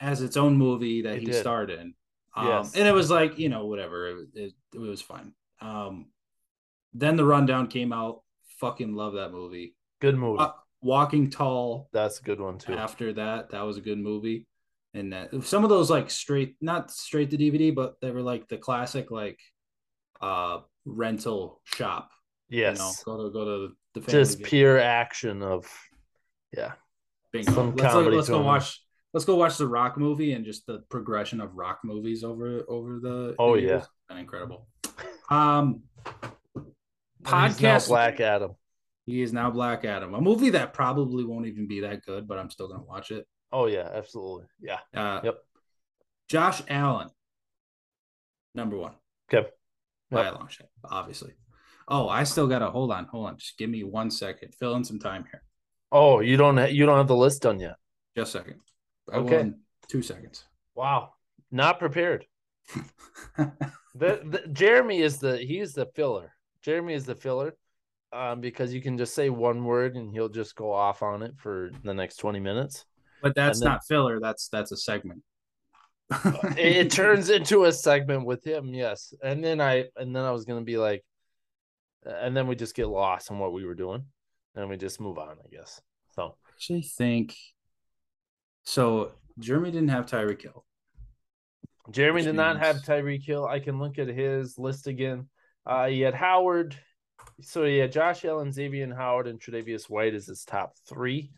as 0.01 0.23
its 0.23 0.37
own 0.37 0.57
movie 0.57 1.03
that 1.03 1.17
It 1.17 1.21
he 1.21 1.27
did. 1.27 1.35
starred 1.37 1.71
in. 1.71 1.95
Um, 2.37 2.47
Yes. 2.47 2.77
and 2.77 2.87
it 2.87 2.93
was 2.93 3.11
like 3.11 3.39
you 3.39 3.49
know 3.49 3.67
whatever 3.67 4.09
it, 4.09 4.29
it, 4.35 4.53
it 4.75 4.79
was 4.79 5.03
fine. 5.03 5.35
Um, 5.61 6.07
then 6.95 7.17
the 7.17 7.25
rundown 7.25 7.67
came 7.69 7.93
out. 7.93 8.23
Fucking 8.59 8.95
love 8.95 9.15
that 9.15 9.33
movie. 9.33 9.75
Good 10.01 10.17
movie. 10.17 10.39
Wa- 10.39 10.55
Walking 10.83 11.29
Tall. 11.31 11.89
That's 11.93 12.21
a 12.21 12.23
good 12.23 12.41
one 12.41 12.59
too. 12.59 12.75
After 12.75 13.13
that, 13.15 13.51
that 13.51 13.63
was 13.63 13.77
a 13.79 13.81
good 13.81 13.99
movie. 13.99 14.47
And 14.95 15.13
that 15.13 15.31
some 15.45 15.63
of 15.63 15.71
those 15.71 15.89
like 15.91 16.11
straight, 16.11 16.57
not 16.61 16.91
straight 16.91 17.31
to 17.31 17.39
DVD, 17.39 17.73
but 17.75 17.95
they 18.01 18.11
were 18.11 18.23
like 18.23 18.49
the 18.49 18.57
classic 18.59 19.11
like 19.11 19.39
uh 20.21 20.59
rental 20.85 21.61
shop. 21.65 22.11
Yes. 22.49 22.79
You 22.79 22.85
know, 22.85 22.93
go 23.19 23.25
to 23.25 23.31
go 23.33 23.45
to 23.45 23.75
the 23.95 24.01
Just 24.11 24.39
video. 24.39 24.49
pure 24.49 24.79
action 24.81 25.43
of, 25.43 25.67
yeah. 26.57 26.73
Bingo. 27.33 27.53
some 27.53 27.77
let's 27.77 27.93
comedy 27.93 28.17
let's 28.17 28.29
go 28.29 28.41
watch 28.43 28.83
let's 29.15 29.25
go 29.25 29.37
watch 29.37 29.57
the 29.57 29.67
Rock 29.69 29.97
movie 29.97 30.33
and 30.33 30.45
just 30.45 30.67
the 30.67 30.83
progression 30.91 31.41
of 31.41 31.55
Rock 31.55 31.79
movies 31.85 32.25
over 32.25 32.65
over 32.69 32.99
the 33.01 33.37
Oh, 33.39 33.55
years. 33.55 33.85
yeah. 34.11 34.19
Incredible. 34.19 34.67
Um 35.31 35.83
now 36.25 36.33
podcast 37.23 37.87
Black 37.87 38.19
Adam. 38.19 38.53
He 39.07 39.23
is 39.23 39.33
now 39.33 39.51
Black 39.51 39.85
Adam, 39.85 40.15
a 40.15 40.21
movie 40.21 40.51
that 40.51 40.73
probably 40.75 41.23
won't 41.25 41.47
even 41.47 41.69
be 41.69 41.81
that 41.81 42.05
good, 42.05 42.27
but 42.27 42.39
I'm 42.39 42.51
still 42.51 42.67
gonna 42.69 42.83
watch 42.83 43.13
it. 43.13 43.27
Oh 43.53 43.67
yeah, 43.67 43.89
absolutely. 43.93 44.47
Yeah. 44.61 44.79
Uh, 44.95 45.21
Yep. 45.25 45.39
Josh 46.29 46.63
Allen, 46.69 47.09
number 48.55 48.77
one 48.77 48.95
Okay. 49.33 49.49
by 50.11 50.25
Yep. 50.25 50.35
a 50.35 50.39
long 50.39 50.49
shot, 50.49 50.69
obviously. 50.85 51.33
Oh, 51.89 52.09
I 52.09 52.23
still 52.25 52.47
gotta 52.47 52.71
hold 52.71 52.93
on, 52.93 53.07
hold 53.07 53.27
on. 53.27 53.37
Just 53.39 53.59
give 53.59 53.69
me 53.71 53.83
one 53.83 54.11
second. 54.11 54.55
Fill 54.55 54.77
in 54.77 54.85
some 54.85 54.99
time 55.01 55.25
here. 55.31 55.43
Oh, 55.91 56.21
you 56.21 56.37
don't 56.37 56.57
ha- 56.57 56.67
you 56.67 56.87
don't 56.87 56.97
have 56.99 57.09
the 57.09 57.17
list 57.17 57.43
done 57.43 57.59
yet. 57.59 57.75
Just 58.17 58.35
a 58.35 58.39
second. 58.39 58.61
I 59.13 59.17
Okay. 59.17 59.53
two 59.89 60.03
seconds. 60.03 60.45
Wow. 60.75 61.15
Not 61.51 61.79
prepared. 61.79 62.27
The, 63.97 64.21
the 64.25 64.47
Jeremy 64.53 65.01
is 65.03 65.19
the 65.19 65.37
he's 65.39 65.75
the 65.75 65.87
filler. 65.97 66.33
Jeremy 66.63 66.95
is 66.95 67.07
the 67.07 67.17
filler. 67.17 67.57
Um, 68.13 68.41
because 68.41 68.73
you 68.73 68.81
can 68.81 68.97
just 68.97 69.15
say 69.17 69.31
one 69.31 69.65
word 69.65 69.97
and 69.97 70.13
he'll 70.13 70.29
just 70.29 70.55
go 70.55 70.73
off 70.73 71.03
on 71.03 71.23
it 71.23 71.35
for 71.39 71.71
the 71.83 71.93
next 71.93 72.17
20 72.17 72.39
minutes. 72.41 72.85
But 73.23 73.35
that's 73.35 73.61
then- 73.61 73.69
not 73.69 73.87
filler. 73.87 74.21
That's 74.21 74.49
that's 74.49 74.73
a 74.73 74.77
segment. 74.77 75.23
it, 76.57 76.91
turns 76.91 77.31
into 77.31 77.67
a 77.67 77.73
segment 77.73 78.27
with 78.27 78.45
him, 78.45 78.75
yes. 78.75 79.15
And 79.23 79.45
then 79.45 79.61
I 79.61 79.87
and 79.97 80.15
then 80.15 80.25
I 80.25 80.33
was 80.33 80.45
gonna 80.45 80.63
be 80.63 80.77
like, 80.77 81.05
and 82.05 82.37
then 82.37 82.49
we 82.49 82.57
just 82.57 82.75
get 82.75 82.89
lost 82.89 83.31
in 83.31 83.39
what 83.39 83.53
we 83.53 83.65
were 83.65 83.77
doing, 83.77 84.05
and 84.57 84.69
we 84.69 84.77
just 84.77 85.01
move 85.01 85.19
on, 85.19 85.37
I 85.45 85.49
guess. 85.55 85.81
So 86.17 86.37
actually 86.53 86.83
think 86.83 87.37
so. 88.65 89.13
Jeremy 89.39 89.71
didn't 89.71 89.89
have 89.91 90.07
Tyreek 90.07 90.43
Hill. 90.43 90.65
Jeremy 91.91 92.23
did 92.23 92.35
not 92.35 92.59
have 92.59 92.77
Tyreek 92.83 93.25
Hill. 93.25 93.47
I 93.47 93.61
can 93.61 93.79
look 93.79 93.99
at 93.99 94.09
his 94.09 94.59
list 94.59 94.87
again. 94.87 95.29
Uh, 95.65 95.87
he 95.87 96.01
had 96.01 96.15
Howard. 96.15 96.77
So 97.43 97.65
he 97.65 97.79
had 97.79 97.93
Josh 97.93 98.25
Allen, 98.25 98.53
Xavier 98.53 98.95
Howard, 98.95 99.27
and 99.27 99.41
Tre'Davious 99.41 99.89
White 99.89 100.15
as 100.15 100.27
his 100.27 100.45
top 100.45 100.75
three. 100.89 101.31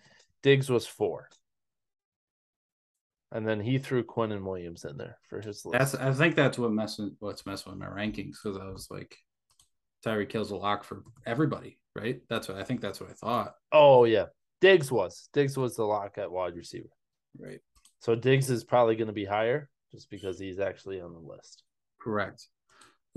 Diggs 0.42 0.68
was 0.68 0.86
four. 0.86 1.28
And 3.32 3.48
then 3.48 3.60
he 3.60 3.78
threw 3.78 4.04
Quinnen 4.04 4.44
Williams 4.44 4.84
in 4.84 4.96
there 4.98 5.18
for 5.28 5.40
his 5.40 5.64
list. 5.64 5.78
That's 5.78 5.94
I 5.94 6.12
think 6.12 6.36
that's 6.36 6.58
what 6.58 6.70
messing 6.70 7.16
what's 7.18 7.46
messing 7.46 7.72
with 7.72 7.80
my 7.80 7.86
rankings 7.86 8.36
because 8.42 8.58
I 8.58 8.68
was 8.68 8.88
like 8.90 9.16
Tyreek 10.04 10.30
Hill's 10.30 10.50
a 10.50 10.56
lock 10.56 10.84
for 10.84 11.02
everybody, 11.24 11.78
right? 11.96 12.20
That's 12.28 12.48
what 12.48 12.58
I 12.58 12.64
think 12.64 12.80
that's 12.80 13.00
what 13.00 13.10
I 13.10 13.14
thought. 13.14 13.54
Oh 13.72 14.04
yeah. 14.04 14.26
Diggs 14.60 14.92
was. 14.92 15.28
Diggs 15.32 15.56
was 15.56 15.76
the 15.76 15.84
lock 15.84 16.18
at 16.18 16.30
wide 16.30 16.54
receiver. 16.54 16.90
Right. 17.38 17.60
So 18.00 18.14
Diggs 18.14 18.50
is 18.50 18.64
probably 18.64 18.96
going 18.96 19.08
to 19.08 19.12
be 19.12 19.24
higher 19.24 19.68
just 19.90 20.10
because 20.10 20.38
he's 20.38 20.60
actually 20.60 21.00
on 21.00 21.12
the 21.12 21.18
list. 21.18 21.64
Correct. 22.00 22.46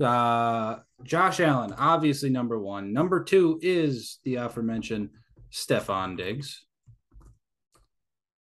Uh, 0.00 0.78
Josh 1.02 1.40
Allen, 1.40 1.72
obviously 1.78 2.30
number 2.30 2.58
one. 2.58 2.92
Number 2.92 3.22
two 3.22 3.58
is 3.62 4.18
the 4.24 4.36
aforementioned 4.36 5.10
Stefon 5.52 6.16
Diggs. 6.16 6.66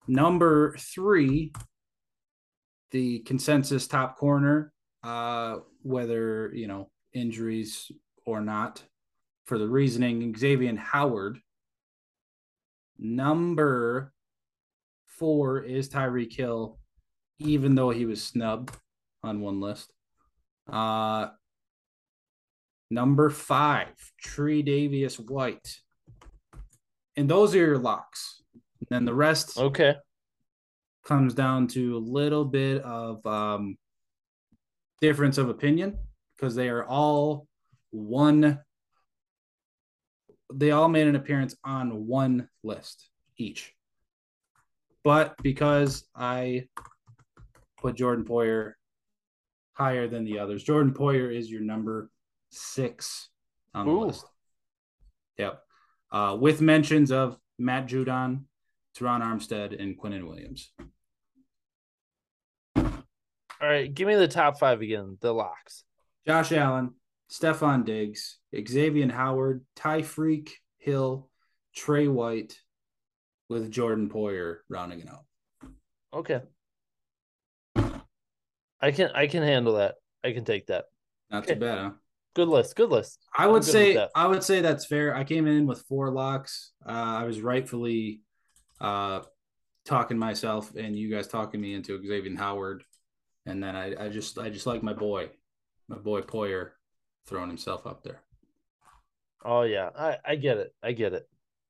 Number 0.07 0.75
three, 0.77 1.51
the 2.91 3.19
consensus 3.19 3.87
top 3.87 4.17
corner, 4.17 4.71
uh, 5.03 5.57
whether 5.81 6.51
you 6.53 6.67
know 6.67 6.89
injuries 7.13 7.91
or 8.25 8.41
not, 8.41 8.83
for 9.45 9.57
the 9.57 9.67
reasoning, 9.67 10.35
Xavier 10.35 10.75
Howard. 10.75 11.39
Number 12.97 14.13
four 15.05 15.61
is 15.61 15.89
Tyreek 15.89 16.33
Hill, 16.33 16.77
even 17.39 17.75
though 17.75 17.89
he 17.89 18.05
was 18.05 18.23
snubbed 18.23 18.75
on 19.23 19.41
one 19.41 19.59
list. 19.59 19.91
Uh, 20.71 21.27
number 22.89 23.29
five, 23.29 23.93
Tree 24.21 24.63
Tre'Davious 24.63 25.19
White. 25.19 25.77
And 27.17 27.29
those 27.29 27.55
are 27.55 27.59
your 27.59 27.77
locks. 27.77 28.41
And 28.89 28.97
then 28.97 29.05
the 29.05 29.13
rest 29.13 29.57
okay. 29.57 29.95
comes 31.05 31.33
down 31.33 31.67
to 31.69 31.97
a 31.97 31.99
little 31.99 32.45
bit 32.45 32.83
of 32.83 33.25
um, 33.25 33.77
difference 35.01 35.37
of 35.37 35.49
opinion 35.49 35.97
because 36.35 36.55
they 36.55 36.69
are 36.69 36.85
all 36.85 37.47
one 37.91 38.59
they 40.53 40.71
all 40.71 40.87
made 40.87 41.07
an 41.07 41.15
appearance 41.15 41.55
on 41.63 42.05
one 42.05 42.47
list 42.63 43.09
each. 43.37 43.73
But 45.03 45.35
because 45.41 46.05
i 46.15 46.67
put 47.77 47.95
jordan 47.95 48.25
poyer 48.25 48.73
higher 49.73 50.07
than 50.07 50.23
the 50.25 50.39
others 50.39 50.63
jordan 50.63 50.93
poyer 50.93 51.35
is 51.35 51.51
your 51.51 51.61
number 51.61 52.09
six 52.49 53.29
on 53.73 53.85
the 53.85 53.91
list. 53.91 54.25
Yep. 55.37 55.61
Uh, 56.11 56.37
with 56.39 56.61
mentions 56.61 57.11
of 57.11 57.37
matt 57.59 57.87
judon 57.87 58.45
Terron 58.97 59.21
Armstead, 59.21 59.79
and 59.81 59.99
Quinnen 59.99 60.27
Williams. 60.27 60.71
All 62.75 63.71
right, 63.71 63.93
give 63.93 64.07
me 64.07 64.15
the 64.15 64.27
top 64.27 64.59
five 64.59 64.81
again. 64.81 65.17
The 65.21 65.33
locks: 65.33 65.83
Josh 66.27 66.51
Allen, 66.51 66.93
Stefon 67.31 67.85
Diggs, 67.85 68.37
Xavier 68.55 69.11
Howard, 69.11 69.65
Tyreek 69.75 70.49
Hill, 70.77 71.29
Tre 71.75 72.07
White, 72.07 72.59
with 73.49 73.71
Jordan 73.71 74.09
Poyer 74.09 74.57
rounding 74.69 75.01
it 75.01 75.09
out. 75.09 75.25
Okay, 76.13 76.41
I 78.81 78.91
can 78.91 79.11
I 79.15 79.27
can 79.27 79.43
handle 79.43 79.75
that. 79.75 79.95
I 80.23 80.31
can 80.31 80.45
take 80.45 80.67
that. 80.67 80.85
Not 81.31 81.43
okay. 81.43 81.53
too 81.55 81.59
bad, 81.59 81.77
huh? 81.79 81.91
Good 82.35 82.49
list. 82.49 82.75
Good 82.75 82.89
list. 82.89 83.19
I 83.35 83.47
would 83.47 83.63
say 83.63 83.97
I 84.13 84.27
would 84.27 84.43
say 84.43 84.61
that's 84.61 84.85
fair. 84.85 85.15
I 85.15 85.23
came 85.23 85.47
in 85.47 85.65
with 85.65 85.81
four 85.87 86.11
locks. 86.11 86.73
Uh, 86.85 86.91
I 86.91 87.23
was 87.23 87.41
rightfully 87.41 88.21
uh, 88.81 89.21
talking 89.85 90.17
myself 90.17 90.73
and 90.75 90.97
you 90.97 91.09
guys 91.09 91.27
talking 91.27 91.61
me 91.61 91.73
into 91.73 92.01
Xavier 92.05 92.37
Howard, 92.37 92.83
and 93.45 93.63
then 93.63 93.75
I, 93.75 94.05
I 94.05 94.09
just 94.09 94.37
I 94.37 94.49
just 94.49 94.65
like 94.65 94.83
my 94.83 94.93
boy, 94.93 95.29
my 95.87 95.97
boy 95.97 96.21
Poyer, 96.21 96.71
throwing 97.27 97.49
himself 97.49 97.85
up 97.87 98.03
there. 98.03 98.21
Oh 99.43 99.61
yeah, 99.61 99.89
I 99.97 100.17
I 100.25 100.35
get 100.35 100.57
it. 100.57 100.73
I 100.81 100.91
get 100.91 101.13
it. 101.13 101.27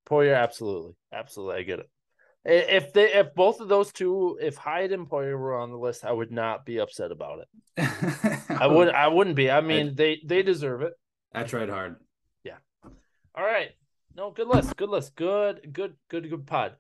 Poyer, 0.10 0.36
absolutely, 0.38 0.96
absolutely, 1.12 1.56
I 1.58 1.64
get 1.64 1.80
it. 1.80 1.90
If 2.46 2.94
they 2.94 3.12
if 3.12 3.34
both 3.34 3.60
of 3.60 3.68
those 3.68 3.92
two, 3.92 4.38
if 4.40 4.56
Hyde 4.56 4.92
and 4.92 5.10
Poyer 5.10 5.38
were 5.38 5.60
on 5.60 5.72
the 5.72 5.78
list, 5.78 6.06
I 6.06 6.12
would 6.12 6.32
not 6.32 6.66
be 6.66 6.78
upset 6.78 7.12
about 7.12 7.40
it. 7.40 7.88
I 8.50 8.68
would 8.68 8.90
I 8.90 9.08
wouldn't 9.08 9.36
be. 9.36 9.50
I 9.50 9.62
mean, 9.62 9.90
I, 9.90 9.94
they 9.96 10.22
they 10.24 10.44
deserve 10.44 10.84
it. 10.84 10.94
I 11.34 11.44
tried 11.44 11.70
hard. 11.70 11.98
Yeah. 12.44 12.58
All 13.34 13.44
right. 13.44 13.72
No, 14.16 14.32
good 14.32 14.48
list. 14.48 14.78
Good 14.78 14.90
list. 14.90 15.16
Good, 15.16 15.74
good, 15.74 15.96
good, 16.08 16.30
good 16.30 16.46
pod. 16.46 16.76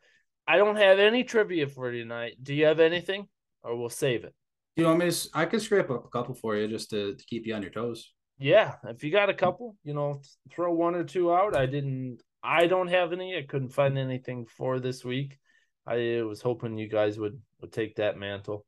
I 0.47 0.57
don't 0.57 0.75
have 0.75 0.99
any 0.99 1.23
trivia 1.23 1.67
for 1.67 1.91
tonight. 1.91 2.35
Do 2.41 2.53
you 2.53 2.65
have 2.65 2.79
anything, 2.79 3.27
or 3.63 3.75
we'll 3.75 3.89
save 3.89 4.23
it? 4.23 4.33
You 4.75 4.85
want 4.85 4.99
me 4.99 5.09
to? 5.09 5.29
I 5.33 5.45
can 5.45 5.59
scrape 5.59 5.89
up 5.89 6.05
a 6.05 6.09
couple 6.09 6.35
for 6.35 6.55
you 6.55 6.67
just 6.67 6.89
to, 6.91 7.15
to 7.15 7.25
keep 7.25 7.47
you 7.47 7.55
on 7.55 7.61
your 7.61 7.71
toes. 7.71 8.13
Yeah, 8.37 8.75
if 8.83 9.03
you 9.03 9.11
got 9.11 9.29
a 9.29 9.33
couple, 9.33 9.75
you 9.83 9.93
know, 9.93 10.21
throw 10.51 10.73
one 10.73 10.95
or 10.95 11.03
two 11.03 11.33
out. 11.33 11.55
I 11.55 11.65
didn't. 11.65 12.19
I 12.43 12.67
don't 12.67 12.89
have 12.89 13.11
any. 13.11 13.37
I 13.37 13.43
couldn't 13.43 13.69
find 13.69 13.97
anything 13.97 14.45
for 14.45 14.79
this 14.79 15.03
week. 15.03 15.39
I 15.87 16.21
was 16.27 16.41
hoping 16.41 16.77
you 16.77 16.89
guys 16.89 17.17
would 17.17 17.39
would 17.61 17.71
take 17.71 17.95
that 17.95 18.17
mantle. 18.17 18.65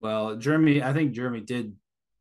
Well, 0.00 0.36
Jeremy, 0.36 0.82
I 0.82 0.92
think 0.92 1.12
Jeremy 1.12 1.40
did 1.40 1.74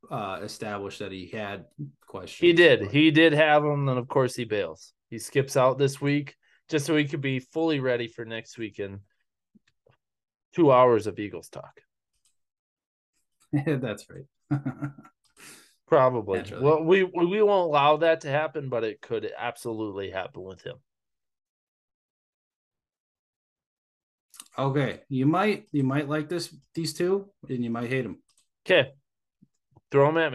uh 0.09 0.39
establish 0.43 0.99
that 0.99 1.11
he 1.11 1.27
had 1.27 1.65
questions. 2.05 2.39
He 2.39 2.53
did. 2.53 2.91
He 2.91 3.11
did 3.11 3.34
have 3.34 3.64
them, 3.64 3.89
and 3.89 3.99
of 3.99 4.07
course 4.07 4.35
he 4.35 4.45
bails. 4.45 4.93
He 5.09 5.19
skips 5.19 5.57
out 5.57 5.77
this 5.77 5.99
week 5.99 6.36
just 6.69 6.85
so 6.85 6.95
we 6.95 7.06
could 7.06 7.22
be 7.22 7.39
fully 7.39 7.80
ready 7.80 8.07
for 8.07 8.26
next 8.26 8.57
week 8.57 8.80
in 8.80 8.99
two 10.53 10.72
hours 10.72 11.07
of 11.07 11.19
Eagles 11.19 11.49
talk. 11.49 11.81
That's 13.65 14.06
right. 14.10 14.61
Probably. 15.88 16.39
Naturally. 16.39 16.64
Well, 16.64 16.84
we 16.84 17.03
we 17.03 17.41
won't 17.41 17.69
allow 17.69 17.98
that 17.98 18.22
to 18.22 18.30
happen, 18.30 18.68
but 18.68 18.84
it 18.84 19.02
could 19.02 19.31
absolutely 19.38 20.11
happen 20.11 20.44
with 20.44 20.61
him. 20.61 20.76
Okay, 24.57 25.02
you 25.07 25.26
might 25.26 25.65
you 25.72 25.84
might 25.84 26.10
like 26.10 26.27
this 26.27 26.53
these 26.73 26.94
two, 26.94 27.30
and 27.48 27.64
you 27.64 27.69
might 27.69 27.89
hate 27.89 28.02
them. 28.02 28.22
Okay, 28.65 28.91
throw 29.91 30.07
them 30.07 30.18
at 30.18 30.34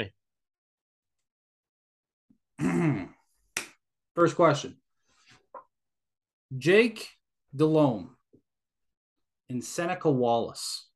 me. 2.59 3.09
First 4.15 4.37
question: 4.37 4.77
Jake 6.59 7.09
Delhomme 7.55 8.17
and 9.49 9.65
Seneca 9.65 10.11
Wallace 10.11 10.89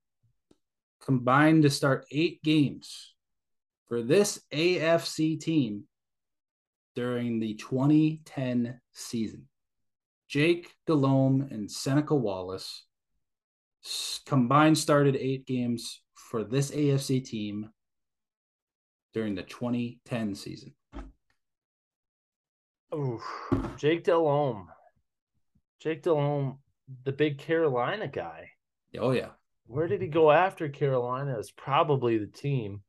combined 1.03 1.63
to 1.63 1.71
start 1.71 2.07
eight 2.11 2.43
games 2.43 3.15
for 3.89 4.03
this 4.03 4.41
AFC 4.53 5.41
team 5.41 5.85
during 6.95 7.41
the 7.41 7.55
2010 7.55 8.81
season. 8.93 9.49
Jake 10.29 10.75
Delhomme 10.87 11.49
and 11.51 11.71
Seneca 11.71 12.15
Wallace 12.15 12.85
combined 14.27 14.77
started 14.77 15.17
eight 15.17 15.47
games 15.47 16.03
for 16.15 16.45
this 16.45 16.71
AFC 16.71 17.25
team 17.25 17.71
during 19.15 19.35
the 19.35 19.43
2010 19.43 20.35
season. 20.35 20.75
Oh, 22.93 23.21
Jake 23.77 24.05
Delhomme. 24.05 24.69
Jake 25.87 26.03
Delhomme, 26.03 26.59
the 27.05 27.13
big 27.13 27.39
Carolina 27.39 28.09
guy. 28.09 28.51
Oh 28.99 29.13
yeah. 29.13 29.29
Where 29.69 29.87
did 29.87 30.03
he 30.03 30.09
go 30.09 30.33
after 30.33 30.69
Carolina? 30.69 31.39
Is 31.39 31.53
probably 31.53 32.19
the 32.19 32.27
team 32.27 32.83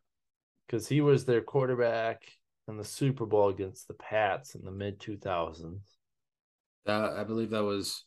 because 0.65 0.87
he 0.87 1.01
was 1.01 1.23
their 1.23 1.41
quarterback 1.41 2.23
in 2.67 2.75
the 2.75 2.83
Super 2.83 3.27
Bowl 3.27 3.49
against 3.49 3.87
the 3.87 3.93
Pats 3.93 4.55
in 4.55 4.65
the 4.65 4.71
mid 4.71 4.99
2000s. 4.99 5.77
Uh, 6.87 7.13
I 7.15 7.23
believe 7.23 7.51
that 7.51 7.63
was 7.63 8.03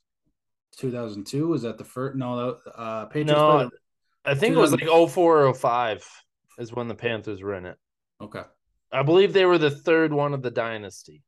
2002. 0.78 1.46
Was 1.46 1.62
that 1.62 1.78
the 1.78 1.84
first? 1.84 2.16
No, 2.16 2.56
uh, 2.74 3.04
Patriots. 3.04 3.30
No, 3.30 3.70
I 4.24 4.34
think 4.34 4.56
it 4.56 4.58
was 4.58 4.72
like 4.72 4.88
04 4.88 5.46
or 5.46 5.54
05 5.54 6.04
is 6.58 6.72
when 6.72 6.88
the 6.88 6.96
Panthers 6.96 7.42
were 7.42 7.54
in 7.54 7.64
it. 7.64 7.76
Okay. 8.20 8.42
I 8.90 9.04
believe 9.04 9.34
they 9.34 9.46
were 9.46 9.58
the 9.58 9.70
third 9.70 10.12
one 10.12 10.34
of 10.34 10.42
the 10.42 10.50
dynasty. 10.50 11.22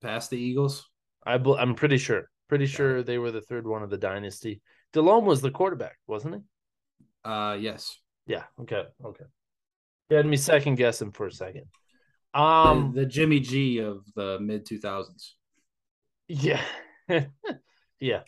Past 0.00 0.30
the 0.30 0.38
Eagles? 0.38 0.88
I 1.26 1.34
I'm 1.34 1.74
pretty 1.74 1.98
sure. 1.98 2.28
Pretty 2.48 2.66
sure 2.66 3.02
they 3.02 3.18
were 3.18 3.30
the 3.30 3.40
third 3.40 3.66
one 3.66 3.82
of 3.82 3.90
the 3.90 3.98
dynasty. 3.98 4.62
Delhomme 4.92 5.26
was 5.26 5.42
the 5.42 5.50
quarterback, 5.50 5.98
wasn't 6.06 6.36
he? 6.36 6.40
Uh, 7.24 7.56
yes. 7.60 7.98
Yeah. 8.26 8.44
Okay. 8.60 8.84
Okay. 9.04 9.24
You 10.10 10.16
had 10.16 10.26
me 10.26 10.36
second 10.36 10.76
guessing 10.76 11.12
for 11.12 11.26
a 11.26 11.32
second. 11.32 11.66
Um, 12.32 12.92
the, 12.94 13.00
the 13.00 13.06
Jimmy 13.06 13.40
G 13.40 13.78
of 13.78 14.04
the 14.14 14.38
mid 14.40 14.66
two 14.66 14.78
thousands. 14.78 15.34
Yeah. 16.28 16.62
yeah. 18.00 18.20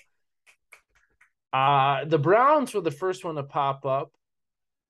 Uh 1.53 2.05
the 2.05 2.19
Browns 2.19 2.75
were 2.75 2.81
the 2.81 2.91
first 2.91 3.25
one 3.25 3.35
to 3.37 3.43
pop 3.43 3.85
up. 3.85 4.13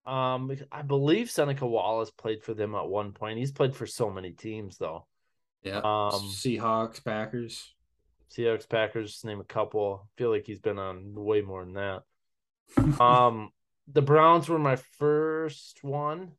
Um, 0.06 0.50
I 0.72 0.82
believe 0.82 1.30
Seneca 1.30 1.66
Wallace 1.66 2.10
played 2.10 2.42
for 2.42 2.54
them 2.54 2.74
at 2.74 2.88
one 2.88 3.12
point. 3.12 3.38
He's 3.38 3.52
played 3.52 3.74
for 3.74 3.86
so 3.86 4.10
many 4.10 4.32
teams 4.32 4.78
though. 4.78 5.06
Yeah. 5.62 5.78
Um 5.78 6.30
Seahawks, 6.30 7.04
Packers. 7.04 7.74
Seahawks, 8.32 8.68
Packers, 8.68 9.22
name 9.24 9.40
a 9.40 9.44
couple. 9.44 10.02
I 10.04 10.08
feel 10.16 10.30
like 10.30 10.46
he's 10.46 10.60
been 10.60 10.78
on 10.78 11.14
way 11.14 11.40
more 11.40 11.64
than 11.64 11.74
that. 11.74 12.02
um 13.00 13.50
the 13.92 14.02
Browns 14.02 14.48
were 14.48 14.58
my 14.58 14.76
first 14.76 15.82
one. 15.82 16.32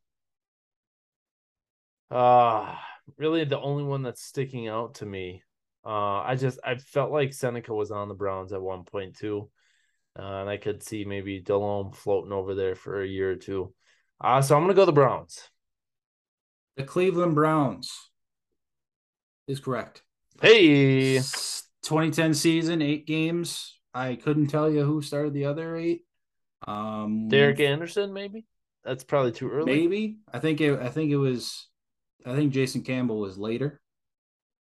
Uh 2.10 2.74
really 3.18 3.44
the 3.44 3.60
only 3.60 3.84
one 3.84 4.02
that's 4.02 4.22
sticking 4.22 4.68
out 4.68 4.94
to 4.96 5.06
me. 5.06 5.42
Uh 5.84 6.20
I 6.20 6.36
just 6.36 6.58
I 6.64 6.76
felt 6.76 7.12
like 7.12 7.34
Seneca 7.34 7.74
was 7.74 7.90
on 7.90 8.08
the 8.08 8.14
Browns 8.14 8.52
at 8.52 8.62
one 8.62 8.84
point 8.84 9.16
too. 9.16 9.50
Uh, 10.18 10.40
and 10.42 10.50
I 10.50 10.58
could 10.58 10.82
see 10.82 11.04
maybe 11.04 11.40
Delhomme 11.40 11.92
floating 11.92 12.32
over 12.32 12.54
there 12.54 12.74
for 12.74 13.00
a 13.00 13.06
year 13.06 13.30
or 13.30 13.36
two. 13.36 13.72
Uh, 14.20 14.42
so 14.42 14.54
I'm 14.54 14.62
gonna 14.62 14.74
go 14.74 14.84
the 14.84 14.92
Browns. 14.92 15.48
The 16.76 16.84
Cleveland 16.84 17.34
Browns 17.34 17.92
is 19.46 19.60
correct. 19.60 20.02
Hey 20.40 21.20
2010 21.82 22.34
season, 22.34 22.82
eight 22.82 23.06
games. 23.06 23.78
I 23.94 24.14
couldn't 24.14 24.46
tell 24.48 24.70
you 24.70 24.84
who 24.84 25.02
started 25.02 25.34
the 25.34 25.46
other 25.46 25.76
eight. 25.76 26.02
Um 26.66 27.28
Derek 27.28 27.60
Anderson, 27.60 28.12
maybe? 28.12 28.46
That's 28.84 29.04
probably 29.04 29.32
too 29.32 29.50
early. 29.50 29.74
Maybe. 29.74 30.18
I 30.32 30.38
think 30.38 30.60
it 30.60 30.78
I 30.80 30.88
think 30.88 31.10
it 31.10 31.16
was 31.16 31.68
I 32.24 32.34
think 32.34 32.52
Jason 32.52 32.82
Campbell 32.82 33.18
was 33.18 33.36
later. 33.36 33.80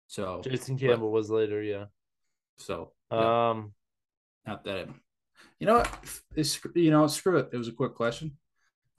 So 0.07 0.41
Jason 0.44 0.77
Campbell 0.77 1.07
but, 1.07 1.14
was 1.14 1.30
later, 1.30 1.61
yeah. 1.61 1.85
So 2.57 2.94
yeah. 3.11 3.49
um 3.49 3.73
not 4.45 4.64
that 4.64 4.77
it, 4.77 4.89
you 5.60 5.68
know 5.68 5.80
what? 5.80 5.91
It's, 6.35 6.60
you 6.76 6.91
know, 6.91 7.07
screw 7.07 7.38
it. 7.38 7.49
It 7.52 7.57
was 7.57 7.68
a 7.68 7.73
quick 7.73 7.95
question. 7.95 8.38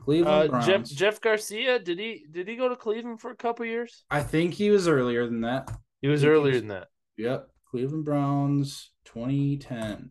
Cleveland 0.01 0.55
uh, 0.55 0.61
Jeff 0.63 0.85
Jeff 0.85 1.21
Garcia 1.21 1.79
did 1.79 1.99
he 1.99 2.25
did 2.31 2.47
he 2.49 2.57
go 2.57 2.69
to 2.69 2.77
Cleveland 2.77 3.21
for 3.21 3.31
a 3.31 3.37
couple 3.37 3.65
years? 3.67 4.05
I 4.11 4.23
think 4.23 4.55
he 4.55 4.71
was 4.71 4.87
earlier 4.87 5.27
than 5.27 5.41
that. 5.43 5.71
He 6.01 6.09
was 6.09 6.25
earlier 6.25 6.53
he 6.53 6.57
was, 6.57 6.63
than 6.63 6.69
that. 6.69 6.89
Yep, 7.17 7.49
Cleveland 7.71 8.05
Browns, 8.05 8.91
2010. 9.05 10.11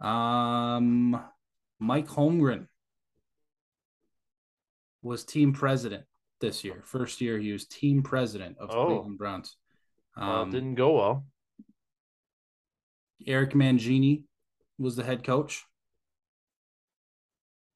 Um, 0.00 1.20
Mike 1.80 2.06
Holmgren 2.06 2.68
was 5.02 5.24
team 5.24 5.52
president 5.52 6.04
this 6.40 6.62
year. 6.62 6.82
First 6.84 7.20
year 7.20 7.38
he 7.38 7.52
was 7.52 7.66
team 7.66 8.02
president 8.02 8.56
of 8.58 8.70
oh. 8.70 8.86
Cleveland 8.86 9.18
Browns. 9.18 9.56
Um, 10.16 10.28
well, 10.28 10.46
didn't 10.46 10.74
go 10.74 10.96
well. 10.96 11.26
Eric 13.26 13.52
Mangini 13.52 14.24
was 14.78 14.94
the 14.94 15.02
head 15.02 15.24
coach. 15.24 15.64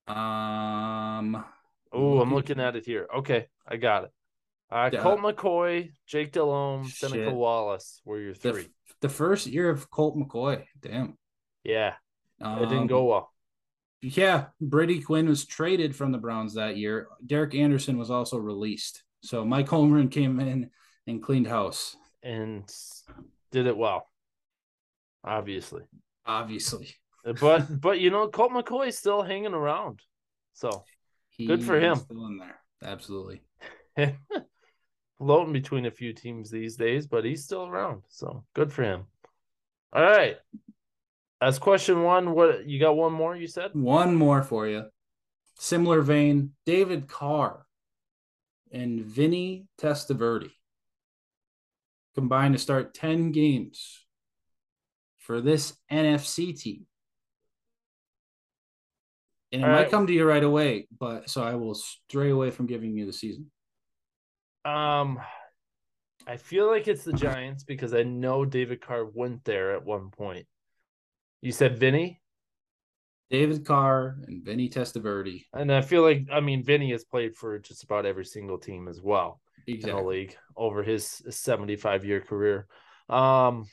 Um. 0.07 1.45
Oh, 1.93 2.21
I'm 2.21 2.33
looking 2.33 2.61
at 2.61 2.77
it 2.77 2.85
here. 2.85 3.09
Okay, 3.17 3.49
I 3.67 3.77
got 3.77 4.05
it. 4.05 4.13
Uh, 4.71 4.91
yeah. 4.93 5.01
Colt 5.01 5.21
McCoy, 5.21 5.91
Jake 6.07 6.33
Delhomme, 6.33 6.89
Seneca 6.89 7.33
Wallace 7.33 8.01
were 8.05 8.21
your 8.21 8.35
three. 8.35 8.63
The, 8.63 8.69
the, 9.03 9.09
first 9.09 9.47
year 9.47 9.69
of 9.69 9.91
Colt 9.91 10.17
McCoy. 10.17 10.65
Damn. 10.81 11.19
Yeah. 11.65 11.95
Um, 12.41 12.63
it 12.63 12.69
didn't 12.69 12.87
go 12.87 13.05
well. 13.05 13.33
Yeah. 14.01 14.47
Brady 14.61 15.01
Quinn 15.01 15.29
was 15.29 15.45
traded 15.45 15.97
from 15.97 16.13
the 16.13 16.19
Browns 16.19 16.55
that 16.55 16.77
year. 16.77 17.09
Derek 17.27 17.55
Anderson 17.55 17.99
was 17.99 18.11
also 18.11 18.39
released. 18.39 19.03
So 19.23 19.45
Mike 19.45 19.67
Holmgren 19.67 20.11
came 20.11 20.39
in 20.39 20.71
and 21.07 21.23
cleaned 21.23 21.49
house. 21.49 21.97
And 22.23 22.71
did 23.51 23.67
it 23.67 23.77
well 23.77 24.07
obviously. 25.25 25.83
Obviously. 26.27 26.95
but 27.41 27.67
but 27.81 28.01
you 28.01 28.11
know, 28.11 28.29
Colt 28.29 28.53
McCoy 28.53 28.89
is 28.89 28.99
still 28.99 29.23
hanging 29.23 29.55
around. 29.55 30.01
So 30.55 30.85
he 31.31 31.47
good 31.47 31.65
for 31.65 31.79
him. 31.79 31.97
Still 31.97 32.27
in 32.27 32.39
there. 32.39 32.61
Absolutely. 32.83 33.43
Floating 35.21 35.53
between 35.53 35.85
a 35.85 35.91
few 35.91 36.15
teams 36.15 36.51
these 36.51 36.77
days, 36.77 37.07
but 37.07 37.27
he's 37.27 37.45
still 37.45 37.67
around. 37.67 38.01
So 38.09 38.43
good 38.55 38.73
for 38.73 38.85
him. 38.85 39.05
All 39.93 40.03
right. 40.03 40.39
As 41.43 41.59
question 41.59 42.03
one, 42.05 42.35
what 42.35 42.67
you 42.67 42.81
got 42.81 42.97
one 42.97 43.13
more, 43.13 43.37
you 43.37 43.47
said? 43.47 43.73
One 43.75 44.15
more 44.15 44.43
for 44.43 44.67
you. 44.67 44.87
Similar 45.59 46.01
vein, 46.01 46.53
David 46.65 47.07
Carr 47.07 47.67
and 48.73 49.05
Vinny 49.05 49.67
Testaverde 49.79 50.51
combined 52.15 52.55
to 52.55 52.59
start 52.59 52.95
10 52.95 53.31
games 53.31 54.07
for 55.19 55.43
this 55.43 55.75
NFC 55.93 56.59
team. 56.59 56.87
And 59.53 59.61
it 59.61 59.65
All 59.67 59.71
might 59.71 59.83
right. 59.83 59.91
come 59.91 60.07
to 60.07 60.15
you 60.15 60.27
right 60.27 60.43
away, 60.43 60.87
but 60.99 61.29
so 61.29 61.43
I 61.43 61.57
will 61.57 61.75
stray 61.75 62.31
away 62.31 62.51
from 62.51 62.65
giving 62.65 62.97
you 62.97 63.05
the 63.05 63.13
season. 63.13 63.51
Um, 64.65 65.21
I 66.27 66.37
feel 66.37 66.69
like 66.69 66.87
it's 66.89 67.05
the 67.05 67.13
Giants 67.13 67.65
because 67.65 67.95
I 67.95 68.03
know 68.03 68.45
David 68.45 68.81
Carr 68.81 69.05
went 69.05 69.45
there 69.45 69.75
at 69.75 69.85
one 69.85 70.11
point. 70.11 70.47
You 71.41 71.53
said 71.53 71.79
Vinny? 71.79 72.21
David 73.31 73.65
Carr 73.65 74.17
and 74.27 74.45
Vinny 74.45 74.69
Testaverde. 74.69 75.45
And 75.53 75.73
I 75.73 75.81
feel 75.83 76.03
like 76.03 76.27
I 76.33 76.41
mean 76.41 76.65
Vinny 76.65 76.91
has 76.91 77.05
played 77.05 77.37
for 77.37 77.59
just 77.61 77.85
about 77.85 78.05
every 78.05 78.25
single 78.25 78.59
team 78.59 78.89
as 78.89 79.01
well 79.01 79.41
exactly. 79.67 79.91
in 79.91 79.97
the 79.97 80.03
league 80.03 80.37
over 80.57 80.83
his 80.83 81.23
75 81.31 82.05
year 82.05 82.21
career. 82.21 82.67
Um 83.09 83.67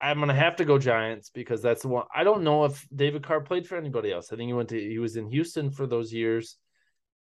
I'm 0.00 0.18
gonna 0.18 0.34
have 0.34 0.56
to 0.56 0.64
go 0.64 0.78
Giants 0.78 1.30
because 1.30 1.62
that's 1.62 1.82
the 1.82 1.88
one. 1.88 2.06
I 2.14 2.24
don't 2.24 2.42
know 2.42 2.64
if 2.64 2.86
David 2.94 3.22
Carr 3.22 3.40
played 3.40 3.68
for 3.68 3.76
anybody 3.76 4.12
else. 4.12 4.32
I 4.32 4.36
think 4.36 4.48
he 4.48 4.54
went 4.54 4.70
to 4.70 4.80
he 4.80 4.98
was 4.98 5.16
in 5.16 5.28
Houston 5.28 5.70
for 5.70 5.86
those 5.86 6.12
years, 6.12 6.56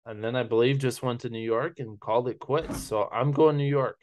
and 0.05 0.23
then 0.23 0.35
I 0.35 0.43
believe 0.43 0.79
just 0.79 1.03
went 1.03 1.21
to 1.21 1.29
New 1.29 1.39
York 1.39 1.79
and 1.79 1.99
called 1.99 2.27
it 2.27 2.39
quits. 2.39 2.81
So 2.81 3.07
I'm 3.11 3.31
going 3.31 3.57
New 3.57 3.63
York. 3.63 3.97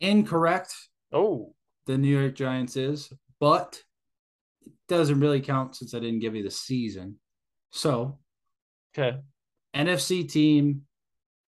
Incorrect. 0.00 0.74
Oh, 1.12 1.54
the 1.86 1.98
New 1.98 2.18
York 2.18 2.34
Giants 2.34 2.76
is, 2.76 3.12
but 3.40 3.82
it 4.64 4.72
doesn't 4.88 5.20
really 5.20 5.40
count 5.40 5.74
since 5.76 5.94
I 5.94 5.98
didn't 5.98 6.20
give 6.20 6.36
you 6.36 6.42
the 6.42 6.50
season. 6.50 7.16
So, 7.70 8.18
okay, 8.96 9.18
NFC 9.74 10.30
team, 10.30 10.82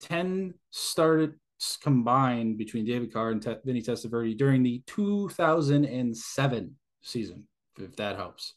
ten 0.01 0.55
started 0.71 1.35
combined 1.83 2.57
between 2.57 2.87
David 2.87 3.13
Carr 3.13 3.31
and 3.31 3.43
Te- 3.43 3.57
Vinny 3.65 3.83
Testaverde 3.83 4.37
during 4.37 4.63
the 4.63 4.83
2007 4.87 6.77
season, 7.03 7.49
if 7.79 7.97
that 7.97 8.17
helps. 8.17 8.55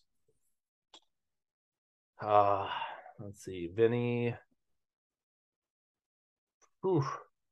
Uh, 2.21 2.69
let's 3.23 3.43
see. 3.43 3.69
Vinny. 3.73 4.35
Ooh, 6.85 7.05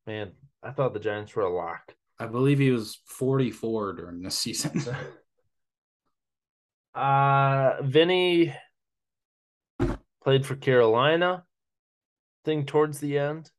man, 0.06 0.34
I 0.61 0.72
thought 0.72 0.93
the 0.93 0.99
Giants 0.99 1.35
were 1.35 1.43
a 1.43 1.49
lock. 1.49 1.95
I 2.19 2.27
believe 2.27 2.60
he 2.60 2.72
was 2.72 2.99
44 3.06 3.93
during 3.93 4.22
this 4.22 4.38
season. 4.38 4.84
uh, 6.95 7.81
Vinny 7.81 8.53
played 10.22 10.45
for 10.45 10.56
Carolina, 10.56 11.45
thing 12.43 12.65
towards 12.65 12.99
the 12.99 13.18
end. 13.18 13.49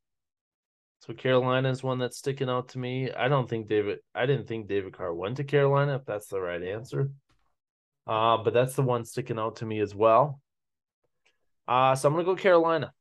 So 1.01 1.15
Carolina 1.15 1.71
is 1.71 1.83
one 1.83 1.99
that's 1.99 2.19
sticking 2.19 2.49
out 2.49 2.69
to 2.71 2.79
me. 2.79 3.11
I 3.11 3.29
don't 3.29 3.49
think 3.49 3.67
David. 3.67 3.99
I 4.15 4.27
didn't 4.27 4.47
think 4.47 4.69
David 4.69 4.97
Carr 4.97 5.13
went 5.13 5.39
to 5.39 5.45
Carolina. 5.45 5.97
If 5.97 6.05
that's 6.05 6.29
the 6.29 6.41
right 6.41 6.63
answer, 6.63 7.11
uh, 8.07 8.37
but 8.37 8.55
that's 8.55 8.77
the 8.77 8.83
one 8.83 9.05
sticking 9.05 9.39
out 9.39 9.57
to 9.57 9.67
me 9.67 9.81
as 9.81 9.95
well. 9.95 10.42
Uh, 11.67 11.95
so 11.95 12.09
I'm 12.09 12.15
gonna 12.15 12.25
go 12.25 12.37
Carolina. 12.37 12.93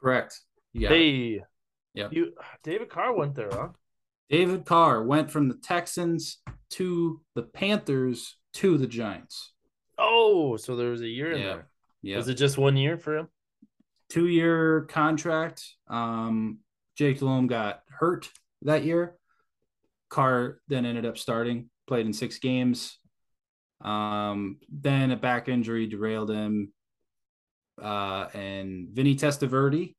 Correct. 0.00 0.40
Yeah. 0.72 0.88
Hey. 0.90 1.42
Yeah. 1.94 2.08
You 2.10 2.32
David 2.62 2.90
Carr 2.90 3.14
went 3.14 3.34
there, 3.34 3.50
huh? 3.50 3.68
David 4.28 4.64
Carr 4.64 5.02
went 5.04 5.30
from 5.30 5.48
the 5.48 5.56
Texans 5.56 6.38
to 6.70 7.20
the 7.34 7.42
Panthers 7.42 8.36
to 8.54 8.76
the 8.76 8.86
Giants. 8.86 9.52
Oh, 9.98 10.56
so 10.56 10.76
there 10.76 10.90
was 10.90 11.00
a 11.00 11.08
year 11.08 11.32
in 11.32 11.38
yeah. 11.38 11.46
there. 11.46 11.68
Yeah. 12.02 12.16
Was 12.18 12.28
it 12.28 12.34
just 12.34 12.58
one 12.58 12.76
year 12.76 12.98
for 12.98 13.16
him? 13.16 13.28
two 14.08 14.26
year 14.26 14.82
contract. 14.82 15.64
Um, 15.88 16.58
Jake 16.96 17.18
Delhomme 17.18 17.46
got 17.46 17.80
hurt 17.88 18.28
that 18.62 18.84
year. 18.84 19.16
Carr 20.08 20.60
then 20.68 20.86
ended 20.86 21.04
up 21.04 21.18
starting, 21.18 21.68
played 21.86 22.06
in 22.06 22.12
six 22.12 22.38
games. 22.38 22.98
Um, 23.80 24.58
then 24.68 25.10
a 25.10 25.16
back 25.16 25.48
injury 25.48 25.86
derailed 25.86 26.30
him. 26.30 26.72
Uh, 27.80 28.28
and 28.32 28.88
Vinny 28.90 29.14
Testaverde 29.14 29.94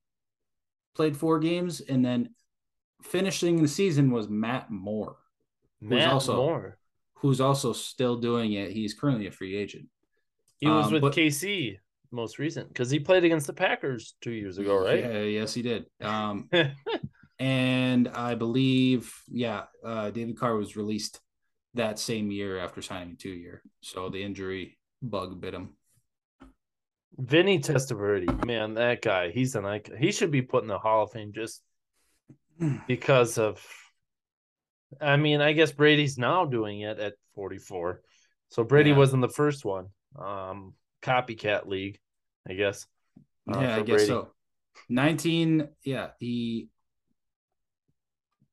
played 0.96 1.16
four 1.16 1.40
games, 1.40 1.80
and 1.80 2.04
then 2.04 2.30
finishing 3.04 3.62
the 3.62 3.68
season 3.68 4.12
was 4.12 4.28
Matt 4.28 4.72
Moore. 4.72 5.18
Matt 5.80 6.12
also, 6.12 6.36
Moore, 6.36 6.78
who's 7.16 7.40
also 7.40 7.74
still 7.74 8.18
doing 8.18 8.54
it. 8.54 8.72
He's 8.72 8.96
currently 8.96 9.28
a 9.28 9.32
free 9.32 9.56
agent. 9.56 9.88
He 10.58 10.68
was 10.68 10.88
um, 10.88 10.94
with 10.94 11.02
but, 11.04 11.14
KC 11.14 11.78
most 12.12 12.40
recent 12.40 12.68
because 12.70 12.90
he 12.90 13.00
played 13.00 13.24
against 13.24 13.48
the 13.48 13.54
Packers 13.54 14.16
two 14.22 14.32
years 14.32 14.58
ago, 14.58 14.84
right? 14.84 15.04
Yeah, 15.04 15.22
yes, 15.22 15.54
he 15.54 15.62
did. 15.62 15.86
Um, 16.02 16.50
and 17.40 18.08
I 18.08 18.34
believe, 18.36 19.14
yeah, 19.28 19.64
uh, 19.86 20.10
David 20.10 20.38
Carr 20.38 20.56
was 20.56 20.76
released 20.76 21.20
that 21.78 22.00
same 22.00 22.32
year 22.32 22.60
after 22.60 22.82
signing 22.82 23.14
a 23.14 23.16
two 23.16 23.30
year. 23.30 23.62
So 23.82 24.10
the 24.10 24.24
injury 24.24 24.78
bug 25.02 25.40
bit 25.40 25.54
him. 25.54 25.70
Vinny 27.18 27.60
Testaverde, 27.60 28.46
man, 28.46 28.76
that 28.76 29.02
guy, 29.02 29.32
he's 29.32 29.56
an 29.56 29.66
icon. 29.66 29.98
He 29.98 30.12
should 30.12 30.30
be 30.30 30.44
put 30.44 30.62
in 30.62 30.68
the 30.68 30.78
Hall 30.78 31.04
of 31.04 31.12
Fame 31.12 31.32
just 31.34 31.62
because 32.88 33.38
of. 33.38 33.66
I 35.02 35.18
mean, 35.18 35.42
I 35.42 35.52
guess 35.52 35.72
Brady's 35.72 36.18
now 36.18 36.46
doing 36.46 36.82
it 36.82 36.98
at 37.00 37.16
44. 37.36 38.02
So 38.50 38.64
Brady 38.64 38.92
yeah. 38.92 38.98
wasn't 38.98 39.22
the 39.22 39.30
first 39.30 39.66
one. 39.66 39.88
Um, 40.18 40.76
copycat 41.02 41.68
league, 41.68 42.00
I 42.48 42.54
guess. 42.54 42.86
Uh, 43.52 43.60
yeah, 43.60 43.76
I 43.76 43.82
guess 43.82 43.96
Brady. 43.96 44.08
so. 44.08 44.32
19, 44.90 45.68
yeah, 45.84 46.10
he. 46.20 46.70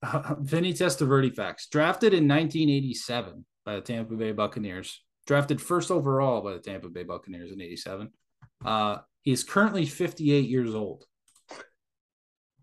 Uh, 0.04 0.34
Vinny 0.40 0.72
Testaverde 0.72 1.34
facts. 1.34 1.68
Drafted 1.68 2.12
in 2.12 2.28
1987 2.28 3.44
by 3.64 3.76
the 3.76 3.80
Tampa 3.80 4.14
Bay 4.14 4.32
Buccaneers. 4.32 5.02
Drafted 5.26 5.60
first 5.60 5.90
overall 5.90 6.42
by 6.42 6.52
the 6.52 6.58
Tampa 6.58 6.88
Bay 6.88 7.02
Buccaneers 7.02 7.50
in 7.50 7.60
87. 7.60 8.10
Uh, 8.64 8.98
he 9.22 9.32
is 9.32 9.42
currently 9.42 9.86
58 9.86 10.48
years 10.48 10.74
old. 10.74 11.04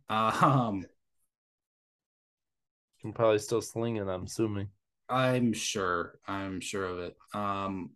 Um, 0.09 0.85
can 3.01 3.13
probably 3.13 3.39
still 3.39 3.61
sling 3.61 3.95
it. 3.95 4.07
I'm 4.07 4.25
assuming. 4.25 4.67
I'm 5.09 5.53
sure. 5.53 6.19
I'm 6.27 6.61
sure 6.61 6.85
of 6.85 6.99
it. 6.99 7.17
Um, 7.33 7.91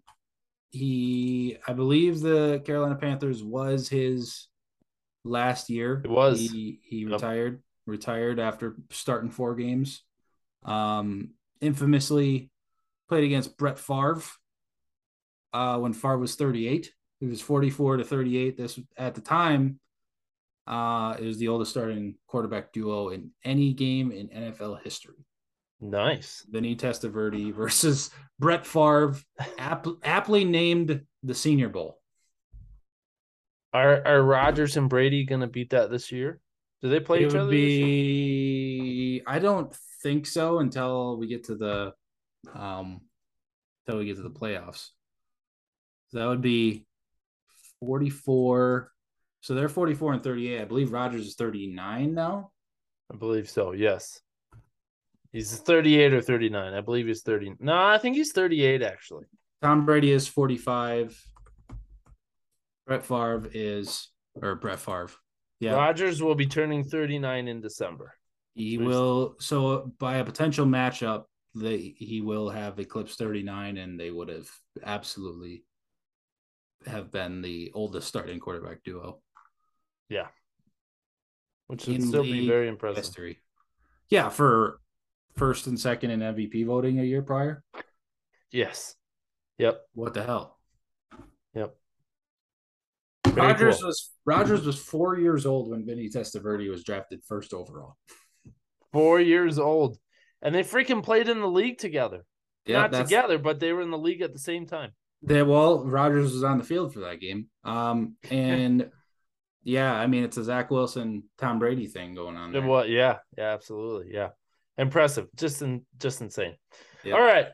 he, 0.72 1.58
I 1.68 1.74
believe, 1.74 2.22
the 2.22 2.62
Carolina 2.66 2.96
Panthers 2.96 3.44
was 3.44 3.88
his 3.88 4.48
last 5.24 5.70
year. 5.70 6.02
It 6.04 6.10
was. 6.10 6.40
He 6.40 6.80
he 6.84 7.00
yep. 7.00 7.12
retired. 7.12 7.62
Retired 7.86 8.40
after 8.40 8.76
starting 8.90 9.30
four 9.30 9.56
games. 9.56 10.03
Um, 10.64 11.32
infamously 11.62 12.49
played 13.07 13.24
against 13.24 13.57
Brett 13.57 13.78
Favre 13.78 14.22
uh, 15.53 15.78
when 15.78 15.94
Favre 15.94 16.18
was 16.18 16.36
38. 16.36 16.91
He 17.20 17.28
was 17.28 17.41
44 17.41 17.98
to 17.98 18.03
38. 18.03 18.57
This 18.57 18.80
at 18.98 19.16
the 19.16 19.22
time, 19.22 19.80
uh, 20.68 21.16
it 21.20 21.26
was 21.26 21.38
the 21.38 21.48
oldest 21.48 21.72
starting 21.72 22.16
quarterback 22.28 22.74
duo 22.74 23.10
in 23.10 23.32
any 23.44 23.74
game 23.74 24.12
in 24.12 24.28
NFL 24.30 24.82
history. 24.84 25.26
Nice. 25.80 26.45
Vinny 26.49 26.76
Testaverde 26.76 27.53
versus 27.56 28.10
Brett 28.40 28.66
Favre, 28.66 29.16
aptly 29.57 30.44
named 30.44 31.02
the 31.24 31.36
Senior 31.36 31.70
Bowl. 31.70 31.99
Are 33.74 34.02
are 34.06 34.24
Rodgers 34.24 34.78
and 34.78 34.90
Brady 34.90 35.26
going 35.26 35.41
to 35.41 35.48
beat 35.48 35.72
that 35.72 35.91
this 35.91 36.12
year? 36.12 36.40
Do 36.86 36.91
they 36.91 36.99
play 36.99 37.24
it 37.24 37.30
each 37.30 37.36
other? 37.36 37.49
Be, 37.49 39.24
I 39.26 39.40
don't 39.40 39.76
think 40.03 40.28
so 40.28 40.60
until 40.60 41.18
we 41.18 41.26
get 41.26 41.45
to 41.45 41.56
the 41.56 41.95
um 42.53 43.02
until 43.88 43.98
we 43.98 44.06
get 44.06 44.18
to 44.18 44.22
the 44.22 44.30
playoffs. 44.30 44.90
So 46.10 46.20
that 46.20 46.28
would 46.28 46.44
be 46.44 46.86
44. 47.80 48.91
So 49.41 49.56
they're 49.56 49.68
44 49.68 50.14
and 50.14 50.24
38. 50.24 50.62
I 50.62 50.66
believe 50.66 50.91
Rodgers 50.91 51.26
is 51.26 51.34
39 51.34 52.14
now. 52.14 52.52
I 53.12 53.16
believe 53.16 53.49
so. 53.49 53.72
Yes. 53.72 54.22
He's 55.32 55.57
38 55.57 56.14
or 56.14 56.22
39. 56.22 56.72
I 56.72 56.82
believe 56.82 57.07
he's 57.07 57.24
30. 57.24 57.56
No, 57.62 57.76
I 57.76 57.98
think 57.98 58.16
he's 58.16 58.32
38 58.32 58.84
actually. 58.84 59.26
Tom 59.64 59.88
Brady 59.88 60.12
is 60.12 60.28
45. 60.28 61.20
Brett 62.86 63.03
Favre 63.03 63.49
is 63.56 64.12
or 64.40 64.53
Brett 64.53 64.78
Favre. 64.78 65.10
Yeah. 65.60 65.73
Rodgers 65.73 66.22
will 66.22 66.36
be 66.36 66.45
turning 66.45 66.84
39 66.84 67.48
in 67.48 67.61
December. 67.61 68.14
He 68.53 68.77
will 68.77 69.36
so 69.40 69.91
by 69.99 70.18
a 70.18 70.26
potential 70.26 70.65
matchup, 70.65 71.26
they 71.53 71.95
he 71.98 72.22
will 72.22 72.49
have 72.49 72.80
eclipsed 72.80 73.18
39 73.19 73.77
and 73.77 73.99
they 73.99 74.11
would 74.11 74.30
have 74.30 74.49
absolutely 74.84 75.64
have 76.86 77.11
been 77.11 77.41
the 77.41 77.72
oldest 77.73 78.07
starting 78.07 78.40
quarterback 78.40 78.84
duo. 78.84 79.19
Yeah. 80.10 80.27
Which 81.68 81.88
would 81.88 82.03
still 82.03 82.23
be 82.23 82.48
very 82.48 82.68
impressive. 82.68 82.98
History. 82.98 83.40
Yeah, 84.10 84.30
for 84.30 84.80
first 85.36 85.68
and 85.68 85.80
second 85.80 86.11
in 86.11 86.19
MVP 86.19 86.65
voting 86.65 86.99
a 86.99 87.03
year 87.03 87.23
prior. 87.23 87.64
Yes. 88.52 88.95
Yep. 89.57 89.82
What 89.94 90.14
the 90.14 90.23
hell? 90.23 90.60
Yep. 91.56 91.76
Rodgers 93.34 93.80
cool. 93.80 93.88
was 93.88 94.11
Rodgers 94.26 94.65
was 94.65 94.77
four 94.77 95.18
years 95.19 95.45
old 95.45 95.69
when 95.69 95.85
Vinny 95.85 96.10
Testaverde 96.10 96.69
was 96.69 96.84
drafted 96.84 97.22
first 97.26 97.53
overall. 97.53 97.95
Four 98.93 99.19
years 99.19 99.60
old, 99.60 99.97
and 100.41 100.53
they 100.53 100.64
freaking 100.64 101.03
played 101.03 101.27
in 101.30 101.39
the 101.39 101.49
league 101.49 101.77
together. 101.77 102.26
Yeah, 102.65 102.88
Not 102.88 102.93
together, 102.93 103.38
but 103.38 103.60
they 103.60 103.73
were 103.73 103.81
in 103.81 103.91
the 103.91 103.97
league 103.97 104.22
at 104.22 104.34
the 104.34 104.39
same 104.39 104.65
time. 104.65 104.91
They, 105.22 105.43
well, 105.43 105.85
Rodgers 105.85 106.34
was 106.34 106.43
on 106.43 106.57
the 106.57 106.64
field 106.64 106.93
for 106.93 107.02
that 107.02 107.19
game. 107.19 107.47
Um, 107.64 108.15
and 108.30 108.89
yeah, 109.64 109.93
I 109.93 110.07
mean, 110.07 110.23
it's 110.23 110.38
a 110.38 110.43
Zach 110.43 110.72
Wilson, 110.72 111.23
Tom 111.38 111.60
Brady 111.60 111.88
thing 111.88 112.15
going 112.15 112.38
on. 112.38 112.52
There. 112.52 112.61
What? 112.61 112.89
Yeah, 112.89 113.18
yeah, 113.38 113.53
absolutely. 113.53 114.14
Yeah, 114.14 114.30
impressive. 114.77 115.27
Just 115.35 115.61
in, 115.61 115.85
just 115.99 116.22
insane. 116.22 116.56
Yep. 117.03 117.15
All 117.15 117.22
right, 117.22 117.47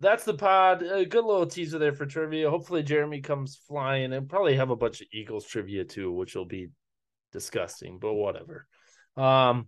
that's 0.00 0.24
the 0.24 0.34
pod. 0.34 0.82
A 0.82 1.04
good 1.04 1.24
little 1.24 1.46
teaser 1.46 1.78
there 1.78 1.92
for 1.92 2.06
trivia. 2.06 2.50
Hopefully, 2.50 2.82
Jeremy 2.82 3.20
comes 3.20 3.56
flying 3.66 4.12
and 4.12 4.28
probably 4.28 4.56
have 4.56 4.70
a 4.70 4.76
bunch 4.76 5.00
of 5.00 5.08
Eagles 5.12 5.46
trivia 5.46 5.84
too, 5.84 6.12
which 6.12 6.34
will 6.34 6.44
be 6.44 6.68
disgusting, 7.32 7.98
but 7.98 8.14
whatever. 8.14 8.66
Um, 9.16 9.66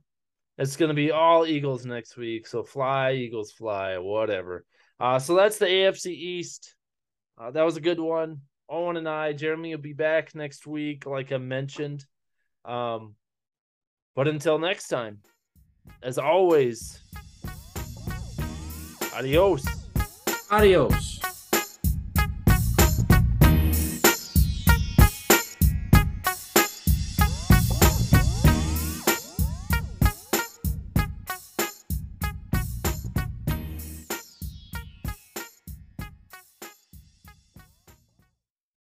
it's 0.59 0.77
gonna 0.77 0.95
be 0.95 1.11
all 1.11 1.47
Eagles 1.47 1.85
next 1.85 2.17
week. 2.17 2.47
So 2.47 2.63
fly, 2.63 3.13
Eagles 3.13 3.53
fly, 3.53 3.99
whatever. 3.99 4.65
Uh, 5.01 5.19
so 5.19 5.35
that's 5.35 5.59
the 5.59 5.67
AFC 5.67 6.07
East. 6.07 6.75
Uh, 7.39 7.51
that 7.51 7.63
was 7.63 7.77
a 7.77 7.81
good 7.81 7.99
one. 7.99 8.43
Owen 8.69 8.97
and 8.97 9.09
I, 9.09 9.33
Jeremy 9.33 9.75
will 9.75 9.83
be 9.83 9.95
back 9.95 10.35
next 10.35 10.67
week, 10.67 11.07
like 11.07 11.33
I 11.33 11.39
mentioned. 11.39 12.05
Um, 12.65 13.17
but 14.15 14.29
until 14.29 14.59
next 14.59 14.89
time, 14.89 15.19
as 16.03 16.19
always, 16.19 17.03
adios. 19.15 19.65
Adios. 20.51 21.21